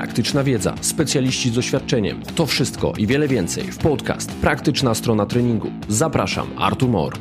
praktyczna 0.00 0.44
wiedza, 0.44 0.74
specjaliści 0.80 1.50
z 1.50 1.52
doświadczeniem. 1.52 2.22
To 2.22 2.46
wszystko 2.46 2.92
i 2.98 3.06
wiele 3.06 3.28
więcej 3.28 3.64
w 3.64 3.78
podcast 3.78 4.32
Praktyczna 4.32 4.94
strona 4.94 5.26
treningu. 5.26 5.72
Zapraszam, 5.88 6.58
Artur 6.58 6.88
Mor. 6.88 7.18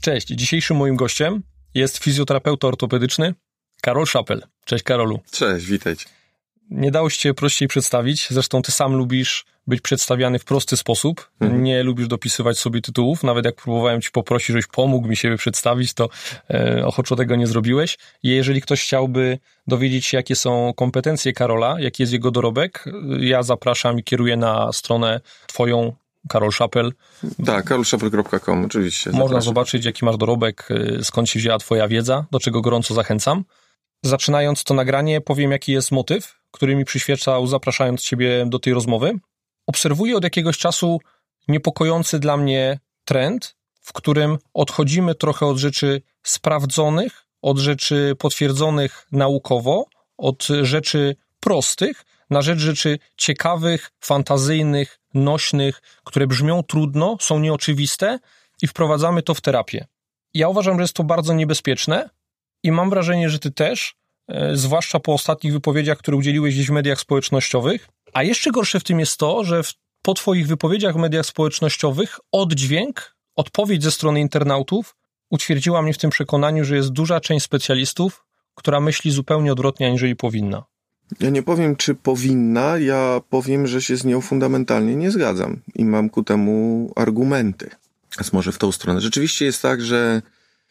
Cześć, 0.00 0.26
dzisiejszym 0.26 0.76
moim 0.76 0.96
gościem 0.96 1.42
jest 1.74 1.98
fizjoterapeuta 1.98 2.68
ortopedyczny 2.68 3.34
Karol 3.82 4.06
Szapel. 4.06 4.42
Cześć 4.64 4.84
Karolu. 4.84 5.20
Cześć, 5.30 5.66
witajcie. 5.66 6.06
Nie 6.70 6.90
dało 6.90 7.10
się 7.10 7.34
prościej 7.34 7.68
przedstawić, 7.68 8.26
zresztą 8.30 8.62
ty 8.62 8.72
sam 8.72 8.94
lubisz 8.94 9.44
być 9.68 9.80
przedstawiany 9.80 10.38
w 10.38 10.44
prosty 10.44 10.76
sposób. 10.76 11.30
Mhm. 11.40 11.62
Nie 11.62 11.82
lubisz 11.82 12.08
dopisywać 12.08 12.58
sobie 12.58 12.80
tytułów. 12.80 13.24
Nawet 13.24 13.44
jak 13.44 13.54
próbowałem 13.54 14.00
ci 14.00 14.10
poprosić, 14.10 14.46
żebyś 14.46 14.66
pomógł 14.66 15.08
mi 15.08 15.16
siebie 15.16 15.36
przedstawić, 15.36 15.94
to 15.94 16.08
e, 16.50 16.86
ochoczo 16.86 17.16
tego 17.16 17.36
nie 17.36 17.46
zrobiłeś. 17.46 17.98
I 18.22 18.28
jeżeli 18.28 18.60
ktoś 18.60 18.82
chciałby 18.82 19.38
dowiedzieć 19.66 20.06
się, 20.06 20.16
jakie 20.16 20.36
są 20.36 20.72
kompetencje 20.76 21.32
Karola, 21.32 21.80
jaki 21.80 22.02
jest 22.02 22.12
jego 22.12 22.30
dorobek, 22.30 22.84
ja 23.20 23.42
zapraszam 23.42 23.98
i 23.98 24.04
kieruję 24.04 24.36
na 24.36 24.72
stronę 24.72 25.20
twoją, 25.46 25.92
Karol 26.28 26.52
Szapel. 26.52 26.92
Tak, 27.46 27.64
karolszapel.com, 27.64 28.64
oczywiście. 28.64 29.10
Można 29.10 29.24
zapraszam. 29.24 29.42
zobaczyć, 29.42 29.84
jaki 29.84 30.04
masz 30.04 30.16
dorobek, 30.16 30.68
e, 30.70 31.04
skąd 31.04 31.28
się 31.30 31.38
wzięła 31.38 31.58
twoja 31.58 31.88
wiedza, 31.88 32.26
do 32.30 32.40
czego 32.40 32.60
gorąco 32.60 32.94
zachęcam. 32.94 33.44
Zaczynając 34.02 34.64
to 34.64 34.74
nagranie, 34.74 35.20
powiem, 35.20 35.50
jaki 35.50 35.72
jest 35.72 35.92
motyw, 35.92 36.40
który 36.50 36.76
mi 36.76 36.84
przyświecał, 36.84 37.46
zapraszając 37.46 38.02
Ciebie 38.02 38.46
do 38.46 38.58
tej 38.58 38.72
rozmowy. 38.74 39.18
Obserwuję 39.68 40.16
od 40.16 40.24
jakiegoś 40.24 40.58
czasu 40.58 41.00
niepokojący 41.48 42.18
dla 42.18 42.36
mnie 42.36 42.78
trend, 43.04 43.56
w 43.80 43.92
którym 43.92 44.38
odchodzimy 44.54 45.14
trochę 45.14 45.46
od 45.46 45.56
rzeczy 45.56 46.02
sprawdzonych, 46.22 47.26
od 47.42 47.58
rzeczy 47.58 48.14
potwierdzonych 48.18 49.06
naukowo, 49.12 49.86
od 50.18 50.48
rzeczy 50.62 51.16
prostych, 51.40 52.04
na 52.30 52.42
rzecz 52.42 52.58
rzeczy 52.58 52.98
ciekawych, 53.16 53.90
fantazyjnych, 54.00 55.00
nośnych, 55.14 55.82
które 56.04 56.26
brzmią 56.26 56.62
trudno, 56.62 57.16
są 57.20 57.38
nieoczywiste 57.38 58.18
i 58.62 58.66
wprowadzamy 58.66 59.22
to 59.22 59.34
w 59.34 59.40
terapię. 59.40 59.86
Ja 60.34 60.48
uważam, 60.48 60.76
że 60.76 60.82
jest 60.82 60.94
to 60.94 61.04
bardzo 61.04 61.34
niebezpieczne 61.34 62.10
i 62.62 62.72
mam 62.72 62.90
wrażenie, 62.90 63.30
że 63.30 63.38
ty 63.38 63.50
też, 63.50 63.98
E, 64.28 64.56
zwłaszcza 64.56 65.00
po 65.00 65.12
ostatnich 65.12 65.52
wypowiedziach, 65.52 65.98
które 65.98 66.16
udzieliłeś 66.16 66.54
gdzieś 66.54 66.66
w 66.66 66.70
mediach 66.70 67.00
społecznościowych. 67.00 67.88
A 68.12 68.22
jeszcze 68.22 68.50
gorsze 68.50 68.80
w 68.80 68.84
tym 68.84 69.00
jest 69.00 69.16
to, 69.16 69.44
że 69.44 69.62
w, 69.62 69.72
po 70.02 70.14
Twoich 70.14 70.46
wypowiedziach 70.46 70.94
w 70.94 70.98
mediach 70.98 71.26
społecznościowych 71.26 72.18
oddźwięk, 72.32 73.16
odpowiedź 73.36 73.82
ze 73.82 73.90
strony 73.90 74.20
internautów 74.20 74.96
utwierdziła 75.30 75.82
mnie 75.82 75.92
w 75.92 75.98
tym 75.98 76.10
przekonaniu, 76.10 76.64
że 76.64 76.76
jest 76.76 76.88
duża 76.88 77.20
część 77.20 77.44
specjalistów, 77.44 78.24
która 78.54 78.80
myśli 78.80 79.10
zupełnie 79.10 79.52
odwrotnie, 79.52 79.86
aniżeli 79.86 80.16
powinna. 80.16 80.64
Ja 81.20 81.30
nie 81.30 81.42
powiem, 81.42 81.76
czy 81.76 81.94
powinna, 81.94 82.78
ja 82.78 83.20
powiem, 83.30 83.66
że 83.66 83.82
się 83.82 83.96
z 83.96 84.04
nią 84.04 84.20
fundamentalnie 84.20 84.96
nie 84.96 85.10
zgadzam 85.10 85.60
i 85.74 85.84
mam 85.84 86.10
ku 86.10 86.22
temu 86.22 86.92
argumenty. 86.96 87.70
Więc 88.18 88.32
może 88.32 88.52
w 88.52 88.58
tą 88.58 88.72
stronę. 88.72 89.00
Rzeczywiście 89.00 89.44
jest 89.44 89.62
tak, 89.62 89.82
że 89.82 90.22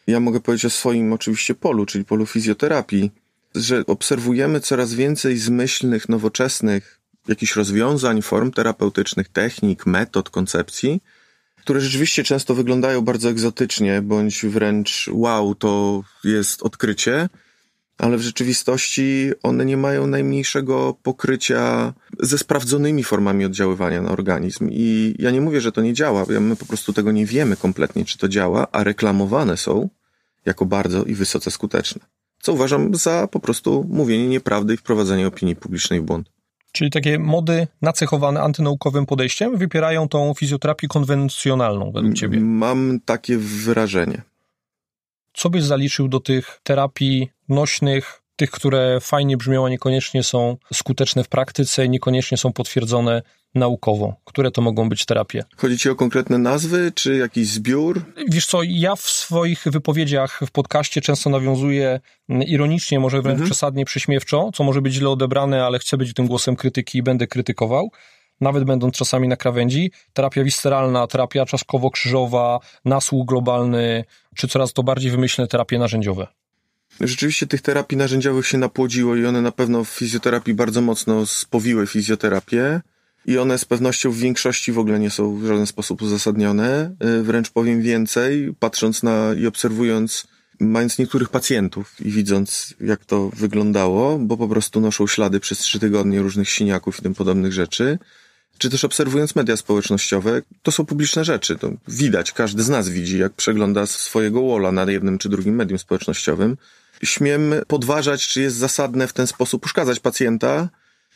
ja 0.07 0.19
mogę 0.19 0.39
powiedzieć 0.39 0.65
o 0.65 0.69
swoim 0.69 1.13
oczywiście 1.13 1.55
polu, 1.55 1.85
czyli 1.85 2.05
polu 2.05 2.25
fizjoterapii 2.25 3.11
że 3.55 3.85
obserwujemy 3.85 4.59
coraz 4.59 4.93
więcej 4.93 5.37
zmyślnych, 5.37 6.09
nowoczesnych 6.09 6.96
jakichś 7.27 7.55
rozwiązań, 7.55 8.21
form 8.21 8.51
terapeutycznych, 8.51 9.29
technik, 9.29 9.85
metod, 9.85 10.29
koncepcji, 10.29 11.03
które 11.55 11.81
rzeczywiście 11.81 12.23
często 12.23 12.55
wyglądają 12.55 13.01
bardzo 13.01 13.29
egzotycznie, 13.29 14.01
bądź 14.01 14.45
wręcz 14.45 15.09
wow, 15.11 15.55
to 15.55 16.03
jest 16.23 16.63
odkrycie, 16.63 17.29
ale 17.97 18.17
w 18.17 18.21
rzeczywistości 18.21 19.31
one 19.43 19.65
nie 19.65 19.77
mają 19.77 20.07
najmniejszego 20.07 20.97
pokrycia 21.03 21.93
ze 22.19 22.37
sprawdzonymi 22.37 23.03
formami 23.03 23.45
oddziaływania 23.45 24.01
na 24.01 24.11
organizm. 24.11 24.69
I 24.71 25.15
ja 25.19 25.31
nie 25.31 25.41
mówię, 25.41 25.61
że 25.61 25.71
to 25.71 25.81
nie 25.81 25.93
działa, 25.93 26.25
my 26.39 26.55
po 26.55 26.65
prostu 26.65 26.93
tego 26.93 27.11
nie 27.11 27.25
wiemy 27.25 27.57
kompletnie, 27.57 28.05
czy 28.05 28.17
to 28.17 28.27
działa, 28.27 28.67
a 28.71 28.83
reklamowane 28.83 29.57
są 29.57 29.89
jako 30.45 30.65
bardzo 30.65 31.03
i 31.03 31.13
wysoce 31.13 31.51
skuteczne 31.51 32.01
co 32.47 32.53
uważam 32.53 32.95
za 32.95 33.27
po 33.27 33.39
prostu 33.39 33.85
mówienie 33.89 34.27
nieprawdy 34.27 34.73
i 34.73 34.77
wprowadzenie 34.77 35.27
opinii 35.27 35.55
publicznej 35.55 36.01
w 36.01 36.03
błąd. 36.03 36.29
Czyli 36.77 36.91
takie 36.91 37.19
mody 37.19 37.67
nacechowane 37.81 38.41
antynaukowym 38.41 39.05
podejściem 39.05 39.57
wypierają 39.57 40.09
tą 40.09 40.33
fizjoterapię 40.33 40.87
konwencjonalną 40.87 41.91
według 41.91 42.13
ciebie? 42.13 42.39
Mam 42.39 42.99
takie 43.05 43.37
wrażenie. 43.37 44.21
Co 45.33 45.49
byś 45.49 45.63
zaliczył 45.63 46.07
do 46.07 46.19
tych 46.19 46.59
terapii 46.63 47.29
nośnych, 47.49 48.21
tych, 48.37 48.51
które 48.51 48.99
fajnie 49.01 49.37
brzmią, 49.37 49.65
a 49.65 49.69
niekoniecznie 49.69 50.23
są 50.23 50.57
skuteczne 50.73 51.23
w 51.23 51.27
praktyce, 51.27 51.89
niekoniecznie 51.89 52.37
są 52.37 52.53
potwierdzone 52.53 53.21
naukowo? 53.55 54.15
Które 54.25 54.51
to 54.51 54.61
mogą 54.61 54.89
być 54.89 55.05
terapie? 55.05 55.43
Chodzi 55.57 55.77
ci 55.77 55.89
o 55.89 55.95
konkretne 55.95 56.37
nazwy, 56.37 56.91
czy 56.95 57.17
jakiś 57.17 57.47
zbiór? 57.47 58.01
Wiesz 58.27 58.45
co, 58.45 58.59
ja 58.63 58.95
w 58.95 59.01
swoich 59.01 59.63
wypowiedziach 59.65 60.41
w 60.47 60.51
podcaście 60.51 61.01
często 61.01 61.29
nawiązuję 61.29 61.99
mm, 62.29 62.43
ironicznie, 62.43 62.99
może 62.99 63.21
wręcz 63.21 63.33
mhm. 63.33 63.49
przesadnie 63.49 63.85
prześmiewczo, 63.85 64.49
co 64.53 64.63
może 64.63 64.81
być 64.81 64.93
źle 64.93 65.09
odebrane, 65.09 65.65
ale 65.65 65.79
chcę 65.79 65.97
być 65.97 66.13
tym 66.13 66.27
głosem 66.27 66.55
krytyki 66.55 66.97
i 66.97 67.03
będę 67.03 67.27
krytykował 67.27 67.91
nawet 68.41 68.63
będąc 68.63 68.95
czasami 68.95 69.27
na 69.27 69.35
krawędzi, 69.35 69.91
terapia 70.13 70.43
visceralna, 70.43 71.07
terapia 71.07 71.45
czaszkowo-krzyżowa, 71.45 72.59
nasłuch 72.85 73.27
globalny, 73.27 74.03
czy 74.35 74.47
coraz 74.47 74.73
to 74.73 74.83
bardziej 74.83 75.11
wymyślne 75.11 75.47
terapie 75.47 75.79
narzędziowe. 75.79 76.27
Rzeczywiście 77.01 77.47
tych 77.47 77.61
terapii 77.61 77.97
narzędziowych 77.97 78.47
się 78.47 78.57
napłodziło 78.57 79.15
i 79.15 79.25
one 79.25 79.41
na 79.41 79.51
pewno 79.51 79.83
w 79.83 79.89
fizjoterapii 79.89 80.53
bardzo 80.53 80.81
mocno 80.81 81.25
spowiły 81.25 81.87
fizjoterapię 81.87 82.81
i 83.25 83.37
one 83.37 83.57
z 83.57 83.65
pewnością 83.65 84.11
w 84.11 84.17
większości 84.17 84.71
w 84.71 84.79
ogóle 84.79 84.99
nie 84.99 85.09
są 85.09 85.35
w 85.35 85.45
żaden 85.45 85.67
sposób 85.67 86.01
uzasadnione. 86.01 86.95
Y, 87.19 87.23
wręcz 87.23 87.49
powiem 87.49 87.81
więcej, 87.81 88.55
patrząc 88.59 89.03
na 89.03 89.33
i 89.33 89.47
obserwując, 89.47 90.27
mając 90.59 90.97
niektórych 90.97 91.29
pacjentów 91.29 92.01
i 92.01 92.11
widząc, 92.11 92.73
jak 92.81 93.05
to 93.05 93.29
wyglądało, 93.29 94.19
bo 94.19 94.37
po 94.37 94.47
prostu 94.47 94.81
noszą 94.81 95.07
ślady 95.07 95.39
przez 95.39 95.59
trzy 95.59 95.79
tygodnie 95.79 96.21
różnych 96.21 96.49
siniaków 96.49 96.99
i 96.99 97.01
tym 97.01 97.15
podobnych 97.15 97.53
rzeczy, 97.53 97.99
czy 98.57 98.69
też 98.69 98.83
obserwując 98.83 99.35
media 99.35 99.57
społecznościowe, 99.57 100.41
to 100.63 100.71
są 100.71 100.85
publiczne 100.85 101.25
rzeczy. 101.25 101.55
To 101.55 101.71
widać, 101.87 102.31
każdy 102.31 102.63
z 102.63 102.69
nas 102.69 102.89
widzi, 102.89 103.17
jak 103.17 103.33
przegląda 103.33 103.85
swojego 103.85 104.41
wola 104.41 104.71
na 104.71 104.91
jednym 104.91 105.17
czy 105.17 105.29
drugim 105.29 105.55
medium 105.55 105.79
społecznościowym. 105.79 106.57
Śmiem 107.03 107.55
podważać, 107.67 108.27
czy 108.27 108.41
jest 108.41 108.55
zasadne 108.55 109.07
w 109.07 109.13
ten 109.13 109.27
sposób 109.27 109.65
uszkadzać 109.65 109.99
pacjenta, 109.99 110.69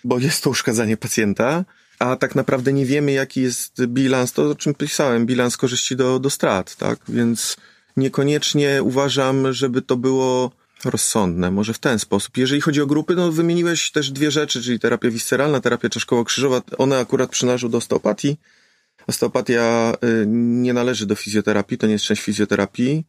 bo 0.03 0.19
jest 0.19 0.43
to 0.43 0.49
uszkadzanie 0.49 0.97
pacjenta, 0.97 1.65
a 1.99 2.15
tak 2.15 2.35
naprawdę 2.35 2.73
nie 2.73 2.85
wiemy, 2.85 3.11
jaki 3.11 3.41
jest 3.41 3.85
bilans, 3.85 4.33
to 4.33 4.49
o 4.49 4.55
czym 4.55 4.73
pisałem, 4.73 5.25
bilans 5.25 5.57
korzyści 5.57 5.95
do, 5.95 6.19
do 6.19 6.29
strat, 6.29 6.75
tak? 6.75 6.99
Więc 7.09 7.57
niekoniecznie 7.97 8.83
uważam, 8.83 9.53
żeby 9.53 9.81
to 9.81 9.97
było 9.97 10.51
rozsądne, 10.85 11.51
może 11.51 11.73
w 11.73 11.79
ten 11.79 11.99
sposób. 11.99 12.37
Jeżeli 12.37 12.61
chodzi 12.61 12.81
o 12.81 12.87
grupy, 12.87 13.15
no 13.15 13.31
wymieniłeś 13.31 13.91
też 13.91 14.11
dwie 14.11 14.31
rzeczy, 14.31 14.63
czyli 14.63 14.79
terapia 14.79 15.09
visceralna, 15.09 15.61
terapia 15.61 15.89
czaszkowo-krzyżowa, 15.89 16.61
one 16.77 16.99
akurat 16.99 17.29
przynależą 17.29 17.69
do 17.69 17.77
osteopatii. 17.77 18.37
Osteopatia 19.07 19.93
y, 20.03 20.25
nie 20.27 20.73
należy 20.73 21.05
do 21.05 21.15
fizjoterapii, 21.15 21.77
to 21.77 21.87
nie 21.87 21.93
jest 21.93 22.05
część 22.05 22.21
fizjoterapii. 22.21 23.05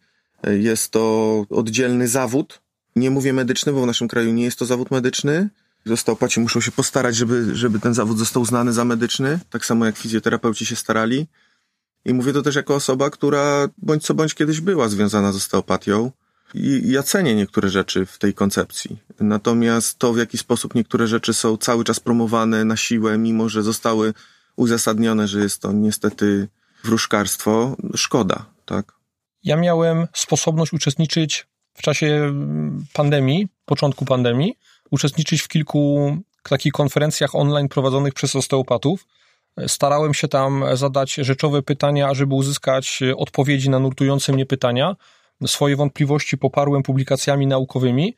Jest 0.50 0.90
to 0.90 1.46
oddzielny 1.50 2.08
zawód. 2.08 2.60
Nie 2.96 3.10
mówię 3.10 3.32
medyczny, 3.32 3.72
bo 3.72 3.82
w 3.82 3.86
naszym 3.86 4.08
kraju 4.08 4.32
nie 4.32 4.44
jest 4.44 4.58
to 4.58 4.66
zawód 4.66 4.90
medyczny. 4.90 5.48
Osteopaci 5.92 6.40
muszą 6.40 6.60
się 6.60 6.72
postarać, 6.72 7.16
żeby, 7.16 7.56
żeby 7.56 7.80
ten 7.80 7.94
zawód 7.94 8.18
został 8.18 8.42
uznany 8.42 8.72
za 8.72 8.84
medyczny, 8.84 9.38
tak 9.50 9.66
samo 9.66 9.86
jak 9.86 9.96
fizjoterapeuci 9.96 10.66
się 10.66 10.76
starali. 10.76 11.26
I 12.04 12.14
mówię 12.14 12.32
to 12.32 12.42
też 12.42 12.54
jako 12.54 12.74
osoba, 12.74 13.10
która 13.10 13.68
bądź 13.78 14.04
co 14.04 14.14
bądź 14.14 14.34
kiedyś 14.34 14.60
była 14.60 14.88
związana 14.88 15.32
z 15.32 15.36
osteopatią. 15.36 16.10
I 16.54 16.82
ja 16.84 17.02
cenię 17.02 17.34
niektóre 17.34 17.68
rzeczy 17.68 18.06
w 18.06 18.18
tej 18.18 18.34
koncepcji. 18.34 18.98
Natomiast 19.20 19.98
to, 19.98 20.12
w 20.12 20.18
jaki 20.18 20.38
sposób 20.38 20.74
niektóre 20.74 21.06
rzeczy 21.06 21.34
są 21.34 21.56
cały 21.56 21.84
czas 21.84 22.00
promowane 22.00 22.64
na 22.64 22.76
siłę, 22.76 23.18
mimo 23.18 23.48
że 23.48 23.62
zostały 23.62 24.14
uzasadnione, 24.56 25.28
że 25.28 25.40
jest 25.40 25.58
to 25.62 25.72
niestety 25.72 26.48
wróżkarstwo, 26.84 27.76
szkoda, 27.94 28.44
tak? 28.66 28.92
Ja 29.44 29.56
miałem 29.56 30.06
sposobność 30.14 30.72
uczestniczyć 30.72 31.46
w 31.74 31.82
czasie 31.82 32.34
pandemii, 32.92 33.48
początku 33.64 34.04
pandemii, 34.04 34.54
uczestniczyć 34.90 35.42
w 35.42 35.48
kilku 35.48 36.16
takich 36.42 36.72
konferencjach 36.72 37.34
online 37.34 37.68
prowadzonych 37.68 38.14
przez 38.14 38.36
osteopatów. 38.36 39.06
Starałem 39.66 40.14
się 40.14 40.28
tam 40.28 40.64
zadać 40.74 41.14
rzeczowe 41.14 41.62
pytania, 41.62 42.14
żeby 42.14 42.34
uzyskać 42.34 43.00
odpowiedzi 43.16 43.70
na 43.70 43.78
nurtujące 43.78 44.32
mnie 44.32 44.46
pytania. 44.46 44.96
Swoje 45.46 45.76
wątpliwości 45.76 46.38
poparłem 46.38 46.82
publikacjami 46.82 47.46
naukowymi. 47.46 48.16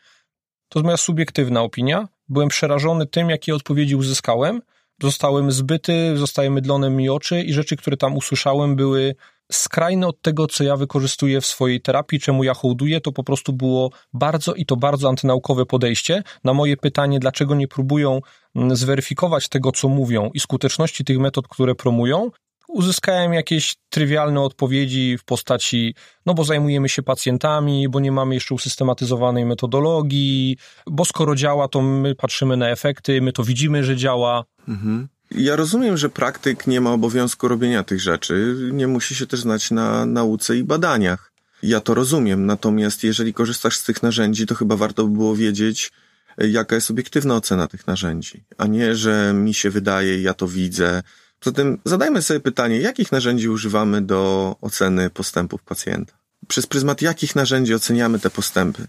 To 0.69 0.79
jest 0.79 0.85
moja 0.85 0.97
subiektywna 0.97 1.63
opinia. 1.63 2.09
Byłem 2.29 2.49
przerażony 2.49 3.07
tym, 3.07 3.31
jakie 3.31 3.55
odpowiedzi 3.55 3.97
uzyskałem. 3.97 4.63
Zostałem 5.03 5.53
zbyty, 5.53 6.17
zostały 6.17 6.51
mydlone 6.51 6.91
mi 6.91 7.09
oczy 7.09 7.43
i 7.43 7.53
rzeczy, 7.53 7.77
które 7.77 7.97
tam 7.97 8.17
usłyszałem, 8.17 8.77
były 8.77 9.15
skrajne 9.53 10.07
od 10.07 10.23
tego, 10.23 10.47
co 10.47 10.65
ja 10.65 10.77
wykorzystuję 10.77 11.41
w 11.41 11.47
swojej 11.47 11.81
terapii, 11.81 12.21
czemu 12.21 12.45
ja 12.45 12.55
hołduję, 12.55 13.01
to 13.01 13.13
po 13.13 13.25
prostu 13.25 13.53
było 13.53 13.91
bardzo 14.13 14.55
i 14.55 14.67
to 14.67 14.77
bardzo 14.77 15.09
antynaukowe 15.09 15.67
podejście. 15.67 16.23
Na 16.45 16.55
moje 16.55 16.77
pytanie, 16.77 17.21
dlaczego 17.21 17.55
nie 17.55 17.69
próbują 17.69 18.21
mm, 18.55 18.77
zweryfikować 18.77 19.49
tego, 19.49 19.73
co 19.73 19.89
mówią 19.89 20.31
i 20.35 20.41
skuteczności 20.41 21.05
tych 21.05 21.19
metod, 21.19 21.49
które 21.49 21.75
promują, 21.75 22.31
uzyskałem 22.69 23.33
jakieś 23.33 23.77
trywialne 23.89 24.41
odpowiedzi 24.41 25.19
w 25.19 25.25
postaci, 25.25 25.95
no 26.27 26.35
bo 26.35 26.45
zajmujemy 26.45 26.89
się 26.89 27.03
pacjentami, 27.03 27.89
bo 27.89 28.01
nie 28.01 28.13
mamy 28.13 28.35
jeszcze 28.35 28.55
usystematyzowanej 28.55 29.45
metodologii, 29.45 30.57
bo 30.87 31.05
skoro 31.05 31.35
działa, 31.35 31.69
to 31.69 31.83
my 31.83 32.15
patrzymy 32.15 32.57
na 32.57 32.71
efekty, 32.71 33.23
my 33.23 33.33
to 33.33 33.45
widzimy, 33.45 33.85
że 33.85 33.97
działa. 33.97 34.45
Mhm. 34.69 35.09
Ja 35.35 35.57
rozumiem, 35.57 35.97
że 35.97 36.09
praktyk 36.09 36.67
nie 36.67 36.81
ma 36.81 36.93
obowiązku 36.93 37.49
robienia 37.49 37.85
tych 37.85 38.01
rzeczy, 38.01 38.57
nie 38.73 38.87
musi 38.89 39.15
się 39.15 39.27
też 39.27 39.41
znać 39.41 39.71
na 39.71 40.07
nauce 40.07 40.57
i 40.57 40.65
badaniach. 40.65 41.33
Ja 41.63 41.81
to 41.81 41.95
rozumiem, 41.95 42.47
natomiast 42.47 43.05
jeżeli 43.05 43.35
korzystasz 43.35 43.77
z 43.77 43.85
tych 43.85 44.03
narzędzi, 44.03 44.47
to 44.47 44.55
chyba 44.55 44.77
warto 44.77 45.05
by 45.05 45.17
było 45.17 45.37
wiedzieć, 45.37 45.93
jaka 46.39 46.75
jest 46.75 46.91
obiektywna 46.91 47.37
ocena 47.37 47.69
tych 47.69 47.87
narzędzi, 47.87 48.45
a 48.59 48.67
nie, 48.67 48.95
że 48.97 49.33
mi 49.35 49.55
się 49.55 49.71
wydaje, 49.71 50.23
ja 50.23 50.35
to 50.35 50.49
widzę. 50.49 51.03
Zatem 51.45 51.79
zadajmy 51.85 52.23
sobie 52.23 52.41
pytanie, 52.41 52.81
jakich 52.81 53.13
narzędzi 53.13 53.49
używamy 53.49 54.03
do 54.03 54.57
oceny 54.61 55.11
postępów 55.11 55.63
pacjenta? 55.63 56.13
Przez 56.49 56.67
pryzmat 56.67 57.03
jakich 57.03 57.37
narzędzi 57.37 57.75
oceniamy 57.75 58.19
te 58.19 58.31
postępy? 58.31 58.87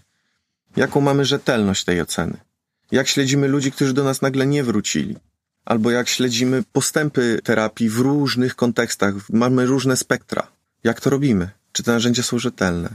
Jaką 0.76 1.00
mamy 1.00 1.24
rzetelność 1.24 1.84
tej 1.84 2.00
oceny? 2.00 2.36
Jak 2.90 3.08
śledzimy 3.08 3.48
ludzi, 3.48 3.72
którzy 3.72 3.92
do 3.92 4.04
nas 4.04 4.22
nagle 4.22 4.46
nie 4.46 4.64
wrócili? 4.64 5.16
Albo 5.66 5.90
jak 5.90 6.08
śledzimy 6.08 6.62
postępy 6.72 7.40
terapii 7.44 7.88
w 7.88 7.98
różnych 7.98 8.56
kontekstach, 8.56 9.14
mamy 9.30 9.66
różne 9.66 9.96
spektra. 9.96 10.46
Jak 10.84 11.00
to 11.00 11.10
robimy? 11.10 11.50
Czy 11.72 11.82
te 11.82 11.92
narzędzia 11.92 12.22
są 12.22 12.38
rzetelne? 12.38 12.88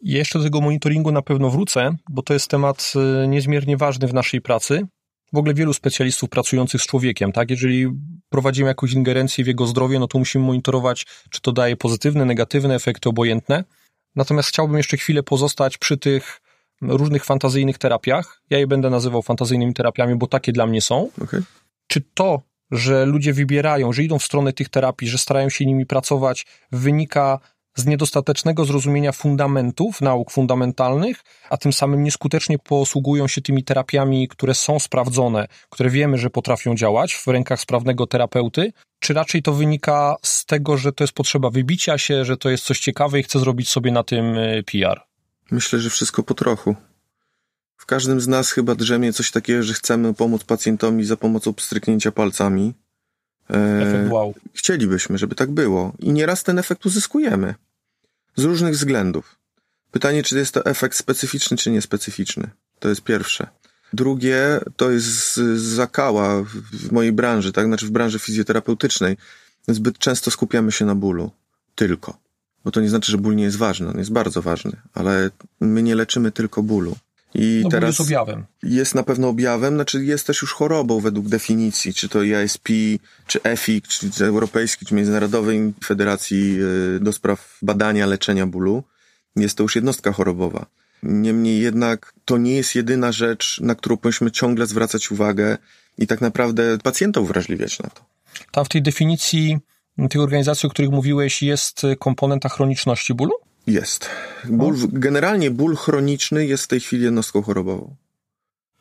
Jeszcze 0.00 0.38
do 0.38 0.44
tego 0.44 0.60
monitoringu 0.60 1.12
na 1.12 1.22
pewno 1.22 1.50
wrócę, 1.50 1.96
bo 2.10 2.22
to 2.22 2.34
jest 2.34 2.48
temat 2.48 2.92
y, 3.24 3.28
niezmiernie 3.28 3.76
ważny 3.76 4.06
w 4.06 4.14
naszej 4.14 4.40
pracy. 4.40 4.86
W 5.32 5.36
ogóle 5.36 5.54
wielu 5.54 5.72
specjalistów 5.72 6.30
pracujących 6.30 6.82
z 6.82 6.86
człowiekiem, 6.86 7.32
tak? 7.32 7.50
Jeżeli 7.50 7.88
prowadzimy 8.28 8.68
jakąś 8.68 8.92
ingerencję 8.92 9.44
w 9.44 9.46
jego 9.46 9.66
zdrowie, 9.66 9.98
no 9.98 10.08
to 10.08 10.18
musimy 10.18 10.44
monitorować, 10.44 11.06
czy 11.30 11.40
to 11.40 11.52
daje 11.52 11.76
pozytywne, 11.76 12.24
negatywne 12.24 12.74
efekty, 12.74 13.08
obojętne. 13.08 13.64
Natomiast 14.16 14.48
chciałbym 14.48 14.76
jeszcze 14.76 14.96
chwilę 14.96 15.22
pozostać 15.22 15.78
przy 15.78 15.96
tych 15.96 16.40
różnych 16.82 17.24
fantazyjnych 17.24 17.78
terapiach. 17.78 18.42
Ja 18.50 18.58
je 18.58 18.66
będę 18.66 18.90
nazywał 18.90 19.22
fantazyjnymi 19.22 19.74
terapiami, 19.74 20.14
bo 20.14 20.26
takie 20.26 20.52
dla 20.52 20.66
mnie 20.66 20.80
są. 20.80 21.10
Okay 21.22 21.42
czy 21.92 22.00
to, 22.14 22.42
że 22.70 23.06
ludzie 23.06 23.32
wybierają, 23.32 23.92
że 23.92 24.02
idą 24.02 24.18
w 24.18 24.24
stronę 24.24 24.52
tych 24.52 24.68
terapii, 24.68 25.08
że 25.08 25.18
starają 25.18 25.48
się 25.48 25.66
nimi 25.66 25.86
pracować, 25.86 26.46
wynika 26.70 27.38
z 27.76 27.86
niedostatecznego 27.86 28.64
zrozumienia 28.64 29.12
fundamentów, 29.12 30.00
nauk 30.00 30.30
fundamentalnych, 30.30 31.20
a 31.50 31.56
tym 31.56 31.72
samym 31.72 32.02
nieskutecznie 32.02 32.58
posługują 32.58 33.28
się 33.28 33.40
tymi 33.40 33.64
terapiami, 33.64 34.28
które 34.28 34.54
są 34.54 34.78
sprawdzone, 34.78 35.48
które 35.70 35.90
wiemy, 35.90 36.18
że 36.18 36.30
potrafią 36.30 36.74
działać 36.74 37.14
w 37.14 37.26
rękach 37.26 37.60
sprawnego 37.60 38.06
terapeuty, 38.06 38.72
czy 39.00 39.14
raczej 39.14 39.42
to 39.42 39.52
wynika 39.52 40.16
z 40.22 40.46
tego, 40.46 40.76
że 40.76 40.92
to 40.92 41.04
jest 41.04 41.14
potrzeba 41.14 41.50
wybicia 41.50 41.98
się, 41.98 42.24
że 42.24 42.36
to 42.36 42.50
jest 42.50 42.64
coś 42.64 42.80
ciekawe 42.80 43.20
i 43.20 43.22
chce 43.22 43.38
zrobić 43.38 43.68
sobie 43.68 43.92
na 43.92 44.02
tym 44.02 44.38
y, 44.38 44.62
PR? 44.72 45.00
Myślę, 45.50 45.78
że 45.78 45.90
wszystko 45.90 46.22
po 46.22 46.34
trochu. 46.34 46.76
W 47.82 47.86
każdym 47.86 48.20
z 48.20 48.28
nas 48.28 48.50
chyba 48.50 48.74
drzemie 48.74 49.12
coś 49.12 49.30
takiego, 49.30 49.62
że 49.62 49.74
chcemy 49.74 50.14
pomóc 50.14 50.44
pacjentowi 50.44 51.04
za 51.04 51.16
pomocą 51.16 51.54
pstryknięcia 51.54 52.12
palcami. 52.12 52.74
E, 53.50 54.08
wow. 54.10 54.34
Chcielibyśmy, 54.54 55.18
żeby 55.18 55.34
tak 55.34 55.50
było. 55.50 55.92
I 55.98 56.12
nieraz 56.12 56.42
ten 56.42 56.58
efekt 56.58 56.86
uzyskujemy. 56.86 57.54
Z 58.36 58.44
różnych 58.44 58.74
względów. 58.74 59.36
Pytanie, 59.90 60.22
czy 60.22 60.38
jest 60.38 60.54
to 60.54 60.64
efekt 60.64 60.96
specyficzny, 60.96 61.56
czy 61.56 61.70
niespecyficzny. 61.70 62.50
To 62.78 62.88
jest 62.88 63.02
pierwsze. 63.02 63.46
Drugie, 63.92 64.60
to 64.76 64.90
jest 64.90 65.36
zakała 65.56 66.42
w 66.72 66.92
mojej 66.92 67.12
branży, 67.12 67.52
tak? 67.52 67.66
Znaczy 67.66 67.86
w 67.86 67.90
branży 67.90 68.18
fizjoterapeutycznej. 68.18 69.16
Zbyt 69.68 69.98
często 69.98 70.30
skupiamy 70.30 70.72
się 70.72 70.84
na 70.84 70.94
bólu. 70.94 71.30
Tylko. 71.74 72.18
Bo 72.64 72.70
to 72.70 72.80
nie 72.80 72.88
znaczy, 72.88 73.12
że 73.12 73.18
ból 73.18 73.36
nie 73.36 73.44
jest 73.44 73.56
ważny. 73.56 73.88
On 73.88 73.98
jest 73.98 74.12
bardzo 74.12 74.42
ważny. 74.42 74.72
Ale 74.94 75.30
my 75.60 75.82
nie 75.82 75.94
leczymy 75.94 76.32
tylko 76.32 76.62
bólu. 76.62 76.96
I 77.34 77.60
no 77.64 77.70
teraz 77.70 77.88
jest 77.88 78.00
objawem. 78.00 78.44
Jest 78.62 78.94
na 78.94 79.02
pewno 79.02 79.28
objawem, 79.28 79.74
znaczy 79.74 80.04
jest 80.04 80.26
też 80.26 80.42
już 80.42 80.52
chorobą 80.52 81.00
według 81.00 81.28
definicji, 81.28 81.94
czy 81.94 82.08
to 82.08 82.22
ISP, 82.22 82.68
czy 83.26 83.42
EFIC, 83.42 83.84
czy 83.88 84.24
Europejskiej, 84.24 84.88
czy 84.88 84.94
Międzynarodowej 84.94 85.72
Federacji 85.84 86.58
y, 86.96 87.00
do 87.00 87.12
spraw 87.12 87.58
badania, 87.62 88.06
leczenia 88.06 88.46
bólu. 88.46 88.82
Jest 89.36 89.56
to 89.56 89.62
już 89.62 89.76
jednostka 89.76 90.12
chorobowa. 90.12 90.66
Niemniej 91.02 91.60
jednak 91.60 92.14
to 92.24 92.38
nie 92.38 92.54
jest 92.54 92.74
jedyna 92.74 93.12
rzecz, 93.12 93.60
na 93.60 93.74
którą 93.74 93.96
powinniśmy 93.96 94.30
ciągle 94.30 94.66
zwracać 94.66 95.10
uwagę 95.10 95.58
i 95.98 96.06
tak 96.06 96.20
naprawdę 96.20 96.78
pacjentów 96.78 97.28
wrażliwiać 97.28 97.78
na 97.78 97.90
to. 97.90 98.04
Tam 98.50 98.64
w 98.64 98.68
tej 98.68 98.82
definicji 98.82 99.58
tych 100.10 100.20
organizacji, 100.20 100.66
o 100.66 100.70
których 100.70 100.90
mówiłeś, 100.90 101.42
jest 101.42 101.82
komponenta 101.98 102.48
chroniczności 102.48 103.14
bólu? 103.14 103.32
Jest. 103.66 104.10
Ból, 104.44 104.74
no. 104.78 104.86
Generalnie 104.92 105.50
ból 105.50 105.76
chroniczny 105.76 106.46
jest 106.46 106.64
w 106.64 106.68
tej 106.68 106.80
chwili 106.80 107.04
jednostką 107.04 107.42
chorobową. 107.42 107.96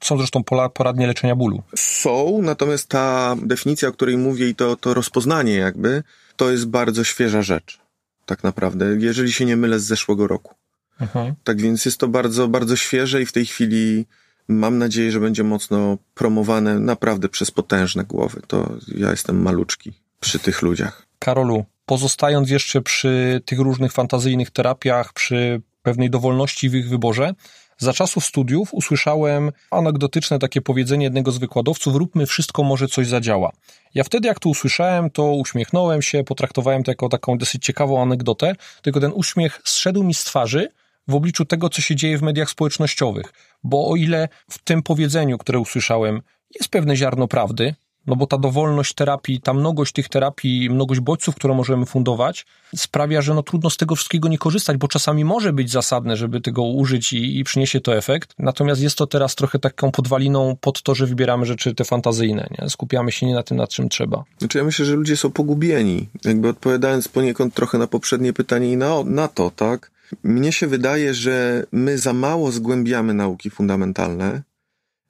Są 0.04 0.18
zresztą 0.18 0.44
poradnie 0.74 1.07
leczenia 1.07 1.36
bólu. 1.36 1.63
Są, 1.75 2.39
natomiast 2.42 2.88
ta 2.88 3.36
definicja, 3.42 3.89
o 3.89 3.92
której 3.92 4.18
mówię 4.18 4.50
i 4.50 4.56
to, 4.56 4.75
to 4.75 4.94
rozpoznanie 4.94 5.56
jakby, 5.56 6.04
to 6.36 6.51
jest 6.51 6.68
bardzo 6.68 7.04
świeża 7.04 7.42
rzecz. 7.42 7.80
Tak 8.25 8.44
naprawdę, 8.44 8.86
jeżeli 9.00 9.31
się 9.31 9.45
nie 9.45 9.57
mylę 9.57 9.80
z 9.80 9.83
zeszłego 9.83 10.28
roku. 10.28 10.56
Mhm. 11.01 11.33
Tak 11.44 11.62
więc 11.62 11.86
jest 11.86 11.98
to 11.98 12.07
bardzo, 12.07 12.48
bardzo 12.48 12.75
świeże 12.75 13.22
i 13.22 13.25
w 13.25 13.31
tej 13.31 13.45
chwili 13.45 14.06
mam 14.48 14.78
nadzieję, 14.78 15.12
że 15.12 15.19
będzie 15.19 15.44
mocno 15.44 15.98
promowane 16.13 16.80
naprawdę 16.80 17.30
przez 17.30 17.51
potężne 17.51 18.04
głowy. 18.04 18.42
To 18.48 18.74
ja 18.88 19.12
jestem 19.12 19.42
maluczki 19.42 19.94
przy 20.19 20.39
tych 20.39 20.62
ludziach. 20.62 21.07
Karolu, 21.19 21.66
pozostając 21.91 22.49
jeszcze 22.49 22.81
przy 22.81 23.41
tych 23.45 23.59
różnych 23.59 23.91
fantazyjnych 23.91 24.51
terapiach, 24.51 25.13
przy 25.13 25.61
pewnej 25.81 26.09
dowolności 26.09 26.69
w 26.69 26.75
ich 26.75 26.89
wyborze, 26.89 27.33
za 27.77 27.93
czasów 27.93 28.25
studiów 28.25 28.73
usłyszałem 28.73 29.51
anegdotyczne 29.71 30.39
takie 30.39 30.61
powiedzenie 30.61 31.03
jednego 31.03 31.31
z 31.31 31.38
wykładowców: 31.38 31.95
róbmy 31.95 32.25
wszystko, 32.25 32.63
może 32.63 32.88
coś 32.88 33.07
zadziała. 33.07 33.51
Ja 33.93 34.03
wtedy, 34.03 34.27
jak 34.27 34.39
to 34.39 34.49
usłyszałem, 34.49 35.09
to 35.09 35.31
uśmiechnąłem 35.31 36.01
się, 36.01 36.23
potraktowałem 36.23 36.83
to 36.83 36.91
jako 36.91 37.09
taką 37.09 37.38
dosyć 37.38 37.65
ciekawą 37.65 38.01
anegdotę, 38.01 38.55
tylko 38.81 38.99
ten 38.99 39.11
uśmiech 39.15 39.61
zszedł 39.63 40.03
mi 40.03 40.13
z 40.13 40.23
twarzy 40.23 40.67
w 41.07 41.15
obliczu 41.15 41.45
tego, 41.45 41.69
co 41.69 41.81
się 41.81 41.95
dzieje 41.95 42.17
w 42.17 42.21
mediach 42.21 42.49
społecznościowych. 42.49 43.33
Bo 43.63 43.89
o 43.89 43.95
ile 43.95 44.30
w 44.49 44.63
tym 44.63 44.83
powiedzeniu, 44.83 45.37
które 45.37 45.59
usłyszałem, 45.59 46.21
jest 46.59 46.69
pewne 46.69 46.95
ziarno 46.95 47.27
prawdy, 47.27 47.75
no 48.07 48.15
bo 48.15 48.27
ta 48.27 48.37
dowolność 48.37 48.93
terapii, 48.93 49.41
ta 49.41 49.53
mnogość 49.53 49.93
tych 49.93 50.09
terapii, 50.09 50.69
mnogość 50.69 50.99
bodźców, 50.99 51.35
które 51.35 51.53
możemy 51.53 51.85
fundować, 51.85 52.45
sprawia, 52.75 53.21
że 53.21 53.33
no 53.33 53.43
trudno 53.43 53.69
z 53.69 53.77
tego 53.77 53.95
wszystkiego 53.95 54.29
nie 54.29 54.37
korzystać, 54.37 54.77
bo 54.77 54.87
czasami 54.87 55.25
może 55.25 55.53
być 55.53 55.71
zasadne, 55.71 56.17
żeby 56.17 56.41
tego 56.41 56.63
użyć 56.63 57.13
i, 57.13 57.39
i 57.39 57.43
przyniesie 57.43 57.81
to 57.81 57.97
efekt. 57.97 58.33
Natomiast 58.39 58.81
jest 58.81 58.97
to 58.97 59.07
teraz 59.07 59.35
trochę 59.35 59.59
taką 59.59 59.91
podwaliną 59.91 60.57
pod 60.61 60.81
to, 60.81 60.95
że 60.95 61.05
wybieramy 61.05 61.45
rzeczy 61.45 61.75
te 61.75 61.83
fantazyjne, 61.83 62.47
nie? 62.59 62.69
Skupiamy 62.69 63.11
się 63.11 63.25
nie 63.25 63.33
na 63.33 63.43
tym, 63.43 63.57
nad 63.57 63.69
czym 63.69 63.89
trzeba. 63.89 64.23
Znaczy 64.39 64.57
ja 64.57 64.63
myślę, 64.63 64.85
że 64.85 64.95
ludzie 64.95 65.17
są 65.17 65.31
pogubieni. 65.31 66.09
Jakby 66.25 66.49
odpowiadając 66.49 67.07
poniekąd 67.07 67.53
trochę 67.53 67.77
na 67.77 67.87
poprzednie 67.87 68.33
pytanie 68.33 68.71
i 68.71 68.77
na, 68.77 69.03
na 69.05 69.27
to, 69.27 69.51
tak? 69.55 69.91
Mnie 70.23 70.51
się 70.51 70.67
wydaje, 70.67 71.13
że 71.13 71.65
my 71.71 71.97
za 71.97 72.13
mało 72.13 72.51
zgłębiamy 72.51 73.13
nauki 73.13 73.49
fundamentalne, 73.49 74.41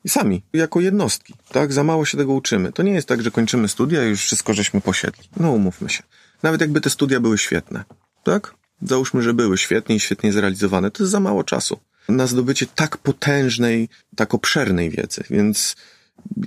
i 0.03 0.09
sami, 0.09 0.43
jako 0.53 0.81
jednostki, 0.81 1.33
tak? 1.51 1.73
Za 1.73 1.83
mało 1.83 2.05
się 2.05 2.17
tego 2.17 2.33
uczymy. 2.33 2.71
To 2.71 2.83
nie 2.83 2.91
jest 2.91 3.07
tak, 3.07 3.21
że 3.21 3.31
kończymy 3.31 3.67
studia 3.67 4.05
i 4.05 4.09
już 4.09 4.21
wszystko 4.21 4.53
żeśmy 4.53 4.81
posiedli. 4.81 5.29
No 5.37 5.51
umówmy 5.51 5.89
się. 5.89 6.03
Nawet 6.43 6.61
jakby 6.61 6.81
te 6.81 6.89
studia 6.89 7.19
były 7.19 7.37
świetne, 7.37 7.83
tak? 8.23 8.53
Załóżmy, 8.81 9.21
że 9.21 9.33
były 9.33 9.57
świetnie 9.57 9.95
i 9.95 9.99
świetnie 9.99 10.33
zrealizowane. 10.33 10.91
To 10.91 11.03
jest 11.03 11.11
za 11.11 11.19
mało 11.19 11.43
czasu 11.43 11.79
na 12.09 12.27
zdobycie 12.27 12.65
tak 12.75 12.97
potężnej, 12.97 13.89
tak 14.15 14.33
obszernej 14.33 14.89
wiedzy. 14.89 15.23
Więc 15.29 15.75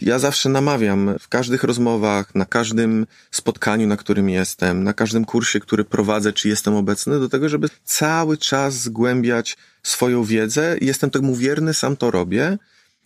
ja 0.01 0.19
zawsze 0.19 0.49
namawiam 0.49 1.15
w 1.21 1.29
każdych 1.29 1.65
rozmowach, 1.65 2.35
na 2.35 2.45
każdym 2.45 3.07
spotkaniu, 3.31 3.87
na 3.87 3.97
którym 3.97 4.29
jestem, 4.29 4.85
na 4.85 4.93
każdym 4.93 5.25
kursie, 5.25 5.61
który 5.61 5.85
prowadzę, 5.85 6.33
czy 6.33 6.49
jestem 6.49 6.75
obecny, 6.75 7.21
do 7.21 7.29
tego, 7.29 7.49
żeby 7.49 7.69
cały 7.85 8.39
czas 8.39 8.75
zgłębiać 8.75 9.57
swoją 9.83 10.25
wiedzę. 10.25 10.77
Jestem 10.81 11.11
temu 11.11 11.37
wierny, 11.37 11.75
sam 11.75 11.97
to 11.97 12.11
robię 12.11 12.59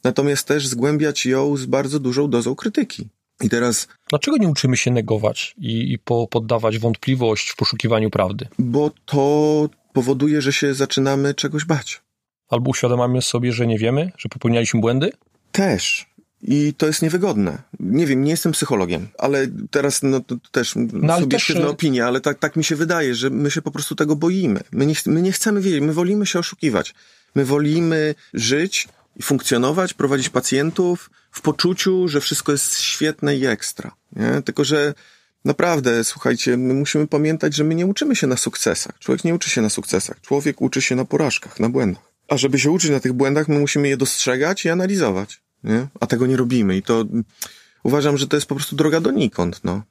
natomiast 0.09 0.47
też 0.47 0.67
zgłębiać 0.67 1.27
ją 1.27 1.57
z 1.57 1.67
bardzo 1.67 1.99
dużą 2.01 2.31
dozą 2.31 2.55
krytyki. 2.55 3.09
I 3.41 3.49
teraz. 3.49 3.89
Dlaczego 4.11 4.37
nie 4.37 4.49
uczymy 4.49 4.77
się 4.77 4.91
negować 4.91 5.55
i, 5.59 5.93
i 5.93 5.99
po, 5.99 6.27
poddawać 6.27 6.79
wątpliwość 6.79 7.51
w 7.51 7.57
poszukiwaniu 7.57 8.11
prawdy? 8.11 8.49
Bo 8.59 8.91
to 9.05 9.69
powoduje, 9.93 10.43
że 10.43 10.53
się 10.53 10.75
zaczynamy 10.75 11.35
czegoś 11.35 11.65
bać. 11.65 12.03
Albo 12.49 12.71
uświadamiamy 12.71 13.23
sobie, 13.23 13.53
że 13.53 13.67
nie 13.67 13.79
wiemy, 13.79 14.13
że 14.19 14.29
popełnialiśmy 14.29 14.81
błędy? 14.81 15.13
Też. 15.53 16.07
I 16.43 16.75
to 16.77 16.87
jest 16.87 17.03
niewygodne. 17.03 17.63
Nie 17.81 18.07
wiem, 18.07 18.25
nie 18.25 18.31
jestem 18.31 18.53
psychologiem, 18.53 19.09
ale 19.19 19.47
teraz 19.71 20.03
no, 20.03 20.21
to 20.21 20.37
też 20.51 20.75
no, 20.93 21.21
subiektywna 21.21 21.63
też... 21.63 21.71
opinia, 21.71 22.07
ale 22.07 22.21
tak, 22.21 22.39
tak 22.39 22.57
mi 22.57 22.65
się 22.65 22.77
wydaje, 22.77 23.15
że 23.15 23.31
my 23.31 23.51
się 23.51 23.63
po 23.63 23.71
prostu 23.71 23.95
tego 23.95 24.17
boimy. 24.17 24.61
My 24.73 24.87
nie, 24.87 24.95
my 25.07 25.23
nie 25.23 25.33
chcemy 25.33 25.61
wiedzieć, 25.61 25.81
my 25.81 25.93
wolimy 25.93 26.27
się 26.27 26.39
oszukiwać. 26.39 26.95
My 27.35 27.45
wolimy 27.45 28.15
żyć 28.35 28.89
i 29.19 29.23
funkcjonować, 29.23 29.95
prowadzić 29.95 30.29
pacjentów 30.29 31.11
w 31.31 31.41
poczuciu, 31.41 32.09
że 32.09 32.21
wszystko 32.21 32.53
jest 32.53 32.81
świetne 32.81 33.37
i 33.37 33.47
ekstra. 33.47 33.95
Nie? 34.13 34.43
Tylko, 34.43 34.65
że 34.65 34.95
naprawdę, 35.45 36.05
słuchajcie, 36.05 36.57
my 36.57 36.75
musimy 36.75 37.07
pamiętać, 37.07 37.55
że 37.55 37.65
my 37.65 37.75
nie 37.75 37.87
uczymy 37.87 38.17
się 38.17 38.27
na 38.27 38.37
sukcesach. 38.37 38.99
Człowiek 38.99 39.25
nie 39.25 39.35
uczy 39.35 39.51
się 39.51 39.63
na 39.63 39.71
sukcesach. 39.71 40.21
Człowiek 40.21 40.61
uczy 40.61 40.83
się 40.83 40.95
na 40.97 41.05
porażkach, 41.05 41.61
na 41.61 41.69
błędach. 41.69 42.13
A 42.29 42.37
żeby 42.37 42.59
się 42.59 42.71
uczyć 42.71 42.91
na 42.91 43.01
tych 43.01 43.13
błędach, 43.13 43.49
my 43.49 43.59
musimy 43.59 43.89
je 43.89 43.97
dostrzegać 43.97 44.65
i 44.65 44.69
analizować. 44.69 45.41
Nie? 45.65 45.87
A 46.01 46.07
tego 46.07 46.27
nie 46.27 46.37
robimy. 46.37 46.77
I 46.77 46.83
to 46.83 47.05
uważam, 47.83 48.19
że 48.19 48.29
to 48.29 48.37
jest 48.37 48.47
po 48.47 48.55
prostu 48.55 48.77
droga 48.77 49.01
donikąd. 49.01 49.61
No. 49.65 49.83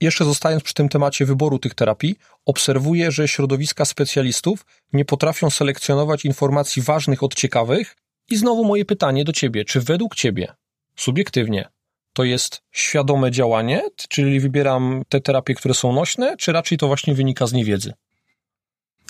Jeszcze 0.00 0.24
zostając 0.24 0.62
przy 0.62 0.74
tym 0.74 0.88
temacie 0.88 1.26
wyboru 1.26 1.58
tych 1.58 1.74
terapii, 1.74 2.18
obserwuję, 2.46 3.12
że 3.12 3.28
środowiska 3.28 3.84
specjalistów 3.84 4.66
nie 4.92 5.04
potrafią 5.04 5.50
selekcjonować 5.50 6.24
informacji 6.24 6.82
ważnych 6.82 7.22
od 7.22 7.34
ciekawych. 7.34 7.96
I 8.30 8.36
znowu 8.36 8.64
moje 8.64 8.84
pytanie 8.84 9.24
do 9.24 9.32
ciebie: 9.32 9.64
czy 9.64 9.80
według 9.80 10.14
ciebie, 10.14 10.52
subiektywnie, 10.96 11.68
to 12.12 12.24
jest 12.24 12.62
świadome 12.70 13.30
działanie, 13.30 13.82
czyli 14.08 14.40
wybieram 14.40 15.02
te 15.08 15.20
terapie, 15.20 15.54
które 15.54 15.74
są 15.74 15.92
nośne, 15.92 16.36
czy 16.36 16.52
raczej 16.52 16.78
to 16.78 16.86
właśnie 16.86 17.14
wynika 17.14 17.46
z 17.46 17.52
niewiedzy? 17.52 17.92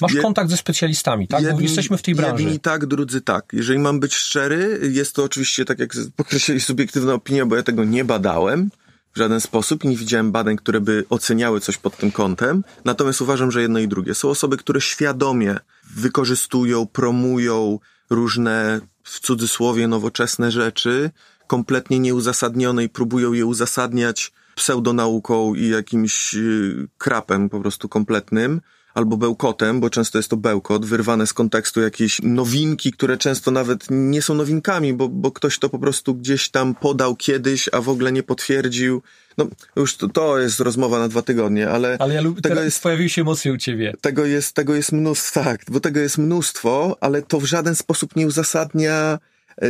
Masz 0.00 0.14
Je, 0.14 0.22
kontakt 0.22 0.50
ze 0.50 0.56
specjalistami, 0.56 1.28
tak? 1.28 1.42
Jedni, 1.42 1.56
Bo 1.56 1.62
jesteśmy 1.62 1.98
w 1.98 2.02
tej 2.02 2.14
branży. 2.14 2.42
Jedni 2.42 2.60
tak, 2.60 2.86
drudzy 2.86 3.20
tak. 3.20 3.44
Jeżeli 3.52 3.78
mam 3.78 4.00
być 4.00 4.14
szczery, 4.14 4.80
jest 4.92 5.14
to 5.14 5.24
oczywiście, 5.24 5.64
tak 5.64 5.78
jak 5.78 5.92
podkreślili, 6.16 6.60
subiektywna 6.60 7.14
opinia, 7.14 7.46
bo 7.46 7.56
ja 7.56 7.62
tego 7.62 7.84
nie 7.84 8.04
badałem 8.04 8.70
w 9.14 9.18
żaden 9.18 9.40
sposób 9.40 9.84
i 9.84 9.88
nie 9.88 9.96
widziałem 9.96 10.32
badań, 10.32 10.56
które 10.56 10.80
by 10.80 11.04
oceniały 11.10 11.60
coś 11.60 11.76
pod 11.76 11.96
tym 11.96 12.12
kątem. 12.12 12.64
Natomiast 12.84 13.20
uważam, 13.20 13.50
że 13.50 13.62
jedno 13.62 13.78
i 13.78 13.88
drugie. 13.88 14.14
Są 14.14 14.28
osoby, 14.28 14.56
które 14.56 14.80
świadomie 14.80 15.56
wykorzystują, 15.96 16.86
promują 16.86 17.78
różne, 18.10 18.80
w 19.10 19.20
cudzysłowie, 19.20 19.88
nowoczesne 19.88 20.50
rzeczy, 20.50 21.10
kompletnie 21.46 21.98
nieuzasadnione 21.98 22.84
i 22.84 22.88
próbują 22.88 23.32
je 23.32 23.46
uzasadniać 23.46 24.32
pseudonauką 24.54 25.54
i 25.54 25.68
jakimś 25.68 26.34
y, 26.34 26.88
krapem 26.98 27.48
po 27.48 27.60
prostu 27.60 27.88
kompletnym 27.88 28.60
albo 28.94 29.16
bełkotem, 29.16 29.80
bo 29.80 29.90
często 29.90 30.18
jest 30.18 30.30
to 30.30 30.36
bełkot, 30.36 30.86
wyrwane 30.86 31.26
z 31.26 31.32
kontekstu 31.32 31.80
jakieś 31.80 32.20
nowinki, 32.22 32.92
które 32.92 33.16
często 33.16 33.50
nawet 33.50 33.86
nie 33.90 34.22
są 34.22 34.34
nowinkami, 34.34 34.94
bo, 34.94 35.08
bo 35.08 35.32
ktoś 35.32 35.58
to 35.58 35.68
po 35.68 35.78
prostu 35.78 36.14
gdzieś 36.14 36.48
tam 36.48 36.74
podał 36.74 37.16
kiedyś, 37.16 37.68
a 37.72 37.80
w 37.80 37.88
ogóle 37.88 38.12
nie 38.12 38.22
potwierdził. 38.22 39.02
No, 39.38 39.46
już 39.76 39.96
to, 39.96 40.08
to 40.08 40.38
jest 40.38 40.60
rozmowa 40.60 40.98
na 40.98 41.08
dwa 41.08 41.22
tygodnie, 41.22 41.70
ale... 41.70 41.96
Ale 42.00 42.14
ja 42.14 42.20
lubię, 42.20 42.42
tego 42.42 42.62
jest, 42.62 42.82
pojawił 42.82 43.08
się 43.08 43.22
emocje 43.22 43.52
u 43.52 43.56
ciebie. 43.56 43.94
Tego 44.00 44.24
jest, 44.24 44.54
tego 44.54 44.74
jest 44.74 44.92
mnóstwo, 44.92 45.44
tak, 45.44 45.60
bo 45.68 45.80
tego 45.80 46.00
jest 46.00 46.18
mnóstwo, 46.18 46.96
ale 47.00 47.22
to 47.22 47.40
w 47.40 47.44
żaden 47.44 47.74
sposób 47.74 48.16
nie 48.16 48.26
uzasadnia 48.26 49.18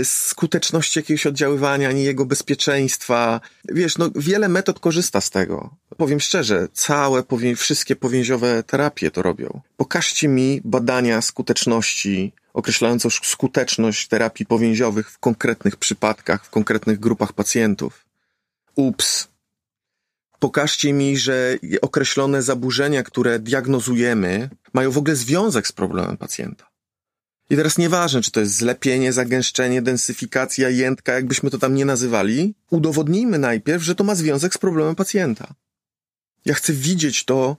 skuteczności 0.05 0.99
jakiegoś 0.99 1.27
oddziaływania, 1.27 1.89
ani 1.89 2.05
jego 2.05 2.27
bezpieczeństwa. 2.27 3.41
Wiesz, 3.69 3.99
no 3.99 4.11
wiele 4.17 4.49
metod 4.49 4.81
korzysta 4.81 5.21
z 5.21 5.31
tego. 5.31 5.77
Powiem 5.97 6.21
szczerze, 6.21 6.69
całe, 6.73 7.23
powię, 7.23 7.57
wszystkie 7.57 7.97
powięziowe 7.97 8.63
terapie 8.63 9.11
to 9.11 9.23
robią. 9.23 9.61
Pokażcie 9.77 10.29
mi 10.29 10.61
badania 10.65 11.23
skuteczności 11.23 12.33
określające 12.55 13.09
skuteczność 13.23 14.09
terapii 14.09 14.47
powięziowych 14.47 15.11
w 15.11 15.19
konkretnych 15.19 15.77
przypadkach, 15.77 16.45
w 16.45 16.51
konkretnych 16.51 17.01
grupach 17.01 17.33
pacjentów. 17.33 18.05
Ups. 18.75 19.29
Pokażcie 20.39 20.93
mi, 20.93 21.17
że 21.17 21.59
określone 21.83 22.43
zaburzenia, 22.43 23.03
które 23.03 23.39
diagnozujemy, 23.39 24.51
mają 24.73 24.91
w 24.91 24.99
ogóle 24.99 25.17
związek 25.17 25.67
z 25.67 25.73
problemem 25.73 26.17
pacjenta. 26.17 26.70
I 27.50 27.57
teraz 27.57 27.78
nieważne, 27.78 28.23
czy 28.23 28.30
to 28.30 28.40
jest 28.40 28.54
zlepienie, 28.54 29.12
zagęszczenie, 29.12 29.83
densyfikacja, 29.83 30.69
jętka, 30.69 31.12
jakbyśmy 31.12 31.50
to 31.50 31.59
tam 31.59 31.75
nie 31.75 31.85
nazywali, 31.85 32.54
udowodnijmy 32.71 33.38
najpierw, 33.38 33.83
że 33.83 33.95
to 33.95 34.04
ma 34.04 34.14
związek 34.14 34.54
z 34.54 34.59
problemem 34.59 34.95
pacjenta. 34.95 35.54
Ja 36.45 36.54
chcę 36.54 36.73
widzieć 36.73 37.25
to, 37.25 37.57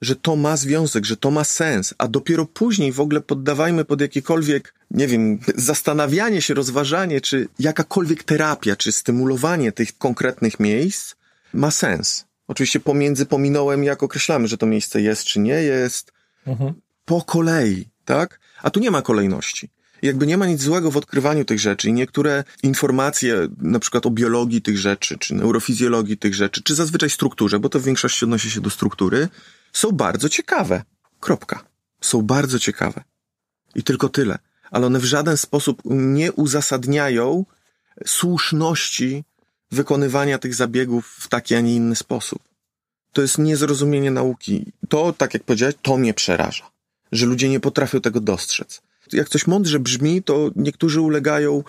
że 0.00 0.16
to 0.16 0.36
ma 0.36 0.56
związek, 0.56 1.04
że 1.04 1.16
to 1.16 1.30
ma 1.30 1.44
sens, 1.44 1.94
a 1.98 2.08
dopiero 2.08 2.46
później 2.46 2.92
w 2.92 3.00
ogóle 3.00 3.20
poddawajmy 3.20 3.84
pod 3.84 4.00
jakiekolwiek, 4.00 4.74
nie 4.90 5.06
wiem, 5.06 5.38
zastanawianie 5.70 6.42
się, 6.42 6.54
rozważanie, 6.54 7.20
czy 7.20 7.48
jakakolwiek 7.58 8.22
terapia, 8.22 8.76
czy 8.76 8.92
stymulowanie 8.92 9.72
tych 9.72 9.98
konkretnych 9.98 10.60
miejsc 10.60 11.14
ma 11.52 11.70
sens. 11.70 12.24
Oczywiście 12.48 12.80
pomiędzy 12.80 13.26
pominąłem, 13.26 13.84
jak 13.84 14.02
określamy, 14.02 14.48
że 14.48 14.58
to 14.58 14.66
miejsce 14.66 15.00
jest, 15.00 15.24
czy 15.24 15.40
nie 15.40 15.62
jest. 15.62 16.12
Mhm. 16.46 16.74
Po 17.04 17.22
kolei, 17.22 17.88
tak? 18.04 18.40
A 18.62 18.70
tu 18.70 18.80
nie 18.80 18.90
ma 18.90 19.02
kolejności. 19.02 19.70
Jakby 20.02 20.26
nie 20.26 20.36
ma 20.36 20.46
nic 20.46 20.62
złego 20.62 20.90
w 20.90 20.96
odkrywaniu 20.96 21.44
tych 21.44 21.60
rzeczy 21.60 21.88
i 21.88 21.92
niektóre 21.92 22.44
informacje, 22.62 23.48
na 23.58 23.78
przykład 23.78 24.06
o 24.06 24.10
biologii 24.10 24.62
tych 24.62 24.78
rzeczy, 24.78 25.18
czy 25.18 25.34
neurofizjologii 25.34 26.18
tych 26.18 26.34
rzeczy, 26.34 26.62
czy 26.62 26.74
zazwyczaj 26.74 27.10
strukturze, 27.10 27.58
bo 27.58 27.68
to 27.68 27.80
w 27.80 27.84
większości 27.84 28.24
odnosi 28.24 28.50
się 28.50 28.60
do 28.60 28.70
struktury, 28.70 29.28
są 29.72 29.92
bardzo 29.92 30.28
ciekawe. 30.28 30.82
Kropka. 31.20 31.64
Są 32.00 32.22
bardzo 32.22 32.58
ciekawe. 32.58 33.04
I 33.74 33.82
tylko 33.82 34.08
tyle. 34.08 34.38
Ale 34.70 34.86
one 34.86 34.98
w 34.98 35.04
żaden 35.04 35.36
sposób 35.36 35.82
nie 35.84 36.32
uzasadniają 36.32 37.44
słuszności 38.06 39.24
wykonywania 39.70 40.38
tych 40.38 40.54
zabiegów 40.54 41.16
w 41.20 41.28
taki, 41.28 41.54
a 41.54 41.60
nie 41.60 41.76
inny 41.76 41.96
sposób. 41.96 42.42
To 43.12 43.22
jest 43.22 43.38
niezrozumienie 43.38 44.10
nauki. 44.10 44.72
To, 44.88 45.12
tak 45.12 45.34
jak 45.34 45.42
powiedziałeś, 45.42 45.74
to 45.82 45.96
mnie 45.96 46.14
przeraża 46.14 46.70
że 47.12 47.26
ludzie 47.26 47.48
nie 47.48 47.60
potrafią 47.60 48.00
tego 48.00 48.20
dostrzec. 48.20 48.82
Jak 49.12 49.28
coś 49.28 49.46
mądrze 49.46 49.78
brzmi, 49.78 50.22
to 50.22 50.50
niektórzy 50.56 51.00
ulegają 51.00 51.62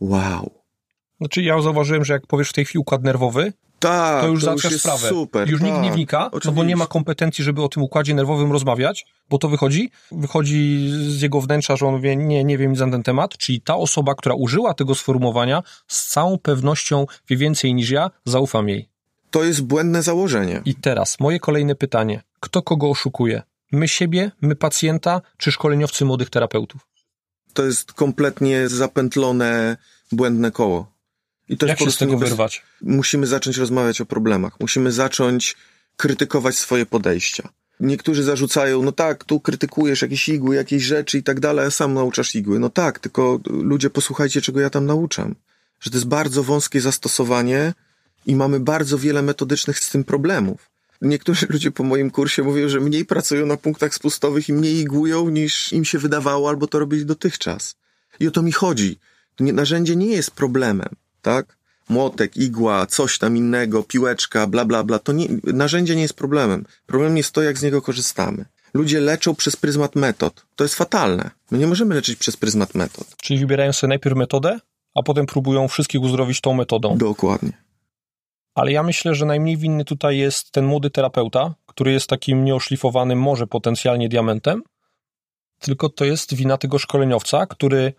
wow. 0.00 0.50
Znaczy 1.18 1.42
ja 1.42 1.62
zauważyłem, 1.62 2.04
że 2.04 2.12
jak 2.12 2.26
powiesz 2.26 2.48
w 2.48 2.52
tej 2.52 2.64
chwili 2.64 2.78
układ 2.78 3.02
nerwowy, 3.02 3.52
tak, 3.78 4.22
to 4.22 4.28
już 4.28 4.44
zaczyna 4.44 4.78
sprawę. 4.78 5.08
Super, 5.08 5.50
już 5.50 5.60
tak, 5.60 5.70
nikt 5.70 5.82
nie 5.82 5.92
wnika, 5.92 6.26
oczywiście. 6.26 6.48
no 6.48 6.52
bo 6.52 6.64
nie 6.64 6.76
ma 6.76 6.86
kompetencji, 6.86 7.44
żeby 7.44 7.62
o 7.62 7.68
tym 7.68 7.82
układzie 7.82 8.14
nerwowym 8.14 8.52
rozmawiać, 8.52 9.06
bo 9.30 9.38
to 9.38 9.48
wychodzi, 9.48 9.90
wychodzi 10.12 10.90
z 10.90 11.22
jego 11.22 11.40
wnętrza, 11.40 11.76
że 11.76 11.86
on 11.86 12.00
wie, 12.00 12.16
nie, 12.16 12.44
nie 12.44 12.58
wiem 12.58 12.70
nic 12.70 12.80
na 12.80 12.90
ten 12.90 13.02
temat, 13.02 13.36
czyli 13.38 13.60
ta 13.60 13.76
osoba, 13.76 14.14
która 14.14 14.34
użyła 14.34 14.74
tego 14.74 14.94
sformułowania, 14.94 15.62
z 15.86 16.06
całą 16.06 16.38
pewnością 16.38 17.06
wie 17.28 17.36
więcej 17.36 17.74
niż 17.74 17.90
ja, 17.90 18.10
zaufam 18.24 18.68
jej. 18.68 18.88
To 19.30 19.44
jest 19.44 19.62
błędne 19.62 20.02
założenie. 20.02 20.62
I 20.64 20.74
teraz 20.74 21.20
moje 21.20 21.40
kolejne 21.40 21.74
pytanie. 21.74 22.22
Kto 22.40 22.62
kogo 22.62 22.90
oszukuje? 22.90 23.42
My 23.72 23.88
siebie, 23.88 24.30
my 24.40 24.56
pacjenta, 24.56 25.20
czy 25.36 25.52
szkoleniowcy 25.52 26.04
młodych 26.04 26.30
terapeutów? 26.30 26.80
To 27.52 27.64
jest 27.64 27.92
kompletnie 27.92 28.68
zapętlone, 28.68 29.76
błędne 30.12 30.50
koło. 30.50 30.92
I 31.48 31.56
to 31.56 31.66
Jak 31.66 31.78
się 31.78 31.90
z 31.90 31.96
tego 31.96 32.18
wyrwać? 32.18 32.62
Musimy 32.82 33.26
zacząć 33.26 33.56
rozmawiać 33.56 34.00
o 34.00 34.06
problemach. 34.06 34.60
Musimy 34.60 34.92
zacząć 34.92 35.56
krytykować 35.96 36.56
swoje 36.56 36.86
podejścia. 36.86 37.48
Niektórzy 37.80 38.22
zarzucają, 38.22 38.82
no 38.82 38.92
tak, 38.92 39.24
tu 39.24 39.40
krytykujesz 39.40 40.02
jakieś 40.02 40.28
igły, 40.28 40.56
jakieś 40.56 40.82
rzeczy 40.82 41.18
i 41.18 41.22
tak 41.22 41.40
dalej, 41.40 41.66
a 41.66 41.70
sam 41.70 41.94
nauczasz 41.94 42.34
igły. 42.34 42.58
No 42.58 42.70
tak, 42.70 42.98
tylko 42.98 43.40
ludzie 43.46 43.90
posłuchajcie, 43.90 44.40
czego 44.40 44.60
ja 44.60 44.70
tam 44.70 44.86
nauczam. 44.86 45.34
Że 45.80 45.90
to 45.90 45.96
jest 45.96 46.08
bardzo 46.08 46.42
wąskie 46.42 46.80
zastosowanie 46.80 47.74
i 48.26 48.36
mamy 48.36 48.60
bardzo 48.60 48.98
wiele 48.98 49.22
metodycznych 49.22 49.78
z 49.78 49.90
tym 49.90 50.04
problemów. 50.04 50.70
Niektórzy 51.02 51.46
ludzie 51.50 51.70
po 51.70 51.82
moim 51.84 52.10
kursie 52.10 52.42
mówią, 52.42 52.68
że 52.68 52.80
mniej 52.80 53.04
pracują 53.04 53.46
na 53.46 53.56
punktach 53.56 53.94
spustowych 53.94 54.48
i 54.48 54.52
mniej 54.52 54.76
igłują 54.76 55.28
niż 55.28 55.72
im 55.72 55.84
się 55.84 55.98
wydawało 55.98 56.48
albo 56.48 56.66
to 56.66 56.78
robili 56.78 57.06
dotychczas. 57.06 57.76
I 58.20 58.28
o 58.28 58.30
to 58.30 58.42
mi 58.42 58.52
chodzi. 58.52 58.98
Narzędzie 59.40 59.96
nie 59.96 60.06
jest 60.06 60.30
problemem, 60.30 60.88
tak? 61.22 61.58
Młotek, 61.88 62.36
igła, 62.36 62.86
coś 62.86 63.18
tam 63.18 63.36
innego, 63.36 63.82
piłeczka, 63.82 64.46
bla, 64.46 64.64
bla, 64.64 64.84
bla. 64.84 64.98
To 64.98 65.12
nie, 65.12 65.28
narzędzie 65.44 65.96
nie 65.96 66.02
jest 66.02 66.14
problemem. 66.14 66.64
Problem 66.86 67.16
jest 67.16 67.32
to, 67.32 67.42
jak 67.42 67.58
z 67.58 67.62
niego 67.62 67.82
korzystamy. 67.82 68.44
Ludzie 68.74 69.00
leczą 69.00 69.34
przez 69.34 69.56
pryzmat 69.56 69.96
metod. 69.96 70.46
To 70.56 70.64
jest 70.64 70.74
fatalne. 70.74 71.30
My 71.50 71.58
nie 71.58 71.66
możemy 71.66 71.94
leczyć 71.94 72.18
przez 72.18 72.36
pryzmat 72.36 72.74
metod. 72.74 73.16
Czyli 73.22 73.40
wybierają 73.40 73.72
sobie 73.72 73.88
najpierw 73.88 74.16
metodę, 74.16 74.60
a 74.94 75.02
potem 75.02 75.26
próbują 75.26 75.68
wszystkich 75.68 76.00
uzdrowić 76.00 76.40
tą 76.40 76.54
metodą. 76.54 76.98
Dokładnie 76.98 77.67
ale 78.58 78.72
ja 78.72 78.82
myślę, 78.82 79.14
że 79.14 79.26
najmniej 79.26 79.56
winny 79.56 79.84
tutaj 79.84 80.18
jest 80.18 80.52
ten 80.52 80.64
młody 80.64 80.90
terapeuta, 80.90 81.54
który 81.66 81.92
jest 81.92 82.06
takim 82.06 82.44
nieoszlifowanym 82.44 83.20
może 83.20 83.46
potencjalnie 83.46 84.08
diamentem, 84.08 84.62
tylko 85.58 85.88
to 85.88 86.04
jest 86.04 86.34
wina 86.34 86.56
tego 86.56 86.78
szkoleniowca, 86.78 87.46
który 87.46 87.92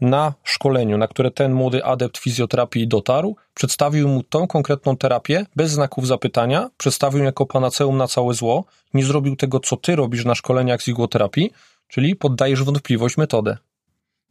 na 0.00 0.34
szkoleniu, 0.44 0.98
na 0.98 1.08
które 1.08 1.30
ten 1.30 1.52
młody 1.52 1.84
adept 1.84 2.18
fizjoterapii 2.18 2.88
dotarł, 2.88 3.36
przedstawił 3.54 4.08
mu 4.08 4.22
tą 4.22 4.46
konkretną 4.46 4.96
terapię 4.96 5.46
bez 5.56 5.70
znaków 5.70 6.06
zapytania, 6.06 6.70
przedstawił 6.76 7.24
jako 7.24 7.46
panaceum 7.46 7.96
na 7.96 8.08
całe 8.08 8.34
zło, 8.34 8.64
nie 8.94 9.04
zrobił 9.04 9.36
tego, 9.36 9.60
co 9.60 9.76
ty 9.76 9.96
robisz 9.96 10.24
na 10.24 10.34
szkoleniach 10.34 10.82
z 10.82 10.88
igłoterapii, 10.88 11.52
czyli 11.88 12.16
poddajesz 12.16 12.62
wątpliwość 12.62 13.16
metodę. 13.16 13.56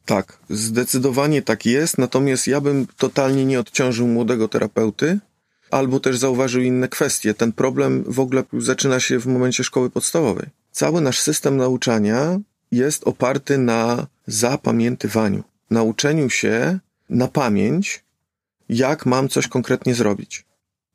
Tak, 0.05 0.39
zdecydowanie 0.49 1.41
tak 1.41 1.65
jest, 1.65 1.97
natomiast 1.97 2.47
ja 2.47 2.61
bym 2.61 2.87
totalnie 2.97 3.45
nie 3.45 3.59
odciążył 3.59 4.07
młodego 4.07 4.47
terapeuty, 4.47 5.19
albo 5.71 5.99
też 5.99 6.17
zauważył 6.17 6.61
inne 6.61 6.87
kwestie. 6.87 7.33
Ten 7.33 7.51
problem 7.51 8.03
w 8.07 8.19
ogóle 8.19 8.43
zaczyna 8.57 8.99
się 8.99 9.19
w 9.19 9.25
momencie 9.25 9.63
szkoły 9.63 9.89
podstawowej. 9.89 10.45
Cały 10.71 11.01
nasz 11.01 11.19
system 11.19 11.57
nauczania 11.57 12.39
jest 12.71 13.07
oparty 13.07 13.57
na 13.57 14.07
zapamiętywaniu, 14.27 15.43
nauczeniu 15.69 16.29
się 16.29 16.79
na 17.09 17.27
pamięć, 17.27 18.03
jak 18.69 19.05
mam 19.05 19.29
coś 19.29 19.47
konkretnie 19.47 19.95
zrobić. 19.95 20.45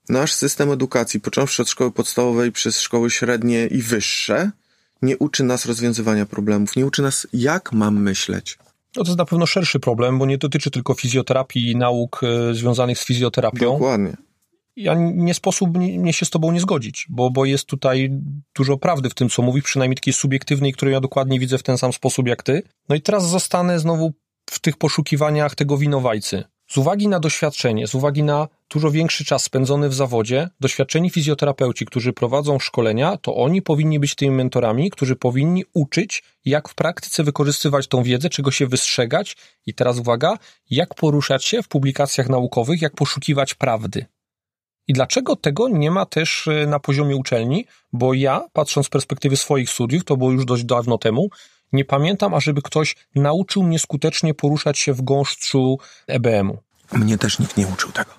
Nasz 0.09 0.33
system 0.33 0.71
edukacji, 0.71 1.21
począwszy 1.21 1.63
od 1.63 1.71
szkoły 1.71 1.93
podstawowej 1.93 2.53
przez 2.53 2.81
szkoły 2.81 3.11
średnie 3.11 3.67
i 3.67 3.83
wyższe, 3.83 4.51
nie 5.03 5.19
uczy 5.19 5.45
nas 5.45 5.67
rozwiązywania 5.67 6.27
problemów, 6.27 6.77
nie 6.77 6.87
uczy 6.87 7.03
nas, 7.03 7.27
jak 7.33 7.73
mam 7.73 8.03
myśleć. 8.03 8.59
No 8.97 9.05
to 9.05 9.11
jest 9.11 9.19
na 9.19 9.25
pewno 9.25 9.47
szerszy 9.47 9.81
problem, 9.81 10.19
bo 10.19 10.27
nie 10.27 10.39
dotyczy 10.39 10.71
tylko 10.71 10.95
fizjoterapii 10.95 11.71
i 11.71 11.77
nauk 11.77 12.21
e, 12.23 12.55
związanych 12.55 12.99
z 12.99 13.05
fizjoterapią. 13.05 13.73
Dokładnie. 13.73 14.17
Ja 14.77 14.95
nie 14.99 15.35
sposób 15.35 15.79
mnie 15.79 16.13
się 16.13 16.27
z 16.27 16.31
tobą 16.31 16.53
nie 16.53 16.61
zgodzić, 16.61 17.07
bo, 17.11 17.31
bo 17.31 17.45
jest 17.45 17.67
tutaj 17.67 18.11
dużo 18.57 18.77
prawdy 18.77 19.11
w 19.11 19.15
tym, 19.15 19.29
co 19.29 19.43
mówisz, 19.43 19.65
przynajmniej 19.65 19.97
takiej 19.97 20.13
subiektywnej, 20.13 20.73
którą 20.73 20.91
ja 20.91 21.01
dokładnie 21.01 21.41
widzę 21.41 21.59
w 21.59 21.63
ten 21.63 21.79
sam 21.79 21.93
sposób 21.93 22.29
jak 22.29 22.43
ty. 22.43 22.63
No 22.89 22.97
i 22.97 23.01
teraz 23.01 23.29
zostanę 23.29 23.79
znowu 23.79 24.13
w 24.51 24.59
tych 24.59 24.77
poszukiwaniach 24.77 25.55
tego 25.55 25.79
winowajcy. 25.79 26.45
Z 26.69 26.77
uwagi 26.77 27.09
na 27.09 27.21
doświadczenie, 27.21 27.87
z 27.87 27.95
uwagi 27.95 28.23
na 28.23 28.49
dużo 28.73 28.91
większy 28.91 29.25
czas 29.25 29.43
spędzony 29.43 29.89
w 29.89 29.95
zawodzie, 29.95 30.49
doświadczeni 30.61 31.11
fizjoterapeuci, 31.11 31.87
którzy 31.87 32.13
prowadzą 32.13 32.59
szkolenia, 32.59 33.17
to 33.17 33.37
oni 33.37 33.63
powinni 33.63 34.01
być 34.01 34.15
tymi 34.15 34.37
mentorami, 34.37 34.91
którzy 34.91 35.17
powinni 35.17 35.65
uczyć, 35.75 36.23
jak 36.45 36.69
w 36.69 36.75
praktyce 36.75 37.25
wykorzystywać 37.25 37.87
tą 37.87 38.03
wiedzę, 38.03 38.29
czego 38.29 38.51
się 38.51 38.67
wystrzegać 38.67 39.37
i 39.67 39.75
teraz 39.75 39.99
uwaga, 39.99 40.39
jak 40.71 40.95
poruszać 40.95 41.45
się 41.45 41.63
w 41.63 41.69
publikacjach 41.69 42.29
naukowych, 42.29 42.83
jak 42.83 42.95
poszukiwać 42.95 43.55
prawdy. 43.55 44.07
I 44.89 44.93
dlaczego 44.93 45.37
tego 45.37 45.69
nie 45.69 45.91
ma 45.91 46.07
też 46.07 46.49
e, 46.49 46.67
na 46.67 46.81
poziomie 46.81 47.17
uczelni? 47.17 47.67
Bo 47.93 48.15
ja, 48.15 48.45
patrząc 48.53 48.87
z 48.87 48.91
perspektywy 48.91 49.37
swoich 49.37 49.71
studiów, 49.71 50.05
to 50.05 50.17
było 50.17 50.33
już 50.33 50.45
dość 50.45 50.65
dawno 50.65 50.99
temu, 50.99 51.29
nie 51.73 51.85
pamiętam, 51.85 52.35
ażeby 52.35 52.63
ktoś 52.63 52.97
nauczył 53.15 53.63
mnie 53.63 53.79
skutecznie 53.79 54.35
poruszać 54.35 54.79
się 54.79 54.93
w 54.93 55.03
gąszczu 55.03 55.79
EBM-u. 56.07 56.59
Mnie 56.93 57.19
też 57.19 57.39
nikt 57.39 57.57
nie 57.57 57.67
uczył 57.67 57.93
tego. 57.93 58.11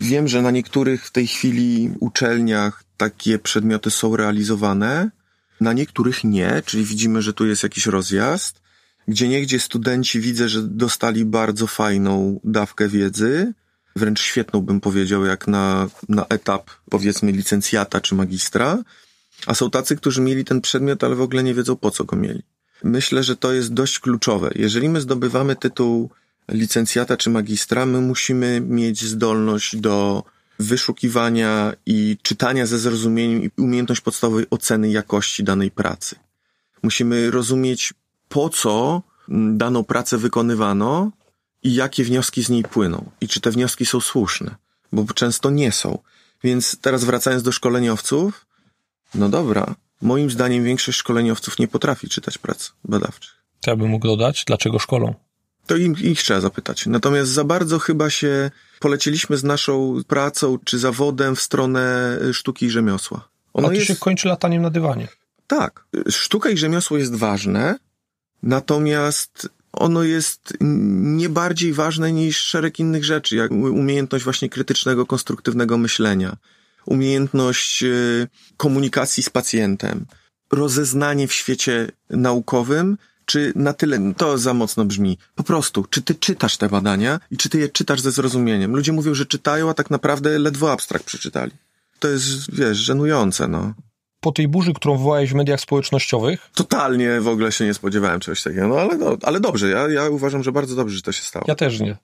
Wiem, 0.00 0.28
że 0.28 0.42
na 0.42 0.50
niektórych 0.50 1.06
w 1.06 1.10
tej 1.10 1.26
chwili 1.26 1.90
uczelniach 2.00 2.84
takie 2.96 3.38
przedmioty 3.38 3.90
są 3.90 4.16
realizowane, 4.16 5.10
na 5.60 5.72
niektórych 5.72 6.24
nie, 6.24 6.62
czyli 6.66 6.84
widzimy, 6.84 7.22
że 7.22 7.32
tu 7.32 7.46
jest 7.46 7.62
jakiś 7.62 7.86
rozjazd. 7.86 8.62
Gdzie 9.08 9.28
niegdzie 9.28 9.60
studenci 9.60 10.20
widzę, 10.20 10.48
że 10.48 10.62
dostali 10.62 11.24
bardzo 11.24 11.66
fajną 11.66 12.40
dawkę 12.44 12.88
wiedzy, 12.88 13.52
wręcz 13.96 14.20
świetną 14.20 14.60
bym 14.60 14.80
powiedział, 14.80 15.24
jak 15.24 15.46
na, 15.48 15.88
na 16.08 16.26
etap 16.28 16.70
powiedzmy 16.90 17.32
licencjata 17.32 18.00
czy 18.00 18.14
magistra, 18.14 18.78
a 19.46 19.54
są 19.54 19.70
tacy, 19.70 19.96
którzy 19.96 20.20
mieli 20.20 20.44
ten 20.44 20.60
przedmiot, 20.60 21.04
ale 21.04 21.14
w 21.14 21.20
ogóle 21.20 21.42
nie 21.42 21.54
wiedzą 21.54 21.76
po 21.76 21.90
co 21.90 22.04
go 22.04 22.16
mieli. 22.16 22.42
Myślę, 22.84 23.22
że 23.22 23.36
to 23.36 23.52
jest 23.52 23.72
dość 23.72 23.98
kluczowe. 23.98 24.50
Jeżeli 24.54 24.88
my 24.88 25.00
zdobywamy 25.00 25.56
tytuł 25.56 26.10
licencjata 26.48 27.16
czy 27.16 27.30
magistra, 27.30 27.86
my 27.86 28.00
musimy 28.00 28.60
mieć 28.60 29.04
zdolność 29.04 29.76
do 29.76 30.24
wyszukiwania 30.58 31.72
i 31.86 32.16
czytania 32.22 32.66
ze 32.66 32.78
zrozumieniem 32.78 33.42
i 33.42 33.50
umiejętność 33.58 34.00
podstawowej 34.00 34.46
oceny 34.50 34.90
jakości 34.90 35.44
danej 35.44 35.70
pracy. 35.70 36.16
Musimy 36.82 37.30
rozumieć, 37.30 37.94
po 38.28 38.48
co 38.48 39.02
daną 39.28 39.84
pracę 39.84 40.18
wykonywano 40.18 41.12
i 41.66 41.74
jakie 41.74 42.04
wnioski 42.04 42.44
z 42.44 42.48
niej 42.48 42.62
płyną 42.62 43.10
i 43.20 43.28
czy 43.28 43.40
te 43.40 43.50
wnioski 43.50 43.86
są 43.86 44.00
słuszne, 44.00 44.54
bo 44.92 45.04
często 45.14 45.50
nie 45.50 45.72
są. 45.72 45.98
Więc 46.44 46.76
teraz 46.80 47.04
wracając 47.04 47.42
do 47.42 47.52
szkoleniowców, 47.52 48.46
no 49.14 49.28
dobra, 49.28 49.74
moim 50.02 50.30
zdaniem 50.30 50.64
większość 50.64 50.98
szkoleniowców 50.98 51.58
nie 51.58 51.68
potrafi 51.68 52.08
czytać 52.08 52.38
prac 52.38 52.72
badawczych. 52.84 53.34
To 53.60 53.70
ja 53.70 53.76
bym 53.76 53.88
mógł 53.88 54.06
dodać, 54.06 54.44
dlaczego 54.46 54.78
szkolą? 54.78 55.14
To 55.66 55.76
im, 55.76 55.96
ich 55.98 56.22
trzeba 56.22 56.40
zapytać. 56.40 56.86
Natomiast 56.86 57.30
za 57.30 57.44
bardzo 57.44 57.78
chyba 57.78 58.10
się 58.10 58.50
polecieliśmy 58.80 59.36
z 59.36 59.44
naszą 59.44 60.00
pracą 60.06 60.58
czy 60.64 60.78
zawodem 60.78 61.36
w 61.36 61.40
stronę 61.40 62.18
sztuki 62.32 62.66
i 62.66 62.70
rzemiosła. 62.70 63.28
Ono 63.52 63.66
A 63.66 63.70
to 63.70 63.74
jest... 63.74 63.86
się 63.86 63.96
kończy 63.96 64.28
lataniem 64.28 64.62
na 64.62 64.70
dywanie. 64.70 65.08
Tak. 65.46 65.84
Sztuka 66.10 66.50
i 66.50 66.56
rzemiosło 66.56 66.98
jest 66.98 67.14
ważne, 67.14 67.78
natomiast 68.42 69.48
ono 69.76 70.02
jest 70.02 70.52
nie 70.60 71.28
bardziej 71.28 71.72
ważne 71.72 72.12
niż 72.12 72.38
szereg 72.38 72.78
innych 72.78 73.04
rzeczy, 73.04 73.36
jak 73.36 73.50
umiejętność 73.50 74.24
właśnie 74.24 74.48
krytycznego, 74.48 75.06
konstruktywnego 75.06 75.78
myślenia, 75.78 76.36
umiejętność 76.86 77.82
y, 77.82 78.28
komunikacji 78.56 79.22
z 79.22 79.30
pacjentem, 79.30 80.06
rozeznanie 80.52 81.28
w 81.28 81.32
świecie 81.32 81.88
naukowym, 82.10 82.98
czy 83.24 83.52
na 83.56 83.72
tyle, 83.72 84.12
to 84.16 84.38
za 84.38 84.54
mocno 84.54 84.84
brzmi, 84.84 85.18
po 85.34 85.42
prostu, 85.42 85.84
czy 85.90 86.02
ty 86.02 86.14
czytasz 86.14 86.56
te 86.56 86.68
badania 86.68 87.20
i 87.30 87.36
czy 87.36 87.48
ty 87.48 87.58
je 87.58 87.68
czytasz 87.68 88.00
ze 88.00 88.10
zrozumieniem. 88.10 88.76
Ludzie 88.76 88.92
mówią, 88.92 89.14
że 89.14 89.26
czytają, 89.26 89.70
a 89.70 89.74
tak 89.74 89.90
naprawdę 89.90 90.38
ledwo 90.38 90.72
abstrakt 90.72 91.04
przeczytali. 91.04 91.52
To 91.98 92.08
jest, 92.08 92.54
wiesz, 92.54 92.78
żenujące, 92.78 93.48
no 93.48 93.74
po 94.20 94.32
tej 94.32 94.48
burzy, 94.48 94.72
którą 94.72 94.96
wywołałeś 94.96 95.30
w 95.30 95.34
mediach 95.34 95.60
społecznościowych. 95.60 96.50
Totalnie 96.54 97.20
w 97.20 97.28
ogóle 97.28 97.52
się 97.52 97.64
nie 97.64 97.74
spodziewałem 97.74 98.20
czegoś 98.20 98.42
takiego, 98.42 98.68
no 98.68 98.80
ale, 98.80 98.96
no, 98.96 99.16
ale 99.22 99.40
dobrze, 99.40 99.68
ja, 99.68 99.88
ja 99.88 100.08
uważam, 100.08 100.42
że 100.42 100.52
bardzo 100.52 100.76
dobrze, 100.76 100.96
że 100.96 101.02
to 101.02 101.12
się 101.12 101.22
stało. 101.22 101.44
Ja 101.48 101.54
też 101.54 101.80
nie. 101.80 101.96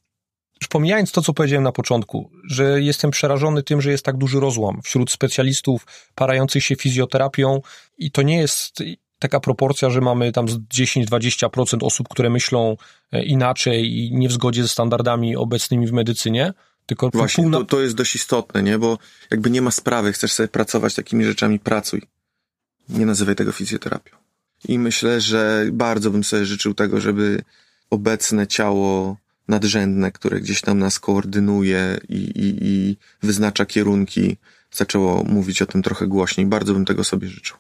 Już 0.60 0.68
pomijając 0.68 1.12
to, 1.12 1.22
co 1.22 1.32
powiedziałem 1.32 1.64
na 1.64 1.72
początku, 1.72 2.30
że 2.44 2.82
jestem 2.82 3.10
przerażony 3.10 3.62
tym, 3.62 3.80
że 3.80 3.90
jest 3.90 4.04
tak 4.04 4.16
duży 4.16 4.40
rozłam 4.40 4.80
wśród 4.84 5.10
specjalistów 5.10 5.86
parających 6.14 6.64
się 6.64 6.76
fizjoterapią 6.76 7.60
i 7.98 8.10
to 8.10 8.22
nie 8.22 8.36
jest 8.36 8.82
taka 9.18 9.40
proporcja, 9.40 9.90
że 9.90 10.00
mamy 10.00 10.32
tam 10.32 10.46
10-20% 10.46 11.84
osób, 11.84 12.08
które 12.08 12.30
myślą 12.30 12.76
e, 13.12 13.22
inaczej 13.22 13.98
i 13.98 14.12
nie 14.14 14.28
w 14.28 14.32
zgodzie 14.32 14.62
ze 14.62 14.68
standardami 14.68 15.36
obecnymi 15.36 15.86
w 15.86 15.92
medycynie, 15.92 16.52
tylko 16.96 17.18
Właśnie, 17.18 17.50
to, 17.50 17.64
to 17.64 17.80
jest 17.80 17.94
dość 17.94 18.14
istotne, 18.14 18.62
nie? 18.62 18.78
Bo 18.78 18.98
jakby 19.30 19.50
nie 19.50 19.62
ma 19.62 19.70
sprawy, 19.70 20.12
chcesz 20.12 20.32
sobie 20.32 20.48
pracować 20.48 20.94
takimi 20.94 21.24
rzeczami, 21.24 21.58
pracuj. 21.58 22.02
Nie 22.88 23.06
nazywaj 23.06 23.36
tego 23.36 23.52
fizjoterapią. 23.52 24.16
I 24.68 24.78
myślę, 24.78 25.20
że 25.20 25.66
bardzo 25.72 26.10
bym 26.10 26.24
sobie 26.24 26.46
życzył 26.46 26.74
tego, 26.74 27.00
żeby 27.00 27.42
obecne 27.90 28.46
ciało 28.46 29.16
nadrzędne, 29.48 30.12
które 30.12 30.40
gdzieś 30.40 30.60
tam 30.60 30.78
nas 30.78 31.00
koordynuje 31.00 31.98
i, 32.08 32.16
i, 32.16 32.56
i 32.60 32.96
wyznacza 33.22 33.66
kierunki, 33.66 34.36
zaczęło 34.72 35.24
mówić 35.24 35.62
o 35.62 35.66
tym 35.66 35.82
trochę 35.82 36.06
głośniej. 36.06 36.46
Bardzo 36.46 36.74
bym 36.74 36.84
tego 36.84 37.04
sobie 37.04 37.28
życzył. 37.28 37.56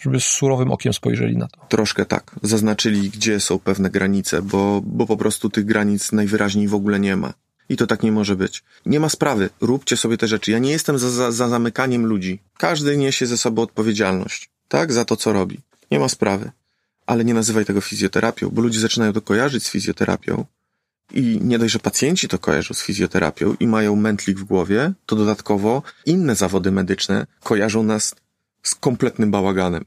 Żeby 0.00 0.20
z 0.20 0.24
surowym 0.24 0.70
okiem 0.70 0.92
spojrzeli 0.92 1.36
na 1.36 1.48
to. 1.48 1.60
Troszkę 1.68 2.04
tak. 2.04 2.34
Zaznaczyli, 2.42 3.10
gdzie 3.10 3.40
są 3.40 3.58
pewne 3.58 3.90
granice, 3.90 4.42
bo, 4.42 4.80
bo 4.84 5.06
po 5.06 5.16
prostu 5.16 5.50
tych 5.50 5.64
granic 5.64 6.12
najwyraźniej 6.12 6.68
w 6.68 6.74
ogóle 6.74 7.00
nie 7.00 7.16
ma. 7.16 7.34
I 7.68 7.76
to 7.76 7.86
tak 7.86 8.02
nie 8.02 8.12
może 8.12 8.36
być. 8.36 8.64
Nie 8.86 9.00
ma 9.00 9.08
sprawy, 9.08 9.50
róbcie 9.60 9.96
sobie 9.96 10.16
te 10.18 10.28
rzeczy. 10.28 10.50
Ja 10.50 10.58
nie 10.58 10.70
jestem 10.70 10.98
za, 10.98 11.10
za, 11.10 11.32
za 11.32 11.48
zamykaniem 11.48 12.06
ludzi. 12.06 12.38
Każdy 12.58 12.96
niesie 12.96 13.26
ze 13.26 13.38
sobą 13.38 13.62
odpowiedzialność, 13.62 14.50
tak, 14.68 14.92
za 14.92 15.04
to, 15.04 15.16
co 15.16 15.32
robi. 15.32 15.60
Nie 15.90 15.98
ma 15.98 16.08
sprawy. 16.08 16.50
Ale 17.06 17.24
nie 17.24 17.34
nazywaj 17.34 17.64
tego 17.64 17.80
fizjoterapią, 17.80 18.50
bo 18.50 18.62
ludzie 18.62 18.80
zaczynają 18.80 19.12
to 19.12 19.20
kojarzyć 19.20 19.64
z 19.64 19.70
fizjoterapią. 19.70 20.44
I 21.12 21.38
nie 21.42 21.58
dość, 21.58 21.72
że 21.72 21.78
pacjenci 21.78 22.28
to 22.28 22.38
kojarzą 22.38 22.74
z 22.74 22.82
fizjoterapią 22.82 23.56
i 23.60 23.66
mają 23.66 23.96
mętlik 23.96 24.38
w 24.38 24.44
głowie, 24.44 24.92
to 25.06 25.16
dodatkowo 25.16 25.82
inne 26.06 26.36
zawody 26.36 26.70
medyczne 26.72 27.26
kojarzą 27.42 27.82
nas 27.82 28.14
z 28.62 28.74
kompletnym 28.74 29.30
bałaganem. 29.30 29.84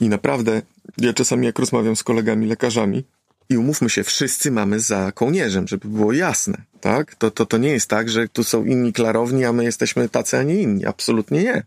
I 0.00 0.08
naprawdę, 0.08 0.62
ja 0.98 1.12
czasami 1.12 1.46
jak 1.46 1.58
rozmawiam 1.58 1.96
z 1.96 2.02
kolegami 2.02 2.46
lekarzami, 2.46 3.04
i 3.50 3.56
umówmy 3.56 3.90
się, 3.90 4.04
wszyscy 4.04 4.50
mamy 4.50 4.80
za 4.80 5.12
kołnierzem, 5.12 5.68
żeby 5.68 5.88
było 5.88 6.12
jasne, 6.12 6.62
tak? 6.80 7.14
To, 7.14 7.30
to, 7.30 7.46
to 7.46 7.58
nie 7.58 7.68
jest 7.68 7.90
tak, 7.90 8.08
że 8.08 8.28
tu 8.28 8.44
są 8.44 8.64
inni 8.64 8.92
klarowni, 8.92 9.44
a 9.44 9.52
my 9.52 9.64
jesteśmy 9.64 10.08
tacy, 10.08 10.38
a 10.38 10.42
nie 10.42 10.62
inni. 10.62 10.86
Absolutnie 10.86 11.42
nie. 11.42 11.62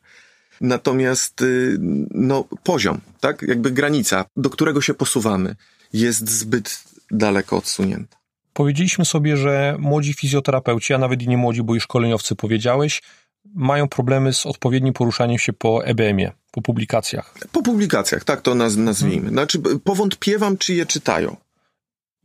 Natomiast, 0.62 1.42
y, 1.42 1.78
no, 2.12 2.44
poziom, 2.64 3.02
tak? 3.20 3.42
Jakby 3.42 3.72
granica, 3.72 4.26
do 4.38 4.50
którego 4.50 4.82
się 4.82 4.94
posuwamy, 4.94 5.56
jest 5.94 6.30
zbyt 6.30 6.84
daleko 7.12 7.58
odsunięta. 7.58 8.18
Powiedzieliśmy 8.54 9.06
sobie, 9.06 9.38
że 9.38 9.76
młodzi 9.80 10.14
fizjoterapeuci, 10.14 10.94
a 10.94 10.98
nawet 10.98 11.22
i 11.22 11.28
nie 11.28 11.38
młodzi, 11.38 11.64
bo 11.64 11.76
i 11.76 11.80
szkoleniowcy 11.80 12.36
powiedziałeś, 12.36 13.02
mają 13.56 13.88
problemy 13.88 14.34
z 14.34 14.46
odpowiednim 14.46 14.94
poruszaniem 14.94 15.40
się 15.40 15.54
po 15.54 15.86
EBM-ie, 15.86 16.32
po 16.52 16.62
publikacjach. 16.62 17.34
Po 17.52 17.62
publikacjach, 17.62 18.24
tak 18.24 18.42
to 18.42 18.56
naz 18.56 18.76
nazwijmy. 18.76 19.30
Znaczy, 19.30 19.60
powątpiewam, 19.84 20.58
czy 20.58 20.74
je 20.74 20.86
czytają. 20.86 21.36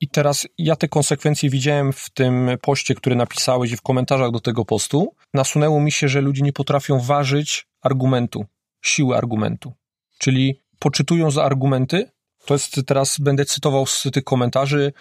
I 0.01 0.09
teraz 0.09 0.47
ja 0.59 0.77
te 0.77 0.89
konsekwencje 0.89 1.51
widziałem 1.51 1.93
w 1.93 2.11
tym 2.11 2.51
poście, 2.63 2.95
który 2.95 3.17
napisałeś 3.17 3.73
i 3.73 3.77
w 3.77 3.83
komentarzach 3.83 4.31
do 4.31 4.41
tego 4.41 4.65
postu. 4.65 5.15
Nasunęło 5.35 5.81
mi 5.81 5.93
się, 5.93 6.09
że 6.09 6.21
ludzie 6.21 6.43
nie 6.43 6.53
potrafią 6.53 7.01
ważyć 7.01 7.67
argumentu, 7.81 8.45
siły 8.83 9.17
argumentu. 9.17 9.73
Czyli 10.19 10.61
poczytują 10.79 11.31
za 11.31 11.45
argumenty. 11.45 12.11
To 12.47 12.55
jest 12.55 12.81
teraz, 12.87 13.19
będę 13.19 13.45
cytował 13.45 13.87
z 13.87 14.03
tych 14.13 14.25
komentarzy, 14.25 14.93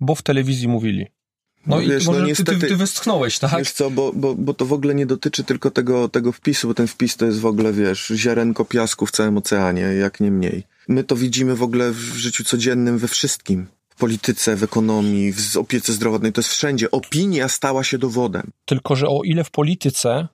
bo 0.00 0.14
w 0.14 0.22
telewizji 0.22 0.68
mówili. 0.68 1.06
No, 1.66 1.76
No 1.76 1.82
i 1.82 1.88
wiesz, 1.88 2.06
no 2.06 2.12
może 2.12 2.24
ty, 2.24 2.30
niestety- 2.30 2.60
ty, 2.60 2.66
ty 2.68 2.76
westchnąłeś, 2.76 3.38
tak? 3.38 3.58
Wiesz 3.58 3.72
co, 3.72 3.90
bo, 3.90 4.12
bo, 4.12 4.34
bo 4.34 4.54
to 4.54 4.66
w 4.66 4.72
ogóle 4.72 4.94
nie 4.94 5.06
dotyczy 5.06 5.44
tylko 5.44 5.70
tego, 5.70 6.08
tego 6.08 6.32
wpisu, 6.32 6.68
bo 6.68 6.74
ten 6.74 6.86
wpis 6.86 7.16
to 7.16 7.26
jest 7.26 7.40
w 7.40 7.46
ogóle, 7.46 7.72
wiesz, 7.72 8.12
ziarenko 8.16 8.64
piasku 8.64 9.06
w 9.06 9.10
całym 9.10 9.36
oceanie, 9.36 9.80
jak 9.82 10.20
nie 10.20 10.30
mniej. 10.30 10.62
My 10.88 11.04
to 11.04 11.16
widzimy 11.16 11.56
w 11.56 11.62
ogóle 11.62 11.90
w 11.90 11.98
życiu 11.98 12.44
codziennym 12.44 12.98
we 12.98 13.08
wszystkim. 13.08 13.66
Polityce, 13.98 14.56
w 14.56 14.62
ekonomii, 14.62 15.32
w 15.32 15.56
opiece 15.56 15.92
zdrowotnej, 15.92 16.32
to 16.32 16.40
jest 16.40 16.50
wszędzie. 16.50 16.90
Opinia 16.90 17.48
stała 17.48 17.84
się 17.84 17.98
dowodem. 17.98 18.50
Tylko, 18.64 18.96
że 18.96 19.08
o 19.08 19.20
ile 19.24 19.44
w 19.44 19.50
polityce 19.50 20.28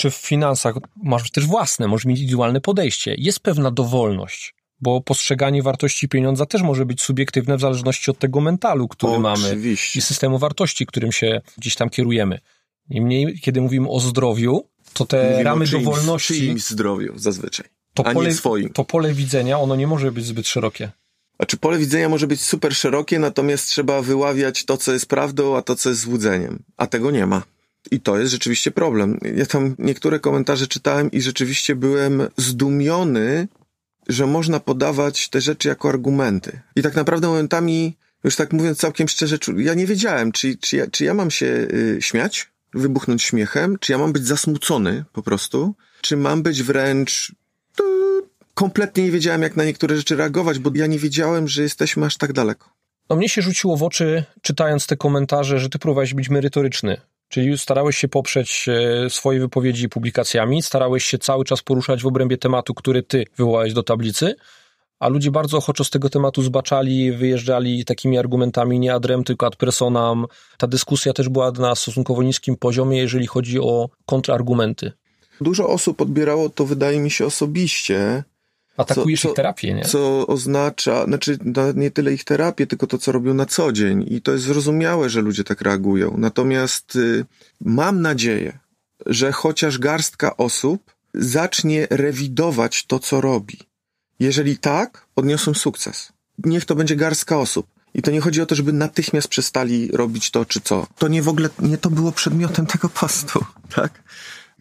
czy 0.00 0.10
w 0.10 0.14
finansach 0.14 0.74
masz 0.96 1.30
też 1.30 1.46
własne, 1.46 1.88
możesz 1.88 2.04
mieć 2.04 2.18
indywidualne 2.18 2.60
podejście, 2.60 3.14
jest 3.18 3.40
pewna 3.40 3.70
dowolność, 3.70 4.54
bo 4.80 5.00
postrzeganie 5.00 5.62
wartości 5.62 6.08
pieniądza 6.08 6.46
też 6.46 6.62
może 6.62 6.86
być 6.86 7.02
subiektywne 7.02 7.56
w 7.56 7.60
zależności 7.60 8.10
od 8.10 8.18
tego 8.18 8.40
mentalu, 8.40 8.88
który 8.88 9.18
mamy 9.18 9.46
Oczywiście. 9.46 9.98
i 9.98 10.02
systemu 10.02 10.38
wartości, 10.38 10.86
którym 10.86 11.12
się 11.12 11.40
gdzieś 11.58 11.74
tam 11.74 11.90
kierujemy. 11.90 12.38
Niemniej, 12.90 13.38
kiedy 13.38 13.60
mówimy 13.60 13.88
o 13.88 14.00
zdrowiu, 14.00 14.68
to 14.92 15.06
te 15.06 15.24
Mówimy 15.24 15.42
ramy 15.42 15.66
czyimś, 15.66 15.84
dowolności, 15.84 16.34
czyimś 16.34 16.64
zdrowiu 16.64 17.12
zazwyczaj, 17.18 17.66
to 17.94 18.06
a 18.06 18.12
pole, 18.12 18.28
nie 18.28 18.34
swoim. 18.34 18.72
to 18.72 18.84
pole 18.84 19.12
widzenia, 19.12 19.58
ono 19.58 19.76
nie 19.76 19.86
może 19.86 20.12
być 20.12 20.24
zbyt 20.24 20.48
szerokie. 20.48 20.90
Znaczy 21.40 21.56
pole 21.56 21.78
widzenia 21.78 22.08
może 22.08 22.26
być 22.26 22.42
super 22.42 22.74
szerokie, 22.74 23.18
natomiast 23.18 23.66
trzeba 23.66 24.02
wyławiać 24.02 24.64
to, 24.64 24.76
co 24.76 24.92
jest 24.92 25.06
prawdą, 25.06 25.56
a 25.56 25.62
to, 25.62 25.76
co 25.76 25.88
jest 25.88 26.00
złudzeniem. 26.00 26.62
A 26.76 26.86
tego 26.86 27.10
nie 27.10 27.26
ma. 27.26 27.42
I 27.90 28.00
to 28.00 28.18
jest 28.18 28.32
rzeczywiście 28.32 28.70
problem. 28.70 29.18
Ja 29.36 29.46
tam 29.46 29.74
niektóre 29.78 30.20
komentarze 30.20 30.66
czytałem 30.66 31.10
i 31.10 31.20
rzeczywiście 31.20 31.74
byłem 31.76 32.28
zdumiony, 32.36 33.48
że 34.08 34.26
można 34.26 34.60
podawać 34.60 35.28
te 35.28 35.40
rzeczy 35.40 35.68
jako 35.68 35.88
argumenty. 35.88 36.60
I 36.76 36.82
tak 36.82 36.94
naprawdę 36.94 37.28
momentami, 37.28 37.96
już 38.24 38.36
tak 38.36 38.52
mówiąc 38.52 38.78
całkiem 38.78 39.08
szczerze, 39.08 39.38
ja 39.56 39.74
nie 39.74 39.86
wiedziałem, 39.86 40.32
czy, 40.32 40.56
czy, 40.56 40.76
ja, 40.76 40.86
czy 40.86 41.04
ja 41.04 41.14
mam 41.14 41.30
się 41.30 41.46
y, 41.46 41.98
śmiać, 42.00 42.50
wybuchnąć 42.74 43.22
śmiechem, 43.22 43.76
czy 43.80 43.92
ja 43.92 43.98
mam 43.98 44.12
być 44.12 44.26
zasmucony 44.26 45.04
po 45.12 45.22
prostu, 45.22 45.74
czy 46.00 46.16
mam 46.16 46.42
być 46.42 46.62
wręcz 46.62 47.32
kompletnie 48.60 49.04
nie 49.04 49.10
wiedziałem, 49.10 49.42
jak 49.42 49.56
na 49.56 49.64
niektóre 49.64 49.96
rzeczy 49.96 50.16
reagować, 50.16 50.58
bo 50.58 50.70
ja 50.74 50.86
nie 50.86 50.98
wiedziałem, 50.98 51.48
że 51.48 51.62
jesteśmy 51.62 52.06
aż 52.06 52.16
tak 52.16 52.32
daleko. 52.32 52.70
No 53.10 53.16
mnie 53.16 53.28
się 53.28 53.42
rzuciło 53.42 53.76
w 53.76 53.82
oczy, 53.82 54.24
czytając 54.42 54.86
te 54.86 54.96
komentarze, 54.96 55.58
że 55.58 55.68
ty 55.68 55.78
próbowałeś 55.78 56.14
być 56.14 56.28
merytoryczny. 56.28 57.00
Czyli 57.28 57.58
starałeś 57.58 57.96
się 57.96 58.08
poprzeć 58.08 58.66
e, 58.68 59.10
swoje 59.10 59.40
wypowiedzi 59.40 59.88
publikacjami, 59.88 60.62
starałeś 60.62 61.04
się 61.04 61.18
cały 61.18 61.44
czas 61.44 61.62
poruszać 61.62 62.02
w 62.02 62.06
obrębie 62.06 62.38
tematu, 62.38 62.74
który 62.74 63.02
ty 63.02 63.24
wywołałeś 63.36 63.72
do 63.72 63.82
tablicy, 63.82 64.34
a 64.98 65.08
ludzie 65.08 65.30
bardzo 65.30 65.58
ochoczo 65.58 65.84
z 65.84 65.90
tego 65.90 66.10
tematu 66.10 66.42
zbaczali, 66.42 67.12
wyjeżdżali 67.12 67.84
takimi 67.84 68.18
argumentami 68.18 68.80
nie 68.80 68.94
ad 68.94 69.04
rem, 69.04 69.24
tylko 69.24 69.46
ad 69.46 69.56
personam. 69.56 70.26
Ta 70.58 70.66
dyskusja 70.66 71.12
też 71.12 71.28
była 71.28 71.50
na 71.50 71.74
stosunkowo 71.74 72.22
niskim 72.22 72.56
poziomie, 72.56 72.98
jeżeli 72.98 73.26
chodzi 73.26 73.60
o 73.60 73.88
kontrargumenty. 74.06 74.92
Dużo 75.40 75.68
osób 75.68 76.00
odbierało 76.00 76.48
to, 76.48 76.66
wydaje 76.66 77.00
mi 77.00 77.10
się, 77.10 77.26
osobiście, 77.26 78.24
Atakujesz 78.76 79.22
Co- 79.22 79.28
ich 79.28 79.34
terapię, 79.34 79.74
nie? 79.74 79.84
co 79.84 80.26
oznacza, 80.26 81.04
znaczy 81.04 81.38
nawet 81.44 81.76
nie 81.76 81.90
tyle 81.90 82.12
ich 82.12 82.24
terapię, 82.24 82.66
tylko 82.66 82.86
to, 82.86 82.98
co 82.98 83.12
robią 83.12 83.34
na 83.34 83.46
co 83.46 83.72
dzień. 83.72 84.06
I 84.08 84.22
to 84.22 84.32
jest 84.32 84.44
zrozumiałe, 84.44 85.10
że 85.10 85.20
ludzie 85.20 85.44
tak 85.44 85.60
reagują. 85.60 86.14
Natomiast 86.18 86.96
y, 86.96 87.24
mam 87.60 88.00
nadzieję, 88.02 88.58
że 89.06 89.32
chociaż 89.32 89.78
garstka 89.78 90.36
osób 90.36 90.94
zacznie 91.14 91.86
rewidować 91.90 92.86
to, 92.86 92.98
co 92.98 93.20
robi. 93.20 93.58
Jeżeli 94.20 94.58
tak, 94.58 95.06
odniosą 95.16 95.54
sukces. 95.54 96.12
Niech 96.44 96.64
to 96.64 96.74
będzie 96.74 96.96
garstka 96.96 97.38
osób. 97.38 97.66
I 97.94 98.02
to 98.02 98.10
nie 98.10 98.20
chodzi 98.20 98.42
o 98.42 98.46
to, 98.46 98.54
żeby 98.54 98.72
natychmiast 98.72 99.28
przestali 99.28 99.88
robić 99.92 100.30
to 100.30 100.44
czy 100.44 100.60
co. 100.60 100.86
To 100.98 101.08
nie 101.08 101.22
w 101.22 101.28
ogóle, 101.28 101.48
nie 101.58 101.78
to 101.78 101.90
było 101.90 102.12
przedmiotem 102.12 102.66
tego 102.66 102.88
postu, 102.88 103.44
tak? 103.76 104.02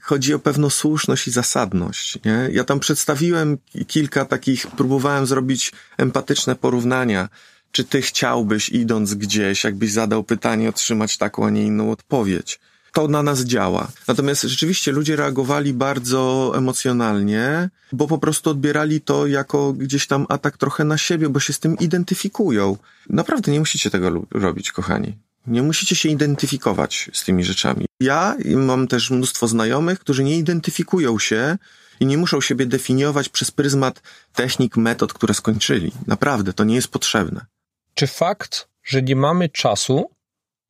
Chodzi 0.09 0.33
o 0.33 0.39
pewną 0.39 0.69
słuszność 0.69 1.27
i 1.27 1.31
zasadność, 1.31 2.19
nie? 2.25 2.49
Ja 2.51 2.63
tam 2.63 2.79
przedstawiłem 2.79 3.57
ki- 3.57 3.85
kilka 3.85 4.25
takich, 4.25 4.67
próbowałem 4.67 5.25
zrobić 5.25 5.71
empatyczne 5.97 6.55
porównania. 6.55 7.29
Czy 7.71 7.83
ty 7.83 8.01
chciałbyś, 8.01 8.69
idąc 8.69 9.13
gdzieś, 9.13 9.63
jakbyś 9.63 9.91
zadał 9.91 10.23
pytanie, 10.23 10.69
otrzymać 10.69 11.17
taką, 11.17 11.45
a 11.45 11.49
nie 11.49 11.63
inną 11.65 11.91
odpowiedź? 11.91 12.59
To 12.93 13.07
na 13.07 13.23
nas 13.23 13.41
działa. 13.41 13.87
Natomiast 14.07 14.41
rzeczywiście 14.41 14.91
ludzie 14.91 15.15
reagowali 15.15 15.73
bardzo 15.73 16.53
emocjonalnie, 16.55 17.69
bo 17.93 18.07
po 18.07 18.17
prostu 18.17 18.49
odbierali 18.49 19.01
to 19.01 19.27
jako 19.27 19.73
gdzieś 19.73 20.07
tam 20.07 20.25
atak 20.29 20.57
trochę 20.57 20.83
na 20.83 20.97
siebie, 20.97 21.29
bo 21.29 21.39
się 21.39 21.53
z 21.53 21.59
tym 21.59 21.77
identyfikują. 21.77 22.77
Naprawdę 23.09 23.51
nie 23.51 23.59
musicie 23.59 23.89
tego 23.89 24.25
robić, 24.31 24.71
kochani. 24.71 25.17
Nie 25.47 25.62
musicie 25.62 25.95
się 25.95 26.10
identyfikować 26.10 27.10
z 27.13 27.23
tymi 27.23 27.43
rzeczami. 27.43 27.86
Ja 27.99 28.36
mam 28.56 28.88
też 28.88 29.12
mnóstwo 29.12 29.47
znajomych, 29.47 29.99
którzy 29.99 30.23
nie 30.23 30.38
identyfikują 30.38 31.19
się 31.19 31.58
i 31.99 32.06
nie 32.06 32.17
muszą 32.17 32.41
siebie 32.41 32.65
definiować 32.65 33.30
przez 33.30 33.52
pryzmat 33.52 34.02
technik, 34.34 34.78
metod, 34.78 35.13
które 35.13 35.34
skończyli. 35.34 35.91
Naprawdę, 36.08 36.54
to 36.54 36.63
nie 36.63 36.75
jest 36.75 36.88
potrzebne. 36.88 37.45
Czy 37.93 38.08
fakt, 38.08 38.67
że 38.84 39.02
nie 39.02 39.15
mamy 39.15 39.49
czasu 39.49 40.10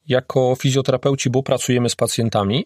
jako 0.08 0.56
fizjoterapeuci, 0.60 1.30
bo 1.30 1.44
pracujemy 1.44 1.90
z 1.90 1.96
pacjentami, 1.96 2.66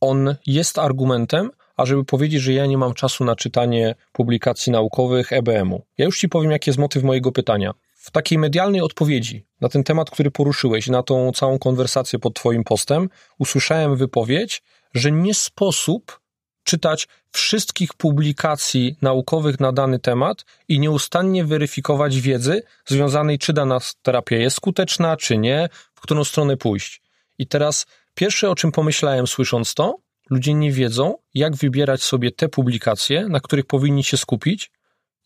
on 0.00 0.36
jest 0.46 0.78
argumentem, 0.78 1.50
ażeby 1.76 2.04
powiedzieć, 2.04 2.42
że 2.42 2.52
ja 2.52 2.66
nie 2.66 2.78
mam 2.78 2.94
czasu 2.94 3.24
na 3.24 3.36
czytanie 3.36 3.94
publikacji 4.12 4.72
naukowych 4.72 5.32
EBM-u. 5.32 5.82
Ja 5.98 6.04
już 6.04 6.18
ci 6.18 6.28
powiem, 6.28 6.50
jaki 6.50 6.70
jest 6.70 6.78
motyw 6.78 7.02
mojego 7.02 7.32
pytania. 7.32 7.74
W 8.08 8.10
takiej 8.10 8.38
medialnej 8.38 8.80
odpowiedzi 8.80 9.46
na 9.60 9.68
ten 9.68 9.84
temat, 9.84 10.10
który 10.10 10.30
poruszyłeś, 10.30 10.86
na 10.86 11.02
tą 11.02 11.32
całą 11.32 11.58
konwersację 11.58 12.18
pod 12.18 12.34
twoim 12.34 12.64
postem, 12.64 13.08
usłyszałem 13.38 13.96
wypowiedź, 13.96 14.62
że 14.94 15.12
nie 15.12 15.34
sposób 15.34 16.20
czytać 16.64 17.08
wszystkich 17.32 17.94
publikacji 17.94 18.96
naukowych 19.02 19.60
na 19.60 19.72
dany 19.72 19.98
temat 19.98 20.44
i 20.68 20.80
nieustannie 20.80 21.44
weryfikować 21.44 22.20
wiedzy 22.20 22.62
związanej, 22.86 23.38
czy 23.38 23.52
dana 23.52 23.78
terapia 24.02 24.36
jest 24.36 24.56
skuteczna, 24.56 25.16
czy 25.16 25.38
nie, 25.38 25.68
w 25.94 26.00
którą 26.00 26.24
stronę 26.24 26.56
pójść. 26.56 27.02
I 27.38 27.46
teraz 27.46 27.86
pierwsze, 28.14 28.50
o 28.50 28.54
czym 28.54 28.72
pomyślałem 28.72 29.26
słysząc 29.26 29.74
to, 29.74 29.98
ludzie 30.30 30.54
nie 30.54 30.72
wiedzą, 30.72 31.14
jak 31.34 31.56
wybierać 31.56 32.02
sobie 32.02 32.30
te 32.32 32.48
publikacje, 32.48 33.28
na 33.28 33.40
których 33.40 33.66
powinni 33.66 34.04
się 34.04 34.16
skupić 34.16 34.70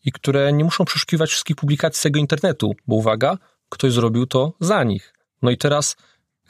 i 0.05 0.11
które 0.11 0.53
nie 0.53 0.63
muszą 0.63 0.85
przeszukiwać 0.85 1.29
wszystkich 1.29 1.55
publikacji 1.55 1.99
z 1.99 2.03
tego 2.03 2.19
internetu, 2.19 2.75
bo 2.87 2.95
uwaga, 2.95 3.37
ktoś 3.69 3.93
zrobił 3.93 4.25
to 4.25 4.53
za 4.59 4.83
nich. 4.83 5.13
No 5.41 5.51
i 5.51 5.57
teraz 5.57 5.95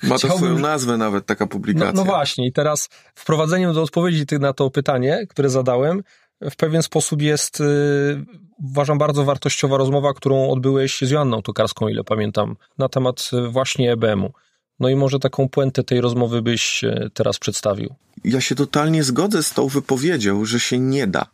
Ma 0.04 0.20
to 0.20 0.38
swoją 0.38 0.60
nazwę 0.60 0.98
nawet, 0.98 1.26
taka 1.26 1.46
no, 1.46 1.50
publikacja. 1.50 1.94
no 1.94 2.04
właśnie, 2.04 2.48
i 2.48 2.52
teraz 2.52 2.90
wprowadzeniem 3.16 3.74
do 3.74 3.82
odpowiedzi 3.82 4.26
na 4.40 4.54
to 4.54 4.70
pytanie, 4.70 5.28
które 5.30 5.50
zadałem, 5.50 6.04
w 6.52 6.56
pewien 6.56 6.84
sposób 6.84 7.22
jest, 7.22 7.60
yy, 7.60 8.26
uważam, 8.64 8.98
bardzo 8.98 9.24
wartościowa 9.24 9.78
rozmowa, 9.78 10.14
którą 10.14 10.50
odbyłeś 10.50 11.02
z 11.02 11.12
Joanną 11.12 11.42
Tokarską, 11.42 11.88
ile 11.88 12.04
pamiętam, 12.04 12.56
na 12.78 12.90
temat 12.90 13.30
y, 13.34 13.48
właśnie 13.48 13.92
EBM-u. 13.92 14.34
No 14.80 14.90
i 14.90 14.96
może 14.96 15.20
taką 15.20 15.50
puentę 15.50 15.84
tej 15.84 16.02
rozmowy 16.02 16.42
byś 16.42 16.84
y, 16.84 17.10
teraz 17.14 17.40
przedstawił. 17.40 17.96
Ja 18.24 18.42
się 18.42 18.56
totalnie 18.56 19.04
zgodzę 19.04 19.44
z 19.44 19.54
tą 19.54 19.68
wypowiedzią, 19.68 20.46
że 20.46 20.60
się 20.60 20.80
nie 20.80 21.08
da. 21.08 21.26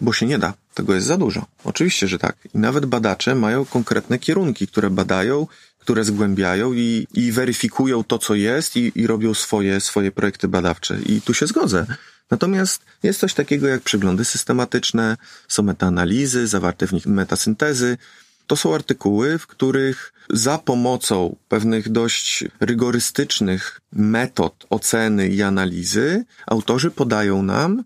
Bo 0.00 0.12
się 0.12 0.26
nie 0.26 0.38
da. 0.38 0.54
Tego 0.74 0.94
jest 0.94 1.06
za 1.06 1.16
dużo. 1.16 1.46
Oczywiście, 1.64 2.08
że 2.08 2.18
tak. 2.18 2.36
I 2.54 2.58
nawet 2.58 2.86
badacze 2.86 3.34
mają 3.34 3.64
konkretne 3.64 4.18
kierunki, 4.18 4.66
które 4.66 4.90
badają, 4.90 5.46
które 5.78 6.04
zgłębiają 6.04 6.72
i, 6.72 7.06
i 7.14 7.32
weryfikują 7.32 8.04
to, 8.04 8.18
co 8.18 8.34
jest 8.34 8.76
i, 8.76 8.92
i 8.94 9.06
robią 9.06 9.34
swoje, 9.34 9.80
swoje 9.80 10.12
projekty 10.12 10.48
badawcze. 10.48 10.98
I 11.06 11.20
tu 11.20 11.34
się 11.34 11.46
zgodzę. 11.46 11.86
Natomiast 12.30 12.82
jest 13.02 13.20
coś 13.20 13.34
takiego 13.34 13.66
jak 13.68 13.82
przeglądy 13.82 14.24
systematyczne, 14.24 15.16
są 15.48 15.62
metaanalizy, 15.62 16.46
zawarte 16.46 16.86
w 16.86 16.92
nich 16.92 17.06
metasyntezy. 17.06 17.98
To 18.46 18.56
są 18.56 18.74
artykuły, 18.74 19.38
w 19.38 19.46
których 19.46 20.12
za 20.30 20.58
pomocą 20.58 21.36
pewnych 21.48 21.88
dość 21.88 22.44
rygorystycznych 22.60 23.80
metod 23.92 24.66
oceny 24.70 25.28
i 25.28 25.42
analizy 25.42 26.24
autorzy 26.46 26.90
podają 26.90 27.42
nam 27.42 27.84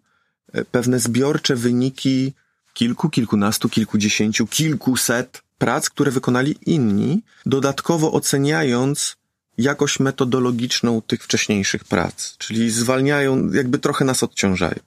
pewne 0.71 1.01
zbiorcze 1.01 1.57
wyniki 1.57 2.33
kilku, 2.75 3.11
kilkunastu, 3.11 3.69
kilkudziesięciu, 3.69 4.47
kilkuset 4.47 5.43
prac, 5.59 5.91
które 5.91 6.11
wykonali 6.11 6.57
inni, 6.67 7.23
dodatkowo 7.47 8.12
oceniając 8.12 9.17
jakość 9.59 10.01
metodologiczną 10.01 11.03
tych 11.03 11.25
wcześniejszych 11.25 11.85
prac, 11.85 12.37
czyli 12.38 12.71
zwalniają, 12.71 13.53
jakby 13.53 13.79
trochę 13.79 14.05
nas 14.05 14.23
odciążają. 14.23 14.79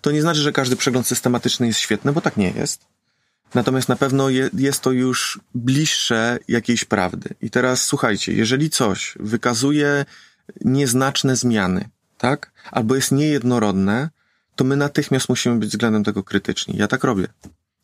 To 0.00 0.10
nie 0.10 0.22
znaczy, 0.22 0.40
że 0.40 0.52
każdy 0.52 0.76
przegląd 0.76 1.06
systematyczny 1.06 1.66
jest 1.66 1.78
świetny, 1.78 2.12
bo 2.12 2.20
tak 2.20 2.36
nie 2.36 2.50
jest. 2.50 2.80
Natomiast 3.54 3.88
na 3.88 3.96
pewno 3.96 4.28
je, 4.28 4.50
jest 4.52 4.80
to 4.80 4.92
już 4.92 5.40
bliższe 5.54 6.38
jakiejś 6.48 6.84
prawdy. 6.84 7.34
I 7.42 7.50
teraz 7.50 7.84
słuchajcie, 7.84 8.32
jeżeli 8.32 8.70
coś 8.70 9.14
wykazuje 9.20 10.04
nieznaczne 10.64 11.36
zmiany, 11.36 11.88
tak? 12.18 12.52
Albo 12.70 12.94
jest 12.94 13.12
niejednorodne, 13.12 14.10
to 14.56 14.64
my 14.64 14.76
natychmiast 14.76 15.28
musimy 15.28 15.56
być 15.56 15.70
względem 15.70 16.04
tego 16.04 16.22
krytyczni. 16.22 16.76
Ja 16.76 16.88
tak 16.88 17.04
robię. 17.04 17.26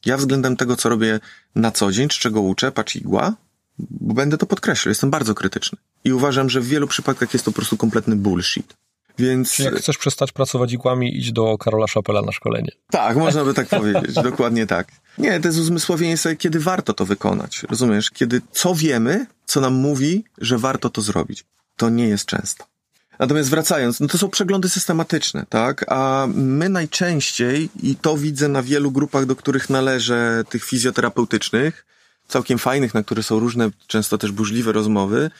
Ja 0.07 0.17
względem 0.17 0.57
tego, 0.57 0.77
co 0.77 0.89
robię 0.89 1.21
na 1.55 1.71
co 1.71 1.93
dzień, 1.93 2.09
czy 2.09 2.21
czego 2.21 2.41
uczę, 2.41 2.73
patrz 2.73 2.97
igła, 2.97 3.35
Bo 3.79 4.15
będę 4.15 4.39
to 4.39 4.47
podkreślał, 4.47 4.91
jestem 4.91 5.11
bardzo 5.11 5.35
krytyczny. 5.35 5.79
I 6.05 6.13
uważam, 6.13 6.51
że 6.51 6.61
w 6.61 6.67
wielu 6.67 6.87
przypadkach 6.87 7.33
jest 7.33 7.45
to 7.45 7.51
po 7.51 7.57
prostu 7.57 7.77
kompletny 7.77 8.17
bullshit. 8.17 8.75
Więc... 9.19 9.53
Czyli 9.53 9.67
jak 9.67 9.75
chcesz 9.75 9.99
przestać 9.99 10.33
pracować 10.33 10.73
igłami, 10.73 11.19
idź 11.19 11.33
do 11.33 11.59
Karola 11.59 11.87
Szapela 11.87 12.23
na 12.23 12.33
szkolenie. 12.33 12.73
Tak, 12.91 13.17
można 13.17 13.45
by 13.45 13.55
tak 13.55 13.69
powiedzieć, 13.69 14.15
dokładnie 14.31 14.67
tak. 14.67 14.89
Nie, 15.19 15.41
to 15.41 15.49
jest 15.49 15.59
uzmysłowienie 15.59 16.17
sobie, 16.17 16.37
kiedy 16.37 16.61
warto 16.61 16.95
to 16.95 17.05
wykonać. 17.05 17.63
Rozumiesz? 17.71 18.11
Kiedy 18.11 18.43
co 18.53 18.75
wiemy, 18.75 19.27
co 19.45 19.61
nam 19.61 19.75
mówi, 19.75 20.25
że 20.39 20.59
warto 20.59 20.91
to 20.91 21.03
zrobić. 21.03 21.45
To 21.77 21.91
nie 21.91 22.09
jest 22.09 22.27
często. 22.27 22.65
Natomiast 23.19 23.51
wracając, 23.51 24.01
no 24.01 24.09
to 24.09 24.19
są 24.19 24.29
przeglądy 24.29 24.69
systematyczne, 24.69 25.47
tak? 25.49 25.85
A 25.89 26.27
my 26.35 26.69
najczęściej, 26.69 27.69
i 27.83 27.97
to 27.97 28.17
widzę 28.17 28.49
na 28.49 28.63
wielu 28.63 28.91
grupach, 28.91 29.27
do 29.27 29.37
których 29.37 29.71
należę, 29.71 30.45
tych 30.49 30.65
fizjoterapeutycznych, 30.65 31.87
całkiem 32.29 32.59
fajnych, 32.59 32.95
na 32.95 33.03
które 33.03 33.23
są 33.23 33.39
różne, 33.39 33.71
często 33.87 34.19
też 34.19 34.33
burzliwe 34.33 34.73
rozmowy, 34.73 35.31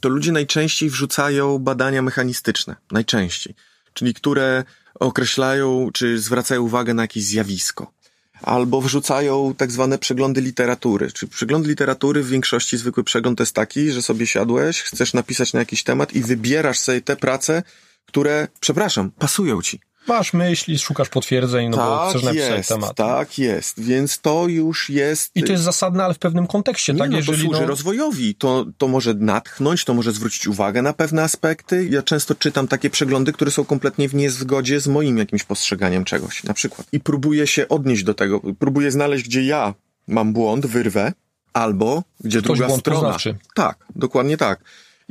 to 0.00 0.08
ludzie 0.08 0.32
najczęściej 0.32 0.90
wrzucają 0.90 1.58
badania 1.58 2.02
mechanistyczne. 2.02 2.76
Najczęściej. 2.90 3.54
Czyli 3.94 4.14
które 4.14 4.64
określają, 4.94 5.90
czy 5.92 6.18
zwracają 6.18 6.62
uwagę 6.62 6.94
na 6.94 7.02
jakieś 7.02 7.24
zjawisko. 7.24 7.92
Albo 8.42 8.80
wrzucają 8.80 9.54
tak 9.56 9.72
zwane 9.72 9.98
przeglądy 9.98 10.40
literatury. 10.40 11.12
Czyli 11.12 11.32
przegląd 11.32 11.66
literatury 11.66 12.22
w 12.22 12.28
większości 12.28 12.76
zwykły 12.76 13.04
przegląd 13.04 13.40
jest 13.40 13.54
taki, 13.54 13.90
że 13.90 14.02
sobie 14.02 14.26
siadłeś, 14.26 14.82
chcesz 14.82 15.14
napisać 15.14 15.52
na 15.52 15.60
jakiś 15.60 15.82
temat 15.82 16.12
i 16.12 16.20
wybierasz 16.20 16.78
sobie 16.78 17.00
te 17.00 17.16
prace, 17.16 17.62
które, 18.06 18.48
przepraszam, 18.60 19.10
pasują 19.10 19.62
ci. 19.62 19.80
Masz 20.08 20.32
myśli, 20.32 20.78
szukasz 20.78 21.08
potwierdzeń, 21.08 21.68
no 21.68 21.76
tak 21.76 21.86
bo 21.86 22.08
chcesz 22.10 22.22
napisać 22.22 22.50
jest, 22.50 22.68
temat. 22.68 22.94
Tak 22.96 23.38
jest, 23.38 23.80
więc 23.80 24.20
to 24.20 24.48
już 24.48 24.90
jest... 24.90 25.30
I 25.34 25.42
to 25.42 25.52
jest 25.52 25.64
zasadne, 25.64 26.04
ale 26.04 26.14
w 26.14 26.18
pewnym 26.18 26.46
kontekście, 26.46 26.92
nie, 26.92 26.98
tak? 26.98 27.10
No, 27.10 27.16
Jeżeli, 27.16 27.38
to 27.38 27.44
służy 27.44 27.60
no... 27.60 27.66
rozwojowi, 27.66 28.34
to, 28.34 28.66
to 28.78 28.88
może 28.88 29.14
natchnąć, 29.14 29.84
to 29.84 29.94
może 29.94 30.12
zwrócić 30.12 30.46
uwagę 30.46 30.82
na 30.82 30.92
pewne 30.92 31.22
aspekty. 31.22 31.88
Ja 31.90 32.02
często 32.02 32.34
czytam 32.34 32.68
takie 32.68 32.90
przeglądy, 32.90 33.32
które 33.32 33.50
są 33.50 33.64
kompletnie 33.64 34.08
w 34.08 34.14
niezgodzie 34.14 34.80
z 34.80 34.86
moim 34.86 35.18
jakimś 35.18 35.44
postrzeganiem 35.44 36.04
czegoś, 36.04 36.44
na 36.44 36.54
przykład. 36.54 36.86
I 36.92 37.00
próbuję 37.00 37.46
się 37.46 37.68
odnieść 37.68 38.04
do 38.04 38.14
tego, 38.14 38.40
próbuję 38.58 38.90
znaleźć, 38.90 39.24
gdzie 39.24 39.42
ja 39.42 39.74
mam 40.08 40.32
błąd, 40.32 40.66
wyrwę, 40.66 41.12
albo 41.52 42.02
gdzie 42.20 42.38
Ktoś 42.38 42.48
druga 42.48 42.66
błąd 42.66 42.80
strona. 42.80 43.00
poznawczy. 43.00 43.36
Tak, 43.54 43.76
dokładnie 43.96 44.36
tak. 44.36 44.60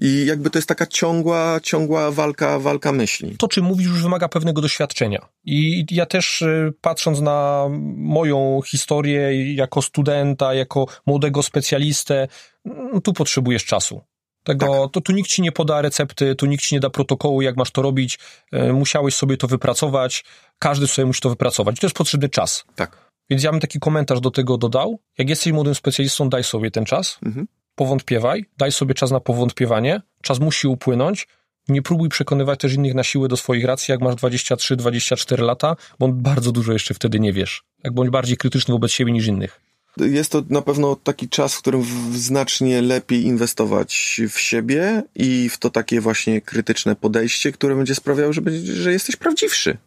I 0.01 0.25
jakby 0.25 0.49
to 0.49 0.57
jest 0.57 0.67
taka 0.67 0.85
ciągła, 0.87 1.59
ciągła 1.63 2.11
walka, 2.11 2.59
walka 2.59 2.91
myśli. 2.91 3.35
to, 3.37 3.47
czym 3.47 3.65
mówisz, 3.65 3.87
już 3.87 4.03
wymaga 4.03 4.27
pewnego 4.27 4.61
doświadczenia. 4.61 5.27
I 5.45 5.85
ja 5.91 6.05
też 6.05 6.41
y, 6.41 6.73
patrząc 6.81 7.19
na 7.21 7.65
moją 7.95 8.61
historię 8.67 9.53
jako 9.55 9.81
studenta, 9.81 10.53
jako 10.53 10.85
młodego 11.05 11.43
specjalistę, 11.43 12.27
no, 12.65 13.01
tu 13.01 13.13
potrzebujesz 13.13 13.65
czasu. 13.65 14.01
Tego, 14.43 14.65
Tak. 14.83 14.91
to 14.91 15.01
tu 15.01 15.11
nikt 15.11 15.29
ci 15.29 15.41
nie 15.41 15.51
poda 15.51 15.81
recepty, 15.81 16.35
tu 16.35 16.45
nikt 16.45 16.63
ci 16.63 16.75
nie 16.75 16.79
da 16.79 16.89
protokołu, 16.89 17.41
jak 17.41 17.57
masz 17.57 17.71
to 17.71 17.81
robić. 17.81 18.19
Y, 18.53 18.73
Musiałeś 18.73 19.15
sobie 19.15 19.37
to 19.37 19.47
wypracować. 19.47 20.23
Każdy 20.59 20.87
sobie 20.87 21.05
musi 21.05 21.21
to 21.21 21.29
wypracować. 21.29 21.79
To 21.79 21.87
jest 21.87 21.95
potrzebny 21.97 22.29
czas. 22.29 22.63
Tak. 22.75 23.11
Więc 23.29 23.43
ja 23.43 23.51
bym 23.51 23.59
taki 23.59 23.79
komentarz 23.79 24.21
do 24.21 24.31
tego 24.31 24.57
dodał. 24.57 24.99
Jak 25.17 25.29
jesteś 25.29 25.53
młodym 25.53 25.75
specjalistą, 25.75 26.29
daj 26.29 26.43
sobie 26.43 26.71
ten 26.71 26.85
czas. 26.85 27.19
Mhm. 27.25 27.47
Powątpiewaj, 27.75 28.45
daj 28.57 28.71
sobie 28.71 28.93
czas 28.93 29.11
na 29.11 29.19
powątpiewanie. 29.19 30.01
Czas 30.21 30.39
musi 30.39 30.67
upłynąć. 30.67 31.27
Nie 31.67 31.81
próbuj 31.81 32.09
przekonywać 32.09 32.59
też 32.59 32.73
innych 32.73 32.93
na 32.93 33.03
siłę 33.03 33.27
do 33.27 33.37
swoich 33.37 33.65
racji, 33.65 33.91
jak 33.91 34.01
masz 34.01 34.15
23-24 34.15 35.39
lata, 35.39 35.75
bo 35.99 36.07
bardzo 36.07 36.51
dużo 36.51 36.73
jeszcze 36.73 36.93
wtedy 36.93 37.19
nie 37.19 37.33
wiesz. 37.33 37.63
Jak 37.83 37.93
bądź 37.93 38.09
bardziej 38.09 38.37
krytyczny 38.37 38.73
wobec 38.73 38.91
siebie 38.91 39.11
niż 39.11 39.27
innych. 39.27 39.61
Jest 39.97 40.31
to 40.31 40.43
na 40.49 40.61
pewno 40.61 40.95
taki 40.95 41.29
czas, 41.29 41.55
w 41.55 41.57
którym 41.57 41.83
znacznie 42.13 42.81
lepiej 42.81 43.25
inwestować 43.25 44.21
w 44.29 44.39
siebie 44.39 45.03
i 45.15 45.49
w 45.49 45.57
to 45.57 45.69
takie 45.69 46.01
właśnie 46.01 46.41
krytyczne 46.41 46.95
podejście, 46.95 47.51
które 47.51 47.75
będzie 47.75 47.95
sprawiało, 47.95 48.33
że, 48.33 48.41
będzie, 48.41 48.73
że 48.73 48.91
jesteś 48.91 49.15
prawdziwszy. 49.15 49.77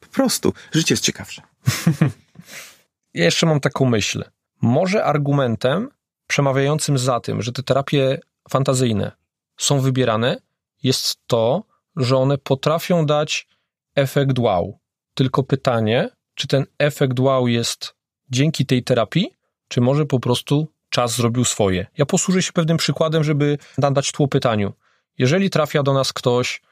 Po 0.00 0.06
prostu. 0.06 0.52
Życie 0.72 0.92
jest 0.92 1.04
ciekawsze. 1.04 1.42
Ja 3.14 3.24
jeszcze 3.24 3.46
mam 3.46 3.60
taką 3.60 3.84
myśl. 3.84 4.24
Może 4.62 5.04
argumentem 5.04 5.88
przemawiającym 6.32 6.98
za 6.98 7.20
tym, 7.20 7.42
że 7.42 7.52
te 7.52 7.62
terapie 7.62 8.18
fantazyjne 8.50 9.12
są 9.56 9.80
wybierane, 9.80 10.36
jest 10.82 11.16
to, 11.26 11.64
że 11.96 12.16
one 12.16 12.38
potrafią 12.38 13.06
dać 13.06 13.48
efekt 13.94 14.38
wow. 14.38 14.78
Tylko 15.14 15.42
pytanie, 15.42 16.08
czy 16.34 16.46
ten 16.48 16.64
efekt 16.78 17.20
wow 17.20 17.48
jest 17.48 17.94
dzięki 18.30 18.66
tej 18.66 18.82
terapii, 18.82 19.30
czy 19.68 19.80
może 19.80 20.06
po 20.06 20.20
prostu 20.20 20.68
czas 20.88 21.16
zrobił 21.16 21.44
swoje. 21.44 21.86
Ja 21.98 22.06
posłużę 22.06 22.42
się 22.42 22.52
pewnym 22.52 22.76
przykładem, 22.76 23.24
żeby 23.24 23.58
nadać 23.78 24.12
tło 24.12 24.28
pytaniu. 24.28 24.72
Jeżeli 25.18 25.50
trafia 25.50 25.82
do 25.82 25.92
nas 25.92 26.12
ktoś 26.12 26.62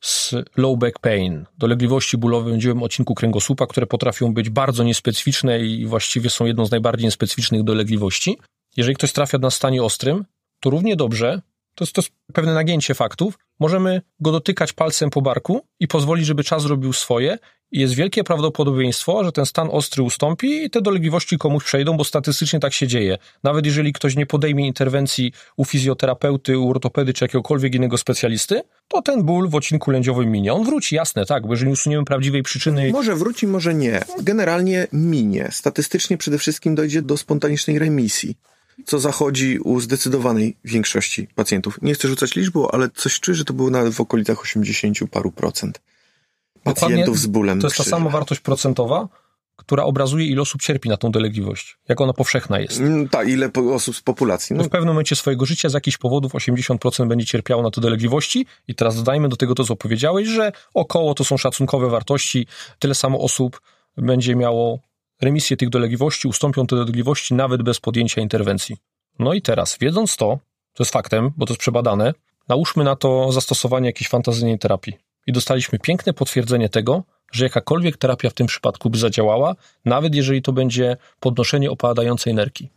z 0.00 0.34
low 0.56 0.78
back 0.78 0.98
pain, 0.98 1.46
dolegliwości 1.58 2.18
bólowe 2.18 2.58
dziwym 2.58 2.82
odcinku 2.82 3.14
kręgosłupa, 3.14 3.66
które 3.66 3.86
potrafią 3.86 4.34
być 4.34 4.50
bardzo 4.50 4.84
niespecyficzne 4.84 5.60
i 5.60 5.86
właściwie 5.86 6.30
są 6.30 6.46
jedną 6.46 6.66
z 6.66 6.70
najbardziej 6.70 7.04
niespecyficznych 7.04 7.62
dolegliwości. 7.64 8.38
Jeżeli 8.76 8.96
ktoś 8.96 9.12
trafia 9.12 9.38
na 9.38 9.50
stanie 9.50 9.82
ostrym, 9.82 10.24
to 10.60 10.70
równie 10.70 10.96
dobrze, 10.96 11.42
to 11.74 11.84
jest, 11.84 11.92
to 11.92 12.00
jest 12.00 12.12
pewne 12.32 12.54
nagięcie 12.54 12.94
faktów, 12.94 13.38
możemy 13.60 14.02
go 14.20 14.32
dotykać 14.32 14.72
palcem 14.72 15.10
po 15.10 15.22
barku 15.22 15.66
i 15.80 15.88
pozwolić, 15.88 16.26
żeby 16.26 16.44
czas 16.44 16.64
robił 16.64 16.92
swoje 16.92 17.38
i 17.72 17.80
jest 17.80 17.94
wielkie 17.94 18.24
prawdopodobieństwo, 18.24 19.24
że 19.24 19.32
ten 19.32 19.46
stan 19.46 19.68
ostry 19.72 20.02
ustąpi 20.02 20.64
i 20.64 20.70
te 20.70 20.80
dolegliwości 20.80 21.38
komuś 21.38 21.64
przejdą, 21.64 21.96
bo 21.96 22.04
statystycznie 22.04 22.60
tak 22.60 22.72
się 22.72 22.86
dzieje. 22.86 23.18
Nawet 23.42 23.66
jeżeli 23.66 23.92
ktoś 23.92 24.16
nie 24.16 24.26
podejmie 24.26 24.66
interwencji 24.66 25.32
u 25.56 25.64
fizjoterapeuty, 25.64 26.58
u 26.58 26.70
ortopedy 26.70 27.12
czy 27.12 27.24
jakiegokolwiek 27.24 27.74
innego 27.74 27.98
specjalisty, 27.98 28.62
to 28.88 29.02
ten 29.02 29.22
ból 29.22 29.48
w 29.48 29.54
odcinku 29.54 29.90
lędziowym 29.90 30.30
minie. 30.30 30.52
On 30.52 30.64
wróci, 30.64 30.94
jasne, 30.94 31.26
tak, 31.26 31.46
bo 31.46 31.52
jeżeli 31.52 31.70
usuniemy 31.72 32.04
prawdziwej 32.04 32.42
przyczyny... 32.42 32.92
Może 32.92 33.16
wróci, 33.16 33.46
może 33.46 33.74
nie. 33.74 34.00
Generalnie 34.22 34.86
minie. 34.92 35.48
Statystycznie 35.52 36.18
przede 36.18 36.38
wszystkim 36.38 36.74
dojdzie 36.74 37.02
do 37.02 37.16
spontanicznej 37.16 37.78
remisji, 37.78 38.36
co 38.86 38.98
zachodzi 38.98 39.58
u 39.58 39.80
zdecydowanej 39.80 40.56
większości 40.64 41.28
pacjentów. 41.34 41.78
Nie 41.82 41.94
chcę 41.94 42.08
rzucać 42.08 42.34
liczbą, 42.36 42.70
ale 42.70 42.88
coś 42.94 43.20
czuję, 43.20 43.34
że 43.34 43.44
to 43.44 43.52
było 43.52 43.70
nawet 43.70 43.94
w 43.94 44.00
okolicach 44.00 44.40
80 44.42 44.98
paru 45.10 45.32
procent 45.32 45.80
pacjentów 46.64 46.90
Dokładnie 46.90 47.16
z 47.16 47.26
bólem 47.26 47.60
To 47.60 47.66
jest 47.66 47.76
ta 47.76 47.82
krzyża. 47.82 47.96
sama 47.96 48.10
wartość 48.10 48.40
procentowa, 48.40 49.08
która 49.56 49.84
obrazuje, 49.84 50.26
ile 50.26 50.42
osób 50.42 50.62
cierpi 50.62 50.88
na 50.88 50.96
tą 50.96 51.10
dolegliwość, 51.10 51.78
jak 51.88 52.00
ona 52.00 52.12
powszechna 52.12 52.60
jest. 52.60 52.80
Mm, 52.80 53.08
Tak, 53.08 53.28
ile 53.28 53.50
osób 53.74 53.96
z 53.96 54.00
populacji? 54.00 54.56
No, 54.56 54.64
w 54.64 54.68
pewnym 54.68 54.88
momencie 54.88 55.16
swojego 55.16 55.46
życia 55.46 55.68
z 55.68 55.72
jakichś 55.74 55.96
powodów 55.96 56.32
80% 56.32 57.08
będzie 57.08 57.26
cierpiało 57.26 57.62
na 57.62 57.70
te 57.70 57.80
dolegliwości 57.80 58.46
i 58.68 58.74
teraz 58.74 58.96
dodajmy 58.96 59.28
do 59.28 59.36
tego 59.36 59.54
to, 59.54 59.64
co 59.64 59.76
powiedziałeś, 59.76 60.28
że 60.28 60.52
około 60.74 61.14
to 61.14 61.24
są 61.24 61.36
szacunkowe 61.36 61.90
wartości, 61.90 62.46
tyle 62.78 62.94
samo 62.94 63.20
osób 63.20 63.60
będzie 63.96 64.36
miało 64.36 64.78
remisję 65.20 65.56
tych 65.56 65.68
dolegliwości, 65.68 66.28
ustąpią 66.28 66.66
te 66.66 66.76
dolegliwości 66.76 67.34
nawet 67.34 67.62
bez 67.62 67.80
podjęcia 67.80 68.20
interwencji. 68.20 68.76
No 69.18 69.34
i 69.34 69.42
teraz, 69.42 69.78
wiedząc 69.80 70.16
to, 70.16 70.38
to 70.74 70.82
jest 70.82 70.92
faktem, 70.92 71.30
bo 71.36 71.46
to 71.46 71.52
jest 71.52 71.60
przebadane, 71.60 72.14
nałóżmy 72.48 72.84
na 72.84 72.96
to 72.96 73.32
zastosowanie 73.32 73.86
jakiejś 73.86 74.08
fantazyjnej 74.08 74.58
terapii. 74.58 74.96
I 75.26 75.32
dostaliśmy 75.32 75.78
piękne 75.78 76.12
potwierdzenie 76.12 76.68
tego, 76.68 77.04
że 77.32 77.44
jakakolwiek 77.44 77.96
terapia 77.96 78.30
w 78.30 78.34
tym 78.34 78.46
przypadku 78.46 78.90
by 78.90 78.98
zadziałała, 78.98 79.56
nawet 79.84 80.14
jeżeli 80.14 80.42
to 80.42 80.52
będzie 80.52 80.96
podnoszenie 81.20 81.70
opadającej 81.70 82.34
nerki. 82.34 82.68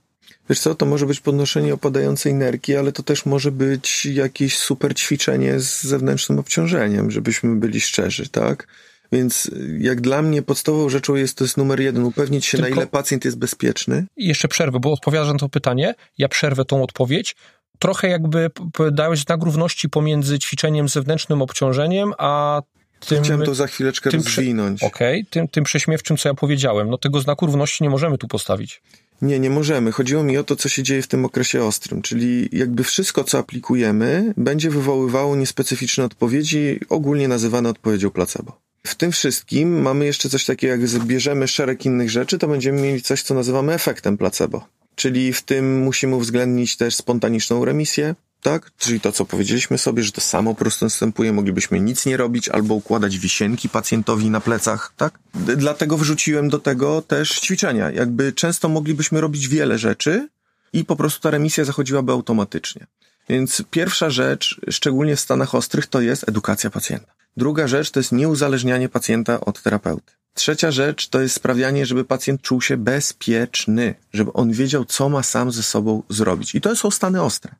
Wiesz 0.50 0.60
co, 0.60 0.76
to 0.76 0.86
może 0.86 1.06
być 1.06 1.20
podnoszenie 1.20 1.74
opadającej 1.74 2.34
nerki, 2.34 2.76
ale 2.76 2.92
to 2.92 3.04
też 3.04 3.26
może 3.26 3.52
być 3.52 4.06
jakieś 4.06 4.58
super 4.58 4.96
ćwiczenie 4.96 5.60
z 5.60 5.84
zewnętrznym 5.84 6.40
obciążeniem, 6.40 7.12
żebyśmy 7.12 7.56
byli 7.56 7.82
szczerzy, 7.82 8.30
tak? 8.30 8.68
Więc 9.14 9.46
y, 9.46 9.78
jak 9.82 10.02
dla 10.02 10.22
mnie 10.22 10.42
podstawową 10.42 10.90
rzeczą 10.90 11.16
jest 11.16 11.38
to 11.38 11.44
jest 11.44 11.58
numer 11.58 11.80
jeden, 11.80 12.04
upewnić 12.04 12.46
się 12.46 12.58
Tylko- 12.58 12.70
na 12.70 12.76
ile 12.76 12.88
pacjent 12.88 13.26
jest 13.26 13.38
bezpieczny. 13.38 14.06
I 14.18 14.28
jeszcze 14.28 14.48
przerwę, 14.48 14.80
bo 14.80 14.92
odpowiadasz 14.92 15.34
na 15.34 15.40
to 15.40 15.50
pytanie, 15.50 15.96
ja 16.18 16.28
przerwę 16.28 16.66
tą 16.66 16.84
odpowiedź. 16.84 17.36
Trochę 17.80 18.08
jakby 18.08 18.50
dałeś 18.92 19.20
znak 19.20 19.44
równości 19.44 19.90
pomiędzy 19.90 20.40
ćwiczeniem 20.40 20.90
zewnętrznym 20.90 21.42
obciążeniem, 21.42 22.14
a 22.18 22.62
tym... 23.08 23.24
Chciałem 23.24 23.46
to 23.46 23.56
za 23.56 23.68
chwileczkę 23.68 24.10
tym 24.10 24.22
rozwinąć. 24.22 24.84
Okej, 24.84 25.26
tym, 25.26 25.48
tym 25.48 25.64
prześmiewczym, 25.64 26.18
co 26.18 26.30
ja 26.30 26.36
powiedziałem. 26.36 26.90
No 26.90 26.98
tego 26.98 27.20
znaku 27.20 27.46
równości 27.46 27.84
nie 27.84 27.90
możemy 27.90 28.18
tu 28.18 28.28
postawić. 28.28 28.82
Nie, 29.22 29.40
nie 29.40 29.50
możemy. 29.50 29.92
Chodziło 29.92 30.24
mi 30.24 30.38
o 30.38 30.44
to, 30.44 30.56
co 30.56 30.70
się 30.70 30.84
dzieje 30.84 31.02
w 31.02 31.08
tym 31.08 31.26
okresie 31.26 31.64
ostrym, 31.64 32.02
czyli 32.02 32.50
jakby 32.52 32.84
wszystko, 32.84 33.24
co 33.24 33.38
aplikujemy, 33.38 34.34
będzie 34.38 34.70
wywoływało 34.70 35.36
niespecyficzne 35.36 36.04
odpowiedzi, 36.04 36.80
ogólnie 36.90 37.28
nazywane 37.28 37.70
odpowiedzią 37.70 38.10
placebo. 38.10 38.63
W 38.88 38.96
tym 38.96 39.12
wszystkim 39.12 39.82
mamy 39.82 40.06
jeszcze 40.06 40.30
coś 40.30 40.46
takiego, 40.46 40.74
jak 40.74 40.88
zbierzemy 40.88 41.48
szereg 41.48 41.86
innych 41.86 42.10
rzeczy, 42.10 42.38
to 42.38 42.48
będziemy 42.48 42.82
mieli 42.82 43.02
coś, 43.02 43.22
co 43.22 43.34
nazywamy 43.34 43.74
efektem 43.74 44.18
placebo. 44.18 44.68
Czyli 44.96 45.34
w 45.34 45.42
tym 45.42 45.82
musimy 45.84 46.16
uwzględnić 46.16 46.78
też 46.78 46.96
spontaniczną 46.96 47.66
remisję, 47.66 48.16
tak? 48.42 48.72
Czyli 48.78 49.00
to, 49.00 49.12
co 49.12 49.26
powiedzieliśmy 49.26 49.78
sobie, 49.78 50.04
że 50.04 50.12
to 50.12 50.22
samo 50.22 50.54
po 50.54 50.60
prostu 50.60 50.86
następuje, 50.86 51.34
moglibyśmy 51.34 51.80
nic 51.80 52.06
nie 52.06 52.18
robić 52.18 52.50
albo 52.50 52.74
układać 52.74 53.20
wisienki 53.20 53.70
pacjentowi 53.70 54.30
na 54.30 54.42
plecach, 54.42 54.94
tak? 54.98 55.20
Dlatego 55.34 55.98
wrzuciłem 55.98 56.50
do 56.50 56.60
tego 56.60 57.02
też 57.02 57.40
ćwiczenia. 57.40 57.92
Jakby 57.92 58.34
często 58.34 58.70
moglibyśmy 58.70 59.22
robić 59.22 59.48
wiele 59.48 59.78
rzeczy, 59.78 60.28
i 60.74 60.86
po 60.86 60.96
prostu 60.96 61.22
ta 61.22 61.32
remisja 61.32 61.66
zachodziłaby 61.66 62.12
automatycznie. 62.12 62.88
Więc 63.30 63.64
pierwsza 63.72 64.10
rzecz, 64.10 64.62
szczególnie 64.70 65.16
w 65.16 65.20
stanach 65.20 65.56
ostrych, 65.56 65.88
to 65.88 66.02
jest 66.02 66.30
edukacja 66.30 66.70
pacjenta. 66.70 67.14
Druga 67.38 67.68
rzecz 67.68 67.92
to 67.92 68.00
jest 68.00 68.12
nieuzależnianie 68.12 68.90
pacjenta 68.90 69.40
od 69.40 69.62
terapeuty. 69.62 70.14
Trzecia 70.34 70.72
rzecz 70.72 71.08
to 71.08 71.22
jest 71.22 71.36
sprawianie, 71.36 71.86
żeby 71.86 72.06
pacjent 72.06 72.42
czuł 72.42 72.62
się 72.62 72.78
bezpieczny, 72.78 73.96
żeby 74.14 74.34
on 74.34 74.52
wiedział, 74.52 74.86
co 74.86 75.10
ma 75.10 75.24
sam 75.24 75.52
ze 75.52 75.64
sobą 75.64 76.04
zrobić. 76.10 76.56
I 76.56 76.62
to 76.62 76.76
są 76.76 76.92
stany 76.92 77.22
ostre, 77.22 77.56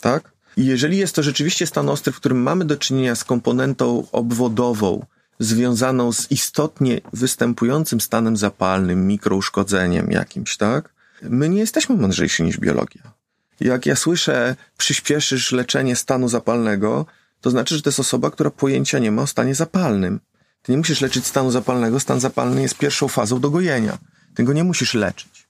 tak? 0.00 0.32
I 0.56 0.66
jeżeli 0.66 0.98
jest 0.98 1.14
to 1.14 1.22
rzeczywiście 1.22 1.66
stan 1.66 1.88
ostry, 1.88 2.12
w 2.12 2.16
którym 2.16 2.42
mamy 2.42 2.64
do 2.64 2.76
czynienia 2.76 3.14
z 3.14 3.24
komponentą 3.24 4.06
obwodową, 4.12 5.06
związaną 5.38 6.12
z 6.12 6.30
istotnie 6.30 7.00
występującym 7.12 8.00
stanem 8.00 8.36
zapalnym, 8.36 9.06
mikrouszkodzeniem 9.06 10.10
jakimś, 10.10 10.56
tak? 10.56 10.94
My 11.22 11.48
nie 11.48 11.60
jesteśmy 11.60 11.96
mądrzejsi 11.96 12.42
niż 12.42 12.58
biologia. 12.58 13.02
Jak 13.60 13.86
ja 13.86 13.96
słyszę, 13.96 14.56
przyspieszysz 14.78 15.52
leczenie 15.52 15.96
stanu 15.96 16.28
zapalnego, 16.28 17.06
to 17.40 17.50
znaczy, 17.50 17.76
że 17.76 17.82
to 17.82 17.88
jest 17.88 18.00
osoba, 18.00 18.30
która 18.30 18.50
pojęcia 18.50 18.98
nie 18.98 19.10
ma 19.10 19.22
o 19.22 19.26
stanie 19.26 19.54
zapalnym. 19.54 20.20
Ty 20.62 20.72
nie 20.72 20.78
musisz 20.78 21.00
leczyć 21.00 21.26
stanu 21.26 21.50
zapalnego, 21.50 22.00
stan 22.00 22.20
zapalny 22.20 22.62
jest 22.62 22.78
pierwszą 22.78 23.08
fazą 23.08 23.40
dogojenia. 23.40 23.98
Ty 24.34 24.44
go 24.44 24.52
nie 24.52 24.64
musisz 24.64 24.94
leczyć. 24.94 25.48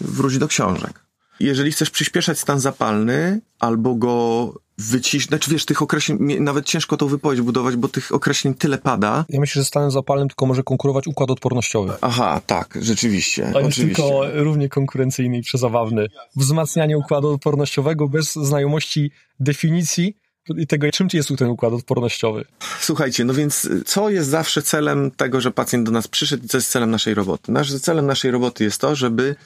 Wróć 0.00 0.38
do 0.38 0.48
książek. 0.48 1.04
Jeżeli 1.40 1.72
chcesz 1.72 1.90
przyspieszać 1.90 2.38
stan 2.38 2.60
zapalny, 2.60 3.40
albo 3.58 3.94
go 3.94 4.54
wycisz... 4.78 5.26
Znaczy 5.26 5.50
wiesz, 5.50 5.64
tych 5.64 5.82
określeń, 5.82 6.18
nawet 6.40 6.66
ciężko 6.66 6.96
tą 6.96 7.06
wypowiedź 7.06 7.40
budować, 7.40 7.76
bo 7.76 7.88
tych 7.88 8.12
określeń 8.12 8.54
tyle 8.54 8.78
pada. 8.78 9.24
Ja 9.28 9.40
myślę, 9.40 9.62
że 9.62 9.66
stanem 9.66 9.90
zapalnym 9.90 10.28
tylko 10.28 10.46
może 10.46 10.62
konkurować 10.62 11.06
układ 11.06 11.30
odpornościowy. 11.30 11.92
Aha, 12.00 12.40
tak, 12.46 12.78
rzeczywiście. 12.80 13.52
On 13.54 13.64
jest 13.64 13.78
tylko 13.78 14.20
równie 14.32 14.68
konkurencyjny 14.68 15.38
i 15.38 15.42
przezabawny. 15.42 16.06
Wzmacnianie 16.36 16.98
układu 16.98 17.28
odpornościowego 17.28 18.08
bez 18.08 18.32
znajomości 18.32 19.10
definicji 19.40 20.16
i 20.48 20.66
tego, 20.66 20.90
czym 20.90 21.08
jest 21.12 21.28
ten 21.38 21.48
układ 21.48 21.72
odpornościowy. 21.72 22.44
Słuchajcie, 22.80 23.24
no 23.24 23.34
więc 23.34 23.68
co 23.86 24.10
jest 24.10 24.28
zawsze 24.28 24.62
celem 24.62 25.10
tego, 25.10 25.40
że 25.40 25.50
pacjent 25.50 25.86
do 25.86 25.92
nas 25.92 26.08
przyszedł 26.08 26.44
i 26.44 26.48
co 26.48 26.58
jest 26.58 26.70
celem 26.70 26.90
naszej 26.90 27.14
roboty? 27.14 27.52
Nasz, 27.52 27.74
celem 27.74 28.06
naszej 28.06 28.30
roboty 28.30 28.64
jest 28.64 28.80
to, 28.80 28.96
żeby 28.96 29.36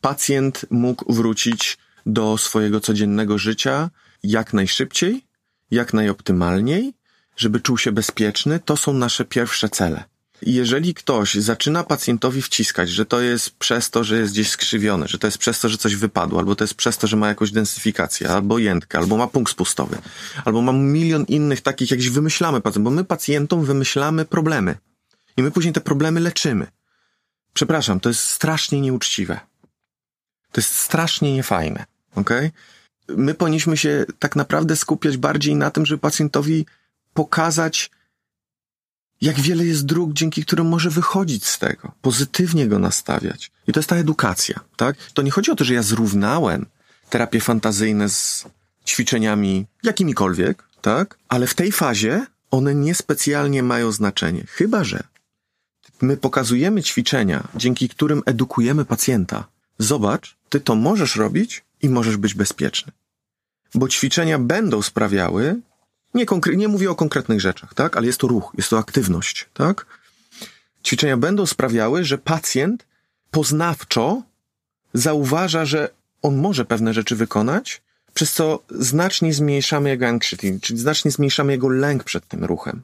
pacjent 0.00 0.66
mógł 0.70 1.12
wrócić 1.12 1.78
do 2.06 2.38
swojego 2.38 2.80
codziennego 2.80 3.38
życia 3.38 3.90
jak 4.22 4.52
najszybciej, 4.52 5.24
jak 5.70 5.94
najoptymalniej, 5.94 6.92
żeby 7.36 7.60
czuł 7.60 7.78
się 7.78 7.92
bezpieczny. 7.92 8.60
To 8.64 8.76
są 8.76 8.92
nasze 8.92 9.24
pierwsze 9.24 9.68
cele. 9.68 10.04
Jeżeli 10.42 10.94
ktoś 10.94 11.34
zaczyna 11.34 11.84
pacjentowi 11.84 12.42
wciskać, 12.42 12.90
że 12.90 13.06
to 13.06 13.20
jest 13.20 13.50
przez 13.50 13.90
to, 13.90 14.04
że 14.04 14.18
jest 14.18 14.32
gdzieś 14.32 14.50
skrzywiony, 14.50 15.08
że 15.08 15.18
to 15.18 15.26
jest 15.26 15.38
przez 15.38 15.60
to, 15.60 15.68
że 15.68 15.78
coś 15.78 15.96
wypadło, 15.96 16.38
albo 16.38 16.56
to 16.56 16.64
jest 16.64 16.74
przez 16.74 16.98
to, 16.98 17.06
że 17.06 17.16
ma 17.16 17.28
jakąś 17.28 17.50
densyfikację, 17.50 18.28
albo 18.28 18.58
jętkę, 18.58 18.98
albo 18.98 19.16
ma 19.16 19.26
punkt 19.26 19.52
spustowy, 19.52 19.98
albo 20.44 20.62
ma 20.62 20.72
milion 20.72 21.24
innych 21.24 21.60
takich, 21.60 21.90
jakieś 21.90 22.10
wymyślamy 22.10 22.60
pacjent, 22.60 22.84
bo 22.84 22.90
my 22.90 23.04
pacjentom 23.04 23.64
wymyślamy 23.64 24.24
problemy 24.24 24.78
i 25.36 25.42
my 25.42 25.50
później 25.50 25.72
te 25.72 25.80
problemy 25.80 26.20
leczymy. 26.20 26.66
Przepraszam, 27.52 28.00
to 28.00 28.08
jest 28.08 28.20
strasznie 28.20 28.80
nieuczciwe. 28.80 29.40
To 30.52 30.60
jest 30.60 30.74
strasznie 30.74 31.34
niefajne, 31.34 31.84
ok? 32.14 32.30
My 33.08 33.34
powinniśmy 33.34 33.76
się 33.76 34.04
tak 34.18 34.36
naprawdę 34.36 34.76
skupiać 34.76 35.16
bardziej 35.16 35.56
na 35.56 35.70
tym, 35.70 35.86
żeby 35.86 36.00
pacjentowi 36.00 36.66
pokazać, 37.14 37.90
jak 39.20 39.40
wiele 39.40 39.64
jest 39.64 39.86
dróg, 39.86 40.12
dzięki 40.12 40.44
którym 40.44 40.68
może 40.68 40.90
wychodzić 40.90 41.46
z 41.46 41.58
tego, 41.58 41.92
pozytywnie 42.02 42.66
go 42.66 42.78
nastawiać. 42.78 43.50
I 43.66 43.72
to 43.72 43.80
jest 43.80 43.88
ta 43.88 43.96
edukacja, 43.96 44.60
tak? 44.76 44.96
To 45.14 45.22
nie 45.22 45.30
chodzi 45.30 45.50
o 45.50 45.56
to, 45.56 45.64
że 45.64 45.74
ja 45.74 45.82
zrównałem 45.82 46.66
terapie 47.10 47.40
fantazyjne 47.40 48.08
z 48.08 48.44
ćwiczeniami 48.86 49.66
jakimikolwiek, 49.82 50.64
tak? 50.80 51.18
Ale 51.28 51.46
w 51.46 51.54
tej 51.54 51.72
fazie 51.72 52.26
one 52.50 52.74
niespecjalnie 52.74 53.62
mają 53.62 53.92
znaczenie. 53.92 54.44
Chyba, 54.48 54.84
że 54.84 55.02
my 56.02 56.16
pokazujemy 56.16 56.82
ćwiczenia, 56.82 57.48
dzięki 57.54 57.88
którym 57.88 58.22
edukujemy 58.26 58.84
pacjenta. 58.84 59.48
Zobacz, 59.78 60.36
ty 60.48 60.60
to 60.60 60.74
możesz 60.74 61.16
robić 61.16 61.64
i 61.82 61.88
możesz 61.88 62.16
być 62.16 62.34
bezpieczny. 62.34 62.92
Bo 63.74 63.88
ćwiczenia 63.88 64.38
będą 64.38 64.82
sprawiały, 64.82 65.60
nie, 66.16 66.26
konkre- 66.26 66.56
nie 66.56 66.68
mówię 66.68 66.90
o 66.90 66.94
konkretnych 66.94 67.40
rzeczach, 67.40 67.74
tak? 67.74 67.96
Ale 67.96 68.06
jest 68.06 68.20
to 68.20 68.26
ruch, 68.26 68.52
jest 68.56 68.70
to 68.70 68.78
aktywność, 68.78 69.48
tak? 69.54 69.86
Ćwiczenia 70.84 71.16
będą 71.16 71.46
sprawiały, 71.46 72.04
że 72.04 72.18
pacjent 72.18 72.86
poznawczo 73.30 74.22
zauważa, 74.94 75.64
że 75.64 75.90
on 76.22 76.36
może 76.36 76.64
pewne 76.64 76.94
rzeczy 76.94 77.16
wykonać, 77.16 77.82
przez 78.14 78.32
co 78.32 78.62
znacznie 78.70 79.34
zmniejszamy 79.34 79.88
jego 79.88 80.06
anxiety, 80.06 80.58
czyli 80.62 80.78
znacznie 80.78 81.10
zmniejszamy 81.10 81.52
jego 81.52 81.68
lęk 81.68 82.04
przed 82.04 82.28
tym 82.28 82.44
ruchem. 82.44 82.82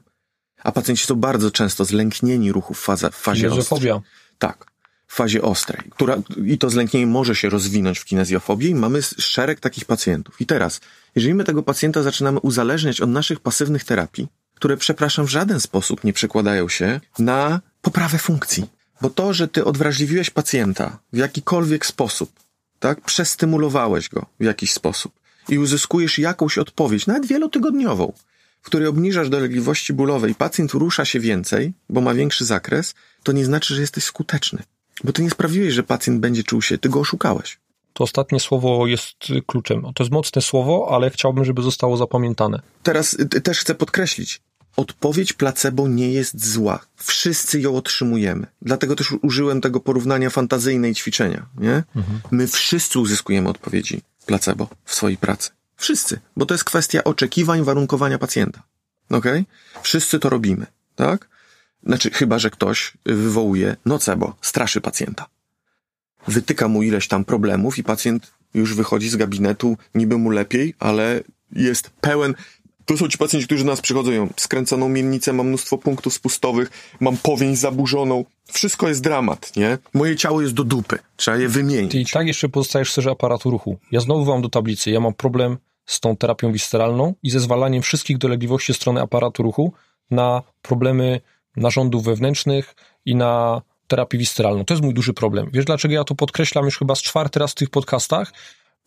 A 0.63 0.71
pacjenci 0.71 1.05
są 1.05 1.15
bardzo 1.15 1.51
często 1.51 1.85
zlęknieni 1.85 2.51
ruchów 2.51 2.79
w, 2.79 2.81
fazie, 2.81 3.09
w 3.09 3.15
fazie 3.15 3.51
ostrej. 3.51 3.91
Tak, 4.39 4.65
fazie 5.13 5.41
ostrej, 5.41 5.81
która, 5.89 6.17
i 6.45 6.57
to 6.57 6.69
zlęknienie 6.69 7.07
może 7.07 7.35
się 7.35 7.49
rozwinąć 7.49 7.99
w 7.99 8.05
kinezjofobii 8.05 8.69
i 8.69 8.75
mamy 8.75 9.01
szereg 9.01 9.59
takich 9.59 9.85
pacjentów. 9.85 10.41
I 10.41 10.45
teraz, 10.45 10.81
jeżeli 11.15 11.33
my 11.33 11.43
tego 11.43 11.63
pacjenta 11.63 12.03
zaczynamy 12.03 12.39
uzależniać 12.39 13.01
od 13.01 13.09
naszych 13.09 13.39
pasywnych 13.39 13.83
terapii, 13.83 14.27
które, 14.55 14.77
przepraszam, 14.77 15.25
w 15.25 15.29
żaden 15.29 15.59
sposób 15.59 16.03
nie 16.03 16.13
przekładają 16.13 16.69
się 16.69 17.01
na 17.19 17.61
poprawę 17.81 18.17
funkcji. 18.17 18.65
Bo 19.01 19.09
to, 19.09 19.33
że 19.33 19.47
ty 19.47 19.65
odwrażliwiłeś 19.65 20.29
pacjenta 20.29 20.99
w 21.13 21.17
jakikolwiek 21.17 21.85
sposób, 21.85 22.31
tak, 22.79 23.01
przestymulowałeś 23.01 24.09
go 24.09 24.25
w 24.39 24.43
jakiś 24.43 24.71
sposób 24.71 25.13
i 25.49 25.59
uzyskujesz 25.59 26.19
jakąś 26.19 26.57
odpowiedź, 26.57 27.07
nawet 27.07 27.25
wielotygodniową, 27.25 28.13
w 28.61 28.65
której 28.65 28.87
obniżasz 28.87 29.29
dolegliwości 29.29 29.93
bólowe 29.93 30.29
i 30.29 30.35
pacjent 30.35 30.71
rusza 30.71 31.05
się 31.05 31.19
więcej, 31.19 31.73
bo 31.89 32.01
ma 32.01 32.13
większy 32.13 32.45
zakres, 32.45 32.93
to 33.23 33.31
nie 33.31 33.45
znaczy, 33.45 33.75
że 33.75 33.81
jesteś 33.81 34.03
skuteczny. 34.03 34.63
Bo 35.03 35.13
ty 35.13 35.23
nie 35.23 35.29
sprawiłeś, 35.29 35.73
że 35.73 35.83
pacjent 35.83 36.19
będzie 36.19 36.43
czuł 36.43 36.61
się, 36.61 36.77
ty 36.77 36.89
go 36.89 36.99
oszukałeś. 36.99 37.59
To 37.93 38.03
ostatnie 38.03 38.39
słowo 38.39 38.87
jest 38.87 39.15
kluczem. 39.47 39.81
To 39.95 40.03
jest 40.03 40.11
mocne 40.11 40.41
słowo, 40.41 40.87
ale 40.91 41.09
chciałbym, 41.09 41.45
żeby 41.45 41.61
zostało 41.61 41.97
zapamiętane. 41.97 42.61
Teraz 42.83 43.17
też 43.43 43.59
chcę 43.59 43.75
podkreślić. 43.75 44.41
Odpowiedź 44.75 45.33
placebo 45.33 45.87
nie 45.87 46.11
jest 46.11 46.45
zła. 46.45 46.79
Wszyscy 46.95 47.61
ją 47.61 47.75
otrzymujemy. 47.75 48.47
Dlatego 48.61 48.95
też 48.95 49.13
użyłem 49.21 49.61
tego 49.61 49.79
porównania 49.79 50.29
fantazyjnej 50.29 50.95
ćwiczenia. 50.95 51.45
Nie? 51.57 51.83
Mhm. 51.95 52.19
My 52.31 52.47
wszyscy 52.47 52.99
uzyskujemy 52.99 53.49
odpowiedzi 53.49 54.01
placebo 54.25 54.67
w 54.85 54.95
swojej 54.95 55.17
pracy. 55.17 55.49
Wszyscy. 55.75 56.19
Bo 56.37 56.45
to 56.45 56.53
jest 56.53 56.63
kwestia 56.63 57.03
oczekiwań, 57.03 57.63
warunkowania 57.63 58.17
pacjenta. 58.17 58.63
Okay? 59.09 59.45
Wszyscy 59.83 60.19
to 60.19 60.29
robimy. 60.29 60.65
Tak? 60.95 61.29
Znaczy, 61.85 62.11
chyba, 62.11 62.39
że 62.39 62.49
ktoś 62.49 62.93
wywołuje 63.05 63.75
nocebo, 63.85 64.35
straszy 64.41 64.81
pacjenta. 64.81 65.25
Wytyka 66.27 66.67
mu 66.67 66.83
ileś 66.83 67.07
tam 67.07 67.25
problemów 67.25 67.77
i 67.77 67.83
pacjent 67.83 68.31
już 68.53 68.75
wychodzi 68.75 69.09
z 69.09 69.15
gabinetu, 69.15 69.77
niby 69.95 70.17
mu 70.17 70.29
lepiej, 70.29 70.73
ale 70.79 71.23
jest 71.51 71.89
pełen. 72.01 72.33
To 72.85 72.97
są 72.97 73.07
ci 73.07 73.17
pacjenci, 73.17 73.47
którzy 73.47 73.63
do 73.63 73.71
nas 73.71 73.81
przychodzą, 73.81 74.29
skręconą 74.37 74.89
miennicę, 74.89 75.33
mam 75.33 75.47
mnóstwo 75.47 75.77
punktów 75.77 76.13
spustowych, 76.13 76.69
mam 76.99 77.17
powięź 77.17 77.57
zaburzoną. 77.57 78.25
Wszystko 78.51 78.87
jest 78.87 79.01
dramat, 79.01 79.55
nie? 79.55 79.77
Moje 79.93 80.15
ciało 80.15 80.41
jest 80.41 80.53
do 80.53 80.63
dupy. 80.63 80.99
Trzeba 81.15 81.37
je 81.37 81.49
wymienić. 81.49 81.95
I 81.95 82.13
tak 82.13 82.27
jeszcze 82.27 82.49
pozostajesz 82.49 82.89
w 82.89 82.93
serze 82.93 83.11
aparatu 83.11 83.51
ruchu. 83.51 83.77
Ja 83.91 83.99
znowu 83.99 84.25
wam 84.25 84.41
do 84.41 84.49
tablicy. 84.49 84.91
Ja 84.91 84.99
mam 84.99 85.13
problem 85.13 85.57
z 85.85 85.99
tą 85.99 86.17
terapią 86.17 86.51
visceralną 86.51 87.13
i 87.23 87.29
zezwalaniem 87.29 87.81
wszystkich 87.81 88.17
dolegliwości 88.17 88.73
strony 88.73 89.01
aparatu 89.01 89.43
ruchu 89.43 89.73
na 90.11 90.41
problemy 90.61 91.21
narządów 91.57 92.03
wewnętrznych 92.03 92.75
i 93.05 93.15
na 93.15 93.61
terapię 93.87 94.17
visceralną. 94.17 94.65
To 94.65 94.73
jest 94.73 94.83
mój 94.83 94.93
duży 94.93 95.13
problem. 95.13 95.49
Wiesz, 95.53 95.65
dlaczego 95.65 95.93
ja 95.93 96.03
to 96.03 96.15
podkreślam 96.15 96.65
już 96.65 96.77
chyba 96.77 96.95
z 96.95 97.01
czwarty 97.01 97.39
raz 97.39 97.51
w 97.51 97.55
tych 97.55 97.69
podcastach? 97.69 98.33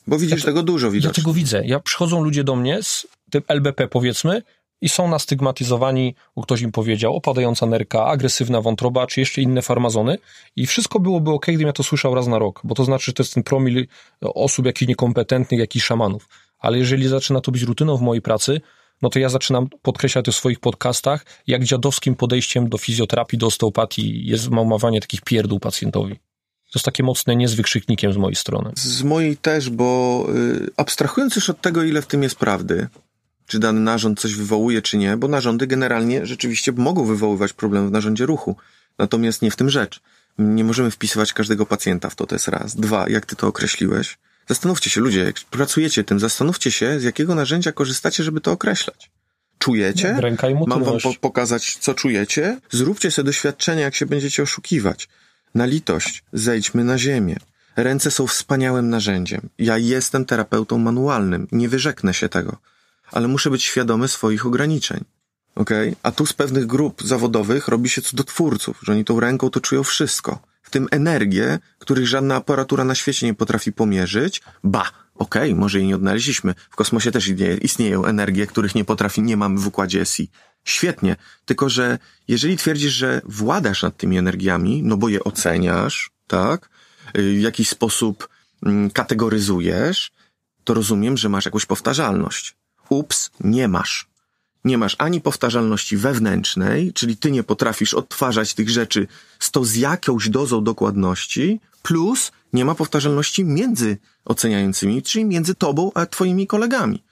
Bo 0.06 0.18
widzisz 0.18 0.40
ja, 0.40 0.44
tego 0.44 0.62
dużo, 0.62 0.90
widocznie. 0.90 1.08
Ja 1.08 1.14
tego 1.14 1.32
widzę. 1.32 1.62
Ja 1.66 1.80
przychodzą 1.80 2.24
ludzie 2.24 2.44
do 2.44 2.56
mnie 2.56 2.82
z 2.82 3.06
tym 3.30 3.42
LBP, 3.48 3.88
powiedzmy, 3.88 4.42
i 4.80 4.88
są 4.88 5.08
nastygmatyzowani, 5.08 6.14
bo 6.36 6.42
ktoś 6.42 6.60
im 6.60 6.72
powiedział, 6.72 7.16
opadająca 7.16 7.66
nerka, 7.66 8.06
agresywna 8.06 8.60
wątroba, 8.60 9.06
czy 9.06 9.20
jeszcze 9.20 9.42
inne 9.42 9.62
farmazony 9.62 10.18
i 10.56 10.66
wszystko 10.66 11.00
byłoby 11.00 11.30
ok, 11.30 11.46
gdybym 11.46 11.66
ja 11.66 11.72
to 11.72 11.82
słyszał 11.82 12.14
raz 12.14 12.26
na 12.26 12.38
rok, 12.38 12.60
bo 12.64 12.74
to 12.74 12.84
znaczy, 12.84 13.04
że 13.04 13.12
to 13.12 13.22
jest 13.22 13.34
ten 13.34 13.42
promil 13.42 13.86
osób 14.20 14.66
jakichś 14.66 14.88
niekompetentnych, 14.88 15.60
jakichś 15.60 15.84
szamanów. 15.84 16.28
Ale 16.58 16.78
jeżeli 16.78 17.08
zaczyna 17.08 17.40
to 17.40 17.52
być 17.52 17.62
rutyną 17.62 17.96
w 17.96 18.02
mojej 18.02 18.22
pracy, 18.22 18.60
no 19.02 19.10
to 19.10 19.18
ja 19.18 19.28
zaczynam 19.28 19.68
podkreślać 19.82 20.26
w 20.26 20.32
swoich 20.32 20.60
podcastach, 20.60 21.24
jak 21.46 21.64
dziadowskim 21.64 22.14
podejściem 22.14 22.68
do 22.68 22.78
fizjoterapii, 22.78 23.38
do 23.38 23.46
osteopatii 23.46 24.26
jest 24.26 24.50
małmawanie 24.50 25.00
takich 25.00 25.20
pierdół 25.20 25.60
pacjentowi. 25.60 26.14
To 26.14 26.78
jest 26.78 26.84
takie 26.84 27.02
mocne 27.02 27.36
nie 27.36 27.48
z 27.48 27.54
z 28.12 28.16
mojej 28.16 28.36
strony. 28.36 28.72
Z 28.76 29.02
mojej 29.02 29.36
też, 29.36 29.70
bo 29.70 30.26
y, 30.34 30.70
abstrahując 30.76 31.36
już 31.36 31.50
od 31.50 31.60
tego, 31.60 31.82
ile 31.82 32.02
w 32.02 32.06
tym 32.06 32.22
jest 32.22 32.36
prawdy, 32.36 32.88
czy 33.46 33.58
dany 33.58 33.80
narząd 33.80 34.20
coś 34.20 34.34
wywołuje, 34.34 34.82
czy 34.82 34.98
nie, 34.98 35.16
bo 35.16 35.28
narządy 35.28 35.66
generalnie 35.66 36.26
rzeczywiście 36.26 36.72
mogą 36.72 37.04
wywoływać 37.04 37.52
problem 37.52 37.88
w 37.88 37.90
narządzie 37.90 38.26
ruchu. 38.26 38.56
Natomiast 38.98 39.42
nie 39.42 39.50
w 39.50 39.56
tym 39.56 39.70
rzecz. 39.70 40.00
Nie 40.38 40.64
możemy 40.64 40.90
wpisywać 40.90 41.32
każdego 41.32 41.66
pacjenta 41.66 42.10
w 42.10 42.14
to, 42.14 42.26
to 42.26 42.34
jest 42.34 42.48
raz. 42.48 42.76
Dwa, 42.76 43.08
jak 43.08 43.26
ty 43.26 43.36
to 43.36 43.46
określiłeś, 43.46 44.18
Zastanówcie 44.46 44.90
się, 44.90 45.00
ludzie, 45.00 45.24
jak 45.24 45.36
pracujecie 45.50 46.04
tym, 46.04 46.20
zastanówcie 46.20 46.70
się, 46.70 47.00
z 47.00 47.02
jakiego 47.02 47.34
narzędzia 47.34 47.72
korzystacie, 47.72 48.24
żeby 48.24 48.40
to 48.40 48.52
określać. 48.52 49.10
Czujecie? 49.58 50.16
Ręka 50.18 50.48
i 50.48 50.54
Mam 50.54 50.84
wam 50.84 51.00
po 51.00 51.14
pokazać, 51.20 51.76
co 51.76 51.94
czujecie? 51.94 52.60
Zróbcie 52.70 53.10
sobie 53.10 53.26
doświadczenie, 53.26 53.82
jak 53.82 53.94
się 53.94 54.06
będziecie 54.06 54.42
oszukiwać. 54.42 55.08
Na 55.54 55.66
litość, 55.66 56.24
zejdźmy 56.32 56.84
na 56.84 56.98
ziemię. 56.98 57.36
Ręce 57.76 58.10
są 58.10 58.26
wspaniałym 58.26 58.90
narzędziem. 58.90 59.40
Ja 59.58 59.78
jestem 59.78 60.24
terapeutą 60.24 60.78
manualnym, 60.78 61.48
nie 61.52 61.68
wyrzeknę 61.68 62.14
się 62.14 62.28
tego, 62.28 62.56
ale 63.12 63.28
muszę 63.28 63.50
być 63.50 63.64
świadomy 63.64 64.08
swoich 64.08 64.46
ograniczeń. 64.46 65.04
Okay? 65.54 65.96
A 66.02 66.12
tu 66.12 66.26
z 66.26 66.32
pewnych 66.32 66.66
grup 66.66 67.02
zawodowych 67.02 67.68
robi 67.68 67.88
się 67.88 68.02
cudotwórców, 68.02 68.80
że 68.82 68.92
oni 68.92 69.04
tą 69.04 69.20
ręką 69.20 69.50
to 69.50 69.60
czują 69.60 69.84
wszystko. 69.84 70.38
W 70.66 70.70
tym 70.70 70.88
energię, 70.90 71.58
których 71.78 72.06
żadna 72.06 72.34
aparatura 72.34 72.84
na 72.84 72.94
świecie 72.94 73.26
nie 73.26 73.34
potrafi 73.34 73.72
pomierzyć. 73.72 74.42
Ba, 74.64 74.90
okej, 75.14 75.54
może 75.54 75.78
jej 75.78 75.86
nie 75.86 75.94
odnaleźliśmy. 75.94 76.54
W 76.70 76.76
kosmosie 76.76 77.10
też 77.12 77.30
istnieją 77.62 78.04
energie, 78.04 78.46
których 78.46 78.74
nie 78.74 78.84
potrafi, 78.84 79.22
nie 79.22 79.36
mamy 79.36 79.58
w 79.60 79.66
układzie 79.66 80.04
SI. 80.04 80.30
Świetnie. 80.64 81.16
Tylko, 81.44 81.68
że 81.68 81.98
jeżeli 82.28 82.56
twierdzisz, 82.56 82.92
że 82.92 83.20
władasz 83.24 83.82
nad 83.82 83.96
tymi 83.96 84.18
energiami, 84.18 84.82
no 84.82 84.96
bo 84.96 85.08
je 85.08 85.24
oceniasz, 85.24 86.10
tak? 86.26 86.68
Y, 87.18 87.34
W 87.34 87.40
jakiś 87.40 87.68
sposób 87.68 88.28
mm, 88.62 88.90
kategoryzujesz, 88.90 90.12
to 90.64 90.74
rozumiem, 90.74 91.16
że 91.16 91.28
masz 91.28 91.44
jakąś 91.44 91.66
powtarzalność. 91.66 92.56
Ups, 92.88 93.30
nie 93.40 93.68
masz. 93.68 94.08
Nie 94.66 94.78
masz 94.78 94.96
ani 94.98 95.20
powtarzalności 95.20 95.96
wewnętrznej, 95.96 96.92
czyli 96.92 97.16
ty 97.16 97.30
nie 97.30 97.42
potrafisz 97.42 97.94
odtwarzać 97.94 98.54
tych 98.54 98.70
rzeczy 98.70 99.06
z 99.38 99.50
to 99.50 99.64
z 99.64 99.76
jakąś 99.76 100.28
dozą 100.28 100.64
dokładności, 100.64 101.60
plus 101.82 102.32
nie 102.52 102.64
ma 102.64 102.74
powtarzalności 102.74 103.44
między 103.44 103.98
oceniającymi, 104.24 105.02
czyli 105.02 105.24
między 105.24 105.54
tobą 105.54 105.90
a 105.94 106.06
twoimi 106.06 106.46
kolegami. 106.46 107.02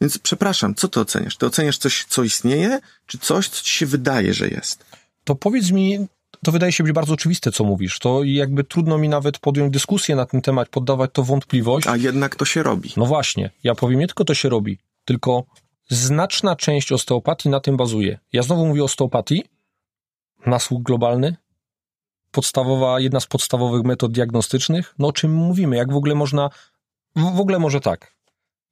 Więc 0.00 0.18
przepraszam, 0.18 0.74
co 0.74 0.88
ty 0.88 1.00
oceniasz? 1.00 1.36
Ty 1.36 1.46
oceniasz 1.46 1.78
coś, 1.78 2.04
co 2.08 2.22
istnieje, 2.22 2.80
czy 3.06 3.18
coś, 3.18 3.48
co 3.48 3.62
ci 3.62 3.72
się 3.72 3.86
wydaje, 3.86 4.34
że 4.34 4.48
jest? 4.48 4.84
To 5.24 5.34
powiedz 5.34 5.70
mi, 5.70 6.06
to 6.44 6.52
wydaje 6.52 6.72
się 6.72 6.84
być 6.84 6.92
bardzo 6.92 7.14
oczywiste, 7.14 7.52
co 7.52 7.64
mówisz. 7.64 7.98
To 7.98 8.24
jakby 8.24 8.64
trudno 8.64 8.98
mi 8.98 9.08
nawet 9.08 9.38
podjąć 9.38 9.72
dyskusję 9.72 10.16
na 10.16 10.26
ten 10.26 10.42
temat, 10.42 10.68
poddawać 10.68 11.10
to 11.12 11.22
wątpliwość. 11.22 11.86
A 11.86 11.96
jednak 11.96 12.36
to 12.36 12.44
się 12.44 12.62
robi. 12.62 12.92
No 12.96 13.06
właśnie, 13.06 13.50
ja 13.64 13.74
powiem 13.74 14.00
nie 14.00 14.06
tylko 14.06 14.24
to 14.24 14.34
się 14.34 14.48
robi, 14.48 14.78
tylko 15.04 15.44
znaczna 15.88 16.56
część 16.56 16.92
osteopatii 16.92 17.48
na 17.48 17.60
tym 17.60 17.76
bazuje. 17.76 18.18
Ja 18.32 18.42
znowu 18.42 18.66
mówię 18.66 18.82
o 18.82 18.84
osteopatii, 18.84 19.44
nasług 20.46 20.82
globalny, 20.82 21.36
podstawowa, 22.30 23.00
jedna 23.00 23.20
z 23.20 23.26
podstawowych 23.26 23.84
metod 23.84 24.12
diagnostycznych. 24.12 24.94
No 24.98 25.08
o 25.08 25.12
czym 25.12 25.32
mówimy? 25.32 25.76
Jak 25.76 25.92
w 25.92 25.96
ogóle 25.96 26.14
można, 26.14 26.50
w 27.16 27.36
w 27.36 27.40
ogóle 27.40 27.58
może 27.58 27.80
tak. 27.80 28.14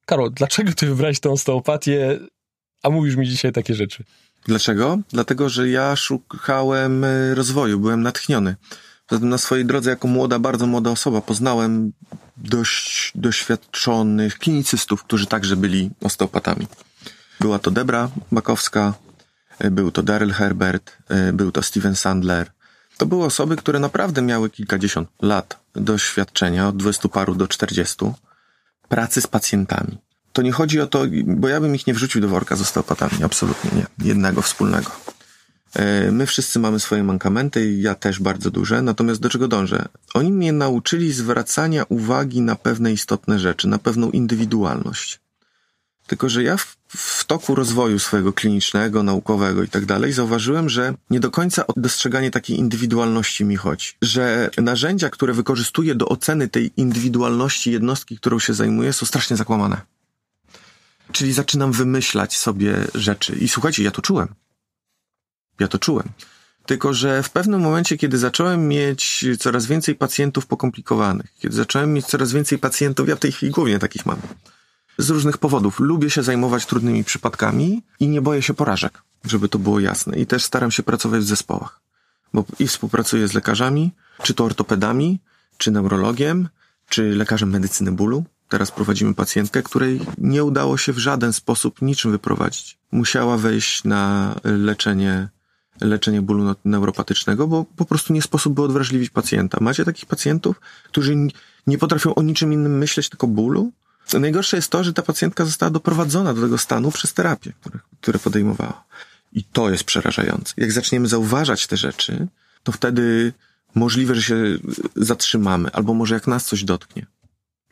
Karol, 0.05 0.31
dlaczego 0.31 0.73
ty 0.73 0.85
wybrałeś 0.85 1.19
tę 1.19 1.29
osteopatię, 1.29 2.19
a 2.83 2.89
mówisz 2.89 3.15
mi 3.15 3.27
dzisiaj 3.27 3.51
takie 3.51 3.75
rzeczy? 3.75 4.03
Dlaczego? 4.45 4.97
Dlatego, 5.09 5.49
że 5.49 5.69
ja 5.69 5.95
szukałem 5.95 7.03
y, 7.03 7.35
rozwoju, 7.35 7.79
byłem 7.79 8.01
natchniony. 8.01 8.55
Zatem 9.09 9.29
na 9.29 9.37
swojej 9.37 9.65
drodze 9.65 9.89
jako 9.89 10.07
młoda, 10.07 10.39
bardzo 10.39 10.67
młoda 10.67 10.89
osoba 10.89 11.21
poznałem 11.21 11.93
dość 12.37 13.11
doświadczonych 13.15 14.37
klinicystów, 14.37 15.03
którzy 15.03 15.27
także 15.27 15.55
byli 15.55 15.89
osteopatami. 16.01 16.67
Była 17.39 17.59
to 17.59 17.71
Debra 17.71 18.09
Bakowska, 18.31 18.93
y, 19.65 19.71
był 19.71 19.91
to 19.91 20.03
Daryl 20.03 20.31
Herbert, 20.31 20.97
y, 21.29 21.33
był 21.33 21.51
to 21.51 21.61
Steven 21.61 21.95
Sandler. 21.95 22.51
To 22.97 23.05
były 23.05 23.25
osoby, 23.25 23.55
które 23.55 23.79
naprawdę 23.79 24.21
miały 24.21 24.49
kilkadziesiąt 24.49 25.09
lat 25.21 25.59
doświadczenia, 25.75 26.67
od 26.67 26.77
dwudziestu 26.77 27.09
paru 27.09 27.35
do 27.35 27.47
czterdziestu, 27.47 28.13
pracy 28.89 29.21
z 29.21 29.27
pacjentami. 29.27 29.97
To 30.33 30.41
nie 30.41 30.51
chodzi 30.51 30.81
o 30.81 30.87
to, 30.87 31.03
bo 31.25 31.47
ja 31.47 31.61
bym 31.61 31.75
ich 31.75 31.87
nie 31.87 31.93
wrzucił 31.93 32.21
do 32.21 32.27
worka 32.27 32.55
z 32.55 32.61
osteopatami, 32.61 33.23
absolutnie 33.23 33.71
nie. 33.75 34.07
Jednego 34.07 34.41
wspólnego. 34.41 34.91
E, 35.73 36.11
My 36.11 36.25
wszyscy 36.25 36.59
mamy 36.59 36.79
swoje 36.79 37.03
mankamenty, 37.03 37.73
ja 37.73 37.95
też 37.95 38.19
bardzo 38.19 38.51
duże, 38.51 38.81
natomiast 38.81 39.21
do 39.21 39.29
czego 39.29 39.47
dążę? 39.47 39.85
Oni 40.13 40.31
mnie 40.31 40.53
nauczyli 40.53 41.13
zwracania 41.13 41.83
uwagi 41.89 42.41
na 42.41 42.55
pewne 42.55 42.93
istotne 42.93 43.39
rzeczy, 43.39 43.67
na 43.67 43.77
pewną 43.77 44.11
indywidualność. 44.11 45.19
Tylko, 46.07 46.29
że 46.29 46.43
ja 46.43 46.57
w, 46.57 46.77
w 46.97 47.25
toku 47.25 47.55
rozwoju 47.55 47.99
swojego 47.99 48.33
klinicznego, 48.33 49.03
naukowego 49.03 49.63
i 49.63 49.67
tak 49.67 49.85
dalej 49.85 50.13
zauważyłem, 50.13 50.69
że 50.69 50.93
nie 51.09 51.19
do 51.19 51.31
końca 51.31 51.67
o 51.67 51.73
dostrzeganie 51.77 52.31
takiej 52.31 52.59
indywidualności 52.59 53.45
mi 53.45 53.55
chodzi. 53.55 53.87
Że 54.01 54.49
narzędzia, 54.57 55.09
które 55.09 55.33
wykorzystuję 55.33 55.95
do 55.95 56.09
oceny 56.09 56.49
tej 56.49 56.71
indywidualności 56.77 57.71
jednostki, 57.71 58.17
którą 58.17 58.39
się 58.39 58.53
zajmuję, 58.53 58.93
są 58.93 59.05
strasznie 59.05 59.37
zakłamane. 59.37 59.81
Czyli 61.11 61.33
zaczynam 61.33 61.71
wymyślać 61.71 62.37
sobie 62.37 62.75
rzeczy. 62.95 63.35
I 63.35 63.47
słuchajcie, 63.47 63.83
ja 63.83 63.91
to 63.91 64.01
czułem. 64.01 64.27
Ja 65.59 65.67
to 65.67 65.79
czułem. 65.79 66.09
Tylko, 66.65 66.93
że 66.93 67.23
w 67.23 67.29
pewnym 67.29 67.61
momencie, 67.61 67.97
kiedy 67.97 68.17
zacząłem 68.17 68.67
mieć 68.67 69.25
coraz 69.39 69.65
więcej 69.65 69.95
pacjentów 69.95 70.45
pokomplikowanych, 70.45 71.33
kiedy 71.39 71.55
zacząłem 71.55 71.93
mieć 71.93 72.05
coraz 72.05 72.31
więcej 72.31 72.57
pacjentów, 72.57 73.09
ja 73.09 73.15
w 73.15 73.19
tej 73.19 73.31
chwili 73.31 73.51
głównie 73.51 73.79
takich 73.79 74.05
mam, 74.05 74.17
z 74.97 75.09
różnych 75.09 75.37
powodów. 75.37 75.79
Lubię 75.79 76.09
się 76.09 76.23
zajmować 76.23 76.65
trudnymi 76.65 77.03
przypadkami 77.03 77.83
i 77.99 78.07
nie 78.07 78.21
boję 78.21 78.41
się 78.41 78.53
porażek, 78.53 79.01
żeby 79.25 79.49
to 79.49 79.59
było 79.59 79.79
jasne. 79.79 80.17
I 80.17 80.25
też 80.25 80.43
staram 80.43 80.71
się 80.71 80.83
pracować 80.83 81.21
w 81.21 81.27
zespołach, 81.27 81.79
bo 82.33 82.45
i 82.59 82.67
współpracuję 82.67 83.27
z 83.27 83.33
lekarzami, 83.33 83.91
czy 84.23 84.33
to 84.33 84.45
ortopedami, 84.45 85.19
czy 85.57 85.71
neurologiem, 85.71 86.49
czy 86.89 87.15
lekarzem 87.15 87.49
medycyny 87.49 87.91
bólu. 87.91 88.23
Teraz 88.49 88.71
prowadzimy 88.71 89.13
pacjentkę, 89.13 89.63
której 89.63 89.99
nie 90.17 90.43
udało 90.43 90.77
się 90.77 90.93
w 90.93 90.97
żaden 90.97 91.33
sposób 91.33 91.81
niczym 91.81 92.11
wyprowadzić. 92.11 92.77
Musiała 92.91 93.37
wejść 93.37 93.83
na 93.83 94.35
leczenie, 94.43 95.29
leczenie 95.81 96.21
bólu 96.21 96.43
no- 96.43 96.55
neuropatycznego, 96.65 97.47
bo 97.47 97.65
po 97.75 97.85
prostu 97.85 98.13
nie 98.13 98.21
sposób 98.21 98.53
by 98.53 98.61
odwrażliwić 98.61 99.09
pacjenta. 99.09 99.57
Macie 99.61 99.85
takich 99.85 100.05
pacjentów, 100.05 100.61
którzy 100.85 101.15
nie 101.67 101.77
potrafią 101.77 102.15
o 102.15 102.21
niczym 102.21 102.53
innym 102.53 102.77
myśleć, 102.77 103.09
tylko 103.09 103.27
bólu? 103.27 103.71
Najgorsze 104.19 104.57
jest 104.57 104.69
to, 104.69 104.83
że 104.83 104.93
ta 104.93 105.01
pacjentka 105.01 105.45
została 105.45 105.69
doprowadzona 105.69 106.33
do 106.33 106.41
tego 106.41 106.57
stanu 106.57 106.91
przez 106.91 107.13
terapię, 107.13 107.53
które, 107.61 107.79
które 108.01 108.19
podejmowała. 108.19 108.83
I 109.33 109.43
to 109.43 109.69
jest 109.69 109.83
przerażające. 109.83 110.53
Jak 110.57 110.71
zaczniemy 110.71 111.07
zauważać 111.07 111.67
te 111.67 111.77
rzeczy, 111.77 112.27
to 112.63 112.71
wtedy 112.71 113.33
możliwe, 113.75 114.15
że 114.15 114.21
się 114.21 114.35
zatrzymamy, 114.95 115.71
albo 115.71 115.93
może 115.93 116.13
jak 116.13 116.27
nas 116.27 116.45
coś 116.45 116.63
dotknie. 116.63 117.05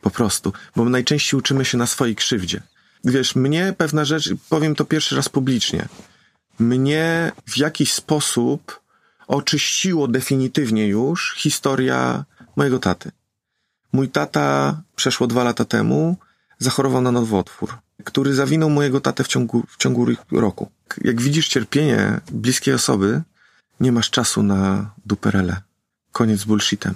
Po 0.00 0.10
prostu. 0.10 0.52
Bo 0.76 0.84
najczęściej 0.84 1.38
uczymy 1.38 1.64
się 1.64 1.78
na 1.78 1.86
swojej 1.86 2.16
krzywdzie. 2.16 2.62
Wiesz, 3.04 3.34
mnie 3.34 3.74
pewna 3.78 4.04
rzecz, 4.04 4.30
powiem 4.48 4.74
to 4.74 4.84
pierwszy 4.84 5.16
raz 5.16 5.28
publicznie, 5.28 5.88
mnie 6.58 7.32
w 7.46 7.58
jakiś 7.58 7.92
sposób 7.92 8.80
oczyściło 9.26 10.08
definitywnie 10.08 10.86
już 10.86 11.34
historia 11.36 12.24
mojego 12.56 12.78
taty. 12.78 13.10
Mój 13.92 14.08
tata 14.08 14.80
przeszło 14.96 15.26
dwa 15.26 15.44
lata 15.44 15.64
temu 15.64 16.16
zachorował 16.58 17.02
na 17.02 17.12
nowotwór, 17.12 17.78
który 18.04 18.34
zawinął 18.34 18.70
mojego 18.70 19.00
tatę 19.00 19.24
w 19.24 19.28
ciągu, 19.28 19.64
w 19.68 19.76
ciągu 19.76 20.06
roku. 20.30 20.70
Jak 21.00 21.20
widzisz 21.20 21.48
cierpienie 21.48 22.20
bliskiej 22.32 22.74
osoby, 22.74 23.22
nie 23.80 23.92
masz 23.92 24.10
czasu 24.10 24.42
na 24.42 24.90
duperele. 25.06 25.62
Koniec 26.12 26.40
z 26.40 26.44
bullshitem. 26.44 26.94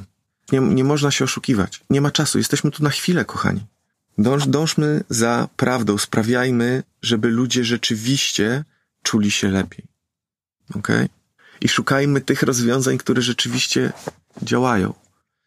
Nie, 0.53 0.61
nie 0.61 0.85
można 0.85 1.11
się 1.11 1.25
oszukiwać. 1.25 1.85
Nie 1.91 2.01
ma 2.01 2.11
czasu. 2.11 2.39
Jesteśmy 2.39 2.71
tu 2.71 2.83
na 2.83 2.91
chwilę, 2.91 3.25
kochani. 3.25 3.67
Dąż, 4.19 4.47
dążmy 4.47 5.05
za 5.09 5.49
prawdą. 5.57 5.99
Sprawiajmy, 5.99 6.83
żeby 7.03 7.29
ludzie 7.29 7.65
rzeczywiście 7.65 8.65
czuli 9.03 9.31
się 9.31 9.49
lepiej. 9.49 9.85
Okej? 10.75 11.09
I 11.61 11.69
szukajmy 11.69 12.21
tych 12.21 12.43
rozwiązań, 12.43 12.99
które 12.99 13.23
rzeczywiście 13.23 13.93
działają. 14.43 14.95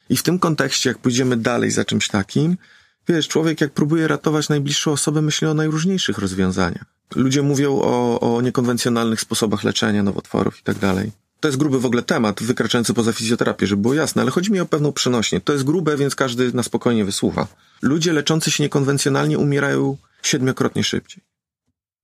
I 0.10 0.18
w 0.18 0.24
tym 0.24 0.40
kontekście, 0.40 0.90
jak 0.90 0.98
pójdziemy 0.98 1.38
dalej 1.38 1.72
za 1.72 1.86
czymś 1.86 2.08
takim, 2.08 2.58
wiesz, 3.08 3.28
człowiek 3.28 3.62
jak 3.62 3.72
próbuje 3.72 4.08
ratować 4.08 4.50
najbliższą 4.50 4.92
osobę, 4.92 5.22
myśli 5.22 5.48
o 5.48 5.54
najróżniejszych 5.54 6.18
rozwiązaniach. 6.18 6.86
Ludzie 7.16 7.42
mówią 7.42 7.80
o, 7.82 8.20
o 8.20 8.42
niekonwencjonalnych 8.42 9.22
sposobach 9.22 9.64
leczenia 9.64 10.04
nowotworów 10.04 10.60
i 10.60 10.64
tak 10.64 10.78
dalej. 10.78 11.12
To 11.40 11.48
jest 11.48 11.58
gruby 11.58 11.80
w 11.80 11.86
ogóle 11.86 12.04
temat, 12.04 12.44
wykraczający 12.44 12.94
poza 12.94 13.14
fizjoterapię, 13.14 13.68
żeby 13.68 13.82
było 13.82 13.94
jasne, 13.94 14.22
ale 14.22 14.32
chodzi 14.32 14.52
mi 14.52 14.60
o 14.60 14.66
pewną 14.66 14.94
przenośnie. 14.94 15.42
To 15.42 15.54
jest 15.54 15.66
grube, 15.66 15.98
więc 15.98 16.16
każdy 16.16 16.54
na 16.54 16.64
spokojnie 16.64 17.06
wysłucha. 17.06 17.48
Ludzie 17.82 18.14
leczący 18.14 18.52
się 18.52 18.64
niekonwencjonalnie 18.64 19.38
umierają 19.38 19.98
siedmiokrotnie 20.24 20.84
szybciej. 20.84 21.24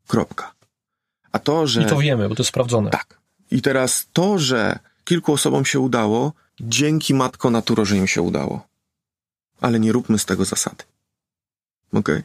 Kropka. 0.07 0.53
A 1.31 1.39
to, 1.39 1.67
że... 1.67 1.81
I 1.81 1.85
to 1.85 1.97
wiemy, 1.97 2.29
bo 2.29 2.35
to 2.35 2.43
jest 2.43 2.49
sprawdzone. 2.49 2.89
Tak. 2.89 3.19
I 3.51 3.61
teraz 3.61 4.07
to, 4.13 4.39
że 4.39 4.79
kilku 5.05 5.33
osobom 5.33 5.65
się 5.65 5.79
udało, 5.79 6.33
dzięki 6.59 7.13
matko 7.13 7.49
naturo, 7.49 7.85
że 7.85 7.97
im 7.97 8.07
się 8.07 8.21
udało. 8.21 8.67
Ale 9.61 9.79
nie 9.79 9.91
róbmy 9.91 10.19
z 10.19 10.25
tego 10.25 10.45
zasady. 10.45 10.83
Okej? 11.93 12.23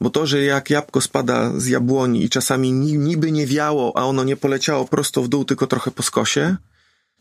Bo 0.00 0.10
to, 0.10 0.26
że 0.26 0.42
jak 0.42 0.70
jabłko 0.70 1.00
spada 1.00 1.60
z 1.60 1.66
jabłoni 1.66 2.24
i 2.24 2.30
czasami 2.30 2.72
ni- 2.72 2.98
niby 2.98 3.32
nie 3.32 3.46
wiało, 3.46 3.96
a 3.96 4.04
ono 4.04 4.24
nie 4.24 4.36
poleciało 4.36 4.84
prosto 4.84 5.22
w 5.22 5.28
dół, 5.28 5.44
tylko 5.44 5.66
trochę 5.66 5.90
po 5.90 6.02
skosie, 6.02 6.56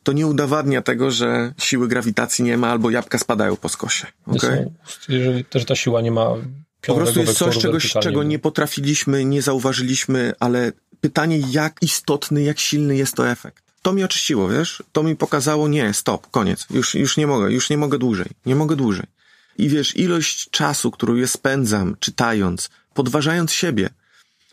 to 0.03 0.11
nie 0.11 0.27
udowadnia 0.27 0.81
tego, 0.81 1.11
że 1.11 1.53
siły 1.57 1.87
grawitacji 1.87 2.43
nie 2.45 2.57
ma 2.57 2.71
albo 2.71 2.89
jabłka 2.89 3.17
spadają 3.17 3.55
po 3.55 3.69
skosie. 3.69 4.07
Okay? 4.25 4.71
Jeżeli 5.09 5.45
też 5.45 5.65
ta 5.65 5.75
siła 5.75 6.01
nie 6.01 6.11
ma 6.11 6.27
po 6.81 6.95
prostu 6.95 7.19
jest 7.19 7.37
coś, 7.37 7.57
czegoś, 7.57 7.91
czego 7.91 8.23
nie 8.23 8.39
potrafiliśmy, 8.39 9.25
nie 9.25 9.41
zauważyliśmy, 9.41 10.33
ale 10.39 10.71
pytanie, 11.01 11.39
jak 11.51 11.77
istotny, 11.81 12.43
jak 12.43 12.59
silny 12.59 12.95
jest 12.95 13.15
to 13.15 13.29
efekt. 13.29 13.62
To 13.83 13.93
mi 13.93 14.03
oczyściło, 14.03 14.49
wiesz? 14.49 14.83
To 14.91 15.03
mi 15.03 15.15
pokazało, 15.15 15.67
nie, 15.67 15.93
stop, 15.93 16.31
koniec. 16.31 16.65
Już, 16.69 16.95
już 16.95 17.17
nie 17.17 17.27
mogę, 17.27 17.51
już 17.51 17.69
nie 17.69 17.77
mogę 17.77 17.97
dłużej. 17.97 18.29
Nie 18.45 18.55
mogę 18.55 18.75
dłużej. 18.75 19.05
I 19.57 19.69
wiesz, 19.69 19.97
ilość 19.97 20.49
czasu, 20.49 20.91
którą 20.91 21.15
ja 21.15 21.27
spędzam 21.27 21.95
czytając, 21.99 22.69
podważając 22.93 23.51
siebie. 23.51 23.89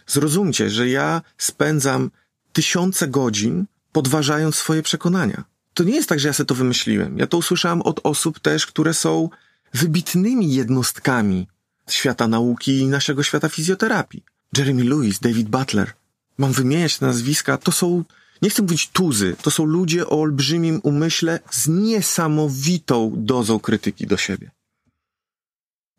Zrozumcie, 0.07 0.71
że 0.71 0.89
ja 0.89 1.23
spędzam 1.39 2.11
tysiące 2.53 3.09
godzin 3.09 3.67
podważając 3.93 4.57
swoje 4.57 4.83
przekonania. 4.83 5.45
To 5.75 5.85
nie 5.85 5.95
jest 5.95 6.09
tak, 6.09 6.21
że 6.21 6.29
ja 6.29 6.33
sobie 6.33 6.47
to 6.47 6.55
wymyśliłem. 6.55 7.19
Ja 7.19 7.27
to 7.27 7.39
usłyszałem 7.39 7.83
od 7.83 8.01
osób 8.03 8.41
też, 8.41 8.67
które 8.67 8.95
są 8.95 9.29
wybitnymi 9.75 10.55
jednostkami 10.55 11.47
świata 11.89 12.29
nauki 12.29 12.79
i 12.79 12.87
naszego 12.87 13.23
świata 13.23 13.49
fizjoterapii. 13.49 14.25
Jeremy 14.59 14.85
Lewis, 14.85 15.21
David 15.21 15.49
Butler. 15.49 15.93
Mam 16.39 16.53
wymieniać 16.53 17.01
nazwiska. 17.01 17.59
To 17.59 17.73
są, 17.73 18.05
nie 18.43 18.51
chcę 18.51 18.63
mówić 18.63 18.89
tuzy, 18.89 19.37
to 19.43 19.51
są 19.51 19.65
ludzie 19.65 20.07
o 20.07 20.21
olbrzymim 20.21 20.81
umyśle 20.83 21.41
z 21.51 21.69
niesamowitą 21.69 23.13
dozą 23.17 23.61
krytyki 23.61 24.07
do 24.07 24.17
siebie. 24.17 24.51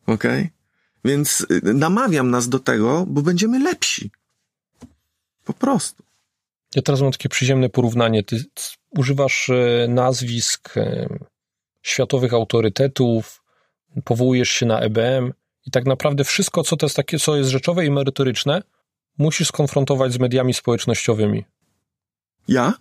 Okej? 0.07 0.41
Okay? 0.41 0.49
Więc 1.05 1.41
y, 1.41 1.73
namawiam 1.73 2.31
nas 2.31 2.49
do 2.49 2.59
tego, 2.59 3.05
bo 3.07 3.21
będziemy 3.21 3.59
lepsi. 3.59 4.11
Po 5.45 5.53
prostu. 5.53 6.03
Ja 6.75 6.81
teraz 6.81 7.01
mam 7.01 7.11
takie 7.11 7.29
przyziemne 7.29 7.69
porównanie. 7.69 8.23
Ty 8.23 8.43
używasz 8.89 9.49
e, 9.49 9.87
nazwisk 9.89 10.77
e, 10.77 11.07
światowych 11.81 12.33
autorytetów, 12.33 13.43
powołujesz 14.03 14.49
się 14.49 14.65
na 14.65 14.79
EBM 14.79 15.33
i 15.65 15.71
tak 15.71 15.85
naprawdę 15.85 16.23
wszystko, 16.23 16.63
co 16.63 16.77
to 16.77 16.85
jest 16.85 16.95
takie, 16.95 17.19
co 17.19 17.35
jest 17.35 17.49
rzeczowe 17.49 17.85
i 17.85 17.91
merytoryczne, 17.91 18.63
musisz 19.17 19.47
skonfrontować 19.47 20.13
z 20.13 20.19
mediami 20.19 20.53
społecznościowymi. 20.53 21.45
Ja? 22.51 22.73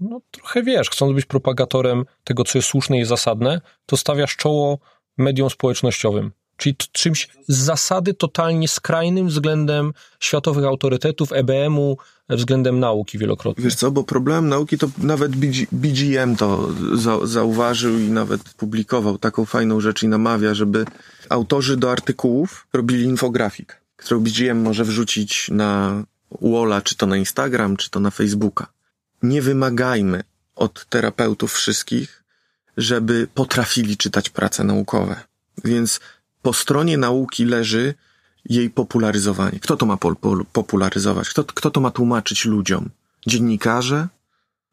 No 0.00 0.20
trochę 0.30 0.62
wiesz, 0.62 0.90
chcąc 0.90 1.14
być 1.14 1.24
propagatorem 1.24 2.04
tego, 2.24 2.44
co 2.44 2.58
jest 2.58 2.68
słuszne 2.68 2.98
i 2.98 3.04
zasadne, 3.04 3.60
to 3.86 3.96
stawiasz 3.96 4.36
czoło 4.36 4.78
mediom 5.18 5.50
społecznościowym. 5.50 6.32
Czyli 6.56 6.76
czymś 6.92 7.28
z 7.48 7.56
zasady 7.56 8.14
totalnie 8.14 8.68
skrajnym 8.68 9.28
względem 9.28 9.92
światowych 10.20 10.64
autorytetów, 10.64 11.32
EBM-u, 11.32 11.96
względem 12.28 12.80
nauki 12.80 13.18
wielokrotnie. 13.18 13.64
Wiesz 13.64 13.74
co, 13.74 13.90
bo 13.90 14.04
problem 14.04 14.48
nauki 14.48 14.78
to 14.78 14.88
nawet 14.98 15.32
BGM 15.72 16.36
to 16.36 16.68
za, 16.94 17.26
zauważył 17.26 17.98
i 17.98 18.10
nawet 18.10 18.42
publikował 18.42 19.18
taką 19.18 19.44
fajną 19.44 19.80
rzecz 19.80 20.02
i 20.02 20.08
namawia, 20.08 20.54
żeby 20.54 20.84
autorzy 21.28 21.76
do 21.76 21.92
artykułów 21.92 22.66
robili 22.72 23.04
infografik, 23.04 23.80
którą 23.96 24.20
BGM 24.20 24.62
może 24.62 24.84
wrzucić 24.84 25.48
na 25.50 26.02
Walla, 26.42 26.82
czy 26.82 26.96
to 26.96 27.06
na 27.06 27.16
Instagram, 27.16 27.76
czy 27.76 27.90
to 27.90 28.00
na 28.00 28.10
Facebooka. 28.10 28.66
Nie 29.22 29.42
wymagajmy 29.42 30.22
od 30.56 30.86
terapeutów 30.88 31.52
wszystkich, 31.52 32.24
żeby 32.76 33.28
potrafili 33.34 33.96
czytać 33.96 34.30
prace 34.30 34.64
naukowe. 34.64 35.20
Więc 35.64 36.00
po 36.42 36.52
stronie 36.52 36.98
nauki 36.98 37.44
leży 37.44 37.94
jej 38.44 38.70
popularyzowanie. 38.70 39.60
Kto 39.60 39.76
to 39.76 39.86
ma 39.86 39.96
pol, 39.96 40.16
pol, 40.16 40.44
popularyzować? 40.52 41.28
Kto, 41.28 41.44
kto 41.44 41.70
to 41.70 41.80
ma 41.80 41.90
tłumaczyć 41.90 42.44
ludziom? 42.44 42.90
Dziennikarze? 43.26 44.08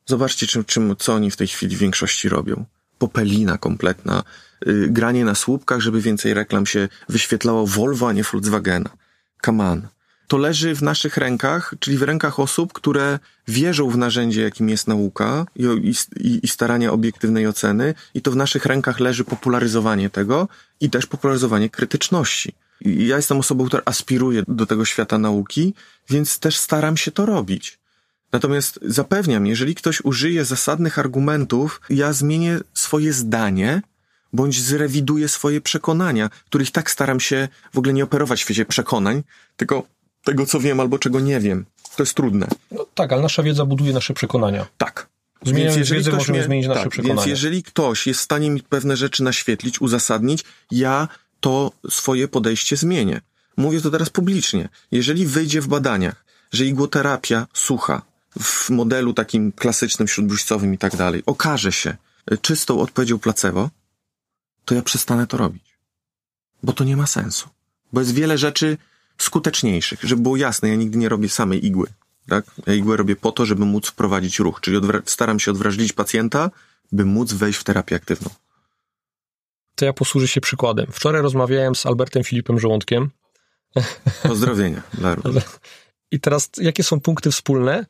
Zobaczcie, 0.06 0.48
czym, 0.48 0.66
czym, 0.66 0.96
co 1.00 1.14
oni 1.14 1.32
w 1.32 1.38
tej 1.38 1.48
chwili 1.48 1.76
w 1.76 1.80
większości 1.80 2.30
robią. 2.30 2.66
Popelina 2.98 3.58
kompletna, 3.58 4.24
yy, 4.66 4.90
granie 4.90 5.26
na 5.26 5.36
słupkach, 5.36 5.80
żeby 5.80 6.02
więcej 6.02 6.34
reklam 6.34 6.66
się 6.66 6.90
wyświetlało 7.10 7.68
Volvo, 7.68 8.08
a 8.08 8.14
nie 8.14 8.24
Volkswagena. 8.24 8.90
Come 9.46 9.72
on. 9.72 9.88
To 10.28 10.38
leży 10.38 10.76
w 10.76 10.82
naszych 10.82 11.18
rękach, 11.18 11.74
czyli 11.80 11.98
w 11.98 12.04
rękach 12.04 12.40
osób, 12.40 12.74
które 12.74 13.20
wierzą 13.48 13.90
w 13.90 13.98
narzędzie, 13.98 14.42
jakim 14.42 14.70
jest 14.70 14.88
nauka 14.88 15.46
i, 15.56 15.66
i, 16.20 16.40
i 16.44 16.48
starania 16.48 16.92
obiektywnej 16.92 17.48
oceny, 17.48 17.94
i 18.14 18.22
to 18.22 18.32
w 18.32 18.36
naszych 18.36 18.66
rękach 18.66 19.00
leży 19.00 19.24
popularyzowanie 19.24 20.10
tego 20.10 20.48
i 20.82 20.90
też 20.90 21.06
popularyzowanie 21.06 21.70
krytyczności. 21.70 22.54
Ja 22.82 23.16
jestem 23.16 23.38
osobą, 23.38 23.66
która 23.66 23.84
aspiruje 23.86 24.44
do 24.48 24.66
tego 24.66 24.86
świata 24.86 25.18
nauki, 25.18 25.74
więc 26.10 26.40
też 26.40 26.58
staram 26.58 26.98
się 26.98 27.12
to 27.12 27.26
robić. 27.26 27.80
Natomiast 28.32 28.80
zapewniam, 28.82 29.48
jeżeli 29.48 29.76
ktoś 29.76 30.02
użyje 30.02 30.46
zasadnych 30.46 31.00
argumentów, 31.00 31.82
ja 31.90 32.14
zmienię 32.14 32.60
swoje 32.74 33.14
zdanie, 33.14 33.82
bądź 34.34 34.62
zrewiduję 34.62 35.30
swoje 35.30 35.62
przekonania, 35.62 36.30
których 36.46 36.72
tak 36.72 36.92
staram 36.92 37.20
się 37.20 37.48
w 37.74 37.78
ogóle 37.78 37.94
nie 37.94 38.04
operować 38.04 38.40
w 38.40 38.42
świecie 38.42 38.66
przekonań, 38.66 39.24
tylko 39.58 39.84
tego, 40.26 40.46
co 40.46 40.60
wiem 40.60 40.80
albo 40.80 41.00
czego 41.00 41.20
nie 41.20 41.40
wiem. 41.40 41.66
To 41.96 42.04
jest 42.04 42.14
trudne. 42.14 42.48
No, 42.72 42.86
tak, 42.96 43.14
ale 43.14 43.22
nasza 43.22 43.44
wiedza 43.44 43.66
buduje 43.66 43.94
nasze 43.94 44.14
przekonania. 44.14 44.68
Tak. 44.78 45.08
Zmieniając 45.46 45.76
więc 45.76 45.90
wiedzę 45.90 46.12
możemy 46.12 46.38
mnie, 46.38 46.46
zmienić 46.46 46.68
nasze 46.68 46.82
tak, 46.82 46.90
przekonania. 46.90 47.16
Więc 47.16 47.28
jeżeli 47.28 47.64
ktoś 47.64 48.08
jest 48.08 48.20
w 48.20 48.24
stanie 48.24 48.50
mi 48.50 48.62
pewne 48.62 48.98
rzeczy 48.98 49.24
naświetlić, 49.24 49.82
uzasadnić, 49.82 50.44
ja 50.72 51.08
to 51.40 51.72
swoje 51.90 52.28
podejście 52.28 52.78
zmienię. 52.78 53.22
Mówię 53.58 53.82
to 53.82 53.92
teraz 53.92 54.10
publicznie. 54.10 54.70
Jeżeli 54.92 55.26
wyjdzie 55.26 55.62
w 55.62 55.68
badaniach, 55.68 56.26
że 56.52 56.66
igłoterapia 56.66 57.48
sucha 57.54 58.02
w 58.40 58.70
modelu 58.70 59.14
takim 59.14 59.52
klasycznym, 59.52 60.08
śródbróźcowym 60.08 60.74
i 60.74 60.78
tak 60.78 60.96
dalej, 60.96 61.24
okaże 61.26 61.72
się 61.72 61.98
czystą 62.42 62.80
odpowiedzią 62.80 63.20
placebo, 63.20 63.70
to 64.66 64.76
ja 64.76 64.82
przestanę 64.82 65.28
to 65.28 65.38
robić. 65.38 65.64
Bo 66.64 66.74
to 66.74 66.84
nie 66.84 66.98
ma 66.98 67.08
sensu. 67.08 67.50
Bo 67.94 68.00
jest 68.00 68.14
wiele 68.14 68.38
rzeczy 68.38 68.78
skuteczniejszych. 69.18 70.00
Żeby 70.04 70.22
było 70.22 70.38
jasne, 70.38 70.70
ja 70.70 70.76
nigdy 70.76 70.98
nie 70.98 71.10
robię 71.10 71.30
samej 71.30 71.66
igły. 71.66 71.88
Tak? 72.30 72.46
Ja 72.68 72.74
igłę 72.74 72.98
robię 72.98 73.16
po 73.16 73.32
to, 73.32 73.46
żeby 73.46 73.66
móc 73.66 73.88
wprowadzić 73.88 74.40
ruch, 74.40 74.62
czyli 74.62 74.78
staram 75.06 75.40
się 75.40 75.52
odwrażlić 75.52 75.94
pacjenta, 75.94 76.52
by 76.92 77.06
móc 77.06 77.34
wejść 77.34 77.60
w 77.60 77.64
terapię 77.64 77.96
aktywną 77.96 78.30
to 79.76 79.86
ja 79.86 79.94
posłużę 79.94 80.28
się 80.28 80.42
przykładem. 80.42 80.88
Wczoraj 80.92 81.22
rozmawiałem 81.22 81.76
z 81.76 81.86
Albertem 81.86 82.24
Filipem 82.24 82.60
Żołądkiem. 82.60 83.10
Pozdrowienia 84.24 84.82
I 86.12 86.20
teraz, 86.20 86.50
jakie 86.58 86.84
są 86.84 87.00
punkty 87.00 87.32
wspólne 87.32 87.86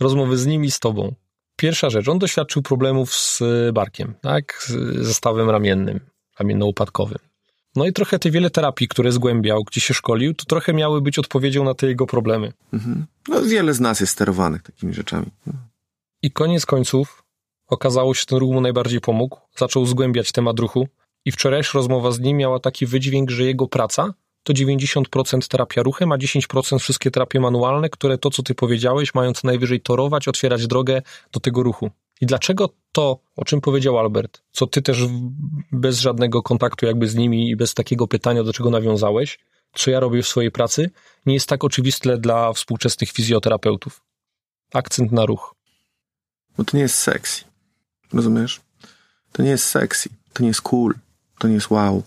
rozmowy 0.00 0.38
z 0.38 0.46
nim 0.46 0.64
i 0.64 0.70
z 0.70 0.80
tobą? 0.80 1.14
Pierwsza 1.56 1.90
rzecz, 1.90 2.08
on 2.08 2.18
doświadczył 2.18 2.62
problemów 2.62 3.14
z 3.14 3.42
barkiem, 3.72 4.14
tak? 4.20 4.66
Ze 5.00 5.14
stawem 5.14 5.50
ramiennym, 5.50 6.00
ramienno-upadkowym. 6.38 7.18
No 7.76 7.86
i 7.86 7.92
trochę 7.92 8.18
te 8.18 8.30
wiele 8.30 8.50
terapii, 8.50 8.88
które 8.88 9.12
zgłębiał, 9.12 9.64
gdzie 9.64 9.80
się 9.80 9.94
szkolił, 9.94 10.34
to 10.34 10.44
trochę 10.44 10.72
miały 10.72 11.00
być 11.00 11.18
odpowiedzią 11.18 11.64
na 11.64 11.74
te 11.74 11.86
jego 11.86 12.06
problemy. 12.06 12.52
Mhm. 12.72 13.06
No 13.28 13.42
wiele 13.42 13.74
z 13.74 13.80
nas 13.80 14.00
jest 14.00 14.12
sterowanych 14.12 14.62
takimi 14.62 14.94
rzeczami. 14.94 15.26
I 16.22 16.30
koniec 16.30 16.66
końców 16.66 17.22
okazało 17.66 18.14
się, 18.14 18.20
że 18.20 18.26
ten 18.26 18.38
ruch 18.38 18.52
mu 18.52 18.60
najbardziej 18.60 19.00
pomógł. 19.00 19.38
Zaczął 19.56 19.86
zgłębiać 19.86 20.32
temat 20.32 20.58
ruchu, 20.58 20.88
i 21.24 21.32
wczorajsza 21.32 21.70
rozmowa 21.74 22.10
z 22.10 22.20
nim 22.20 22.36
miała 22.36 22.60
taki 22.60 22.86
wydźwięk, 22.86 23.30
że 23.30 23.44
jego 23.44 23.68
praca 23.68 24.14
to 24.42 24.52
90% 24.52 25.48
terapia 25.48 25.82
ruchem, 25.82 26.12
a 26.12 26.16
10% 26.16 26.78
wszystkie 26.78 27.10
terapie 27.10 27.40
manualne, 27.40 27.88
które 27.88 28.18
to, 28.18 28.30
co 28.30 28.42
ty 28.42 28.54
powiedziałeś, 28.54 29.14
mają 29.14 29.32
co 29.32 29.48
najwyżej 29.48 29.80
torować, 29.80 30.28
otwierać 30.28 30.66
drogę 30.66 31.02
do 31.32 31.40
tego 31.40 31.62
ruchu. 31.62 31.90
I 32.20 32.26
dlaczego 32.26 32.68
to, 32.92 33.20
o 33.36 33.44
czym 33.44 33.60
powiedział 33.60 33.98
Albert, 33.98 34.42
co 34.52 34.66
ty 34.66 34.82
też 34.82 34.98
bez 35.72 35.98
żadnego 35.98 36.42
kontaktu 36.42 36.86
jakby 36.86 37.08
z 37.08 37.14
nimi 37.14 37.50
i 37.50 37.56
bez 37.56 37.74
takiego 37.74 38.06
pytania, 38.06 38.44
do 38.44 38.52
czego 38.52 38.70
nawiązałeś, 38.70 39.38
co 39.74 39.90
ja 39.90 40.00
robię 40.00 40.22
w 40.22 40.28
swojej 40.28 40.50
pracy, 40.50 40.90
nie 41.26 41.34
jest 41.34 41.48
tak 41.48 41.64
oczywiste 41.64 42.18
dla 42.18 42.52
współczesnych 42.52 43.10
fizjoterapeutów. 43.10 44.02
Akcent 44.74 45.12
na 45.12 45.26
ruch. 45.26 45.54
Bo 46.56 46.64
to 46.64 46.76
nie 46.76 46.82
jest 46.82 46.94
sexy. 46.94 47.44
Rozumiesz? 48.12 48.60
To 49.32 49.42
nie 49.42 49.50
jest 49.50 49.64
sexy. 49.64 50.08
To 50.32 50.42
nie 50.42 50.48
jest 50.48 50.62
cool 50.62 50.94
to 51.40 51.48
nie 51.48 51.54
jest 51.54 51.70
wow. 51.70 52.02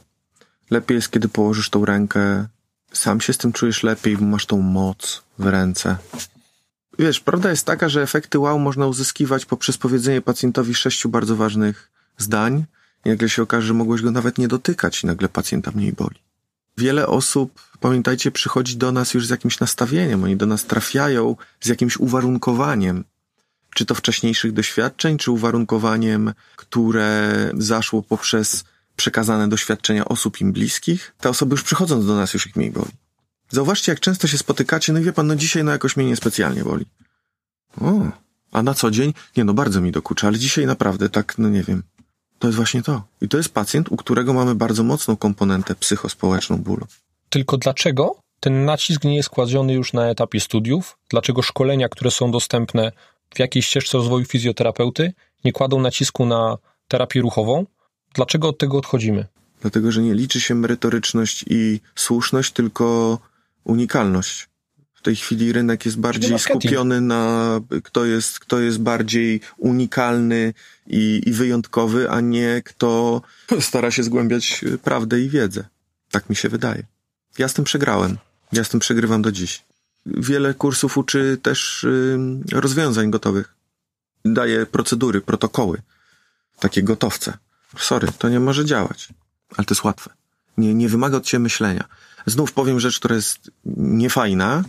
Lepiej 0.70 0.96
jest, 0.96 1.12
kiedy 1.12 1.30
położysz 1.30 1.70
tą 1.70 1.86
rękę, 1.86 2.48
sam 2.94 3.22
się 3.22 3.34
z 3.34 3.38
tym 3.38 3.54
czujesz 3.54 3.84
lepiej, 3.84 4.18
bo 4.18 4.26
masz 4.26 4.46
tą 4.46 4.62
moc 4.62 5.24
w 5.40 5.46
ręce. 5.46 5.98
Wiesz, 7.00 7.20
prawda 7.20 7.50
jest 7.50 7.66
taka, 7.66 7.90
że 7.90 8.02
efekty 8.02 8.40
wow 8.40 8.60
można 8.60 8.88
uzyskiwać 8.88 9.46
poprzez 9.46 9.78
powiedzenie 9.78 10.22
pacjentowi 10.22 10.76
sześciu 10.76 11.10
bardzo 11.10 11.36
ważnych 11.36 11.92
zdań 12.18 12.66
i 13.06 13.10
nagle 13.10 13.30
się 13.30 13.42
okaże, 13.44 13.68
że 13.68 13.74
mogłeś 13.74 14.02
go 14.02 14.12
nawet 14.12 14.38
nie 14.38 14.48
dotykać 14.48 15.04
i 15.04 15.08
nagle 15.08 15.30
pacjenta 15.30 15.72
mniej 15.76 15.94
boli. 15.94 16.20
Wiele 16.78 17.08
osób, 17.08 17.62
pamiętajcie, 17.80 18.32
przychodzi 18.32 18.78
do 18.78 18.92
nas 18.92 19.14
już 19.14 19.28
z 19.28 19.30
jakimś 19.30 19.60
nastawieniem, 19.60 20.24
oni 20.24 20.38
do 20.38 20.46
nas 20.46 20.66
trafiają 20.66 21.36
z 21.62 21.68
jakimś 21.68 21.98
uwarunkowaniem, 21.98 23.04
czy 23.76 23.86
to 23.86 23.96
wcześniejszych 23.96 24.54
doświadczeń, 24.54 25.18
czy 25.18 25.32
uwarunkowaniem, 25.32 26.34
które 26.56 27.34
zaszło 27.58 28.04
poprzez 28.04 28.64
przekazane 28.96 29.50
doświadczenia 29.50 30.06
osób 30.06 30.42
im 30.42 30.52
bliskich, 30.52 31.16
te 31.20 31.30
osoby 31.30 31.54
już 31.54 31.64
przychodząc 31.64 32.06
do 32.06 32.16
nas 32.16 32.34
już 32.34 32.48
ich 32.48 32.56
mniej 32.56 32.72
boli. 32.72 32.92
Zauważcie, 33.54 33.92
jak 33.92 34.00
często 34.00 34.28
się 34.28 34.38
spotykacie, 34.38 34.94
no 34.94 35.00
i 35.00 35.04
wie 35.04 35.14
pan, 35.14 35.28
no 35.28 35.36
dzisiaj 35.36 35.64
no 35.64 35.72
jakoś 35.72 35.98
mnie 35.98 36.06
niespecjalnie 36.06 36.64
boli. 36.64 36.86
O, 37.82 37.92
A 38.52 38.64
na 38.64 38.74
co 38.74 38.92
dzień? 38.92 39.14
Nie 39.38 39.44
no, 39.44 39.54
bardzo 39.54 39.82
mi 39.82 39.92
dokucza, 39.92 40.28
ale 40.28 40.40
dzisiaj 40.40 40.66
naprawdę 40.66 41.10
tak, 41.10 41.38
no 41.38 41.50
nie 41.50 41.64
wiem. 41.64 41.84
To 42.40 42.48
jest 42.48 42.58
właśnie 42.58 42.82
to. 42.82 43.04
I 43.22 43.28
to 43.28 43.38
jest 43.38 43.54
pacjent, 43.54 43.92
u 43.92 43.98
którego 43.98 44.34
mamy 44.34 44.56
bardzo 44.56 44.84
mocną 44.84 45.18
komponentę 45.18 45.76
psychospołeczną 45.76 46.58
bólu. 46.58 46.88
Tylko 47.30 47.58
dlaczego 47.58 48.16
ten 48.40 48.66
nacisk 48.66 49.04
nie 49.04 49.16
jest 49.16 49.30
kładziony 49.30 49.74
już 49.74 49.94
na 49.94 50.08
etapie 50.08 50.40
studiów? 50.40 50.98
Dlaczego 51.10 51.42
szkolenia, 51.42 51.90
które 51.90 52.12
są 52.12 52.32
dostępne 52.32 52.92
w 53.36 53.40
jakiejś 53.40 53.66
ścieżce 53.66 53.98
rozwoju 53.98 54.26
fizjoterapeuty, 54.26 55.14
nie 55.46 55.52
kładą 55.52 55.82
nacisku 55.82 56.26
na 56.26 56.58
terapię 56.88 57.22
ruchową? 57.22 57.66
Dlaczego 58.14 58.48
od 58.48 58.58
tego 58.58 58.78
odchodzimy? 58.78 59.26
Dlatego, 59.62 59.92
że 59.92 60.02
nie 60.02 60.14
liczy 60.14 60.42
się 60.42 60.56
merytoryczność 60.56 61.46
i 61.50 61.80
słuszność, 61.96 62.52
tylko 62.52 63.20
unikalność. 63.64 64.50
W 64.94 65.02
tej 65.02 65.16
chwili 65.16 65.54
rynek 65.54 65.86
jest 65.86 66.00
bardziej 66.00 66.40
skupiony 66.40 67.02
na 67.02 67.60
kto 67.84 68.06
jest, 68.06 68.40
kto 68.40 68.60
jest 68.60 68.80
bardziej 68.80 69.42
unikalny 69.58 70.54
i, 70.88 71.22
i 71.26 71.32
wyjątkowy, 71.32 72.10
a 72.10 72.22
nie 72.22 72.62
kto 72.66 73.22
stara 73.60 73.92
się 73.92 74.04
zgłębiać 74.04 74.66
prawdę 74.84 75.22
i 75.22 75.30
wiedzę. 75.30 75.66
Tak 76.12 76.30
mi 76.30 76.36
się 76.36 76.50
wydaje. 76.50 76.84
Ja 77.38 77.48
z 77.48 77.54
tym 77.54 77.66
przegrałem. 77.66 78.18
Ja 78.52 78.64
z 78.64 78.70
tym 78.70 78.80
przegrywam 78.80 79.22
do 79.22 79.32
dziś. 79.32 79.64
Wiele 80.06 80.54
kursów 80.54 80.98
uczy 80.98 81.38
też 81.42 81.86
rozwiązań 82.52 83.12
gotowych. 83.12 83.54
Daje 84.26 84.66
procedury, 84.66 85.22
protokoły. 85.22 85.82
Takie 86.60 86.84
gotowce. 86.84 87.38
Sorry, 87.78 88.08
to 88.18 88.30
nie 88.30 88.40
może 88.40 88.66
działać. 88.66 89.08
Ale 89.58 89.66
to 89.66 89.74
jest 89.74 89.84
łatwe. 89.84 90.10
Nie, 90.58 90.74
nie 90.74 90.90
wymaga 90.90 91.18
od 91.18 91.26
ciebie 91.26 91.44
myślenia. 91.44 91.88
Znów 92.26 92.54
powiem 92.54 92.80
rzecz, 92.80 93.00
która 93.00 93.16
jest 93.16 93.52
niefajna. 93.76 94.64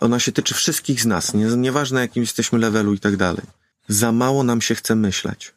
Ona 0.00 0.20
się 0.20 0.32
tyczy 0.32 0.54
wszystkich 0.54 1.02
z 1.02 1.06
nas. 1.06 1.34
Nie, 1.34 1.44
nieważne 1.46 2.00
jakim 2.00 2.22
jesteśmy 2.22 2.58
levelu 2.58 2.94
i 2.94 2.98
tak 2.98 3.16
dalej. 3.16 3.46
Za 3.88 4.12
mało 4.12 4.42
nam 4.42 4.60
się 4.60 4.74
chce 4.74 4.94
myśleć. 4.94 5.54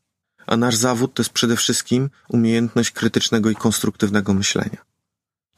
A 0.47 0.57
nasz 0.57 0.75
zawód 0.75 1.13
to 1.13 1.21
jest 1.21 1.33
przede 1.33 1.55
wszystkim 1.55 2.09
umiejętność 2.29 2.91
krytycznego 2.91 3.49
i 3.49 3.55
konstruktywnego 3.55 4.33
myślenia. 4.33 4.77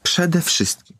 Przede 0.04 0.42
wszystkim. 0.42 0.98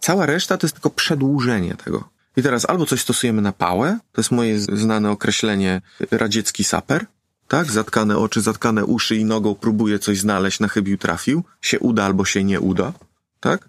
Cała 0.00 0.26
reszta 0.26 0.58
to 0.58 0.66
jest 0.66 0.74
tylko 0.74 0.90
przedłużenie 0.90 1.74
tego. 1.74 2.08
I 2.36 2.42
teraz 2.42 2.70
albo 2.70 2.86
coś 2.86 3.00
stosujemy 3.00 3.42
na 3.42 3.52
pałę, 3.52 3.98
to 4.12 4.20
jest 4.20 4.30
moje 4.30 4.60
znane 4.60 5.10
określenie 5.10 5.82
radziecki 6.10 6.64
saper, 6.64 7.06
tak? 7.48 7.72
Zatkane 7.72 8.18
oczy, 8.18 8.40
zatkane 8.40 8.84
uszy 8.84 9.16
i 9.16 9.24
nogą 9.24 9.54
próbuje 9.54 9.98
coś 9.98 10.20
znaleźć, 10.20 10.60
na 10.60 10.68
chybił 10.68 10.98
trafił, 10.98 11.44
się 11.60 11.78
uda 11.78 12.04
albo 12.04 12.24
się 12.24 12.44
nie 12.44 12.60
uda, 12.60 12.92
tak? 13.40 13.68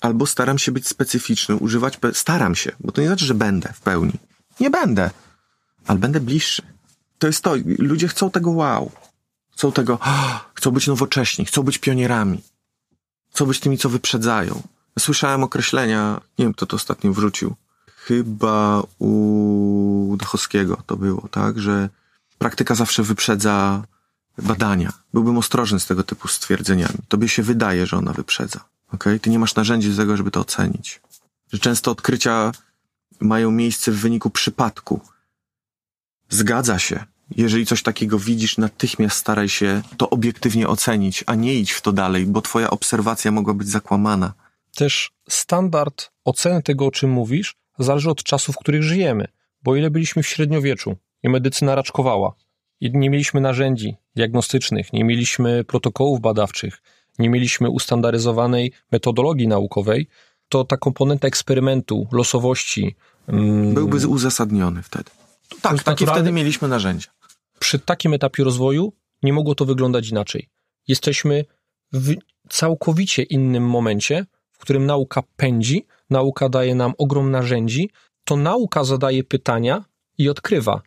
Albo 0.00 0.26
staram 0.26 0.58
się 0.58 0.72
być 0.72 0.88
specyficzny, 0.88 1.56
używać, 1.56 1.98
staram 2.12 2.54
się, 2.54 2.72
bo 2.80 2.92
to 2.92 3.00
nie 3.00 3.06
znaczy, 3.06 3.24
że 3.24 3.34
będę 3.34 3.72
w 3.72 3.80
pełni. 3.80 4.12
Nie 4.60 4.70
będę, 4.70 5.10
ale 5.86 5.98
będę 5.98 6.20
bliższy. 6.20 6.62
To 7.18 7.26
jest 7.26 7.42
to, 7.42 7.54
ludzie 7.78 8.08
chcą 8.08 8.30
tego 8.30 8.50
wow. 8.50 8.92
Chcą 9.52 9.72
tego, 9.72 9.94
oh, 9.94 10.50
chcą 10.54 10.70
być 10.70 10.86
nowocześni, 10.86 11.44
chcą 11.44 11.62
być 11.62 11.78
pionierami. 11.78 12.42
Chcą 13.30 13.46
być 13.46 13.60
tymi, 13.60 13.78
co 13.78 13.88
wyprzedzają. 13.88 14.62
Słyszałem 14.98 15.42
określenia, 15.42 16.20
nie 16.38 16.44
wiem 16.44 16.54
kto 16.54 16.66
to 16.66 16.76
ostatnio 16.76 17.12
wrzucił, 17.12 17.54
chyba 17.96 18.82
u 18.98 20.16
Dachowskiego 20.18 20.82
to 20.86 20.96
było, 20.96 21.28
tak, 21.30 21.60
że 21.60 21.88
praktyka 22.38 22.74
zawsze 22.74 23.02
wyprzedza 23.02 23.82
badania. 24.38 24.92
Byłbym 25.14 25.38
ostrożny 25.38 25.80
z 25.80 25.86
tego 25.86 26.02
typu 26.02 26.28
stwierdzeniami. 26.28 26.98
Tobie 27.08 27.28
się 27.28 27.42
wydaje, 27.42 27.86
że 27.86 27.96
ona 27.96 28.12
wyprzedza. 28.12 28.60
Okay? 28.94 29.20
Ty 29.20 29.30
nie 29.30 29.38
masz 29.38 29.54
narzędzi 29.54 29.90
do 29.90 29.96
tego, 29.96 30.16
żeby 30.16 30.30
to 30.30 30.40
ocenić. 30.40 31.00
Że 31.52 31.58
często 31.58 31.90
odkrycia 31.90 32.52
mają 33.20 33.50
miejsce 33.50 33.92
w 33.92 33.96
wyniku 33.96 34.30
przypadku. 34.30 35.00
Zgadza 36.28 36.78
się. 36.78 37.04
Jeżeli 37.36 37.66
coś 37.66 37.82
takiego 37.82 38.18
widzisz, 38.18 38.58
natychmiast 38.58 39.16
staraj 39.16 39.48
się 39.48 39.82
to 39.96 40.10
obiektywnie 40.10 40.68
ocenić, 40.68 41.24
a 41.26 41.34
nie 41.34 41.54
idź 41.54 41.72
w 41.72 41.80
to 41.80 41.92
dalej, 41.92 42.26
bo 42.26 42.42
twoja 42.42 42.70
obserwacja 42.70 43.30
mogła 43.30 43.54
być 43.54 43.68
zakłamana 43.68 44.32
też 44.78 45.10
standard 45.28 46.10
oceny 46.24 46.62
tego, 46.62 46.86
o 46.86 46.90
czym 46.90 47.10
mówisz, 47.10 47.54
zależy 47.78 48.10
od 48.10 48.22
czasów, 48.22 48.54
w 48.54 48.58
których 48.58 48.82
żyjemy. 48.82 49.28
Bo 49.62 49.76
ile 49.76 49.90
byliśmy 49.90 50.22
w 50.22 50.26
średniowieczu 50.26 50.96
i 51.22 51.28
medycyna 51.28 51.74
raczkowała, 51.74 52.34
i 52.80 52.90
nie 52.90 53.10
mieliśmy 53.10 53.40
narzędzi 53.40 53.96
diagnostycznych, 54.16 54.92
nie 54.92 55.04
mieliśmy 55.04 55.64
protokołów 55.64 56.20
badawczych, 56.20 56.82
nie 57.18 57.28
mieliśmy 57.30 57.70
ustandaryzowanej 57.70 58.72
metodologii 58.92 59.48
naukowej, 59.48 60.08
to 60.48 60.64
ta 60.64 60.76
komponenta 60.76 61.28
eksperymentu, 61.28 62.08
losowości. 62.12 62.96
Mm, 63.26 63.74
Byłby 63.74 64.08
uzasadniony 64.08 64.82
wtedy. 64.82 65.10
Tak, 65.62 65.82
takie 65.82 66.06
wtedy 66.06 66.32
mieliśmy 66.32 66.68
narzędzia. 66.68 67.10
Przy 67.58 67.78
takim 67.78 68.14
etapie 68.14 68.44
rozwoju 68.44 68.92
nie 69.22 69.32
mogło 69.32 69.54
to 69.54 69.64
wyglądać 69.64 70.08
inaczej. 70.08 70.48
Jesteśmy 70.88 71.44
w 71.92 72.14
całkowicie 72.48 73.22
innym 73.22 73.66
momencie, 73.66 74.26
w 74.52 74.58
którym 74.58 74.86
nauka 74.86 75.22
pędzi, 75.36 75.86
nauka 76.10 76.48
daje 76.48 76.74
nam 76.74 76.92
ogrom 76.98 77.30
narzędzi, 77.30 77.90
to 78.24 78.36
nauka 78.36 78.84
zadaje 78.84 79.24
pytania 79.24 79.84
i 80.18 80.28
odkrywa. 80.28 80.82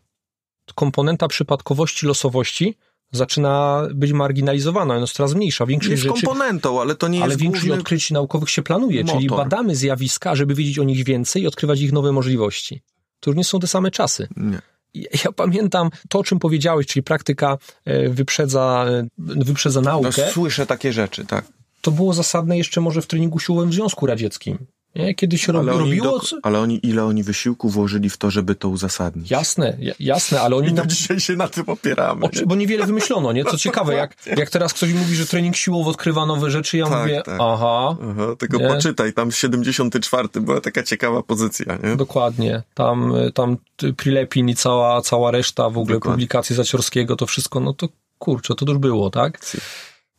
Komponenta 0.76 1.28
przypadkowości, 1.28 2.06
losowości 2.06 2.78
zaczyna 3.12 3.84
być 3.94 4.12
marginalizowana, 4.12 4.94
ona 4.94 5.02
jest 5.02 5.14
coraz 5.14 5.34
mniejsza. 5.34 5.66
Większość 5.66 5.92
jest 5.92 6.04
rzeczy, 6.04 6.26
komponentą, 6.26 6.82
ale 6.82 6.96
to 6.96 7.08
nie 7.08 7.24
ale 7.24 7.32
jest 7.32 7.42
większość 7.42 7.66
główny... 7.66 7.82
odkryć 7.82 8.12
naukowych 8.12 8.50
się 8.50 8.62
planuje, 8.62 9.04
motor. 9.04 9.16
czyli 9.16 9.30
badamy 9.30 9.76
zjawiska, 9.76 10.36
żeby 10.36 10.56
wiedzieć 10.56 10.80
o 10.80 10.84
nich 10.84 11.06
więcej 11.06 11.42
i 11.44 11.48
odkrywać 11.48 11.82
ich 11.82 11.92
nowe 11.92 12.12
możliwości. 12.12 12.82
To 13.20 13.30
już 13.30 13.38
nie 13.38 13.44
są 13.44 13.60
te 13.60 13.68
same 13.68 13.92
czasy. 13.92 14.28
Nie. 14.38 14.62
Ja 14.94 15.32
pamiętam 15.36 15.90
to, 16.10 16.20
o 16.20 16.24
czym 16.24 16.40
powiedziałeś, 16.40 16.88
czyli 16.88 17.04
praktyka 17.04 17.58
e, 17.86 18.10
wyprzedza, 18.10 18.86
e, 18.90 19.08
wyprzedza 19.18 19.82
naukę. 19.82 20.10
No, 20.18 20.32
słyszę 20.32 20.66
takie 20.66 20.94
rzeczy, 20.94 21.26
tak 21.26 21.46
to 21.82 21.92
było 21.92 22.14
zasadne 22.14 22.58
jeszcze 22.58 22.82
może 22.82 23.02
w 23.02 23.08
treningu 23.08 23.40
siłowym 23.40 23.70
w 23.70 23.74
Związku 23.74 24.06
Radzieckim. 24.06 24.58
Nie? 24.96 25.16
Kiedy 25.16 25.38
się 25.38 25.54
ale 25.54 25.72
robiło... 25.72 26.20
Do, 26.20 26.22
ale 26.44 26.60
oni, 26.60 26.80
ile 26.88 27.06
oni 27.06 27.24
wysiłku 27.24 27.70
włożyli 27.70 28.10
w 28.10 28.18
to, 28.18 28.32
żeby 28.32 28.56
to 28.56 28.70
uzasadnić? 28.70 29.32
Jasne, 29.32 29.78
jasne, 30.00 30.42
ale 30.42 30.56
oni... 30.56 30.68
I 30.68 30.74
do 30.74 30.86
dzisiaj 30.86 31.20
się 31.20 31.36
na 31.36 31.48
tym 31.48 31.64
opieramy. 31.68 32.30
Nie? 32.34 32.46
Bo 32.46 32.56
niewiele 32.56 32.86
wymyślono, 32.86 33.32
nie? 33.32 33.46
Co 33.46 33.58
ciekawe, 33.66 33.94
jak, 33.94 34.16
jak 34.38 34.50
teraz 34.50 34.74
ktoś 34.74 34.94
mówi, 34.94 35.16
że 35.16 35.26
trening 35.26 35.56
siłowy 35.56 35.90
odkrywa 35.90 36.26
nowe 36.26 36.52
rzeczy, 36.52 36.78
ja 36.78 36.88
tak, 36.88 37.02
mówię, 37.02 37.22
tak. 37.26 37.38
aha. 37.42 37.96
aha 38.12 38.36
tylko 38.38 38.58
nie? 38.58 38.68
poczytaj, 38.68 39.14
tam 39.14 39.32
74 39.32 40.28
była 40.36 40.62
taka 40.62 40.84
ciekawa 40.84 41.24
pozycja, 41.24 41.78
nie? 41.84 41.96
Dokładnie. 41.96 42.64
Tam, 42.74 43.14
tam 43.34 43.58
Prilepin 43.98 44.50
i 44.50 44.56
cała, 44.56 45.02
cała 45.02 45.32
reszta 45.32 45.64
w 45.64 45.78
ogóle 45.78 45.96
Dokładnie. 45.96 46.16
publikacji 46.16 46.56
Zaciorskiego, 46.56 47.16
to 47.16 47.26
wszystko, 47.26 47.60
no 47.60 47.74
to 47.74 47.88
kurczę, 48.20 48.56
to 48.56 48.66
już 48.68 48.78
było, 48.78 49.10
tak? 49.10 49.40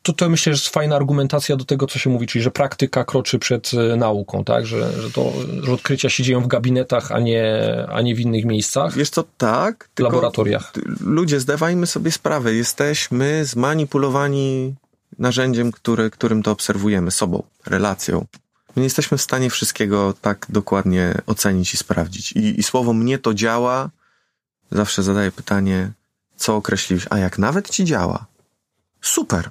To, 0.03 0.13
to 0.13 0.29
myślę, 0.29 0.55
że 0.55 0.63
jest 0.63 0.75
fajna 0.75 0.97
argumentacja 0.97 1.57
do 1.57 1.65
tego, 1.65 1.87
co 1.87 1.99
się 1.99 2.11
mówi, 2.11 2.27
czyli 2.27 2.43
że 2.43 2.51
praktyka 2.51 3.05
kroczy 3.05 3.39
przed 3.39 3.71
e, 3.75 3.97
nauką, 3.97 4.45
tak? 4.45 4.67
Że, 4.67 5.03
że, 5.03 5.11
to, 5.11 5.33
że 5.63 5.73
odkrycia 5.73 6.11
się 6.11 6.23
dzieją 6.23 6.41
w 6.41 6.47
gabinetach, 6.47 7.13
a 7.13 7.21
nie, 7.21 7.47
a 7.89 8.03
nie 8.03 8.15
w 8.15 8.21
innych 8.21 8.45
miejscach. 8.45 8.95
Wiesz 8.95 9.11
co, 9.11 9.25
tak. 9.39 9.89
W 9.97 10.01
laboratoriach. 10.01 10.73
Ludzie, 11.01 11.41
zdawajmy 11.41 11.87
sobie 11.87 12.13
sprawę, 12.13 12.55
jesteśmy 12.55 13.45
zmanipulowani 13.45 14.75
narzędziem, 15.19 15.73
który, 15.73 16.11
którym 16.11 16.43
to 16.43 16.51
obserwujemy, 16.51 17.11
sobą, 17.11 17.43
relacją. 17.67 18.27
My 18.77 18.81
nie 18.81 18.85
jesteśmy 18.85 19.19
w 19.19 19.23
stanie 19.23 19.51
wszystkiego 19.51 20.15
tak 20.21 20.47
dokładnie 20.49 21.15
ocenić 21.27 21.75
i 21.75 21.77
sprawdzić. 21.77 22.33
I, 22.33 22.61
i 22.61 22.63
słowo 22.63 22.93
mnie 22.93 23.19
to 23.19 23.35
działa, 23.35 23.91
zawsze 24.71 25.03
zadaję 25.03 25.33
pytanie, 25.33 25.93
co 26.37 26.57
określiłeś, 26.57 27.07
a 27.11 27.19
jak 27.19 27.39
nawet 27.39 27.71
ci 27.71 27.85
działa, 27.85 28.27
super, 29.01 29.51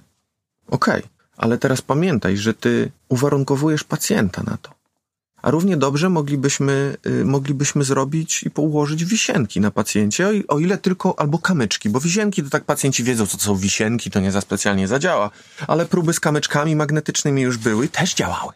Okej, 0.72 1.00
okay, 1.00 1.10
ale 1.38 1.58
teraz 1.58 1.82
pamiętaj, 1.82 2.38
że 2.38 2.54
ty 2.54 2.92
uwarunkowujesz 3.10 3.84
pacjenta 3.84 4.44
na 4.44 4.58
to. 4.62 4.72
A 5.42 5.52
równie 5.52 5.78
dobrze 5.78 6.10
moglibyśmy, 6.10 6.98
y, 7.06 7.26
moglibyśmy 7.26 7.84
zrobić 7.84 8.44
i 8.44 8.52
położyć 8.52 9.06
wisienki 9.06 9.60
na 9.62 9.72
pacjencie, 9.72 10.28
o, 10.28 10.56
o, 10.56 10.60
ile 10.60 10.78
tylko, 10.78 11.20
albo 11.20 11.40
kamyczki, 11.40 11.90
bo 11.90 12.00
wisienki 12.00 12.44
to 12.44 12.50
tak 12.50 12.64
pacjenci 12.64 13.04
wiedzą, 13.04 13.28
co 13.28 13.38
to 13.38 13.44
są 13.44 13.56
wisienki, 13.56 14.12
to 14.12 14.20
nie 14.20 14.32
za 14.32 14.42
specjalnie 14.42 14.88
zadziała, 14.88 15.30
ale 15.68 15.86
próby 15.86 16.14
z 16.14 16.20
kamyczkami 16.20 16.76
magnetycznymi 16.76 17.42
już 17.42 17.58
były, 17.58 17.88
też 17.88 18.14
działały. 18.14 18.54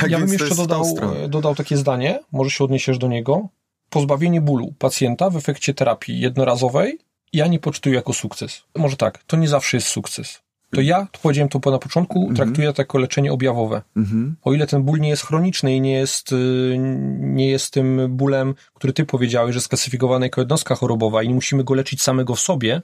tak 0.00 0.10
ja 0.10 0.18
bym 0.18 0.32
jeszcze 0.32 0.54
dodał, 0.54 0.96
dodał 1.28 1.54
takie 1.54 1.76
zdanie, 1.76 2.20
może 2.32 2.50
się 2.50 2.64
odniesiesz 2.64 2.98
do 2.98 3.08
niego. 3.08 3.48
Pozbawienie 3.90 4.40
bólu 4.40 4.74
pacjenta 4.78 5.30
w 5.30 5.36
efekcie 5.36 5.74
terapii 5.74 6.20
jednorazowej 6.20 6.98
ja 7.32 7.46
nie 7.46 7.58
poczytuję 7.58 7.94
jako 7.94 8.12
sukces. 8.12 8.62
Może 8.76 8.96
tak, 8.96 9.24
to 9.26 9.36
nie 9.36 9.48
zawsze 9.48 9.76
jest 9.76 9.86
sukces 9.86 10.45
to 10.76 10.80
ja, 10.80 11.06
to 11.12 11.18
powiedziałem 11.22 11.48
to 11.48 11.70
na 11.70 11.78
początku, 11.78 12.28
-hmm. 12.28 12.36
traktuję 12.36 12.72
to 12.72 12.82
jako 12.82 12.98
leczenie 12.98 13.32
objawowe. 13.32 13.82
-hmm. 13.96 14.32
O 14.42 14.52
ile 14.52 14.66
ten 14.66 14.82
ból 14.82 15.00
nie 15.00 15.08
jest 15.08 15.22
chroniczny 15.22 15.76
i 15.76 15.80
nie 15.80 15.92
jest, 15.92 16.32
y, 16.32 16.76
nie 17.18 17.50
jest 17.50 17.72
tym 17.72 18.06
bólem, 18.10 18.54
który 18.74 18.92
ty 18.92 19.04
powiedziałeś, 19.04 19.54
że 19.54 19.60
sklasyfikowany 19.60 20.26
jako 20.26 20.40
jednostka 20.40 20.74
chorobowa 20.74 21.22
i 21.22 21.28
nie 21.28 21.34
musimy 21.34 21.64
go 21.64 21.74
leczyć 21.74 22.02
samego 22.02 22.34
w 22.34 22.40
sobie. 22.40 22.82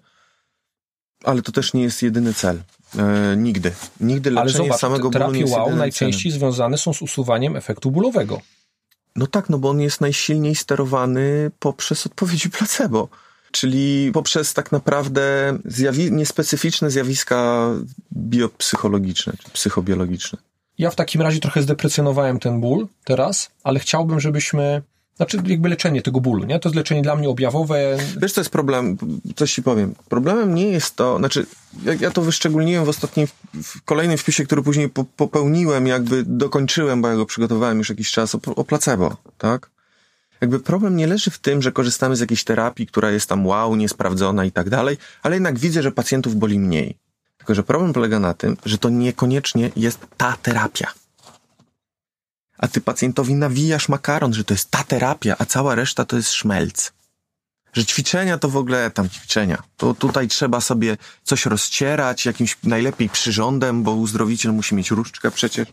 Ale 1.25 1.43
to 1.43 1.53
też 1.53 1.75
nie 1.75 1.83
jest 1.83 2.03
jedyny 2.03 2.35
cel. 2.35 2.63
E, 2.99 3.37
nigdy. 3.37 3.73
Nigdy 4.01 4.31
leczenie 4.31 4.41
Ale 4.41 4.51
zobacz, 4.51 4.81
samego 4.81 5.11
bólu 5.11 5.33
nie 5.33 5.41
jest 5.41 5.53
wow 5.53 5.77
najczęściej 5.77 6.33
celem. 6.33 6.39
związane 6.39 6.79
są 6.79 6.93
z 6.93 7.03
usuwaniem 7.03 7.57
efektu 7.57 7.91
bólowego. 7.91 8.41
No 9.17 9.27
tak, 9.27 9.51
no 9.51 9.59
bo 9.59 9.71
on 9.71 9.81
jest 9.81 10.01
najsilniej 10.01 10.55
sterowany 10.55 11.51
poprzez 11.59 12.07
odpowiedzi 12.07 12.51
placebo. 12.51 13.09
Czyli 13.53 14.11
poprzez 14.13 14.55
tak 14.55 14.73
naprawdę 14.73 15.59
zjawi 15.65 16.13
niespecyficzne 16.13 16.91
zjawiska 16.91 17.71
biopsychologiczne 18.13 19.33
czy 19.45 19.51
psychobiologiczne. 19.51 20.39
Ja 20.79 20.91
w 20.91 20.97
takim 20.97 21.23
razie 21.23 21.41
trochę 21.41 21.63
zdeprecjonowałem 21.63 22.39
ten 22.39 22.61
ból 22.61 22.87
teraz, 23.05 23.51
ale 23.65 23.81
chciałbym, 23.81 24.21
żebyśmy 24.21 24.83
znaczy, 25.17 25.43
jakby 25.47 25.69
leczenie 25.69 26.03
tego 26.03 26.21
bólu, 26.21 26.45
nie? 26.45 26.61
To 26.61 26.69
jest 26.69 26.77
leczenie 26.77 27.03
dla 27.03 27.17
mnie 27.17 27.29
objawowe. 27.29 27.99
Wiesz, 28.23 28.33
co 28.33 28.41
jest 28.41 28.51
problem? 28.51 28.97
Coś 29.37 29.53
ci 29.53 29.63
powiem. 29.63 29.95
Problemem 30.09 30.55
nie 30.55 30.69
jest 30.69 30.97
to, 30.97 31.19
znaczy, 31.19 31.47
jak 31.85 32.01
ja 32.01 32.11
to 32.11 32.23
wyszczególniłem 32.23 32.85
w 32.85 32.89
ostatnim, 32.89 33.27
w 33.63 33.83
kolejnym 33.83 34.19
wpisie, 34.19 34.45
który 34.45 34.63
później 34.63 34.89
po, 34.89 35.05
popełniłem, 35.05 35.87
jakby 35.87 36.23
dokończyłem, 36.27 37.03
bo 37.03 37.09
ja 37.09 37.17
go 37.17 37.27
przygotowałem 37.27 37.79
już 37.79 37.89
jakiś 37.89 38.11
czas, 38.11 38.35
o, 38.35 38.39
o 38.57 38.65
placebo, 38.65 39.17
tak? 39.39 39.71
Jakby 40.43 40.61
problem 40.61 40.97
nie 40.97 41.07
leży 41.07 41.31
w 41.31 41.39
tym, 41.39 41.63
że 41.63 41.73
korzystamy 41.73 42.17
z 42.17 42.21
jakiejś 42.21 42.45
terapii, 42.45 42.87
która 42.87 43.11
jest 43.11 43.29
tam 43.29 43.47
wow, 43.47 43.77
niesprawdzona 43.77 44.45
i 44.45 44.53
tak 44.53 44.71
dalej, 44.71 44.97
ale 45.23 45.37
jednak 45.37 45.59
widzę, 45.59 45.83
że 45.83 45.93
pacjentów 45.93 46.37
boli 46.37 46.59
mniej. 46.59 46.99
Tylko, 47.37 47.55
że 47.55 47.63
problem 47.63 47.93
polega 47.93 48.19
na 48.19 48.35
tym, 48.35 48.57
że 48.65 48.79
to 48.79 48.89
niekoniecznie 48.89 49.71
jest 49.77 49.99
ta 50.17 50.37
terapia 50.43 50.93
a 52.63 52.69
ty 52.69 52.81
pacjentowi 52.81 53.35
nawijasz 53.35 53.89
makaron, 53.89 54.35
że 54.35 54.45
to 54.45 54.55
jest 54.55 54.71
ta 54.71 54.85
terapia, 54.85 55.37
a 55.39 55.45
cała 55.45 55.75
reszta 55.75 56.05
to 56.05 56.17
jest 56.17 56.33
szmelc. 56.33 56.93
Że 57.73 57.85
ćwiczenia 57.85 58.39
to 58.39 58.49
w 58.49 58.57
ogóle 58.57 58.91
tam 58.91 59.11
ćwiczenia. 59.11 59.63
To 59.77 59.95
tutaj 59.95 60.29
trzeba 60.29 60.61
sobie 60.61 60.97
coś 61.25 61.47
rozcierać, 61.47 62.27
jakimś 62.27 62.57
najlepiej 62.65 63.09
przyrządem, 63.09 63.83
bo 63.83 63.93
uzdrowiciel 63.93 64.53
musi 64.53 64.75
mieć 64.75 64.91
różdżkę 64.91 65.31
przecież, 65.31 65.69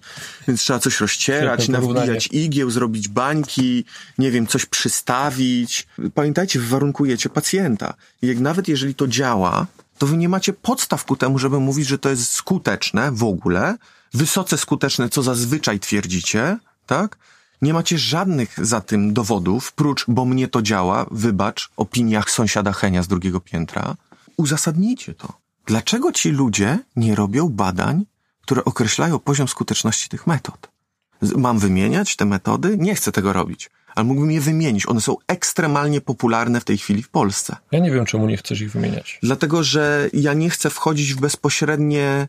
więc 0.47 0.62
trzeba 0.62 0.80
coś 0.80 1.00
rozcierać, 1.02 1.70
nawbijać 1.70 2.30
igieł, 2.32 2.72
zrobić 2.72 3.08
bańki, 3.08 3.86
nie 4.18 4.32
wiem, 4.32 4.47
coś 4.47 4.66
przystawić. 4.66 5.88
Pamiętajcie, 6.14 6.60
warunkujecie 6.60 7.30
pacjenta. 7.30 7.93
Jak 8.22 8.39
nawet 8.39 8.68
jeżeli 8.68 8.95
to 8.95 9.08
działa, 9.08 9.68
to 9.97 10.08
wy 10.08 10.18
nie 10.18 10.30
macie 10.30 10.54
podstaw 10.54 11.06
ku 11.06 11.16
temu, 11.16 11.39
żeby 11.39 11.60
mówić, 11.60 11.88
że 11.88 11.97
to 11.97 12.10
jest 12.10 12.32
skuteczne 12.32 13.12
w 13.12 13.24
ogóle, 13.24 13.78
wysoce 14.14 14.58
skuteczne, 14.58 15.10
co 15.10 15.24
zazwyczaj 15.24 15.80
twierdzicie, 15.80 16.58
tak? 16.86 17.18
Nie 17.62 17.74
macie 17.74 17.97
żadnych 17.97 18.66
za 18.66 18.82
tym 18.82 19.14
dowodów, 19.14 19.74
prócz, 19.74 20.05
bo 20.07 20.26
mnie 20.26 20.47
to 20.47 20.62
działa, 20.62 21.05
wybacz, 21.12 21.70
opiniach 21.78 22.32
sąsiada 22.32 22.74
Henia 22.74 23.03
z 23.03 23.07
drugiego 23.07 23.39
piętra. 23.39 23.95
Uzasadnijcie 24.38 25.14
to. 25.14 25.34
Dlaczego 25.66 26.12
ci 26.12 26.30
ludzie 26.30 26.80
nie 26.95 27.16
robią 27.16 27.49
badań, 27.49 28.05
które 28.41 28.66
określają 28.66 29.20
poziom 29.20 29.47
skuteczności 29.47 30.10
tych 30.10 30.28
metod? 30.28 30.70
Mam 31.22 31.60
wymieniać 31.60 32.16
te 32.16 32.26
metody? 32.26 32.78
Nie 32.78 32.95
chcę 32.95 33.12
tego 33.12 33.34
robić, 33.34 33.70
ale 33.95 34.03
mógłbym 34.03 34.32
je 34.32 34.41
wymienić. 34.41 34.86
One 34.86 35.01
są 35.01 35.16
ekstremalnie 35.28 36.01
popularne 36.01 36.62
w 36.62 36.66
tej 36.66 36.78
chwili 36.78 37.03
w 37.03 37.10
Polsce. 37.10 37.55
Ja 37.72 37.80
nie 37.80 37.91
wiem, 37.91 38.05
czemu 38.05 38.28
nie 38.28 38.38
chcesz 38.38 38.62
ich 38.62 38.72
wymieniać. 38.72 39.20
Dlatego, 39.24 39.64
że 39.64 40.10
ja 40.14 40.34
nie 40.34 40.49
chcę 40.49 40.70
wchodzić 40.70 41.14
w 41.14 41.20
bezpośrednie 41.20 42.28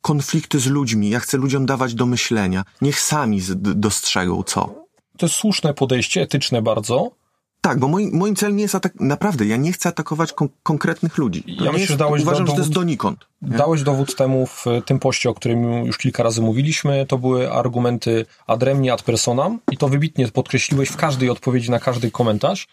konflikty 0.00 0.58
z 0.58 0.66
ludźmi. 0.66 1.10
Ja 1.10 1.20
chcę 1.20 1.36
ludziom 1.36 1.66
dawać 1.66 1.94
do 1.94 2.06
myślenia. 2.06 2.64
Niech 2.80 3.00
sami 3.00 3.40
dostrzegą 3.56 4.42
co. 4.42 4.74
To 5.18 5.26
jest 5.26 5.36
słuszne 5.36 5.74
podejście, 5.74 6.22
etyczne 6.22 6.62
bardzo. 6.62 7.10
Tak, 7.60 7.78
bo 7.78 7.88
moim, 7.88 8.16
moim 8.16 8.36
celem 8.36 8.56
nie 8.56 8.62
jest 8.62 8.74
atak... 8.74 8.92
Naprawdę, 9.00 9.46
ja 9.46 9.56
nie 9.56 9.72
chcę 9.72 9.88
atakować 9.88 10.32
kon 10.32 10.48
konkretnych 10.62 11.18
ludzi. 11.18 11.42
To 11.42 11.64
ja 11.64 11.72
myślę, 11.72 11.78
jest, 11.78 11.90
że 11.90 11.96
dałeś 11.96 12.22
uważam, 12.22 12.44
dowód, 12.44 12.50
że 12.50 12.56
to 12.56 12.60
jest 12.60 12.72
donikąd. 12.72 13.26
Nie? 13.42 13.56
Dałeś 13.56 13.82
dowód 13.82 14.16
temu 14.16 14.46
w 14.46 14.64
tym 14.86 14.98
poście, 14.98 15.30
o 15.30 15.34
którym 15.34 15.84
już 15.84 15.98
kilka 15.98 16.22
razy 16.22 16.42
mówiliśmy. 16.42 17.06
To 17.06 17.18
były 17.18 17.52
argumenty 17.52 18.26
ad 18.46 18.62
remni 18.62 18.90
ad 18.90 19.02
personam 19.02 19.58
i 19.70 19.76
to 19.76 19.88
wybitnie 19.88 20.28
podkreśliłeś 20.28 20.88
w 20.88 20.96
każdej 20.96 21.30
odpowiedzi 21.30 21.70
na 21.70 21.78
każdy 21.78 22.10
komentarz. 22.10 22.68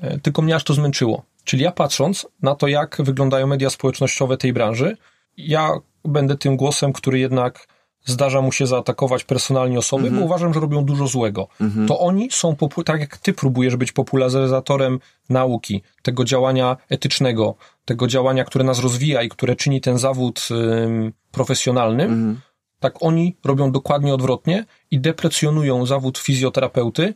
E, 0.00 0.18
tylko 0.18 0.42
mnie 0.42 0.54
aż 0.54 0.64
to 0.64 0.74
zmęczyło. 0.74 1.22
Czyli 1.44 1.62
ja 1.62 1.72
patrząc 1.72 2.26
na 2.42 2.54
to, 2.54 2.68
jak 2.68 2.96
wyglądają 3.00 3.46
media 3.46 3.70
społecznościowe 3.70 4.36
tej 4.36 4.52
branży, 4.52 4.96
ja 5.36 5.70
będę 6.08 6.36
tym 6.36 6.56
głosem, 6.56 6.92
który 6.92 7.18
jednak 7.18 7.66
zdarza 8.04 8.40
mu 8.42 8.52
się 8.52 8.66
zaatakować 8.66 9.24
personalnie 9.24 9.78
osoby, 9.78 10.00
mm 10.00 10.12
-hmm. 10.12 10.16
bo 10.16 10.22
mhm. 10.22 10.26
uważam, 10.26 10.54
że 10.54 10.60
robią 10.60 10.84
dużo 10.84 11.06
złego. 11.06 11.48
Mm 11.60 11.72
-hmm. 11.72 11.88
To 11.88 12.00
oni 12.00 12.28
są, 12.30 12.56
tak 12.84 13.00
jak 13.00 13.16
ty 13.16 13.32
próbujesz 13.32 13.76
być 13.76 13.92
popularyzatorem 13.92 15.00
nauki, 15.30 15.82
tego 16.02 16.24
działania 16.24 16.76
etycznego, 16.88 17.54
tego 17.84 18.06
działania, 18.06 18.44
które 18.44 18.64
nas 18.64 18.80
rozwija 18.80 19.22
i 19.22 19.28
które 19.28 19.56
czyni 19.56 19.80
ten 19.80 19.98
zawód 19.98 20.48
ym, 20.50 21.12
profesjonalnym, 21.32 22.12
mm 22.12 22.34
-hmm. 22.34 22.38
tak 22.80 22.94
oni 23.00 23.36
robią 23.44 23.72
dokładnie 23.72 24.14
odwrotnie 24.14 24.64
i 24.90 25.00
deprecjonują 25.00 25.86
zawód 25.86 26.18
fizjoterapeuty 26.18 27.14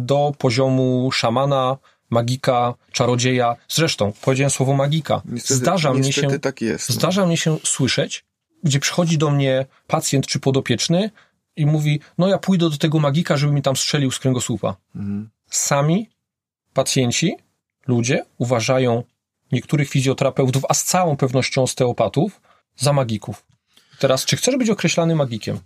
do 0.00 0.32
poziomu 0.38 1.10
szamana, 1.12 1.76
magika, 2.10 2.74
czarodzieja. 2.92 3.56
Zresztą, 3.68 4.12
powiedziałem 4.20 4.50
słowo 4.50 4.74
magika. 4.74 5.22
Niestety, 5.24 5.54
zdarza 5.54 5.94
mnie 5.94 6.12
się, 6.12 6.38
tak 6.38 6.60
jest, 6.60 6.88
no. 6.88 6.94
zdarza 6.94 7.26
mnie 7.26 7.36
się 7.36 7.58
słyszeć, 7.64 8.24
gdzie 8.64 8.80
przychodzi 8.80 9.18
do 9.18 9.30
mnie 9.30 9.66
pacjent 9.86 10.26
czy 10.26 10.40
podopieczny 10.40 11.10
i 11.56 11.66
mówi, 11.66 12.00
no 12.18 12.28
ja 12.28 12.38
pójdę 12.38 12.70
do 12.70 12.76
tego 12.76 12.98
magika, 12.98 13.36
żeby 13.36 13.52
mi 13.52 13.62
tam 13.62 13.76
strzelił 13.76 14.10
z 14.10 14.18
kręgosłupa. 14.18 14.76
Mhm. 14.96 15.30
Sami 15.50 16.08
pacjenci, 16.74 17.36
ludzie 17.86 18.24
uważają 18.38 19.02
niektórych 19.52 19.88
fizjoterapeutów, 19.88 20.64
a 20.68 20.74
z 20.74 20.84
całą 20.84 21.16
pewnością 21.16 21.62
osteopatów, 21.62 22.40
za 22.76 22.92
magików. 22.92 23.46
Teraz, 23.98 24.24
czy 24.24 24.36
chcesz 24.36 24.56
być 24.56 24.70
określany 24.70 25.14
magikiem? 25.14 25.58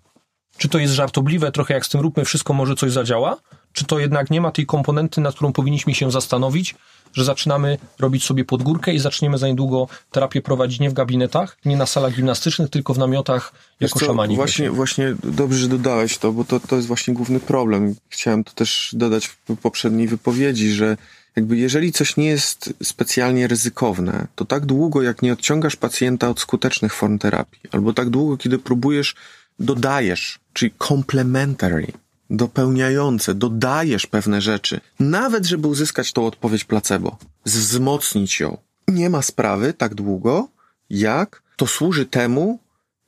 Czy 0.57 0.68
to 0.68 0.78
jest 0.78 0.95
żartobliwe, 0.95 1.53
trochę 1.53 1.74
jak 1.74 1.86
z 1.86 1.88
tym 1.88 2.01
róbmy 2.01 2.24
wszystko, 2.24 2.53
może 2.53 2.74
coś 2.74 2.93
zadziała? 2.93 3.36
Czy 3.72 3.84
to 3.84 3.98
jednak 3.98 4.30
nie 4.30 4.40
ma 4.40 4.50
tej 4.50 4.66
komponenty, 4.66 5.20
nad 5.20 5.34
którą 5.34 5.52
powinniśmy 5.52 5.94
się 5.94 6.10
zastanowić, 6.10 6.74
że 7.12 7.24
zaczynamy 7.24 7.78
robić 7.98 8.24
sobie 8.24 8.44
podgórkę 8.44 8.94
i 8.94 8.98
zaczniemy 8.98 9.38
za 9.38 9.48
niedługo 9.48 9.88
terapię 10.10 10.42
prowadzić 10.42 10.80
nie 10.80 10.90
w 10.90 10.92
gabinetach, 10.92 11.56
nie 11.64 11.76
na 11.76 11.86
salach 11.86 12.14
gimnastycznych, 12.14 12.70
tylko 12.70 12.94
w 12.94 12.98
namiotach 12.98 13.52
jako 13.80 13.98
co, 13.98 14.06
szamani. 14.06 14.36
Właśnie, 14.36 14.70
właśnie 14.70 15.14
dobrze, 15.24 15.58
że 15.58 15.68
dodałeś 15.68 16.18
to, 16.18 16.32
bo 16.32 16.44
to, 16.44 16.60
to 16.60 16.76
jest 16.76 16.88
właśnie 16.88 17.14
główny 17.14 17.40
problem. 17.40 17.94
Chciałem 18.08 18.44
to 18.44 18.52
też 18.52 18.90
dodać 18.92 19.26
w 19.26 19.56
poprzedniej 19.62 20.08
wypowiedzi, 20.08 20.70
że 20.72 20.96
jakby 21.36 21.56
jeżeli 21.56 21.92
coś 21.92 22.16
nie 22.16 22.26
jest 22.26 22.74
specjalnie 22.82 23.46
ryzykowne, 23.46 24.26
to 24.34 24.44
tak 24.44 24.66
długo 24.66 25.02
jak 25.02 25.22
nie 25.22 25.32
odciągasz 25.32 25.76
pacjenta 25.76 26.28
od 26.28 26.40
skutecznych 26.40 26.94
form 26.94 27.18
terapii, 27.18 27.60
albo 27.72 27.92
tak 27.92 28.10
długo, 28.10 28.36
kiedy 28.36 28.58
próbujesz, 28.58 29.14
dodajesz, 29.58 30.38
czyli 30.52 30.72
complementary, 30.88 31.92
dopełniające, 32.31 33.35
dodajesz 33.35 34.07
pewne 34.07 34.41
rzeczy, 34.41 34.81
nawet 35.01 35.47
żeby 35.47 35.68
uzyskać 35.68 36.12
tą 36.12 36.26
odpowiedź 36.26 36.64
placebo, 36.64 37.18
wzmocnić 37.45 38.41
ją. 38.41 38.57
Nie 38.89 39.11
ma 39.11 39.22
sprawy 39.22 39.72
tak 39.72 39.95
długo, 39.95 40.49
jak 40.91 41.43
to 41.57 41.66
służy 41.66 42.07
temu, 42.07 42.59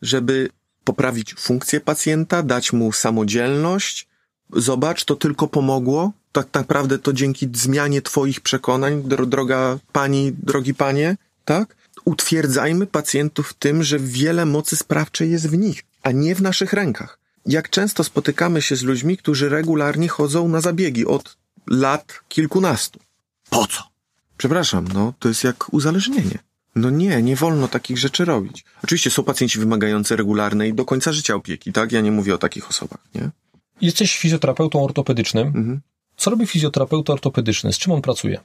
żeby 0.03 0.49
poprawić 0.85 1.35
funkcję 1.35 1.81
pacjenta, 1.81 2.43
dać 2.43 2.73
mu 2.73 2.93
samodzielność. 2.93 4.09
Zobacz, 4.53 5.05
to 5.05 5.17
tylko 5.17 5.49
pomogło. 5.49 6.13
Tak 6.33 6.49
naprawdę 6.55 6.99
to 6.99 7.13
dzięki 7.13 7.49
zmianie 7.55 8.03
Twoich 8.03 8.41
przekonań, 8.41 9.03
droga 9.03 9.79
pani, 9.93 10.33
drogi 10.33 10.75
panie, 10.75 11.17
tak? 11.45 11.77
Utwierdzajmy 12.05 12.87
pacjentów 12.87 13.49
w 13.49 13.55
tym, 13.55 13.83
że 13.83 13.99
wiele 13.99 14.47
mocy 14.47 14.77
sprawczej 14.77 15.31
jest 15.31 15.49
w 15.49 15.59
nich, 15.59 15.85
a 16.03 16.11
nie 16.11 16.35
w 16.35 16.43
naszych 16.43 16.73
rękach 16.73 17.22
jak 17.47 17.71
często 17.71 18.05
spotykamy 18.05 18.63
się 18.63 18.77
z 18.77 18.83
ludźmi, 18.83 19.17
którzy 19.17 19.49
regularnie 19.49 20.09
chodzą 20.09 20.49
na 20.49 20.61
zabiegi 20.61 21.07
od 21.07 21.37
lat 21.67 22.21
kilkunastu. 22.29 23.01
Po 23.51 23.67
co? 23.67 23.83
Przepraszam, 24.37 24.89
no 24.95 25.13
to 25.19 25.29
jest 25.29 25.45
jak 25.45 25.75
uzależnienie. 25.75 26.39
No 26.75 26.91
nie, 26.91 27.23
nie 27.23 27.37
wolno 27.37 27.69
takich 27.69 27.99
rzeczy 27.99 28.25
robić. 28.25 28.65
Oczywiście 28.85 29.11
są 29.11 29.25
pacjenci 29.25 29.59
wymagający 29.59 30.17
regularnej 30.17 30.75
do 30.75 30.85
końca 30.85 31.13
życia 31.13 31.35
opieki, 31.35 31.73
tak? 31.73 31.93
Ja 31.93 32.01
nie 32.01 32.13
mówię 32.13 32.35
o 32.35 32.39
takich 32.39 32.71
osobach, 32.71 33.01
nie? 33.15 33.31
Jesteś 33.81 34.19
fizjoterapeutą 34.19 34.85
ortopedycznym. 34.85 35.47
Mhm. 35.47 35.81
Co 36.17 36.31
robi 36.31 36.47
fizjoterapeuta 36.47 37.13
ortopedyczny? 37.13 37.73
Z 37.73 37.79
czym 37.79 37.93
on 37.93 38.03
pracuje? 38.03 38.41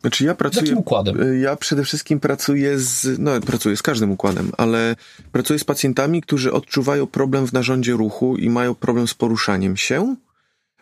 Znaczy 0.00 0.24
ja 0.24 0.34
pracuję... 0.34 0.62
Jakim 0.62 0.78
układem? 0.78 1.22
Y, 1.22 1.38
ja 1.38 1.56
przede 1.56 1.84
wszystkim 1.84 2.20
pracuję 2.20 2.78
z... 2.78 3.18
No, 3.18 3.40
pracuję 3.40 3.76
z 3.76 3.82
każdym 3.82 4.10
układem, 4.10 4.52
ale 4.58 4.96
pracuję 5.32 5.58
z 5.58 5.64
pacjentami, 5.64 6.22
którzy 6.22 6.52
odczuwają 6.52 7.06
problem 7.06 7.46
w 7.46 7.52
narządzie 7.52 7.92
ruchu 7.92 8.36
i 8.36 8.50
mają 8.50 8.74
problem 8.74 9.08
z 9.08 9.14
poruszaniem 9.14 9.76
się 9.76 10.16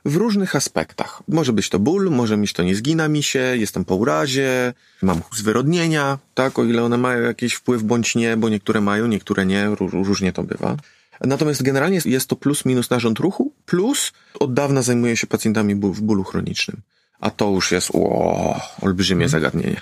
w 0.04 0.16
różnych 0.16 0.56
aspektach. 0.56 1.22
Może 1.28 1.52
być 1.52 1.68
to 1.68 1.78
ból, 1.78 2.10
może 2.10 2.36
mieć 2.36 2.52
to 2.52 2.62
nie 2.62 2.74
zgina 2.74 3.08
mi 3.08 3.22
się, 3.22 3.38
jestem 3.38 3.84
po 3.84 3.94
urazie, 3.94 4.74
mam 5.02 5.20
zwyrodnienia, 5.36 6.18
tak, 6.34 6.58
o 6.58 6.64
ile 6.64 6.82
one 6.82 6.98
mają 6.98 7.22
jakiś 7.22 7.54
wpływ 7.54 7.82
bądź 7.82 8.14
nie, 8.14 8.36
bo 8.36 8.48
niektóre 8.48 8.80
mają, 8.80 9.06
niektóre 9.06 9.46
nie, 9.46 9.68
różnie 9.80 10.32
to 10.32 10.42
bywa. 10.42 10.76
Natomiast 11.20 11.62
generalnie 11.62 12.00
jest 12.04 12.28
to 12.28 12.36
plus 12.36 12.64
minus 12.64 12.90
narząd 12.90 13.18
ruchu, 13.18 13.52
plus 13.66 14.12
od 14.40 14.54
dawna 14.54 14.82
zajmuję 14.82 15.16
się 15.16 15.26
pacjentami 15.26 15.74
w 15.74 16.00
bólu 16.00 16.24
chronicznym. 16.24 16.80
A 17.20 17.30
to 17.30 17.50
już 17.50 17.72
jest 17.72 17.90
o, 17.94 18.60
olbrzymie 18.82 19.28
hmm. 19.28 19.28
zagadnienie. 19.28 19.80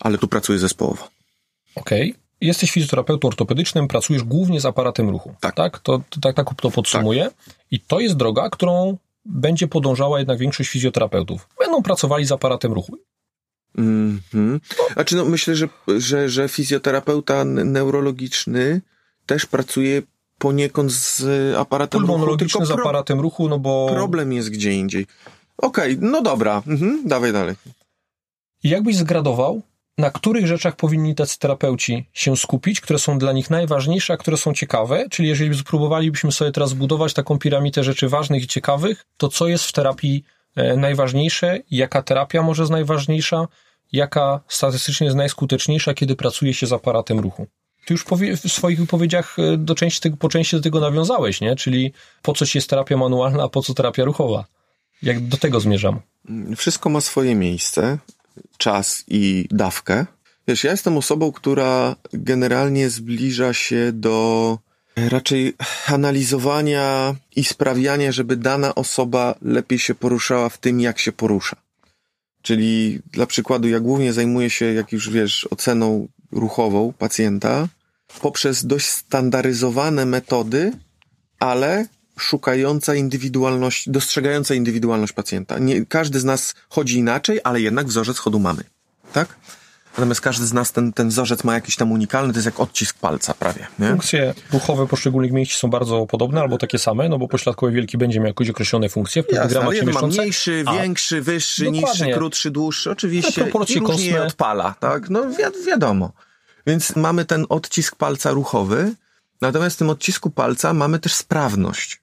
Ale 0.00 0.18
tu 0.18 0.28
pracuję 0.28 0.58
zespołowo. 0.58 1.08
Okej. 1.74 2.10
Okay. 2.10 2.20
Jesteś 2.40 2.70
fizjoterapeutą 2.70 3.28
ortopedycznym, 3.28 3.88
pracujesz 3.88 4.22
głównie 4.22 4.60
z 4.60 4.66
aparatem 4.66 5.10
ruchu. 5.10 5.34
Tak. 5.40 5.54
tak? 5.54 5.78
To, 5.78 6.00
to 6.10 6.20
tak, 6.20 6.36
tak 6.36 6.46
to 6.60 6.70
podsumuję. 6.70 7.24
Tak. 7.24 7.54
I 7.70 7.80
to 7.80 8.00
jest 8.00 8.16
droga, 8.16 8.50
którą 8.50 8.96
będzie 9.24 9.68
podążała 9.68 10.18
jednak 10.18 10.38
większość 10.38 10.70
fizjoterapeutów. 10.70 11.48
Będą 11.58 11.82
pracowali 11.82 12.24
z 12.24 12.32
aparatem 12.32 12.72
ruchu. 12.72 12.96
Mhm. 13.78 14.60
Znaczy, 14.92 15.16
no, 15.16 15.24
myślę, 15.24 15.56
że, 15.56 15.68
że, 15.98 16.28
że 16.28 16.48
fizjoterapeuta 16.48 17.44
neurologiczny 17.44 18.80
też 19.26 19.46
pracuje 19.46 20.02
poniekąd 20.38 20.92
z 20.92 21.24
aparatem 21.56 22.06
ruchu. 22.06 22.36
Tylko 22.36 22.66
z 22.66 22.70
aparatem 22.70 23.20
ruchu, 23.20 23.48
no 23.48 23.58
bo... 23.58 23.88
Problem 23.92 24.32
jest 24.32 24.50
gdzie 24.50 24.72
indziej. 24.72 25.06
Okej, 25.60 25.96
okay, 25.96 26.10
no 26.10 26.22
dobra, 26.22 26.62
mhm, 26.66 27.02
dawaj 27.08 27.32
dalej. 27.32 27.54
Jakbyś 28.64 28.96
zgradował, 28.96 29.62
na 29.98 30.10
których 30.10 30.46
rzeczach 30.46 30.76
powinni 30.76 31.14
tacy 31.14 31.38
terapeuci 31.38 32.08
się 32.12 32.36
skupić, 32.36 32.80
które 32.80 32.98
są 32.98 33.18
dla 33.18 33.32
nich 33.32 33.50
najważniejsze, 33.50 34.12
a 34.12 34.16
które 34.16 34.36
są 34.36 34.54
ciekawe? 34.54 35.04
Czyli 35.10 35.28
jeżeli 35.28 35.58
spróbowalibyśmy 35.58 36.32
sobie 36.32 36.52
teraz 36.52 36.70
zbudować 36.70 37.14
taką 37.14 37.38
piramidę 37.38 37.84
rzeczy 37.84 38.08
ważnych 38.08 38.42
i 38.42 38.46
ciekawych, 38.46 39.06
to 39.16 39.28
co 39.28 39.48
jest 39.48 39.64
w 39.64 39.72
terapii 39.72 40.24
e, 40.56 40.76
najważniejsze? 40.76 41.58
Jaka 41.70 42.02
terapia 42.02 42.42
może 42.42 42.62
jest 42.62 42.72
najważniejsza? 42.72 43.48
Jaka 43.92 44.40
statystycznie 44.48 45.04
jest 45.04 45.16
najskuteczniejsza, 45.16 45.94
kiedy 45.94 46.16
pracuje 46.16 46.54
się 46.54 46.66
z 46.66 46.72
aparatem 46.72 47.20
ruchu? 47.20 47.46
Ty 47.86 47.94
już 47.94 48.04
w 48.44 48.52
swoich 48.52 48.80
wypowiedziach 48.80 49.36
e, 49.38 49.56
do 49.56 49.74
części 49.74 50.10
po 50.10 50.28
części 50.28 50.56
do 50.56 50.62
tego 50.62 50.80
nawiązałeś, 50.80 51.40
nie? 51.40 51.56
Czyli 51.56 51.92
po 52.22 52.32
co 52.32 52.46
ci 52.46 52.58
jest 52.58 52.70
terapia 52.70 52.96
manualna, 52.96 53.44
a 53.44 53.48
po 53.48 53.62
co 53.62 53.74
terapia 53.74 54.04
ruchowa? 54.04 54.44
Jak 55.02 55.20
do 55.20 55.36
tego 55.36 55.60
zmierzam? 55.60 56.00
Wszystko 56.56 56.90
ma 56.90 57.00
swoje 57.00 57.34
miejsce, 57.34 57.98
czas 58.56 59.04
i 59.08 59.48
dawkę. 59.50 60.06
Wiesz, 60.48 60.64
ja 60.64 60.70
jestem 60.70 60.96
osobą, 60.96 61.32
która 61.32 61.96
generalnie 62.12 62.90
zbliża 62.90 63.52
się 63.52 63.92
do 63.92 64.58
raczej 64.96 65.54
analizowania 65.86 67.14
i 67.36 67.44
sprawiania, 67.44 68.12
żeby 68.12 68.36
dana 68.36 68.74
osoba 68.74 69.34
lepiej 69.42 69.78
się 69.78 69.94
poruszała 69.94 70.48
w 70.48 70.58
tym, 70.58 70.80
jak 70.80 70.98
się 70.98 71.12
porusza. 71.12 71.56
Czyli 72.42 73.00
dla 73.12 73.26
przykładu, 73.26 73.68
ja 73.68 73.80
głównie 73.80 74.12
zajmuję 74.12 74.50
się, 74.50 74.72
jak 74.72 74.92
już 74.92 75.10
wiesz, 75.10 75.48
oceną 75.50 76.08
ruchową 76.32 76.92
pacjenta 76.98 77.68
poprzez 78.20 78.66
dość 78.66 78.86
standaryzowane 78.86 80.06
metody, 80.06 80.72
ale 81.38 81.86
szukająca 82.20 82.94
indywidualności, 82.94 83.90
dostrzegająca 83.90 84.54
indywidualność 84.54 85.12
pacjenta. 85.12 85.58
Nie, 85.58 85.86
każdy 85.86 86.20
z 86.20 86.24
nas 86.24 86.54
chodzi 86.68 86.98
inaczej, 86.98 87.40
ale 87.44 87.60
jednak 87.60 87.86
wzorzec 87.86 88.18
chodu 88.18 88.38
mamy. 88.38 88.64
Tak? 89.12 89.36
Natomiast 89.92 90.20
każdy 90.20 90.46
z 90.46 90.52
nas 90.52 90.72
ten, 90.72 90.92
ten 90.92 91.08
wzorzec 91.08 91.44
ma 91.44 91.54
jakiś 91.54 91.76
tam 91.76 91.92
unikalny, 91.92 92.32
to 92.32 92.38
jest 92.38 92.46
jak 92.46 92.60
odcisk 92.60 92.98
palca 92.98 93.34
prawie. 93.34 93.66
Nie? 93.78 93.88
Funkcje 93.88 94.34
ruchowe 94.52 94.86
poszczególnych 94.86 95.32
mięśni 95.32 95.54
są 95.54 95.70
bardzo 95.70 96.06
podobne 96.06 96.40
albo 96.40 96.58
takie 96.58 96.78
same, 96.78 97.08
no 97.08 97.18
bo 97.18 97.28
pośladkowy 97.28 97.72
wielki 97.72 97.98
będzie 97.98 98.20
miał 98.20 98.28
jakieś 98.28 98.50
określone 98.50 98.88
funkcje 98.88 99.22
w 99.22 99.26
programach 99.26 99.74
się 99.74 99.86
ma 99.86 100.02
mniejszy, 100.02 100.64
a, 100.66 100.72
większy, 100.72 101.22
wyższy, 101.22 101.64
dokładnie. 101.64 101.88
niższy, 101.88 102.18
krótszy, 102.18 102.50
dłuższy. 102.50 102.90
Oczywiście 102.90 103.50
różnie 103.80 104.06
je 104.06 104.22
odpala. 104.22 104.74
Tak? 104.80 105.10
No 105.10 105.30
wi 105.30 105.66
wiadomo. 105.66 106.12
Więc 106.66 106.96
mamy 106.96 107.24
ten 107.24 107.46
odcisk 107.48 107.96
palca 107.96 108.30
ruchowy, 108.30 108.94
natomiast 109.40 109.76
w 109.76 109.78
tym 109.78 109.90
odcisku 109.90 110.30
palca 110.30 110.74
mamy 110.74 110.98
też 110.98 111.14
sprawność 111.14 111.99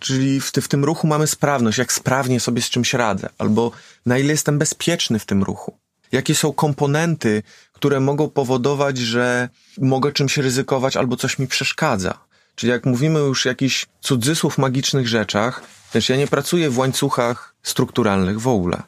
czyli 0.00 0.40
w, 0.40 0.50
w 0.50 0.68
tym 0.68 0.84
ruchu 0.84 1.06
mamy 1.06 1.26
sprawność, 1.26 1.78
jak 1.78 1.92
sprawnie 1.92 2.40
sobie 2.40 2.62
z 2.62 2.70
czymś 2.70 2.94
radzę, 2.94 3.28
albo 3.38 3.72
na 4.06 4.18
ile 4.18 4.30
jestem 4.30 4.58
bezpieczny 4.58 5.18
w 5.18 5.26
tym 5.26 5.42
ruchu. 5.42 5.78
Jakie 6.12 6.34
są 6.34 6.52
komponenty, 6.52 7.42
które 7.72 8.00
mogą 8.00 8.30
powodować, 8.30 8.98
że 8.98 9.48
mogę 9.78 10.12
czymś 10.12 10.36
ryzykować 10.36 10.96
albo 10.96 11.16
coś 11.16 11.38
mi 11.38 11.46
przeszkadza. 11.46 12.18
Czyli 12.54 12.70
jak 12.70 12.86
mówimy 12.86 13.18
już 13.18 13.46
o 13.46 13.48
jakichś 13.48 13.86
cudzysłów 14.00 14.58
magicznych 14.58 15.08
rzeczach, 15.08 15.62
też 15.92 16.08
ja 16.08 16.16
nie 16.16 16.26
pracuję 16.26 16.70
w 16.70 16.78
łańcuchach 16.78 17.54
strukturalnych 17.62 18.40
w 18.40 18.48
ogóle. 18.48 18.82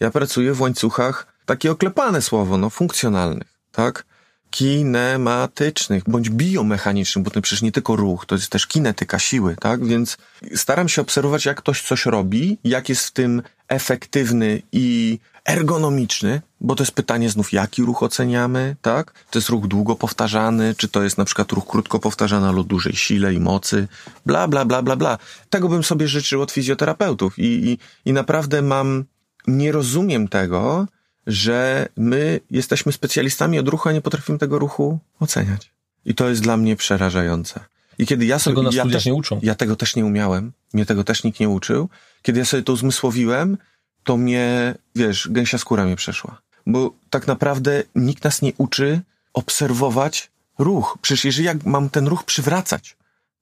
Ja 0.00 0.10
pracuję 0.10 0.54
w 0.54 0.60
łańcuchach, 0.60 1.26
takie 1.46 1.70
oklepane 1.70 2.22
słowo, 2.22 2.58
no, 2.58 2.70
funkcjonalnych, 2.70 3.48
tak? 3.72 4.04
Kinematycznych 4.50 6.04
bądź 6.06 6.30
biomechanicznych, 6.30 7.24
bo 7.24 7.30
to 7.30 7.40
przecież 7.40 7.62
nie 7.62 7.72
tylko 7.72 7.96
ruch, 7.96 8.26
to 8.26 8.34
jest 8.34 8.50
też 8.50 8.66
kinetyka 8.66 9.18
siły, 9.18 9.56
tak? 9.60 9.86
Więc 9.86 10.16
staram 10.54 10.88
się 10.88 11.02
obserwować, 11.02 11.44
jak 11.44 11.58
ktoś 11.58 11.82
coś 11.82 12.06
robi, 12.06 12.58
jak 12.64 12.88
jest 12.88 13.06
w 13.06 13.10
tym 13.10 13.42
efektywny 13.68 14.62
i 14.72 15.18
ergonomiczny, 15.44 16.42
bo 16.60 16.74
to 16.74 16.82
jest 16.82 16.92
pytanie 16.92 17.30
znów, 17.30 17.52
jaki 17.52 17.82
ruch 17.82 18.02
oceniamy, 18.02 18.76
tak? 18.82 19.12
To 19.30 19.38
jest 19.38 19.48
ruch 19.48 19.66
długo 19.66 19.96
powtarzany, 19.96 20.74
czy 20.74 20.88
to 20.88 21.02
jest 21.02 21.18
na 21.18 21.24
przykład 21.24 21.52
ruch 21.52 21.66
krótko 21.66 21.98
powtarzany, 21.98 22.48
ale 22.48 22.64
dużej 22.64 22.96
sile 22.96 23.34
i 23.34 23.40
mocy, 23.40 23.88
bla, 24.26 24.48
bla, 24.48 24.64
bla, 24.64 24.82
bla, 24.82 24.96
bla. 24.96 25.18
Tego 25.50 25.68
bym 25.68 25.82
sobie 25.82 26.08
życzył 26.08 26.42
od 26.42 26.52
fizjoterapeutów 26.52 27.38
i, 27.38 27.42
i, 27.44 27.78
i 28.04 28.12
naprawdę 28.12 28.62
mam, 28.62 29.04
nie 29.46 29.72
rozumiem 29.72 30.28
tego, 30.28 30.86
że 31.30 31.88
my 31.96 32.40
jesteśmy 32.50 32.92
specjalistami 32.92 33.58
od 33.58 33.68
ruchu, 33.68 33.88
a 33.88 33.92
nie 33.92 34.00
potrafimy 34.00 34.38
tego 34.38 34.58
ruchu 34.58 34.98
oceniać. 35.20 35.70
I 36.04 36.14
to 36.14 36.28
jest 36.28 36.42
dla 36.42 36.56
mnie 36.56 36.76
przerażające. 36.76 37.60
I 37.98 38.06
kiedy 38.06 38.26
ja 38.26 38.38
sobie. 38.38 38.56
Tego 38.56 38.70
ja, 38.72 38.86
też, 38.86 39.06
nie 39.06 39.14
uczą. 39.14 39.40
ja 39.42 39.54
tego 39.54 39.76
też 39.76 39.96
nie 39.96 40.04
umiałem, 40.04 40.52
mnie 40.72 40.86
tego 40.86 41.04
też 41.04 41.24
nikt 41.24 41.40
nie 41.40 41.48
uczył. 41.48 41.88
Kiedy 42.22 42.38
ja 42.38 42.44
sobie 42.44 42.62
to 42.62 42.72
uzmysłowiłem, 42.72 43.58
to 44.04 44.16
mnie, 44.16 44.74
wiesz, 44.94 45.28
gęsia 45.30 45.58
skóra 45.58 45.84
mnie 45.84 45.96
przeszła. 45.96 46.40
Bo 46.66 46.90
tak 47.10 47.26
naprawdę 47.26 47.82
nikt 47.94 48.24
nas 48.24 48.42
nie 48.42 48.52
uczy 48.58 49.00
obserwować 49.32 50.30
ruch. 50.58 50.98
Przecież 51.02 51.24
jeżeli 51.24 51.46
ja 51.46 51.54
mam 51.64 51.90
ten 51.90 52.06
ruch 52.06 52.24
przywracać, 52.24 52.96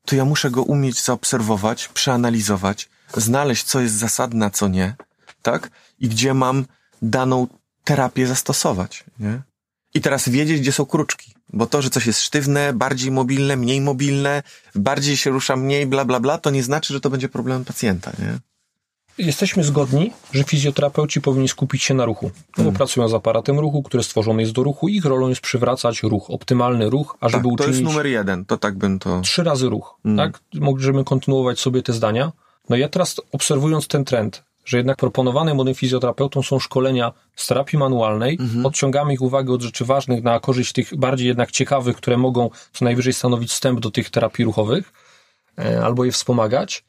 to 0.05 0.17
ja 0.17 0.25
muszę 0.25 0.51
go 0.51 0.63
umieć 0.63 1.03
zaobserwować, 1.03 1.89
przeanalizować, 1.89 2.89
znaleźć, 3.17 3.65
co 3.65 3.81
jest 3.81 3.95
zasadne, 3.95 4.47
a 4.47 4.51
co 4.51 4.69
nie, 4.69 4.95
tak? 5.43 5.71
I 6.01 6.09
gdzie 6.09 6.35
mam 6.35 6.65
daną 7.03 7.47
terapię 7.89 8.27
zastosować, 8.27 9.05
nie? 9.21 9.43
I 9.95 10.01
teraz 10.01 10.29
wiedzieć, 10.29 10.61
gdzie 10.61 10.73
są 10.73 10.87
kruczki. 10.87 11.35
Bo 11.53 11.67
to, 11.67 11.83
że 11.83 11.91
coś 11.91 12.07
jest 12.07 12.21
sztywne, 12.21 12.73
bardziej 12.73 13.11
mobilne, 13.11 13.57
mniej 13.57 13.81
mobilne, 13.81 14.43
bardziej 14.75 15.17
się 15.17 15.31
rusza 15.31 15.57
mniej, 15.57 15.87
bla, 15.87 16.05
bla, 16.05 16.21
bla, 16.21 16.39
to 16.39 16.51
nie 16.51 16.63
znaczy, 16.63 16.93
że 16.93 17.01
to 17.01 17.11
będzie 17.11 17.29
problemem 17.29 17.65
pacjenta, 17.65 18.13
nie? 18.19 18.39
Jesteśmy 19.27 19.65
zgodni, 19.65 20.13
że 20.33 20.45
fizjoterapeuci 20.45 21.21
powinni 21.21 21.49
skupić 21.49 21.83
się 21.83 21.95
na 21.95 22.05
ruchu, 22.05 22.27
no 22.27 22.33
bo 22.57 22.63
hmm. 22.63 22.75
pracują 22.75 23.09
z 23.09 23.15
aparatem 23.15 23.59
ruchu, 23.59 23.83
który 23.83 24.03
stworzony 24.03 24.43
jest 24.43 24.55
do 24.55 24.63
ruchu. 24.63 24.89
Ich 24.89 25.05
rolą 25.05 25.29
jest 25.29 25.41
przywracać 25.41 26.03
ruch, 26.03 26.31
optymalny 26.31 26.91
ruch, 26.91 27.17
ażeby 27.21 27.45
tak, 27.45 27.53
uczynić... 27.53 27.77
to 27.77 27.83
jest 27.83 27.83
numer 27.83 28.07
jeden, 28.07 28.45
to 28.45 28.57
tak 28.57 28.79
bym 28.79 28.99
to... 28.99 29.21
Trzy 29.21 29.45
razy 29.45 29.69
ruch, 29.69 29.97
hmm. 30.03 30.17
tak? 30.17 30.41
Możemy 30.55 31.05
kontynuować 31.05 31.61
sobie 31.61 31.83
te 31.83 31.93
zdania. 31.93 32.33
No 32.69 32.77
ja 32.77 32.89
teraz 32.89 33.17
obserwując 33.33 33.89
ten 33.89 34.05
trend, 34.05 34.45
że 34.69 34.77
jednak 34.77 34.97
proponowane 34.97 35.55
młodym 35.55 35.75
fizjoterapeutom 35.75 36.43
są 36.43 36.59
szkolenia 36.59 37.13
z 37.37 37.47
terapii 37.47 37.79
manualnej, 37.79 38.39
mhm. 38.41 38.67
odciągamy 38.67 39.15
ich 39.15 39.23
uwagę 39.23 39.53
od 39.53 39.63
rzeczy 39.63 39.85
ważnych 39.85 40.23
na 40.25 40.41
korzyść 40.41 40.73
tych 40.73 40.97
bardziej 40.97 41.29
jednak 41.29 41.51
ciekawych, 41.51 41.97
które 41.97 42.17
mogą 42.17 42.51
co 42.73 42.85
najwyżej 42.85 43.13
stanowić 43.13 43.51
wstęp 43.51 43.81
do 43.81 43.91
tych 43.91 44.11
terapii 44.11 44.45
ruchowych, 44.45 44.93
e, 45.59 45.85
albo 45.85 46.05
je 46.05 46.13
wspomagać. 46.13 46.85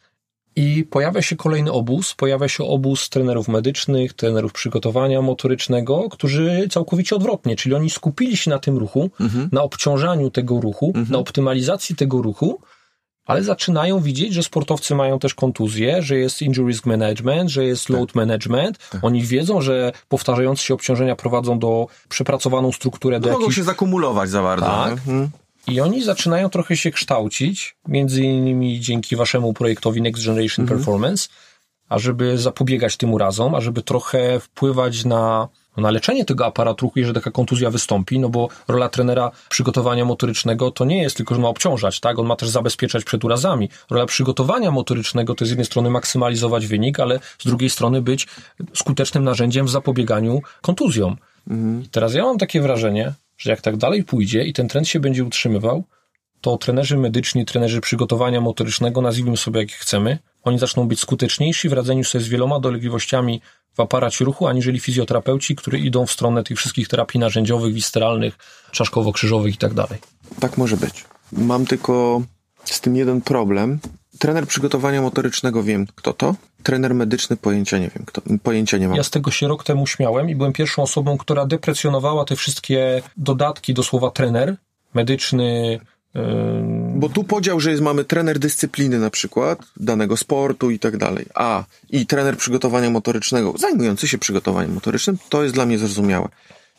I 0.56 0.84
pojawia 0.90 1.22
się 1.22 1.36
kolejny 1.36 1.72
obóz, 1.72 2.14
pojawia 2.14 2.48
się 2.48 2.64
obóz 2.64 3.10
trenerów 3.10 3.48
medycznych, 3.48 4.14
trenerów 4.14 4.54
przygotowania 4.54 5.22
motorycznego, 5.22 6.10
którzy 6.10 6.68
całkowicie 6.72 7.16
odwrotnie, 7.16 7.56
czyli 7.56 7.76
oni 7.76 7.90
skupili 7.90 8.38
się 8.38 8.50
na 8.52 8.60
tym 8.60 8.78
ruchu, 8.78 9.12
mhm. 9.20 9.50
na 9.52 9.62
obciążaniu 9.62 10.30
tego 10.30 10.62
ruchu, 10.62 10.88
mhm. 10.88 11.08
na 11.10 11.18
optymalizacji 11.18 11.96
tego 11.96 12.22
ruchu, 12.22 12.62
ale 13.30 13.44
zaczynają 13.44 14.00
widzieć, 14.00 14.34
że 14.34 14.44
sportowcy 14.44 14.96
mają 14.96 15.20
też 15.20 15.34
kontuzje, 15.34 16.02
że 16.02 16.18
jest 16.18 16.42
injury 16.42 16.72
risk 16.72 16.86
management, 16.86 17.50
że 17.50 17.66
jest 17.66 17.90
load 17.90 18.08
tak. 18.08 18.16
management. 18.16 18.78
Tak. 18.90 19.04
Oni 19.04 19.24
wiedzą, 19.24 19.62
że 19.62 19.92
powtarzające 20.08 20.64
się 20.64 20.74
obciążenia 20.74 21.16
prowadzą 21.16 21.60
do 21.60 21.88
przepracowaną 22.10 22.72
strukturę. 22.72 23.20
No 23.20 23.28
do 23.28 23.34
mogą 23.34 23.52
się 23.52 23.64
zakumulować 23.64 24.30
za 24.30 24.42
bardzo. 24.42 24.66
Tak. 24.66 24.92
Mhm. 24.92 25.30
I 25.68 25.82
oni 25.82 26.04
zaczynają 26.04 26.50
trochę 26.50 26.78
się 26.78 26.92
kształcić, 26.92 27.76
między 27.88 28.24
innymi 28.24 28.80
dzięki 28.80 29.16
waszemu 29.16 29.54
projektowi 29.54 30.02
Next 30.02 30.26
Generation 30.26 30.64
mhm. 30.64 30.80
Performance, 30.80 31.30
ażeby 31.90 32.38
zapobiegać 32.38 32.98
tym 32.98 33.14
urazom, 33.14 33.56
ażeby 33.56 33.82
trochę 33.82 34.40
wpływać 34.40 35.06
na 35.06 35.48
no, 35.80 35.88
na 35.88 35.92
leczenie 35.92 36.26
tego 36.26 36.46
aparatu 36.46 36.86
ruchu, 36.86 37.00
jeżeli 37.00 37.16
taka 37.16 37.32
kontuzja 37.32 37.70
wystąpi, 37.70 38.20
no 38.20 38.30
bo 38.30 38.50
rola 38.68 38.90
trenera 38.90 39.32
przygotowania 39.50 40.06
motorycznego 40.06 40.72
to 40.72 40.86
nie 40.86 41.04
jest 41.04 41.18
tylko, 41.18 41.36
że 41.36 41.42
ma 41.42 41.48
obciążać, 41.48 42.00
tak? 42.00 42.20
On 42.20 42.26
ma 42.26 42.36
też 42.36 42.50
zabezpieczać 42.50 43.04
przed 43.04 43.24
urazami. 43.24 43.70
Rola 43.90 44.06
przygotowania 44.06 44.72
motorycznego 44.72 45.36
to 45.36 45.46
z 45.46 45.50
jednej 45.50 45.66
strony 45.66 45.90
maksymalizować 45.90 46.68
wynik, 46.68 47.00
ale 47.00 47.20
z 47.40 47.46
drugiej 47.46 47.70
strony 47.70 48.02
być 48.02 48.28
skutecznym 48.74 49.24
narzędziem 49.24 49.66
w 49.66 49.70
zapobieganiu 49.70 50.42
kontuzjom. 50.62 51.18
Mhm. 51.48 51.86
teraz 51.92 52.14
ja 52.14 52.24
mam 52.24 52.38
takie 52.38 52.62
wrażenie, 52.62 53.14
że 53.38 53.52
jak 53.52 53.62
tak 53.62 53.78
dalej 53.78 54.04
pójdzie 54.04 54.44
i 54.44 54.54
ten 54.54 54.68
trend 54.68 54.88
się 54.88 55.00
będzie 55.00 55.24
utrzymywał, 55.24 55.84
to 56.42 56.58
trenerzy 56.58 56.98
medyczni, 56.98 57.46
trenerzy 57.46 57.82
przygotowania 57.82 58.42
motorycznego, 58.42 59.02
nazwijmy 59.02 59.38
sobie 59.38 59.60
jak 59.60 59.72
chcemy, 59.72 60.20
oni 60.44 60.60
zaczną 60.60 60.88
być 60.88 61.00
skuteczniejsi 61.00 61.70
w 61.70 61.74
radzeniu 61.74 62.04
sobie 62.04 62.24
z 62.24 62.28
wieloma 62.28 62.60
dolegliwościami 62.60 63.42
w 63.74 63.80
aparacie 63.80 64.26
ruchu, 64.26 64.48
aniżeli 64.48 64.80
fizjoterapeuci, 64.80 65.56
którzy 65.56 65.80
idą 65.80 66.06
w 66.06 66.12
stronę 66.12 66.44
tych 66.44 66.58
wszystkich 66.58 66.88
terapii 66.88 67.20
narzędziowych, 67.20 67.74
wisteralnych, 67.74 68.38
czaszkowo-krzyżowych 68.72 69.54
i 69.54 69.58
tak. 69.58 69.74
Tak 70.40 70.58
może 70.58 70.78
być. 70.78 71.06
Mam 71.32 71.66
tylko 71.66 72.22
z 72.66 72.82
tym 72.82 72.96
jeden 72.96 73.22
problem. 73.22 73.80
trener 74.20 74.48
przygotowania 74.48 75.02
motorycznego 75.02 75.64
wiem, 75.64 75.88
kto 75.96 76.14
to. 76.14 76.36
Trener 76.64 76.96
medyczny 76.96 77.38
pojęcia 77.38 77.78
nie 77.78 77.90
wiem, 77.96 78.04
kto, 78.06 78.22
pojęcia 78.44 78.78
nie 78.78 78.88
mam. 78.88 78.98
Ja 78.98 79.04
z 79.04 79.10
tego 79.10 79.32
się 79.32 79.48
rok 79.48 79.64
temu 79.64 79.88
śmiałem 79.88 80.30
i 80.30 80.36
byłem 80.36 80.54
pierwszą 80.54 80.84
osobą, 80.84 81.18
która 81.18 81.46
deprecjonowała 81.46 82.26
te 82.26 82.36
wszystkie 82.36 83.02
dodatki 83.18 83.74
do 83.74 83.84
słowa 83.84 84.12
trener, 84.12 84.56
medyczny, 84.94 85.80
Bo 86.96 87.10
tu 87.10 87.24
podział, 87.24 87.60
że 87.60 87.72
jest, 87.72 87.84
mamy 87.84 88.04
trener 88.04 88.40
dyscypliny 88.40 89.00
na 89.00 89.10
przykład, 89.10 89.60
danego 89.78 90.18
sportu 90.18 90.72
i 90.72 90.80
tak 90.80 90.98
dalej, 90.98 91.26
a 91.36 91.64
i 91.90 92.06
trener 92.06 92.38
przygotowania 92.38 92.90
motorycznego, 92.90 93.54
zajmujący 93.58 94.08
się 94.08 94.18
przygotowaniem 94.18 94.74
motorycznym, 94.74 95.18
to 95.30 95.44
jest 95.44 95.56
dla 95.56 95.66
mnie 95.66 95.78
zrozumiałe. 95.78 96.28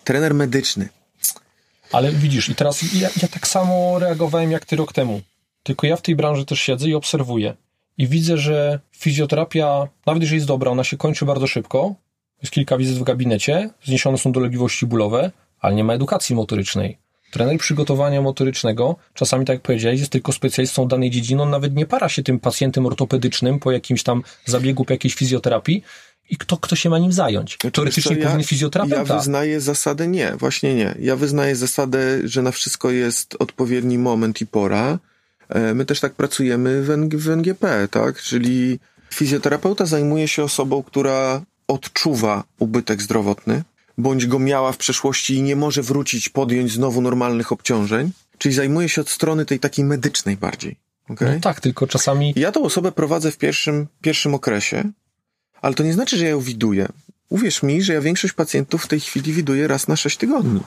Trener 0.04 0.34
medyczny. 0.34 0.88
Ale 1.92 2.12
widzisz, 2.12 2.48
i 2.48 2.54
teraz 2.54 2.94
ja, 2.94 3.08
ja 3.22 3.28
tak 3.28 3.48
samo 3.48 3.98
reagowałem 3.98 4.50
jak 4.50 4.64
ty 4.64 4.76
rok 4.76 4.92
temu. 4.92 5.20
Tylko 5.62 5.86
ja 5.86 5.96
w 5.96 6.02
tej 6.02 6.16
branży 6.16 6.44
też 6.44 6.60
siedzę 6.60 6.88
i 6.88 6.94
obserwuję. 6.94 7.56
I 7.98 8.06
widzę, 8.06 8.38
że 8.38 8.80
fizjoterapia, 8.96 9.88
nawet 10.06 10.22
jeżeli 10.22 10.36
jest 10.36 10.48
dobra, 10.48 10.70
ona 10.70 10.84
się 10.84 10.96
kończy 10.96 11.24
bardzo 11.24 11.46
szybko. 11.46 11.94
Jest 12.42 12.52
kilka 12.52 12.76
wizyt 12.76 12.98
w 12.98 13.02
gabinecie, 13.02 13.70
zniesione 13.84 14.18
są 14.18 14.32
dolegliwości 14.32 14.86
bólowe, 14.86 15.30
ale 15.60 15.74
nie 15.74 15.84
ma 15.84 15.92
edukacji 15.92 16.36
motorycznej. 16.36 16.98
Trener 17.30 17.58
przygotowania 17.58 18.22
motorycznego, 18.22 18.96
czasami 19.14 19.44
tak 19.44 19.54
jak 19.54 19.62
powiedziałeś, 19.62 20.00
jest 20.00 20.12
tylko 20.12 20.32
specjalistą 20.32 20.88
danej 20.88 21.10
dziedziny, 21.10 21.42
on 21.42 21.50
nawet 21.50 21.74
nie 21.74 21.86
para 21.86 22.08
się 22.08 22.22
tym 22.22 22.40
pacjentem 22.40 22.86
ortopedycznym 22.86 23.58
po 23.58 23.72
jakimś 23.72 24.02
tam 24.02 24.22
zabiegu, 24.44 24.84
po 24.84 24.92
jakiejś 24.92 25.14
fizjoterapii 25.14 25.82
i 26.30 26.36
kto, 26.36 26.56
kto 26.56 26.76
się 26.76 26.90
ma 26.90 26.98
nim 26.98 27.12
zająć? 27.12 27.58
Teoretycznie 27.72 28.16
co, 28.16 28.22
powinien 28.22 28.44
fizjoterapeuta. 28.44 29.14
Ja 29.14 29.18
wyznaję 29.18 29.60
zasadę 29.60 30.08
nie, 30.08 30.32
właśnie 30.36 30.74
nie. 30.74 30.94
Ja 30.98 31.16
wyznaję 31.16 31.56
zasadę, 31.56 31.98
że 32.24 32.42
na 32.42 32.50
wszystko 32.50 32.90
jest 32.90 33.36
odpowiedni 33.38 33.98
moment 33.98 34.40
i 34.40 34.46
pora. 34.46 34.98
E, 35.48 35.74
My 35.74 35.84
też 35.84 36.00
tak 36.00 36.14
pracujemy 36.14 36.82
w, 36.82 36.90
NG, 36.90 37.16
w 37.16 37.28
NGP, 37.28 37.88
tak? 37.90 38.22
Czyli 38.22 38.78
fizjoterapeuta 39.10 39.86
zajmuje 39.86 40.28
się 40.28 40.44
osobą, 40.44 40.82
która 40.82 41.42
odczuwa 41.68 42.44
ubytek 42.58 43.02
zdrowotny, 43.02 43.62
bądź 43.98 44.26
go 44.26 44.38
miała 44.38 44.72
w 44.72 44.76
przeszłości 44.76 45.34
i 45.34 45.42
nie 45.42 45.56
może 45.56 45.82
wrócić, 45.82 46.28
podjąć 46.28 46.72
znowu 46.72 47.00
normalnych 47.00 47.52
obciążeń. 47.52 48.10
Czyli 48.38 48.54
zajmuje 48.54 48.88
się 48.88 49.00
od 49.00 49.10
strony 49.10 49.46
tej 49.46 49.58
takiej 49.58 49.84
medycznej 49.84 50.36
bardziej. 50.36 50.76
Okay? 51.08 51.34
No 51.34 51.40
tak, 51.40 51.60
tylko 51.60 51.86
czasami 51.86 52.32
Ja 52.36 52.52
tą 52.52 52.62
osobę 52.62 52.92
prowadzę 52.92 53.30
w 53.30 53.38
pierwszym, 53.38 53.86
pierwszym 54.00 54.34
okresie, 54.34 54.84
ale 55.62 55.74
to 55.74 55.82
nie 55.82 55.92
znaczy, 55.92 56.16
że 56.16 56.24
ja 56.24 56.30
ją 56.30 56.40
widuję. 56.40 56.88
Uwierz 57.28 57.62
mi, 57.62 57.82
że 57.82 57.92
ja 57.92 58.00
większość 58.00 58.34
pacjentów 58.34 58.84
w 58.84 58.88
tej 58.88 59.00
chwili 59.00 59.32
widuję 59.32 59.68
raz 59.68 59.88
na 59.88 59.96
6 59.96 60.16
tygodni. 60.16 60.60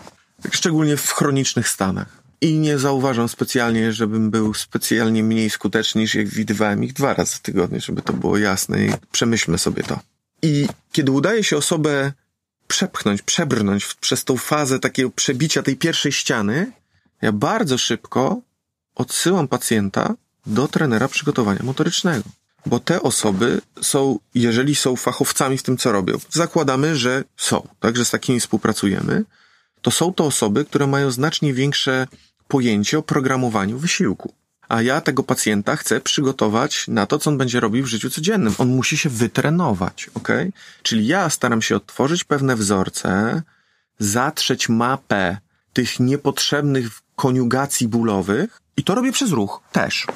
Szczególnie 0.52 0.98
w 0.98 1.12
chronicznych 1.12 1.70
stanach. 1.70 2.24
I 2.42 2.54
nie 2.60 2.78
zauważam 2.78 3.30
specjalnie, 3.30 3.94
żebym 3.94 4.32
był 4.32 4.54
specjalnie 4.54 5.24
mniej 5.24 5.50
skuteczny 5.50 6.02
niż 6.02 6.16
jak 6.16 6.28
widywałem 6.28 6.84
ich 6.84 6.94
dwa 6.94 7.14
razy 7.14 7.36
w 7.36 7.40
tygodniu, 7.40 7.82
żeby 7.82 8.02
to 8.02 8.14
było 8.14 8.38
jasne 8.38 8.86
i 8.86 8.90
przemyślmy 9.12 9.58
sobie 9.58 9.84
to. 9.84 10.00
I 10.42 10.68
kiedy 10.92 11.12
udaje 11.12 11.44
się 11.44 11.58
osobę 11.58 12.12
przepchnąć, 12.74 13.22
przebrnąć 13.22 13.84
w, 13.84 13.96
przez 13.96 14.24
tą 14.24 14.38
fazę 14.38 14.80
takiego 14.80 15.10
przebicia 15.10 15.64
tej 15.64 15.76
pierwszej 15.76 16.12
ściany, 16.12 16.72
ja 17.22 17.32
bardzo 17.32 17.78
szybko 17.78 18.42
odsyłam 18.96 19.48
pacjenta 19.48 20.14
do 20.46 20.68
trenera 20.68 21.08
przygotowania 21.08 21.64
motorycznego. 21.64 22.24
Bo 22.66 22.80
te 22.80 23.02
osoby 23.02 23.62
są, 23.82 24.20
jeżeli 24.36 24.76
są 24.76 24.96
fachowcami 24.96 25.58
w 25.58 25.64
tym, 25.64 25.78
co 25.78 25.92
robią, 25.92 26.18
zakładamy, 26.30 26.96
że 26.96 27.24
są, 27.38 27.68
także 27.80 28.06
z 28.06 28.10
takimi 28.10 28.40
współpracujemy, 28.40 29.24
to 29.82 29.92
są 29.92 30.14
to 30.14 30.26
osoby, 30.26 30.66
które 30.66 30.88
mają 30.88 31.12
znacznie 31.12 31.54
większe 31.54 32.08
pojęcie 32.48 32.98
o 33.00 33.04
programowaniu 33.04 33.78
wysiłku. 33.78 34.34
A 34.74 34.82
ja 34.82 35.02
tego 35.02 35.24
pacjenta 35.24 35.76
chcę 35.76 36.02
przygotować 36.02 36.88
na 36.88 37.06
to, 37.06 37.20
co 37.20 37.30
on 37.30 37.38
będzie 37.38 37.60
robił 37.60 37.84
w 37.84 37.88
życiu 37.88 38.10
codziennym. 38.10 38.56
On 38.58 38.68
musi 38.68 38.98
się 38.98 39.10
wytrenować, 39.10 40.10
ok? 40.14 40.28
Czyli 40.84 41.08
ja 41.08 41.30
staram 41.30 41.62
się 41.62 41.76
odtworzyć 41.76 42.24
pewne 42.24 42.56
wzorce, 42.56 43.42
zatrzeć 44.00 44.70
mapę 44.70 45.38
tych 45.74 46.00
niepotrzebnych 46.00 46.88
koniugacji 47.16 47.88
bólowych 47.88 48.62
i 48.78 48.84
to 48.84 48.96
robię 48.96 49.12
przez 49.12 49.32
ruch 49.32 49.62
też. 49.72 50.08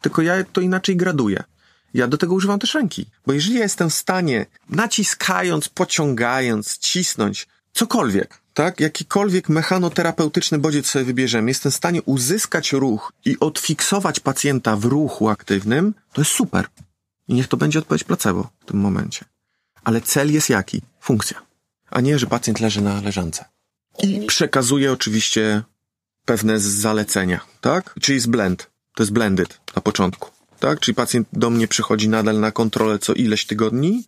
Tylko 0.00 0.22
ja 0.22 0.44
to 0.44 0.60
inaczej 0.60 0.96
graduję. 0.96 1.42
Ja 1.94 2.08
do 2.08 2.18
tego 2.18 2.34
używam 2.34 2.58
też 2.58 2.74
ręki. 2.74 3.06
Bo 3.26 3.32
jeżeli 3.32 3.56
ja 3.56 3.62
jestem 3.62 3.90
w 3.90 3.94
stanie, 3.94 4.46
naciskając, 4.70 5.68
pociągając, 5.68 6.78
cisnąć, 6.78 7.48
cokolwiek, 7.72 8.40
tak, 8.56 8.80
jakikolwiek 8.80 9.48
mechanoterapeutyczny 9.48 10.58
bodziec 10.58 10.86
sobie 10.86 11.04
wybierzemy, 11.04 11.50
jestem 11.50 11.72
w 11.72 11.74
stanie 11.74 12.02
uzyskać 12.02 12.72
ruch 12.72 13.12
i 13.24 13.36
odfiksować 13.40 14.20
pacjenta 14.20 14.76
w 14.76 14.84
ruchu 14.84 15.28
aktywnym, 15.28 15.94
to 16.12 16.20
jest 16.20 16.30
super. 16.30 16.66
I 17.28 17.34
niech 17.34 17.48
to 17.48 17.56
będzie 17.56 17.78
odpowiedź 17.78 18.04
placebo 18.04 18.50
w 18.60 18.64
tym 18.64 18.80
momencie. 18.80 19.24
Ale 19.84 20.00
cel 20.00 20.32
jest 20.32 20.48
jaki? 20.48 20.82
Funkcja. 21.00 21.42
A 21.90 22.00
nie, 22.00 22.18
że 22.18 22.26
pacjent 22.26 22.60
leży 22.60 22.80
na 22.80 23.00
leżance. 23.00 23.44
I 24.02 24.26
przekazuje 24.26 24.92
oczywiście 24.92 25.62
pewne 26.24 26.60
zalecenia, 26.60 27.40
tak? 27.60 27.94
Czyli 28.00 28.16
jest 28.16 28.30
blend. 28.30 28.70
To 28.94 29.02
jest 29.02 29.12
blended 29.12 29.60
na 29.76 29.82
początku, 29.82 30.30
tak? 30.60 30.80
Czyli 30.80 30.94
pacjent 30.94 31.28
do 31.32 31.50
mnie 31.50 31.68
przychodzi 31.68 32.08
nadal 32.08 32.40
na 32.40 32.50
kontrolę 32.50 32.98
co 32.98 33.14
ileś 33.14 33.46
tygodni, 33.46 34.04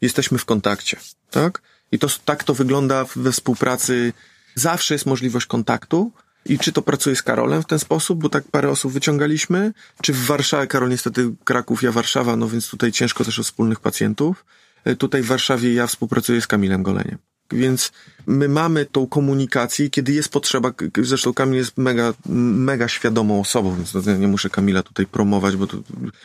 jesteśmy 0.00 0.38
w 0.38 0.44
kontakcie, 0.44 0.96
tak? 1.30 1.62
I 1.92 1.98
to 1.98 2.08
tak 2.24 2.44
to 2.44 2.54
wygląda 2.54 3.04
we 3.16 3.32
współpracy. 3.32 4.12
Zawsze 4.54 4.94
jest 4.94 5.06
możliwość 5.06 5.46
kontaktu. 5.46 6.12
I 6.44 6.58
czy 6.58 6.72
to 6.72 6.82
pracuje 6.82 7.16
z 7.16 7.22
Karolem 7.22 7.62
w 7.62 7.66
ten 7.66 7.78
sposób, 7.78 8.22
bo 8.22 8.28
tak 8.28 8.44
parę 8.44 8.70
osób 8.70 8.92
wyciągaliśmy, 8.92 9.72
czy 10.02 10.12
w 10.12 10.26
Warszawie, 10.26 10.66
Karol 10.66 10.88
niestety 10.88 11.34
Kraków, 11.44 11.82
ja 11.82 11.92
Warszawa, 11.92 12.36
no 12.36 12.48
więc 12.48 12.70
tutaj 12.70 12.92
ciężko 12.92 13.24
też 13.24 13.38
o 13.38 13.42
wspólnych 13.42 13.80
pacjentów. 13.80 14.44
E, 14.84 14.96
Tutaj 14.96 15.22
w 15.22 15.26
Warszawie 15.26 15.74
ja 15.74 15.86
współpracuję 15.86 16.40
z 16.40 16.46
Kamilem 16.46 16.82
Goleniem. 16.82 17.18
Więc 17.52 17.92
my 18.26 18.48
mamy 18.48 18.86
tą 18.86 19.06
komunikację, 19.06 19.90
kiedy 19.90 20.12
jest 20.12 20.28
potrzeba, 20.28 20.72
zresztą 21.02 21.34
Kamil 21.34 21.56
jest 21.56 21.78
mega, 21.78 22.14
mega 22.26 22.88
świadomą 22.88 23.40
osobą, 23.40 23.76
więc 23.76 23.92
to 23.92 24.14
nie 24.16 24.28
muszę 24.28 24.50
Kamila 24.50 24.82
tutaj 24.82 25.06
promować, 25.06 25.56
bo 25.56 25.66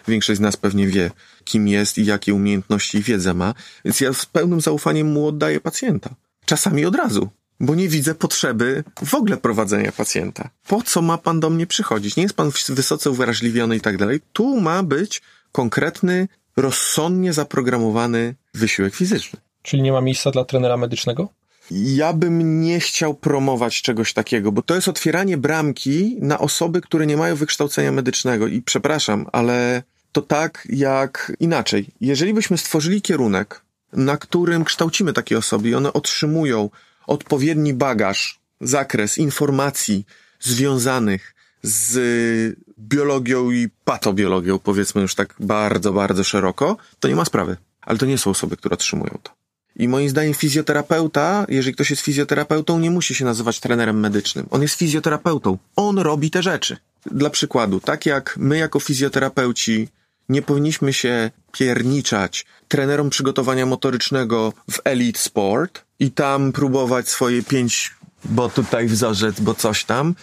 większość 0.08 0.38
z 0.38 0.42
nas 0.42 0.58
pewnie 0.58 0.88
wie, 0.88 1.12
kim 1.44 1.68
jest 1.68 1.98
i 1.98 2.06
jakie 2.06 2.34
umiejętności 2.34 2.98
i 2.98 3.04
wiedzę 3.04 3.34
ma. 3.34 3.54
Więc 3.86 4.02
ja 4.02 4.14
z 4.14 4.26
pełnym 4.26 4.62
zaufaniem 4.62 5.12
mu 5.12 5.28
oddaję 5.28 5.60
pacjenta. 5.60 6.16
Czasami 6.46 6.86
od 6.86 6.96
razu, 6.96 7.30
bo 7.60 7.76
nie 7.76 7.90
widzę 7.90 8.16
potrzeby 8.16 8.84
w 9.06 9.14
ogóle 9.14 9.38
prowadzenia 9.38 9.92
pacjenta. 9.92 10.50
Po 10.68 10.82
co 10.82 11.02
ma 11.02 11.18
pan 11.18 11.40
do 11.40 11.50
mnie 11.50 11.68
przychodzić? 11.68 12.16
Nie 12.16 12.24
jest 12.24 12.36
pan 12.36 12.52
wysoce 12.70 13.10
uwrażliwiony 13.10 13.76
i 13.76 13.82
tak 13.82 13.98
dalej. 13.98 14.22
Tu 14.34 14.62
ma 14.62 14.84
być 14.84 15.22
konkretny, 15.52 16.28
rozsądnie 16.56 17.34
zaprogramowany 17.34 18.36
wysiłek 18.54 18.96
fizyczny. 18.96 19.40
Czyli 19.64 19.84
nie 19.84 19.91
ma 19.91 20.01
miejsca 20.01 20.32
dla 20.32 20.45
trenera 20.45 20.78
medycznego? 20.78 21.30
Ja 21.72 22.14
bym 22.14 22.61
nie 22.61 22.80
chciał 22.80 23.14
promować 23.14 23.82
czegoś 23.82 24.14
takiego, 24.14 24.51
bo 24.51 24.61
to 24.61 24.76
jest 24.76 24.88
otwieranie 24.88 25.38
bramki 25.38 26.18
na 26.22 26.39
osoby, 26.39 26.82
które 26.82 27.05
nie 27.05 27.18
mają 27.18 27.36
wykształcenia 27.36 27.91
medycznego. 27.91 28.47
I 28.47 28.61
przepraszam, 28.61 29.26
ale 29.32 29.84
to 30.11 30.22
tak 30.22 30.68
jak 30.70 31.32
inaczej. 31.39 31.88
Jeżeli 32.01 32.34
byśmy 32.34 32.57
stworzyli 32.57 33.01
kierunek, 33.01 33.61
na 33.93 34.18
którym 34.18 34.64
kształcimy 34.64 35.14
takie 35.14 35.38
osoby 35.38 35.70
i 35.70 35.76
one 35.76 35.93
otrzymują 35.93 36.70
odpowiedni 37.07 37.74
bagaż, 37.74 38.39
zakres 38.61 39.18
informacji 39.18 40.05
związanych 40.39 41.36
z 41.64 42.59
biologią 42.80 43.51
i 43.51 43.70
patobiologią, 43.86 44.59
powiedzmy 44.59 45.01
już 45.01 45.16
tak 45.16 45.36
bardzo, 45.39 45.93
bardzo 45.93 46.24
szeroko, 46.24 46.78
to 46.99 47.07
nie 47.07 47.16
ma 47.16 47.26
sprawy. 47.26 47.57
Ale 47.82 47.97
to 47.97 48.05
nie 48.05 48.18
są 48.18 48.32
osoby, 48.32 48.57
które 48.57 48.74
otrzymują 48.74 49.18
to. 49.24 49.43
I 49.76 49.88
moim 49.88 50.10
zdaniem 50.10 50.34
fizjoterapeuta, 50.34 51.46
jeżeli 51.50 51.74
ktoś 51.74 51.90
jest 51.90 52.02
fizjoterapeutą, 52.02 52.80
nie 52.80 52.92
musi 52.92 53.16
się 53.16 53.26
nazywać 53.26 53.60
trenerem 53.60 54.00
medycznym. 54.00 54.46
On 54.50 54.62
jest 54.62 54.76
fizjoterapeutą. 54.76 55.58
On 55.76 56.00
robi 56.00 56.32
te 56.32 56.44
rzeczy. 56.44 56.78
Dla 57.06 57.30
przykładu, 57.30 57.80
tak 57.80 58.06
jak 58.06 58.36
my 58.38 58.58
jako 58.58 58.80
fizjoterapeuci 58.80 59.88
nie 60.30 60.42
powinniśmy 60.42 60.94
się 60.94 61.32
pierniczać 61.52 62.46
trenerom 62.68 63.10
przygotowania 63.10 63.66
motorycznego 63.66 64.54
w 64.72 64.80
Elite 64.84 65.20
Sport 65.20 65.86
i 66.00 66.12
tam 66.12 66.52
próbować 66.52 67.10
swoje 67.10 67.44
pięć, 67.44 67.94
bo 68.26 68.50
tutaj 68.50 68.88
wzorzec, 68.88 69.40
bo 69.40 69.54
coś 69.54 69.86
tam, 69.86 70.16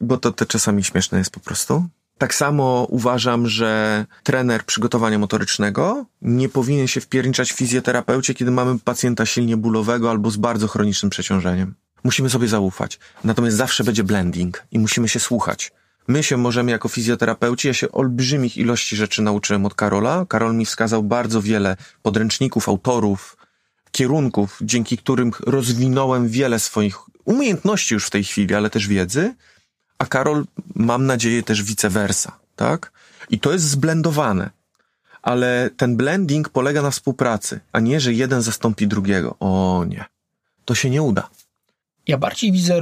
bo 0.00 0.16
to, 0.16 0.32
to 0.32 0.46
czasami 0.46 0.84
śmieszne 0.84 1.18
jest 1.18 1.30
po 1.30 1.40
prostu. 1.40 1.84
Tak 2.20 2.34
samo 2.34 2.86
uważam, 2.90 3.46
że 3.46 4.06
trener 4.22 4.64
przygotowania 4.64 5.18
motorycznego 5.18 6.06
nie 6.22 6.48
powinien 6.48 6.86
się 6.86 7.00
wpierniczać 7.00 7.52
w 7.52 7.56
fizjoterapeucie, 7.56 8.34
kiedy 8.34 8.50
mamy 8.50 8.78
pacjenta 8.78 9.26
silnie 9.26 9.56
bólowego 9.56 10.10
albo 10.10 10.30
z 10.30 10.36
bardzo 10.36 10.68
chronicznym 10.68 11.10
przeciążeniem. 11.10 11.74
Musimy 12.04 12.30
sobie 12.30 12.48
zaufać. 12.48 12.98
Natomiast 13.24 13.56
zawsze 13.56 13.84
będzie 13.84 14.04
blending 14.04 14.62
i 14.72 14.78
musimy 14.78 15.08
się 15.08 15.20
słuchać. 15.20 15.72
My 16.08 16.22
się 16.22 16.36
możemy 16.36 16.70
jako 16.70 16.88
fizjoterapeuci, 16.88 17.68
ja 17.68 17.74
się 17.74 17.92
olbrzymich 17.92 18.56
ilości 18.56 18.96
rzeczy 18.96 19.22
nauczyłem 19.22 19.66
od 19.66 19.74
Karola. 19.74 20.26
Karol 20.28 20.54
mi 20.54 20.66
wskazał 20.66 21.02
bardzo 21.02 21.42
wiele 21.42 21.76
podręczników, 22.02 22.68
autorów, 22.68 23.36
kierunków, 23.92 24.58
dzięki 24.62 24.98
którym 24.98 25.30
rozwinąłem 25.46 26.28
wiele 26.28 26.58
swoich 26.58 26.96
umiejętności 27.24 27.94
już 27.94 28.06
w 28.06 28.10
tej 28.10 28.24
chwili, 28.24 28.54
ale 28.54 28.70
też 28.70 28.88
wiedzy. 28.88 29.34
A 30.00 30.06
Karol, 30.06 30.44
mam 30.74 31.06
nadzieję, 31.06 31.42
też 31.42 31.62
vice 31.62 31.88
versa. 31.88 32.38
tak? 32.56 32.92
I 33.30 33.40
to 33.40 33.52
jest 33.52 33.64
zblendowane. 33.64 34.50
Ale 35.22 35.70
ten 35.76 35.96
blending 35.96 36.48
polega 36.48 36.82
na 36.82 36.90
współpracy, 36.90 37.60
a 37.72 37.80
nie, 37.80 38.00
że 38.00 38.12
jeden 38.12 38.42
zastąpi 38.42 38.86
drugiego. 38.86 39.36
O 39.40 39.84
nie. 39.88 40.04
To 40.64 40.74
się 40.74 40.90
nie 40.90 41.02
uda. 41.02 41.28
Ja 42.06 42.18
bardziej 42.18 42.52
widzę 42.52 42.74
e, 42.76 42.80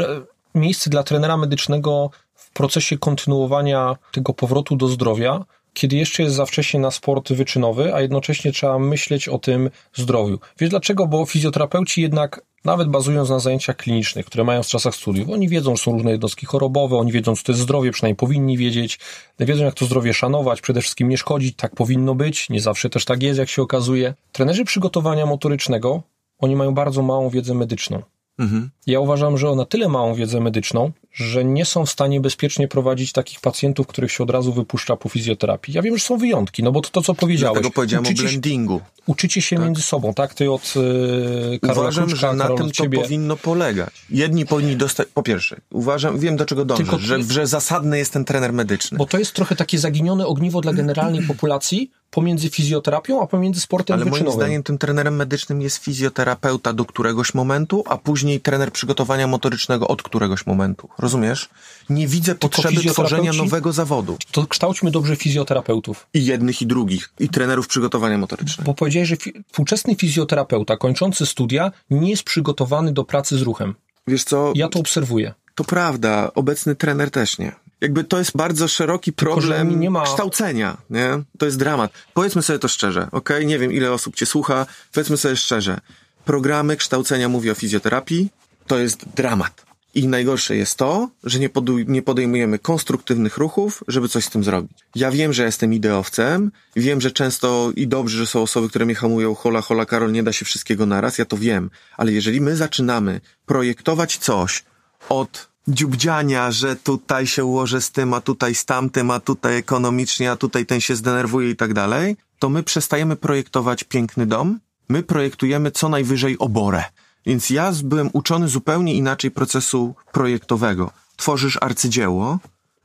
miejsce 0.54 0.90
dla 0.90 1.02
trenera 1.02 1.36
medycznego 1.36 2.10
w 2.34 2.50
procesie 2.50 2.98
kontynuowania 2.98 3.96
tego 4.12 4.34
powrotu 4.34 4.76
do 4.76 4.88
zdrowia, 4.88 5.44
kiedy 5.74 5.96
jeszcze 5.96 6.22
jest 6.22 6.34
za 6.36 6.46
wcześnie 6.46 6.80
na 6.80 6.90
sport 6.90 7.32
wyczynowy, 7.32 7.94
a 7.94 8.00
jednocześnie 8.00 8.52
trzeba 8.52 8.78
myśleć 8.78 9.28
o 9.28 9.38
tym 9.38 9.70
zdrowiu. 9.94 10.38
Wiesz 10.58 10.70
dlaczego? 10.70 11.06
Bo 11.06 11.26
fizjoterapeuci 11.26 12.02
jednak, 12.02 12.40
nawet 12.64 12.88
bazując 12.88 13.30
na 13.30 13.38
zajęciach 13.38 13.76
klinicznych, 13.76 14.26
które 14.26 14.44
mają 14.44 14.62
w 14.62 14.66
czasach 14.66 14.94
studiów, 14.94 15.30
oni 15.30 15.48
wiedzą, 15.48 15.76
że 15.76 15.82
są 15.82 15.92
różne 15.92 16.10
jednostki 16.10 16.46
chorobowe, 16.46 16.96
oni 16.96 17.12
wiedzą, 17.12 17.36
co 17.36 17.42
to 17.42 17.52
jest 17.52 17.62
zdrowie, 17.62 17.90
przynajmniej 17.90 18.16
powinni 18.16 18.56
wiedzieć, 18.56 18.98
wiedzą, 19.40 19.64
jak 19.64 19.74
to 19.74 19.84
zdrowie 19.84 20.14
szanować, 20.14 20.60
przede 20.60 20.80
wszystkim 20.80 21.08
nie 21.08 21.18
szkodzić, 21.18 21.56
tak 21.56 21.74
powinno 21.74 22.14
być, 22.14 22.50
nie 22.50 22.60
zawsze 22.60 22.90
też 22.90 23.04
tak 23.04 23.22
jest, 23.22 23.38
jak 23.38 23.48
się 23.48 23.62
okazuje. 23.62 24.14
Trenerzy 24.32 24.64
przygotowania 24.64 25.26
motorycznego, 25.26 26.02
oni 26.38 26.56
mają 26.56 26.74
bardzo 26.74 27.02
małą 27.02 27.30
wiedzę 27.30 27.54
medyczną. 27.54 28.02
Mhm. 28.38 28.70
Ja 28.86 29.00
uważam, 29.00 29.38
że 29.38 29.50
o 29.50 29.54
na 29.54 29.64
tyle 29.64 29.88
małą 29.88 30.14
wiedzę 30.14 30.40
medyczną, 30.40 30.92
że 31.12 31.44
nie 31.44 31.64
są 31.64 31.86
w 31.86 31.90
stanie 31.90 32.20
bezpiecznie 32.20 32.68
prowadzić 32.68 33.12
takich 33.12 33.40
pacjentów, 33.40 33.86
których 33.86 34.12
się 34.12 34.24
od 34.24 34.30
razu 34.30 34.52
wypuszcza 34.52 34.96
po 34.96 35.08
fizjoterapii. 35.08 35.74
Ja 35.74 35.82
wiem, 35.82 35.98
że 35.98 36.04
są 36.04 36.16
wyjątki, 36.18 36.62
no 36.62 36.72
bo 36.72 36.80
to, 36.80 36.90
to 36.90 37.02
co 37.02 37.14
powiedziałeś. 37.14 37.54
Dlatego 37.54 37.74
powiedziałem 37.74 38.04
uczycie, 38.04 38.22
o 38.22 38.26
blendingu. 38.26 38.80
Uczycie 39.06 39.42
się 39.42 39.58
między 39.58 39.82
sobą, 39.82 40.14
tak? 40.14 40.34
Ty 40.34 40.50
od 40.52 40.74
yy, 40.76 41.58
Karola 41.62 41.80
Uważam, 41.80 42.06
Kruczka, 42.06 42.30
że 42.30 42.36
na 42.36 42.44
Karol 42.44 42.58
tym 42.58 42.66
to 42.66 42.72
ciebie. 42.72 43.02
powinno 43.02 43.36
polegać. 43.36 43.90
Jedni 44.10 44.46
powinni 44.46 44.76
dostać, 44.76 45.08
po 45.14 45.22
pierwsze, 45.22 45.60
uważam, 45.70 46.18
wiem 46.18 46.36
do 46.36 46.44
czego 46.44 46.64
dążę, 46.64 46.82
Tylko- 46.82 46.98
że, 46.98 47.22
że 47.22 47.46
zasadny 47.46 47.98
jest 47.98 48.12
ten 48.12 48.24
trener 48.24 48.52
medyczny. 48.52 48.98
Bo 48.98 49.06
to 49.06 49.18
jest 49.18 49.32
trochę 49.32 49.56
takie 49.56 49.78
zaginione 49.78 50.26
ogniwo 50.26 50.60
dla 50.60 50.72
generalnej 50.72 51.22
populacji 51.22 51.90
pomiędzy 52.10 52.50
fizjoterapią, 52.50 53.22
a 53.22 53.26
pomiędzy 53.26 53.60
sportem 53.60 53.94
Ale 53.94 54.04
moim 54.04 54.12
wyczynowym. 54.12 54.40
zdaniem 54.40 54.62
tym 54.62 54.78
trenerem 54.78 55.16
medycznym 55.16 55.62
jest 55.62 55.76
fizjoterapeuta 55.76 56.72
do 56.72 56.84
któregoś 56.84 57.34
momentu, 57.34 57.84
a 57.86 57.96
później 57.98 58.40
trener 58.40 58.72
przygotowania 58.72 59.26
motorycznego 59.26 59.88
od 59.88 60.02
któregoś 60.02 60.46
momentu. 60.46 60.88
Rozumiesz? 60.98 61.48
Nie 61.90 62.06
widzę 62.08 62.34
potrzeby 62.34 62.68
fizjoterapeuci- 62.74 62.92
tworzenia 62.92 63.32
nowego 63.32 63.72
zawodu. 63.72 64.16
To 64.32 64.46
kształćmy 64.46 64.90
dobrze 64.90 65.16
fizjoterapeutów. 65.16 66.06
I 66.14 66.24
jednych, 66.26 66.62
i 66.62 66.66
drugich. 66.66 67.10
I 67.20 67.28
trenerów 67.28 67.68
przygotowania 67.68 68.18
motorycznego. 68.18 68.66
Bo 68.70 68.74
powiedziałeś, 68.74 69.08
że 69.08 69.16
fi- 69.16 69.32
współczesny 69.46 69.94
fizjoterapeuta 69.96 70.76
kończący 70.76 71.26
studia 71.26 71.72
nie 71.90 72.10
jest 72.10 72.22
przygotowany 72.22 72.92
do 72.92 73.04
pracy 73.04 73.38
z 73.38 73.42
ruchem. 73.42 73.74
Wiesz 74.06 74.24
co? 74.24 74.52
Ja 74.54 74.68
to 74.68 74.78
obserwuję. 74.80 75.34
To 75.54 75.64
prawda, 75.64 76.30
obecny 76.34 76.74
trener 76.74 77.10
też 77.10 77.38
nie. 77.38 77.52
Jakby 77.80 78.04
to 78.04 78.18
jest 78.18 78.36
bardzo 78.36 78.68
szeroki 78.68 79.12
problem 79.12 79.70
że 79.70 79.76
nie 79.76 79.90
ma- 79.90 80.04
kształcenia, 80.04 80.76
nie? 80.90 81.22
To 81.38 81.46
jest 81.46 81.58
dramat. 81.58 81.92
Powiedzmy 82.14 82.42
sobie 82.42 82.58
to 82.58 82.68
szczerze, 82.68 83.08
ok? 83.12 83.30
Nie 83.44 83.58
wiem, 83.58 83.72
ile 83.72 83.92
osób 83.92 84.16
cię 84.16 84.26
słucha. 84.26 84.66
Powiedzmy 84.92 85.16
sobie 85.16 85.36
szczerze. 85.36 85.80
Programy 86.24 86.76
kształcenia 86.76 87.28
mówi 87.28 87.50
o 87.50 87.54
fizjoterapii. 87.54 88.28
To 88.66 88.78
jest 88.78 89.08
dramat. 89.16 89.68
I 89.94 90.08
najgorsze 90.08 90.56
jest 90.56 90.76
to, 90.76 91.08
że 91.24 91.38
nie, 91.38 91.50
nie 91.86 92.02
podejmujemy 92.02 92.58
konstruktywnych 92.58 93.36
ruchów, 93.36 93.84
żeby 93.88 94.08
coś 94.08 94.24
z 94.24 94.30
tym 94.30 94.44
zrobić. 94.44 94.78
Ja 94.94 95.10
wiem, 95.10 95.32
że 95.32 95.44
jestem 95.44 95.74
ideowcem, 95.74 96.50
wiem, 96.76 97.00
że 97.00 97.10
często 97.10 97.72
i 97.76 97.88
dobrze, 97.88 98.18
że 98.18 98.26
są 98.26 98.42
osoby, 98.42 98.68
które 98.68 98.84
mnie 98.84 98.94
hamują, 98.94 99.34
hola, 99.34 99.60
hola, 99.60 99.86
Karol, 99.86 100.12
nie 100.12 100.22
da 100.22 100.32
się 100.32 100.44
wszystkiego 100.44 100.86
naraz, 100.86 101.18
ja 101.18 101.24
to 101.24 101.36
wiem. 101.36 101.70
Ale 101.96 102.12
jeżeli 102.12 102.40
my 102.40 102.56
zaczynamy 102.56 103.20
projektować 103.46 104.18
coś 104.18 104.64
od 105.08 105.48
dziubdziania, 105.68 106.50
że 106.50 106.76
tutaj 106.76 107.26
się 107.26 107.44
ułożę 107.44 107.80
z 107.80 107.90
tym, 107.90 108.14
a 108.14 108.20
tutaj 108.20 108.54
z 108.54 108.64
tamtym, 108.64 109.10
a 109.10 109.20
tutaj 109.20 109.56
ekonomicznie, 109.56 110.30
a 110.30 110.36
tutaj 110.36 110.66
ten 110.66 110.80
się 110.80 110.96
zdenerwuje 110.96 111.50
i 111.50 111.56
tak 111.56 111.74
dalej, 111.74 112.16
to 112.38 112.48
my 112.48 112.62
przestajemy 112.62 113.16
projektować 113.16 113.84
piękny 113.84 114.26
dom, 114.26 114.60
my 114.88 115.02
projektujemy 115.02 115.70
co 115.70 115.88
najwyżej 115.88 116.38
oborę. 116.38 116.84
Więc 117.26 117.50
ja 117.50 117.72
byłem 117.84 118.10
uczony 118.12 118.48
zupełnie 118.48 118.94
inaczej 118.94 119.30
procesu 119.30 119.94
projektowego. 120.12 120.90
Tworzysz 121.16 121.58
arcydzieło, 121.60 122.38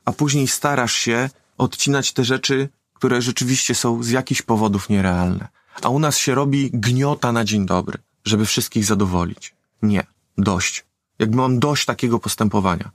a 0.06 0.12
później 0.12 0.48
starasz 0.48 0.94
się 0.94 1.30
odcinać 1.58 2.14
te 2.14 2.24
rzeczy, 2.24 2.70
które 2.94 3.22
rzeczywiście 3.22 3.76
są 3.76 4.04
z 4.04 4.10
jakichś 4.10 4.42
powodów 4.42 4.90
nierealne. 4.90 5.48
A 5.82 5.90
u 5.90 6.00
nas 6.00 6.18
się 6.18 6.36
robi 6.36 6.72
gniota 6.74 7.32
na 7.32 7.44
dzień 7.46 7.66
dobry, 7.66 7.98
żeby 8.26 8.46
wszystkich 8.46 8.86
zadowolić. 8.86 9.56
Nie. 9.82 10.04
Dość. 10.38 10.86
Jakby 11.24 11.38
mam 11.38 11.60
dość 11.60 11.86
takiego 11.86 12.20
postępowania. 12.20 12.92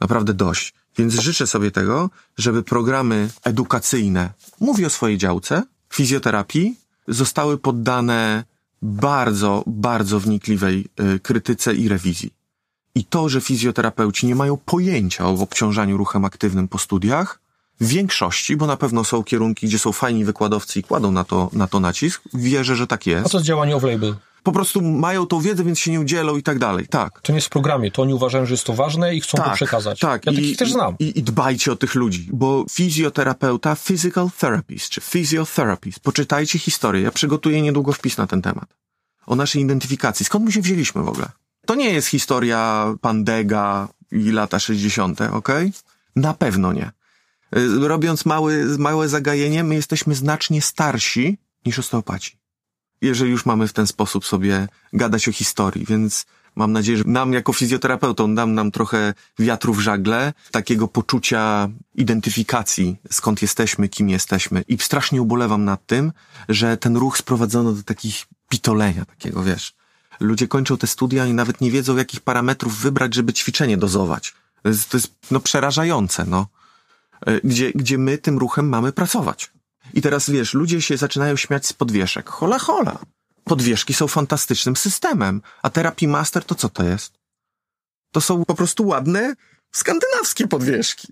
Naprawdę 0.00 0.34
dość. 0.34 0.74
Więc 0.98 1.14
życzę 1.14 1.46
sobie 1.46 1.70
tego, 1.70 2.10
żeby 2.38 2.62
programy 2.62 3.30
edukacyjne, 3.44 4.32
mówię 4.60 4.86
o 4.86 4.90
swojej 4.90 5.18
działce, 5.18 5.62
fizjoterapii, 5.92 6.74
zostały 7.08 7.58
poddane 7.58 8.44
bardzo, 8.82 9.64
bardzo 9.66 10.20
wnikliwej 10.20 10.86
y, 11.14 11.20
krytyce 11.20 11.74
i 11.74 11.88
rewizji. 11.88 12.30
I 12.94 13.04
to, 13.04 13.28
że 13.28 13.40
fizjoterapeuci 13.40 14.26
nie 14.26 14.34
mają 14.34 14.56
pojęcia 14.56 15.26
o 15.26 15.30
obciążaniu 15.40 15.96
ruchem 15.96 16.24
aktywnym 16.24 16.68
po 16.68 16.78
studiach, 16.78 17.40
w 17.80 17.86
większości, 17.86 18.56
bo 18.56 18.66
na 18.66 18.76
pewno 18.76 19.04
są 19.04 19.24
kierunki, 19.24 19.66
gdzie 19.66 19.78
są 19.78 19.92
fajni 19.92 20.24
wykładowcy 20.24 20.78
i 20.80 20.82
kładą 20.82 21.12
na 21.12 21.24
to, 21.24 21.50
na 21.52 21.66
to 21.66 21.80
nacisk, 21.80 22.22
wierzę, 22.34 22.76
że 22.76 22.86
tak 22.86 23.02
A 23.06 23.10
jest. 23.10 23.28
co 23.30 23.40
z 23.40 23.42
działanie 23.42 23.76
off-label? 23.76 24.14
Po 24.46 24.52
prostu 24.52 24.82
mają 24.82 25.26
tą 25.26 25.40
wiedzę, 25.40 25.64
więc 25.64 25.78
się 25.78 25.90
nie 25.90 26.00
udzielą 26.00 26.36
i 26.36 26.42
tak 26.42 26.58
dalej. 26.58 26.86
Tak. 26.86 27.20
To 27.20 27.32
nie 27.32 27.36
jest 27.36 27.46
w 27.46 27.50
programie, 27.50 27.90
to 27.90 28.02
oni 28.02 28.14
uważają, 28.14 28.46
że 28.46 28.54
jest 28.54 28.64
to 28.64 28.72
ważne 28.72 29.14
i 29.14 29.20
chcą 29.20 29.38
to 29.38 29.50
przekazać. 29.50 29.98
Tak, 30.00 30.26
Ja 30.26 30.32
I, 30.32 30.34
takich 30.34 30.56
też 30.56 30.72
znam. 30.72 30.94
I, 30.98 31.18
I 31.18 31.22
dbajcie 31.22 31.72
o 31.72 31.76
tych 31.76 31.94
ludzi, 31.94 32.28
bo 32.32 32.64
fizjoterapeuta, 32.70 33.74
physical 33.74 34.30
therapist, 34.38 34.88
czy 34.88 35.00
physiotherapist, 35.00 36.00
poczytajcie 36.00 36.58
historię. 36.58 37.02
Ja 37.02 37.10
przygotuję 37.10 37.62
niedługo 37.62 37.92
wpis 37.92 38.18
na 38.18 38.26
ten 38.26 38.42
temat. 38.42 38.76
O 39.26 39.36
naszej 39.36 39.62
identyfikacji. 39.62 40.26
Skąd 40.26 40.44
my 40.44 40.52
się 40.52 40.60
wzięliśmy 40.60 41.02
w 41.02 41.08
ogóle? 41.08 41.28
To 41.66 41.74
nie 41.74 41.90
jest 41.90 42.08
historia 42.08 42.94
Pandega 43.00 43.88
i 44.12 44.30
lata 44.30 44.58
60., 44.58 45.20
okej? 45.20 45.72
Na 46.16 46.34
pewno 46.34 46.72
nie. 46.72 46.90
Y, 47.56 47.88
Robiąc 47.88 48.24
mały, 48.24 48.78
małe 48.78 49.08
zagajenie, 49.08 49.64
my 49.64 49.74
jesteśmy 49.74 50.14
znacznie 50.14 50.62
starsi 50.62 51.38
niż 51.66 51.78
osteopaci 51.78 52.45
jeżeli 53.06 53.30
już 53.30 53.46
mamy 53.46 53.68
w 53.68 53.72
ten 53.72 53.86
sposób 53.86 54.26
sobie 54.26 54.68
gadać 54.92 55.28
o 55.28 55.32
historii, 55.32 55.86
więc 55.86 56.26
mam 56.56 56.72
nadzieję, 56.72 56.98
że 56.98 57.04
nam 57.06 57.32
jako 57.32 57.52
fizjoterapeutom 57.52 58.34
dam 58.34 58.54
nam 58.54 58.70
trochę 58.70 59.14
wiatru 59.38 59.74
w 59.74 59.80
żagle, 59.80 60.32
takiego 60.50 60.88
poczucia 60.88 61.68
identyfikacji, 61.94 62.96
skąd 63.10 63.42
jesteśmy, 63.42 63.88
kim 63.88 64.08
jesteśmy. 64.08 64.62
I 64.68 64.78
strasznie 64.78 65.22
ubolewam 65.22 65.64
nad 65.64 65.86
tym, 65.86 66.12
że 66.48 66.76
ten 66.76 66.96
ruch 66.96 67.18
sprowadzono 67.18 67.72
do 67.72 67.82
takich 67.82 68.26
pitolenia, 68.48 69.04
takiego 69.04 69.42
wiesz. 69.42 69.74
Ludzie 70.20 70.48
kończą 70.48 70.76
te 70.76 70.86
studia 70.86 71.26
i 71.26 71.32
nawet 71.32 71.60
nie 71.60 71.70
wiedzą, 71.70 71.96
jakich 71.96 72.20
parametrów 72.20 72.78
wybrać, 72.78 73.14
żeby 73.14 73.32
ćwiczenie 73.32 73.76
dozować. 73.76 74.34
To 74.62 74.68
jest, 74.68 74.90
to 74.90 74.96
jest 74.96 75.12
no, 75.30 75.40
przerażające, 75.40 76.24
no. 76.24 76.46
E, 77.26 77.40
Gdzie, 77.40 77.72
gdzie 77.72 77.98
my 77.98 78.18
tym 78.18 78.38
ruchem 78.38 78.68
mamy 78.68 78.92
pracować. 78.92 79.50
I 79.94 80.02
teraz 80.02 80.30
wiesz, 80.30 80.54
ludzie 80.54 80.82
się 80.82 80.96
zaczynają 80.96 81.36
śmiać 81.36 81.66
z 81.66 81.72
podwieszek. 81.72 82.28
Hola, 82.28 82.58
hola. 82.58 82.98
Podwieszki 83.44 83.94
są 83.94 84.08
fantastycznym 84.08 84.76
systemem. 84.76 85.42
A 85.62 85.70
Therapy 85.70 86.08
Master 86.08 86.44
to 86.44 86.54
co 86.54 86.68
to 86.68 86.84
jest? 86.84 87.12
To 88.12 88.20
są 88.20 88.44
po 88.44 88.54
prostu 88.54 88.86
ładne 88.86 89.34
skandynawskie 89.72 90.48
podwieszki. 90.48 91.08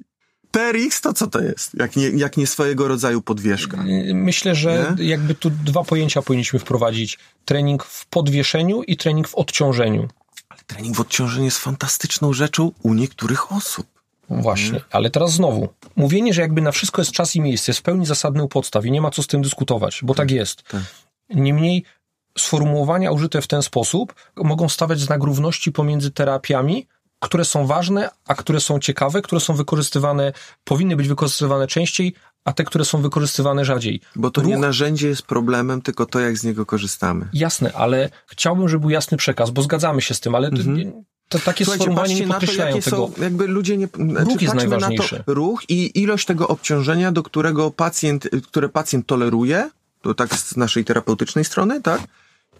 TRX 0.50 1.00
to 1.00 1.12
co 1.12 1.26
to 1.26 1.40
jest? 1.40 1.70
Jak 1.74 1.96
nie, 1.96 2.08
jak 2.08 2.36
nie 2.36 2.46
swojego 2.46 2.88
rodzaju 2.88 3.22
podwieszka. 3.22 3.84
Myślę, 4.14 4.54
że 4.54 4.94
Nie? 4.98 5.04
jakby 5.08 5.34
tu 5.34 5.50
dwa 5.50 5.84
pojęcia 5.84 6.22
powinniśmy 6.22 6.58
wprowadzić. 6.58 7.18
Trening 7.44 7.84
w 7.84 8.06
podwieszeniu 8.06 8.82
i 8.82 8.96
trening 8.96 9.28
w 9.28 9.34
odciążeniu. 9.34 10.08
Ale 10.48 10.60
trening 10.66 10.96
w 10.96 11.00
odciążeniu 11.00 11.44
jest 11.44 11.58
fantastyczną 11.58 12.32
rzeczą 12.32 12.72
u 12.82 12.94
niektórych 12.94 13.52
osób. 13.52 13.86
Właśnie, 14.30 14.66
Mhm. 14.66 14.84
ale 14.92 15.10
teraz 15.10 15.32
znowu. 15.32 15.68
Mówienie, 15.96 16.34
że 16.34 16.40
jakby 16.42 16.60
na 16.60 16.72
wszystko 16.72 17.02
jest 17.02 17.12
czas 17.12 17.36
i 17.36 17.40
miejsce, 17.40 17.70
jest 17.72 17.80
w 17.80 17.82
pełni 17.82 18.06
zasadny 18.06 18.42
u 18.42 18.48
podstaw 18.48 18.84
i 18.86 18.90
nie 18.90 19.00
ma 19.00 19.10
co 19.10 19.22
z 19.22 19.26
tym 19.26 19.42
dyskutować, 19.42 20.00
bo 20.02 20.14
tak 20.14 20.30
jest. 20.30 20.62
tak. 20.62 20.82
Niemniej 21.34 21.84
sformułowania 22.38 23.10
użyte 23.12 23.42
w 23.42 23.46
ten 23.46 23.62
sposób 23.62 24.14
mogą 24.36 24.68
stawiać 24.68 25.00
znak 25.00 25.22
równości 25.22 25.72
pomiędzy 25.72 26.10
terapiami, 26.10 26.86
które 27.20 27.44
są 27.44 27.66
ważne, 27.66 28.10
a 28.28 28.34
które 28.34 28.60
są 28.60 28.78
ciekawe, 28.78 29.22
które 29.22 29.40
są 29.40 29.54
wykorzystywane, 29.54 30.32
powinny 30.64 30.96
być 30.96 31.08
wykorzystywane 31.08 31.66
częściej, 31.66 32.14
a 32.44 32.52
te, 32.52 32.64
które 32.64 32.84
są 32.84 33.02
wykorzystywane 33.02 33.64
rzadziej. 33.64 34.00
Bo 34.16 34.30
to 34.30 34.42
nie 34.42 34.54
Ruch- 34.56 34.60
narzędzie 34.60 35.08
jest 35.08 35.22
problemem, 35.22 35.82
tylko 35.82 36.06
to, 36.06 36.20
jak 36.20 36.38
z 36.38 36.44
niego 36.44 36.66
korzystamy. 36.66 37.28
Jasne, 37.32 37.72
ale 37.72 38.10
chciałbym, 38.26 38.68
żeby 38.68 38.80
był 38.80 38.90
jasny 38.90 39.16
przekaz, 39.18 39.50
bo 39.50 39.62
zgadzamy 39.62 40.02
się 40.02 40.14
z 40.14 40.20
tym, 40.20 40.34
ale 40.34 40.50
to, 40.50 40.56
to 41.28 41.38
takie. 41.38 41.64
Słuchajcie, 41.64 41.84
sformułowanie 41.84 42.14
nie 42.14 42.26
na 42.26 42.40
to, 42.40 42.46
tego. 42.46 42.80
są, 42.82 43.12
jakby 43.18 43.46
ludzie 43.46 43.76
nie... 43.76 43.88
Znaczy, 44.10 44.44
jest 44.44 44.54
najważniejszy. 44.54 45.18
Na 45.18 45.24
to, 45.24 45.34
ruch 45.34 45.62
i 45.68 46.00
ilość 46.00 46.26
tego 46.26 46.48
obciążenia, 46.48 47.12
do 47.12 47.22
którego 47.22 47.70
pacjent, 47.70 48.28
które 48.46 48.68
pacjent 48.68 49.06
toleruje, 49.06 49.70
to 50.02 50.14
tak 50.14 50.34
z 50.34 50.56
naszej 50.56 50.84
terapeutycznej 50.84 51.44
strony, 51.44 51.82
tak? 51.82 52.00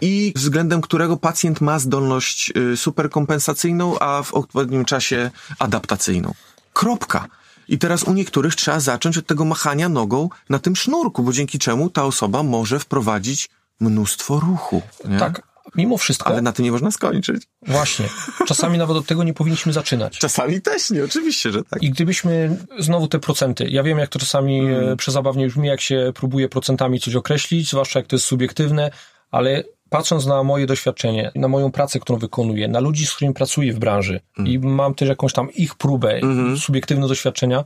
I 0.01 0.33
względem 0.37 0.81
którego 0.81 1.17
pacjent 1.17 1.61
ma 1.61 1.79
zdolność 1.79 2.53
y, 2.57 2.77
superkompensacyjną, 2.77 3.99
a 3.99 4.23
w 4.23 4.35
odpowiednim 4.35 4.85
czasie 4.85 5.31
adaptacyjną. 5.59 6.35
Kropka. 6.73 7.29
I 7.69 7.79
teraz 7.79 8.03
u 8.03 8.13
niektórych 8.13 8.55
trzeba 8.55 8.81
zacząć 8.81 9.19
od 9.19 9.27
tego 9.27 9.45
machania 9.45 9.89
nogą 9.89 10.29
na 10.49 10.59
tym 10.59 10.77
sznurku, 10.77 11.23
bo 11.23 11.33
dzięki 11.33 11.59
czemu 11.59 11.91
ta 11.91 12.05
osoba 12.05 12.43
może 12.43 12.79
wprowadzić 12.79 13.51
mnóstwo 13.81 14.41
ruchu. 14.41 14.83
Nie? 15.05 15.19
Tak, 15.19 15.43
mimo 15.77 15.99
wszystko. 15.99 16.31
Ale 16.31 16.43
na 16.43 16.53
tym 16.53 16.65
nie 16.65 16.73
można 16.73 16.91
skończyć. 16.91 17.43
Właśnie. 17.63 18.07
Czasami 18.47 18.79
nawet 18.79 18.97
od 18.97 19.07
tego 19.07 19.25
nie 19.25 19.35
powinniśmy 19.35 19.73
zaczynać. 19.73 20.19
Czasami 20.19 20.61
też 20.61 20.91
nie, 20.91 21.05
oczywiście, 21.05 21.53
że 21.53 21.65
tak. 21.65 21.83
I 21.83 21.91
gdybyśmy 21.91 22.57
znowu 22.79 23.09
te 23.09 23.19
procenty, 23.19 23.69
ja 23.69 23.83
wiem 23.83 23.99
jak 23.99 24.09
to 24.09 24.19
czasami 24.19 24.61
mm. 24.61 24.97
przezabawnie 24.97 25.47
brzmi, 25.47 25.69
jak 25.69 25.81
się 25.81 26.13
próbuje 26.15 26.49
procentami 26.49 27.01
coś 27.01 27.15
określić, 27.15 27.71
zwłaszcza 27.71 27.99
jak 27.99 28.07
to 28.07 28.17
jest 28.17 28.27
subiektywne, 28.27 28.91
ale 29.31 29.65
patrząc 29.91 30.27
na 30.27 30.43
moje 30.43 30.67
doświadczenie, 30.67 31.33
na 31.35 31.49
moją 31.49 31.73
pracę, 31.73 32.01
którą 32.01 32.19
wykonuję, 32.19 32.69
na 32.69 32.81
ludzi, 32.81 33.07
z 33.07 33.15
którymi 33.15 33.35
pracuję 33.35 33.73
w 33.73 33.79
branży 33.79 34.21
mm. 34.39 34.51
i 34.53 34.59
mam 34.59 34.95
też 34.95 35.09
jakąś 35.09 35.33
tam 35.33 35.53
ich 35.53 35.75
próbę, 35.75 36.19
mm 36.19 36.55
-hmm. 36.55 36.61
subiektywne 36.61 37.09
doświadczenia, 37.09 37.65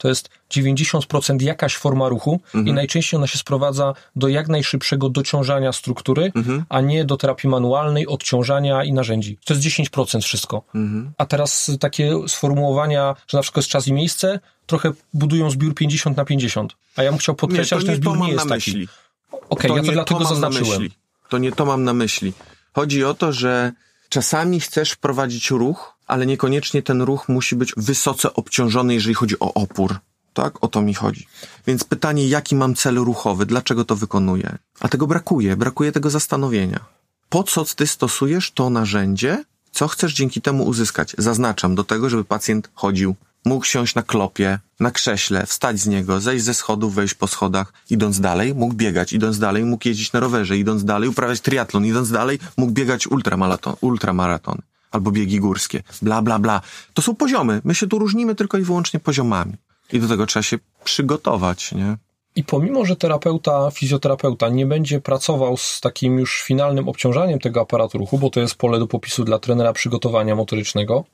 to 0.00 0.08
jest 0.08 0.30
90% 0.50 1.42
jakaś 1.42 1.76
forma 1.76 2.08
ruchu 2.08 2.40
mhm. 2.44 2.68
i 2.68 2.72
najczęściej 2.72 3.18
ona 3.18 3.26
się 3.26 3.38
sprowadza 3.38 3.94
do 4.16 4.28
jak 4.28 4.48
najszybszego 4.48 5.08
dociążania 5.08 5.72
struktury, 5.72 6.32
mhm. 6.34 6.64
a 6.68 6.80
nie 6.80 7.04
do 7.04 7.16
terapii 7.16 7.50
manualnej, 7.50 8.06
odciążania 8.06 8.84
i 8.84 8.92
narzędzi. 8.92 9.38
To 9.44 9.54
jest 9.54 9.66
10% 9.66 10.22
wszystko. 10.22 10.62
Mhm. 10.74 11.12
A 11.18 11.26
teraz 11.26 11.70
takie 11.80 12.14
sformułowania, 12.28 13.14
że 13.28 13.38
na 13.38 13.42
przykład 13.42 13.62
jest 13.62 13.68
czas 13.68 13.88
i 13.88 13.92
miejsce, 13.92 14.40
trochę 14.66 14.92
budują 15.14 15.50
zbiór 15.50 15.74
50 15.74 16.16
na 16.16 16.24
50. 16.24 16.76
A 16.96 17.02
ja 17.02 17.10
bym 17.10 17.18
chciał 17.18 17.34
podkreślać, 17.34 17.80
że 17.80 17.86
ten 17.86 17.96
zbiór 17.96 18.18
nie 18.18 18.32
jest 18.32 18.48
taki. 18.48 18.88
Okej, 19.30 19.70
okay, 19.70 19.76
ja 19.76 19.82
to 19.82 19.92
dlatego 19.92 20.24
zaznaczyłem. 20.24 20.88
To 21.28 21.38
nie 21.38 21.52
to 21.52 21.64
mam 21.64 21.84
na 21.84 21.94
myśli. 21.94 22.32
Chodzi 22.72 23.04
o 23.04 23.14
to, 23.14 23.32
że 23.32 23.72
czasami 24.08 24.60
chcesz 24.60 24.90
wprowadzić 24.90 25.50
ruch, 25.50 25.96
ale 26.10 26.26
niekoniecznie 26.26 26.82
ten 26.82 27.02
ruch 27.02 27.28
musi 27.28 27.56
być 27.56 27.72
wysoce 27.76 28.34
obciążony, 28.34 28.94
jeżeli 28.94 29.14
chodzi 29.14 29.40
o 29.40 29.54
opór. 29.54 29.94
Tak? 30.32 30.64
O 30.64 30.68
to 30.68 30.82
mi 30.82 30.94
chodzi. 30.94 31.26
Więc 31.66 31.84
pytanie, 31.84 32.28
jaki 32.28 32.54
mam 32.56 32.74
cel 32.74 32.94
ruchowy? 32.94 33.46
Dlaczego 33.46 33.84
to 33.84 33.96
wykonuję? 33.96 34.58
A 34.80 34.88
tego 34.88 35.06
brakuje. 35.06 35.56
Brakuje 35.56 35.92
tego 35.92 36.10
zastanowienia. 36.10 36.80
Po 37.28 37.42
co 37.42 37.64
ty 37.64 37.86
stosujesz 37.86 38.50
to 38.50 38.70
narzędzie? 38.70 39.44
Co 39.70 39.88
chcesz 39.88 40.14
dzięki 40.14 40.40
temu 40.40 40.64
uzyskać? 40.64 41.14
Zaznaczam 41.18 41.74
do 41.74 41.84
tego, 41.84 42.10
żeby 42.10 42.24
pacjent 42.24 42.70
chodził. 42.74 43.14
Mógł 43.44 43.64
siąść 43.64 43.94
na 43.94 44.02
klopie, 44.02 44.58
na 44.80 44.90
krześle, 44.90 45.46
wstać 45.46 45.80
z 45.80 45.86
niego, 45.86 46.20
zejść 46.20 46.44
ze 46.44 46.54
schodów, 46.54 46.94
wejść 46.94 47.14
po 47.14 47.26
schodach. 47.26 47.72
Idąc 47.90 48.20
dalej, 48.20 48.54
mógł 48.54 48.74
biegać. 48.74 49.12
Idąc 49.12 49.38
dalej, 49.38 49.64
mógł 49.64 49.88
jeździć 49.88 50.12
na 50.12 50.20
rowerze. 50.20 50.58
Idąc 50.58 50.84
dalej, 50.84 51.08
uprawiać 51.08 51.40
triatlon. 51.40 51.86
Idąc 51.86 52.10
dalej, 52.10 52.38
mógł 52.56 52.72
biegać 52.72 53.06
ultramaraton, 53.06 53.74
ultramaratony 53.80 54.69
albo 54.90 55.10
biegi 55.10 55.40
górskie, 55.40 55.82
bla, 56.02 56.22
bla, 56.22 56.38
bla. 56.38 56.60
To 56.94 57.02
są 57.02 57.16
poziomy. 57.16 57.60
My 57.64 57.74
się 57.74 57.86
tu 57.86 57.98
różnimy 57.98 58.34
tylko 58.34 58.58
i 58.58 58.62
wyłącznie 58.62 59.00
poziomami. 59.00 59.52
I 59.92 60.00
do 60.00 60.08
tego 60.08 60.26
trzeba 60.26 60.42
się 60.42 60.58
przygotować, 60.84 61.72
nie? 61.72 61.96
I 62.36 62.44
pomimo, 62.44 62.84
że 62.84 62.96
terapeuta, 62.96 63.70
fizjoterapeuta 63.70 64.48
nie 64.48 64.66
będzie 64.66 65.00
pracował 65.00 65.56
z 65.56 65.80
takim 65.80 66.18
już 66.18 66.42
finalnym 66.42 66.88
obciążaniem 66.88 67.38
tego 67.38 67.60
aparatu 67.60 67.98
ruchu, 67.98 68.18
bo 68.18 68.30
to 68.30 68.40
jest 68.40 68.54
pole 68.54 68.78
do 68.78 68.86
popisu 68.86 69.24
dla 69.24 69.38
trenera 69.38 69.72
przygotowania 69.72 70.34
motorycznego, 70.36 71.04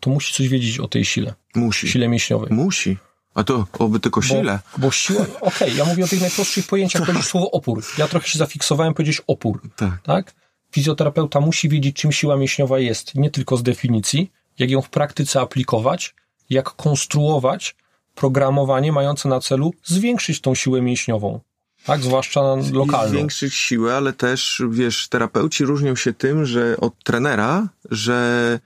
to 0.00 0.10
musi 0.10 0.34
coś 0.34 0.48
wiedzieć 0.48 0.78
o 0.78 0.88
tej 0.88 1.04
sile. 1.04 1.34
Musi. 1.54 1.88
Sile 1.88 2.08
mięśniowej. 2.08 2.52
Musi. 2.52 2.96
A 3.34 3.44
to 3.44 3.66
oby 3.78 4.00
tylko 4.00 4.22
sile. 4.22 4.58
Bo, 4.72 4.78
bo 4.78 4.90
siła, 4.90 5.22
okej, 5.22 5.38
okay, 5.40 5.70
ja 5.70 5.84
mówię 5.84 6.04
o 6.04 6.08
tych 6.08 6.20
najprostszych 6.20 6.66
pojęciach, 6.66 7.06
powiedzieć 7.06 7.26
słowo 7.26 7.50
opór. 7.50 7.82
Ja 7.98 8.08
trochę 8.08 8.28
się 8.28 8.38
zafiksowałem 8.38 8.94
powiedzieć 8.94 9.22
opór. 9.26 9.60
Tak. 9.76 10.02
tak? 10.02 10.34
Fizjoterapeuta 10.72 11.40
musi 11.40 11.68
wiedzieć, 11.68 11.96
czym 11.96 12.12
siła 12.12 12.36
mięśniowa 12.36 12.78
jest, 12.78 13.14
nie 13.14 13.30
tylko 13.30 13.56
z 13.56 13.62
definicji, 13.62 14.30
jak 14.58 14.70
ją 14.70 14.82
w 14.82 14.90
praktyce 14.90 15.40
aplikować, 15.40 16.14
jak 16.50 16.70
konstruować 16.70 17.76
programowanie 18.14 18.92
mające 18.92 19.28
na 19.28 19.40
celu 19.40 19.74
zwiększyć 19.84 20.40
tą 20.40 20.54
siłę 20.54 20.82
mięśniową. 20.82 21.40
Tak, 21.84 22.02
zwłaszcza 22.02 22.40
lokalną. 22.72 23.08
Zwiększyć 23.08 23.54
siłę, 23.54 23.96
ale 23.96 24.12
też, 24.12 24.62
wiesz, 24.70 25.08
terapeuci 25.08 25.64
różnią 25.64 25.96
się 25.96 26.12
tym, 26.12 26.46
że 26.46 26.76
od 26.80 27.04
trenera, 27.04 27.68
że 27.90 28.60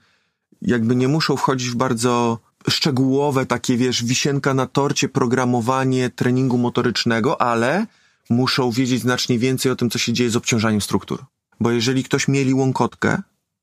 jakby 0.61 0.95
nie 0.95 1.07
muszą 1.07 1.37
wchodzić 1.37 1.69
w 1.69 1.75
bardzo 1.75 2.39
szczegółowe 2.69 3.45
takie, 3.45 3.77
wiesz, 3.77 4.03
wisienka 4.03 4.53
na 4.53 4.67
torcie 4.67 5.09
programowanie 5.09 6.09
treningu 6.09 6.57
motorycznego, 6.57 7.41
ale 7.41 7.85
muszą 8.29 8.71
wiedzieć 8.71 9.01
znacznie 9.01 9.39
więcej 9.39 9.71
o 9.71 9.75
tym, 9.75 9.89
co 9.89 9.99
się 9.99 10.13
dzieje 10.13 10.29
z 10.29 10.35
obciążaniem 10.35 10.81
struktur. 10.81 11.25
Bo 11.59 11.71
jeżeli 11.71 12.03
ktoś 12.03 12.27
mieli 12.27 12.53
łąkotkę, 12.53 13.21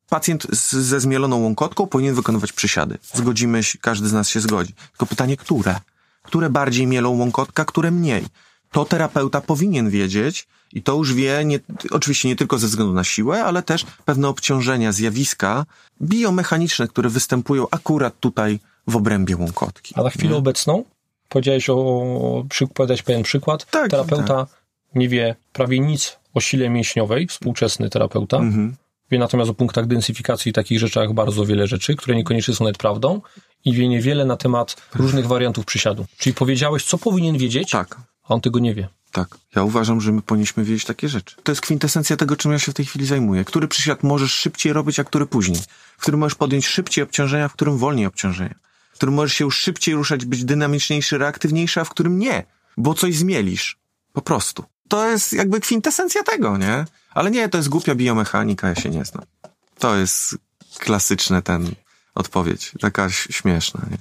pacjent 0.09 0.47
z, 0.53 0.73
ze 0.73 1.01
zmieloną 1.01 1.37
łąkotką 1.37 1.87
powinien 1.87 2.15
wykonywać 2.15 2.53
przysiady. 2.53 2.99
Zgodzimy 3.15 3.63
się, 3.63 3.79
każdy 3.79 4.09
z 4.09 4.13
nas 4.13 4.29
się 4.29 4.41
zgodzi. 4.41 4.73
Tylko 4.91 5.07
pytanie, 5.07 5.37
które? 5.37 5.77
Które 6.23 6.51
bardziej 6.51 6.87
mielą 6.87 7.11
łąkotka, 7.11 7.65
które 7.65 7.91
mniej? 7.91 8.25
To 8.71 8.85
terapeuta 8.85 9.41
powinien 9.41 9.91
wiedzieć 9.91 10.49
i 10.73 10.83
to 10.83 10.95
już 10.95 11.15
wie, 11.15 11.43
nie, 11.45 11.61
oczywiście 11.91 12.29
nie 12.29 12.37
tylko 12.37 12.59
ze 12.59 12.67
względu 12.67 12.93
na 12.93 13.05
siłę, 13.05 13.45
ale 13.45 13.63
też 13.63 13.87
pewne 14.05 14.29
obciążenia, 14.29 14.93
zjawiska 14.93 15.67
biomechaniczne, 16.03 16.89
które 16.89 17.09
występują 17.09 17.67
akurat 17.71 18.21
tutaj 18.21 18.61
w 18.87 18.97
obrębie 18.97 19.37
łąkotki. 19.37 19.95
A 19.97 20.03
na 20.03 20.11
chwilę 20.11 20.31
nie? 20.31 20.37
obecną 20.37 20.85
powiedziałeś 21.29 21.71
o, 21.71 22.45
podać 22.75 23.03
pewien 23.03 23.23
przykład. 23.23 23.71
Tak, 23.71 23.91
terapeuta 23.91 24.47
tak. 24.47 24.64
Nie 24.95 25.09
wie 25.09 25.37
prawie 25.53 25.81
nic 25.81 26.19
o 26.35 26.41
sile 26.41 26.71
mięśniowej, 26.71 27.27
współczesny 27.27 27.91
terapeuta. 27.91 28.37
Mhm. 28.37 28.77
Wie 29.11 29.19
natomiast 29.19 29.51
o 29.51 29.55
punktach 29.55 29.87
densyfikacji 29.87 30.51
i 30.51 30.53
takich 30.53 30.79
rzeczach 30.79 31.13
bardzo 31.13 31.47
wiele 31.47 31.67
rzeczy, 31.67 31.97
które 31.97 32.17
niekoniecznie 32.17 32.55
są 32.55 32.65
nawet 32.65 32.79
prawdą 32.79 33.21
i 33.65 33.73
wie 33.73 33.89
niewiele 33.89 34.25
na 34.25 34.37
temat 34.37 34.77
różnych 34.95 35.27
wariantów 35.27 35.65
przysiadu. 35.65 36.07
Czyli 36.19 36.35
powiedziałeś, 36.35 36.85
co 36.85 36.99
powinien 36.99 37.39
wiedzieć, 37.39 37.71
tak. 37.71 37.97
a 38.23 38.35
on 38.35 38.41
tego 38.41 38.59
nie 38.59 38.75
wie. 38.75 38.89
Tak. 39.13 39.39
Ja 39.57 39.63
uważam, 39.63 40.01
że 40.01 40.13
my 40.13 40.23
powinniśmy 40.23 40.65
wiedzieć 40.65 40.85
takie 40.85 41.09
rzeczy. 41.09 41.37
To 41.43 41.53
jest 41.53 41.63
kwintesencja 41.63 42.17
tego, 42.17 42.37
czym 42.37 42.53
ja 42.53 42.59
się 42.59 42.73
w 42.73 42.75
tej 42.75 42.87
chwili 42.87 43.07
zajmuję. 43.07 43.45
Który 43.45 43.69
przysiad 43.69 44.03
możesz 44.03 44.33
szybciej 44.33 44.73
robić, 44.73 45.01
a 45.01 45.05
który 45.05 45.27
później. 45.27 45.61
W 45.99 46.03
którym 46.03 46.21
możesz 46.21 46.35
podjąć 46.35 46.67
szybciej 46.67 47.05
obciążenia, 47.05 47.49
w 47.49 47.53
którym 47.53 47.79
wolniej 47.79 48.07
obciążenia. 48.07 48.55
W 48.93 48.97
którym 48.97 49.15
możesz 49.15 49.33
się 49.37 49.45
już 49.45 49.59
szybciej 49.59 49.95
ruszać, 49.95 50.25
być 50.25 50.45
dynamiczniejszy, 50.45 51.19
reaktywniejszy, 51.19 51.81
a 51.81 51.85
w 51.85 51.91
którym 51.91 52.19
nie. 52.19 52.45
Bo 52.77 52.95
coś 52.95 53.17
zmielisz. 53.17 53.79
Po 54.13 54.23
prostu 54.23 54.65
to 54.89 55.09
jest 55.11 55.33
jakby 55.33 55.61
kwintesencja 55.61 56.23
tego, 56.23 56.57
nie? 56.57 56.85
Ale 57.15 57.31
nie, 57.31 57.49
to 57.49 57.59
jest 57.59 57.69
głupia 57.69 57.95
biomechanika, 57.95 58.69
ja 58.69 58.75
się 58.75 58.91
nie 58.91 59.05
znam. 59.05 59.25
To 59.79 59.97
jest 59.97 60.39
klasyczny 60.79 61.43
ten 61.43 61.75
odpowiedź, 62.15 62.73
taka 62.81 63.11
śmieszna, 63.11 63.81
nie? 63.91 63.99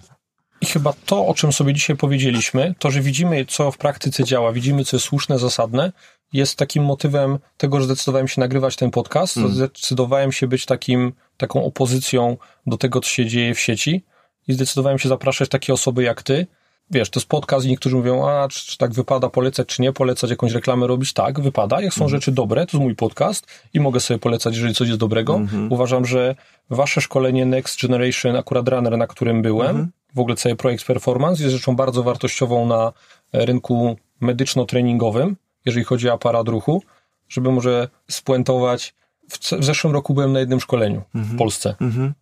I 0.62 0.66
chyba 0.66 0.94
to, 1.06 1.28
o 1.28 1.34
czym 1.34 1.54
sobie 1.54 1.74
dzisiaj 1.74 1.96
powiedzieliśmy, 1.96 2.76
to, 2.80 2.92
że 2.92 3.02
widzimy, 3.02 3.46
co 3.46 3.72
w 3.72 3.78
praktyce 3.78 4.24
działa, 4.24 4.52
widzimy, 4.52 4.86
co 4.86 4.98
jest 4.98 5.06
słuszne, 5.06 5.40
zasadne, 5.40 5.92
jest 6.34 6.58
takim 6.58 6.84
motywem 6.84 7.40
tego, 7.58 7.80
że 7.80 7.86
zdecydowałem 7.86 8.28
się 8.28 8.42
nagrywać 8.42 8.76
ten 8.76 8.92
podcast, 8.92 9.38
mm. 9.38 9.52
zdecydowałem 9.52 10.32
się 10.32 10.48
być 10.48 10.66
takim, 10.66 11.14
taką 11.38 11.66
opozycją 11.66 12.38
do 12.68 12.78
tego, 12.78 13.00
co 13.00 13.10
się 13.10 13.26
dzieje 13.26 13.56
w 13.56 13.60
sieci 13.60 14.06
i 14.48 14.54
zdecydowałem 14.54 15.00
się 15.00 15.10
zapraszać 15.10 15.50
takie 15.50 15.74
osoby 15.74 16.04
jak 16.04 16.24
ty, 16.24 16.48
wiesz, 16.94 17.10
to 17.10 17.20
jest 17.20 17.30
podcast 17.30 17.66
i 17.66 17.70
niektórzy 17.70 17.96
mówią, 17.96 18.28
a 18.28 18.48
czy, 18.48 18.68
czy, 18.68 18.78
tak 18.78 18.94
wypada 18.94 19.30
polecać, 19.30 19.68
czy 19.68 19.82
nie 19.82 19.94
polecać, 19.94 20.30
jakąś 20.30 20.52
reklamę 20.52 20.88
robić. 20.88 21.14
Tak, 21.14 21.40
wypada. 21.40 21.82
Jak 21.82 21.94
są 21.94 22.04
mhm. 22.04 22.10
rzeczy 22.10 22.32
dobre, 22.32 22.66
to 22.66 22.78
jest 22.78 22.84
mój 22.84 22.96
podcast 22.96 23.48
i 23.74 23.80
mogę 23.80 24.00
sobie 24.00 24.20
polecać, 24.20 24.56
jeżeli 24.56 24.76
coś 24.76 24.88
jest 24.88 25.00
dobrego. 25.00 25.36
Mhm. 25.36 25.72
Uważam, 25.72 26.06
że 26.06 26.36
wasze 26.70 27.02
szkolenie 27.02 27.46
Next 27.46 27.82
Generation, 27.82 28.36
akurat 28.36 28.68
Runner, 28.68 28.98
na 28.98 29.08
którym 29.08 29.42
byłem, 29.42 29.70
mhm. 29.70 29.92
w 30.16 30.20
ogóle 30.20 30.36
cały 30.36 30.56
projekt 30.56 30.86
Performance 30.86 31.44
jest 31.44 31.56
rzeczą 31.56 31.76
bardzo 31.76 32.04
wartościową 32.04 32.66
na 32.66 32.94
rynku 33.34 33.98
medyczno-treningowym, 34.22 35.36
jeżeli 35.66 35.84
chodzi 35.86 36.10
o 36.10 36.14
aparat 36.14 36.48
ruchu, 36.48 36.84
żeby 37.30 37.52
może 37.52 37.88
spuentować. 38.10 38.96
W, 39.30 39.38
w 39.38 39.64
zeszłym 39.64 39.94
roku 39.94 40.14
byłem 40.14 40.34
na 40.34 40.40
jednym 40.40 40.60
szkoleniu 40.60 41.02
w 41.14 41.18
mhm. 41.18 41.38
Polsce. 41.38 41.76
Mhm. 41.82 42.14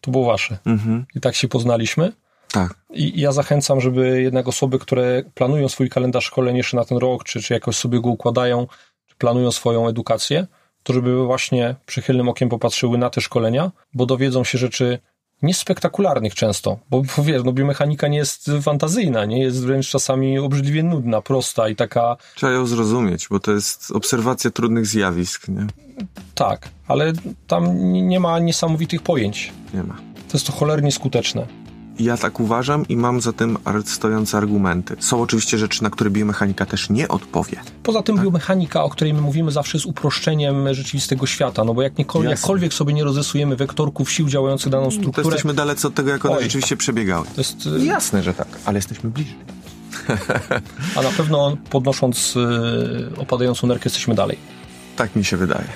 To 0.00 0.10
było 0.10 0.24
wasze. 0.24 0.58
Mhm. 0.66 1.06
I 1.14 1.20
tak 1.20 1.34
się 1.34 1.48
poznaliśmy. 1.48 2.12
Tak. 2.56 2.74
I 2.90 3.20
ja 3.20 3.32
zachęcam, 3.32 3.80
żeby 3.80 4.22
jednak 4.22 4.48
osoby, 4.48 4.78
które 4.78 5.22
planują 5.34 5.68
swój 5.68 5.88
kalendarz 5.88 6.24
szkoleń 6.24 6.56
jeszcze 6.56 6.76
na 6.76 6.84
ten 6.84 6.98
rok, 6.98 7.24
czy, 7.24 7.42
czy 7.42 7.54
jakoś 7.54 7.76
sobie 7.76 8.00
go 8.00 8.10
układają, 8.10 8.66
czy 9.06 9.16
planują 9.16 9.52
swoją 9.52 9.88
edukację, 9.88 10.46
to 10.82 10.92
żeby 10.92 11.26
właśnie 11.26 11.76
przychylnym 11.86 12.28
okiem 12.28 12.48
popatrzyły 12.48 12.98
na 12.98 13.10
te 13.10 13.20
szkolenia, 13.20 13.72
bo 13.94 14.06
dowiedzą 14.06 14.44
się 14.44 14.58
rzeczy 14.58 14.98
niespektakularnych 15.42 16.34
często, 16.34 16.78
bo, 16.90 17.02
bo 17.16 17.22
wiesz, 17.22 17.42
no 17.44 17.52
biomechanika 17.52 18.08
nie 18.08 18.18
jest 18.18 18.50
fantazyjna, 18.62 19.24
nie 19.24 19.42
jest 19.42 19.64
wręcz 19.64 19.88
czasami 19.88 20.38
obrzydliwie 20.38 20.82
nudna, 20.82 21.22
prosta 21.22 21.68
i 21.68 21.76
taka... 21.76 22.16
Trzeba 22.34 22.52
ją 22.52 22.66
zrozumieć, 22.66 23.28
bo 23.28 23.40
to 23.40 23.52
jest 23.52 23.90
obserwacja 23.90 24.50
trudnych 24.50 24.86
zjawisk, 24.86 25.48
nie? 25.48 25.66
Tak, 26.34 26.68
ale 26.88 27.12
tam 27.46 27.92
nie 27.92 28.20
ma 28.20 28.38
niesamowitych 28.38 29.02
pojęć. 29.02 29.52
Nie 29.74 29.82
ma. 29.82 29.96
To 30.28 30.32
jest 30.34 30.46
to 30.46 30.52
cholernie 30.52 30.92
skuteczne. 30.92 31.65
Ja 31.98 32.16
tak 32.16 32.40
uważam 32.40 32.88
i 32.88 32.96
mam 32.96 33.20
za 33.20 33.32
tym 33.32 33.58
stojące 33.84 34.36
argumenty. 34.36 34.96
Są 35.00 35.22
oczywiście 35.22 35.58
rzeczy, 35.58 35.82
na 35.82 35.90
które 35.90 36.10
biomechanika 36.10 36.66
też 36.66 36.90
nie 36.90 37.08
odpowie. 37.08 37.60
Poza 37.82 38.02
tym 38.02 38.16
tak? 38.16 38.24
biomechanika, 38.24 38.84
o 38.84 38.90
której 38.90 39.14
my 39.14 39.20
mówimy 39.20 39.50
zawsze 39.50 39.78
jest 39.78 39.86
uproszczeniem 39.86 40.74
rzeczywistego 40.74 41.26
świata, 41.26 41.64
no 41.64 41.74
bo 41.74 41.82
jak 41.82 41.98
niekolwiek, 41.98 42.30
jakkolwiek 42.30 42.74
sobie 42.74 42.94
nie 42.94 43.04
rozrysujemy 43.04 43.56
wektorków 43.56 44.10
sił 44.10 44.28
działających 44.28 44.72
daną 44.72 44.90
strukturę... 44.90 45.22
To 45.24 45.30
jesteśmy 45.30 45.54
dalece 45.54 45.88
od 45.88 45.94
tego, 45.94 46.10
jak 46.10 46.24
one 46.24 46.36
Oj, 46.36 46.42
rzeczywiście 46.42 46.76
przebiegały. 46.76 47.26
To 47.26 47.40
jest... 47.40 47.66
Y, 47.66 47.84
Jasne, 47.84 48.22
że 48.22 48.34
tak, 48.34 48.48
ale 48.64 48.78
jesteśmy 48.78 49.10
bliżej. 49.10 49.36
A 50.96 51.02
na 51.02 51.10
pewno 51.10 51.56
podnosząc 51.70 52.36
y, 52.36 53.20
opadającą 53.20 53.66
nerkę 53.66 53.82
jesteśmy 53.86 54.14
dalej. 54.14 54.38
Tak 54.96 55.16
mi 55.16 55.24
się 55.24 55.36
wydaje. 55.36 55.68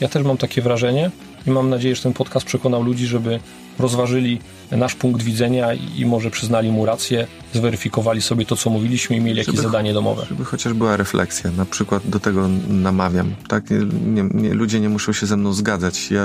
Ja 0.00 0.08
też 0.08 0.24
mam 0.24 0.36
takie 0.36 0.62
wrażenie 0.62 1.10
i 1.46 1.50
mam 1.50 1.70
nadzieję, 1.70 1.96
że 1.96 2.02
ten 2.02 2.12
podcast 2.12 2.46
przekonał 2.46 2.82
ludzi, 2.82 3.06
żeby 3.06 3.40
rozważyli 3.80 4.40
nasz 4.70 4.94
punkt 4.94 5.22
widzenia 5.22 5.74
i 5.74 6.06
może 6.06 6.30
przyznali 6.30 6.70
mu 6.70 6.86
rację, 6.86 7.26
zweryfikowali 7.54 8.22
sobie 8.22 8.46
to, 8.46 8.56
co 8.56 8.70
mówiliśmy 8.70 9.16
i 9.16 9.20
mieli 9.20 9.42
żeby, 9.42 9.50
jakieś 9.50 9.60
zadanie 9.70 9.94
domowe. 9.94 10.26
Żeby 10.26 10.44
chociaż 10.44 10.72
była 10.72 10.96
refleksja, 10.96 11.50
na 11.50 11.64
przykład 11.64 12.08
do 12.08 12.20
tego 12.20 12.48
namawiam. 12.68 13.34
Tak? 13.48 13.64
Nie, 14.06 14.22
nie, 14.22 14.54
ludzie 14.54 14.80
nie 14.80 14.88
muszą 14.88 15.12
się 15.12 15.26
ze 15.26 15.36
mną 15.36 15.52
zgadzać. 15.52 16.10
Ja 16.10 16.22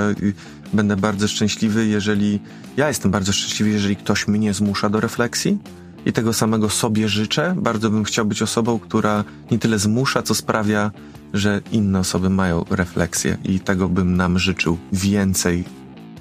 będę 0.72 0.96
bardzo 0.96 1.28
szczęśliwy, 1.28 1.86
jeżeli... 1.86 2.40
Ja 2.76 2.88
jestem 2.88 3.10
bardzo 3.10 3.32
szczęśliwy, 3.32 3.70
jeżeli 3.70 3.96
ktoś 3.96 4.28
mnie 4.28 4.54
zmusza 4.54 4.88
do 4.90 5.00
refleksji, 5.00 5.58
i 6.06 6.12
tego 6.12 6.32
samego 6.32 6.70
sobie 6.70 7.08
życzę. 7.08 7.54
Bardzo 7.58 7.90
bym 7.90 8.04
chciał 8.04 8.24
być 8.24 8.42
osobą, 8.42 8.78
która 8.78 9.24
nie 9.50 9.58
tyle 9.58 9.78
zmusza, 9.78 10.22
co 10.22 10.34
sprawia, 10.34 10.90
że 11.34 11.60
inne 11.72 11.98
osoby 11.98 12.30
mają 12.30 12.64
refleksję 12.70 13.36
i 13.44 13.60
tego 13.60 13.88
bym 13.88 14.16
nam 14.16 14.38
życzył 14.38 14.78
więcej 14.92 15.64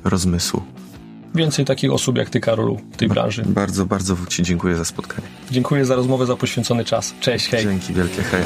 rozmysłu. 0.04 0.62
Więcej 1.36 1.66
takich 1.66 1.94
osób 1.94 2.18
jak 2.18 2.30
ty, 2.30 2.40
Karolu, 2.40 2.80
w 2.92 2.98
tej 2.98 3.08
branży. 3.08 3.44
Bardzo, 3.46 3.86
bardzo 3.86 4.18
Ci 4.30 4.44
dziękuję 4.44 4.76
za 4.76 4.86
spotkanie. 4.86 5.28
Dziękuję 5.52 5.86
za 5.86 5.96
rozmowę, 5.96 6.26
za 6.26 6.36
poświęcony 6.36 6.86
czas. 6.86 7.14
Cześć, 7.20 7.50
hej. 7.50 7.64
Dzięki 7.64 7.94
wielkie, 7.94 8.24
hej. 8.24 8.44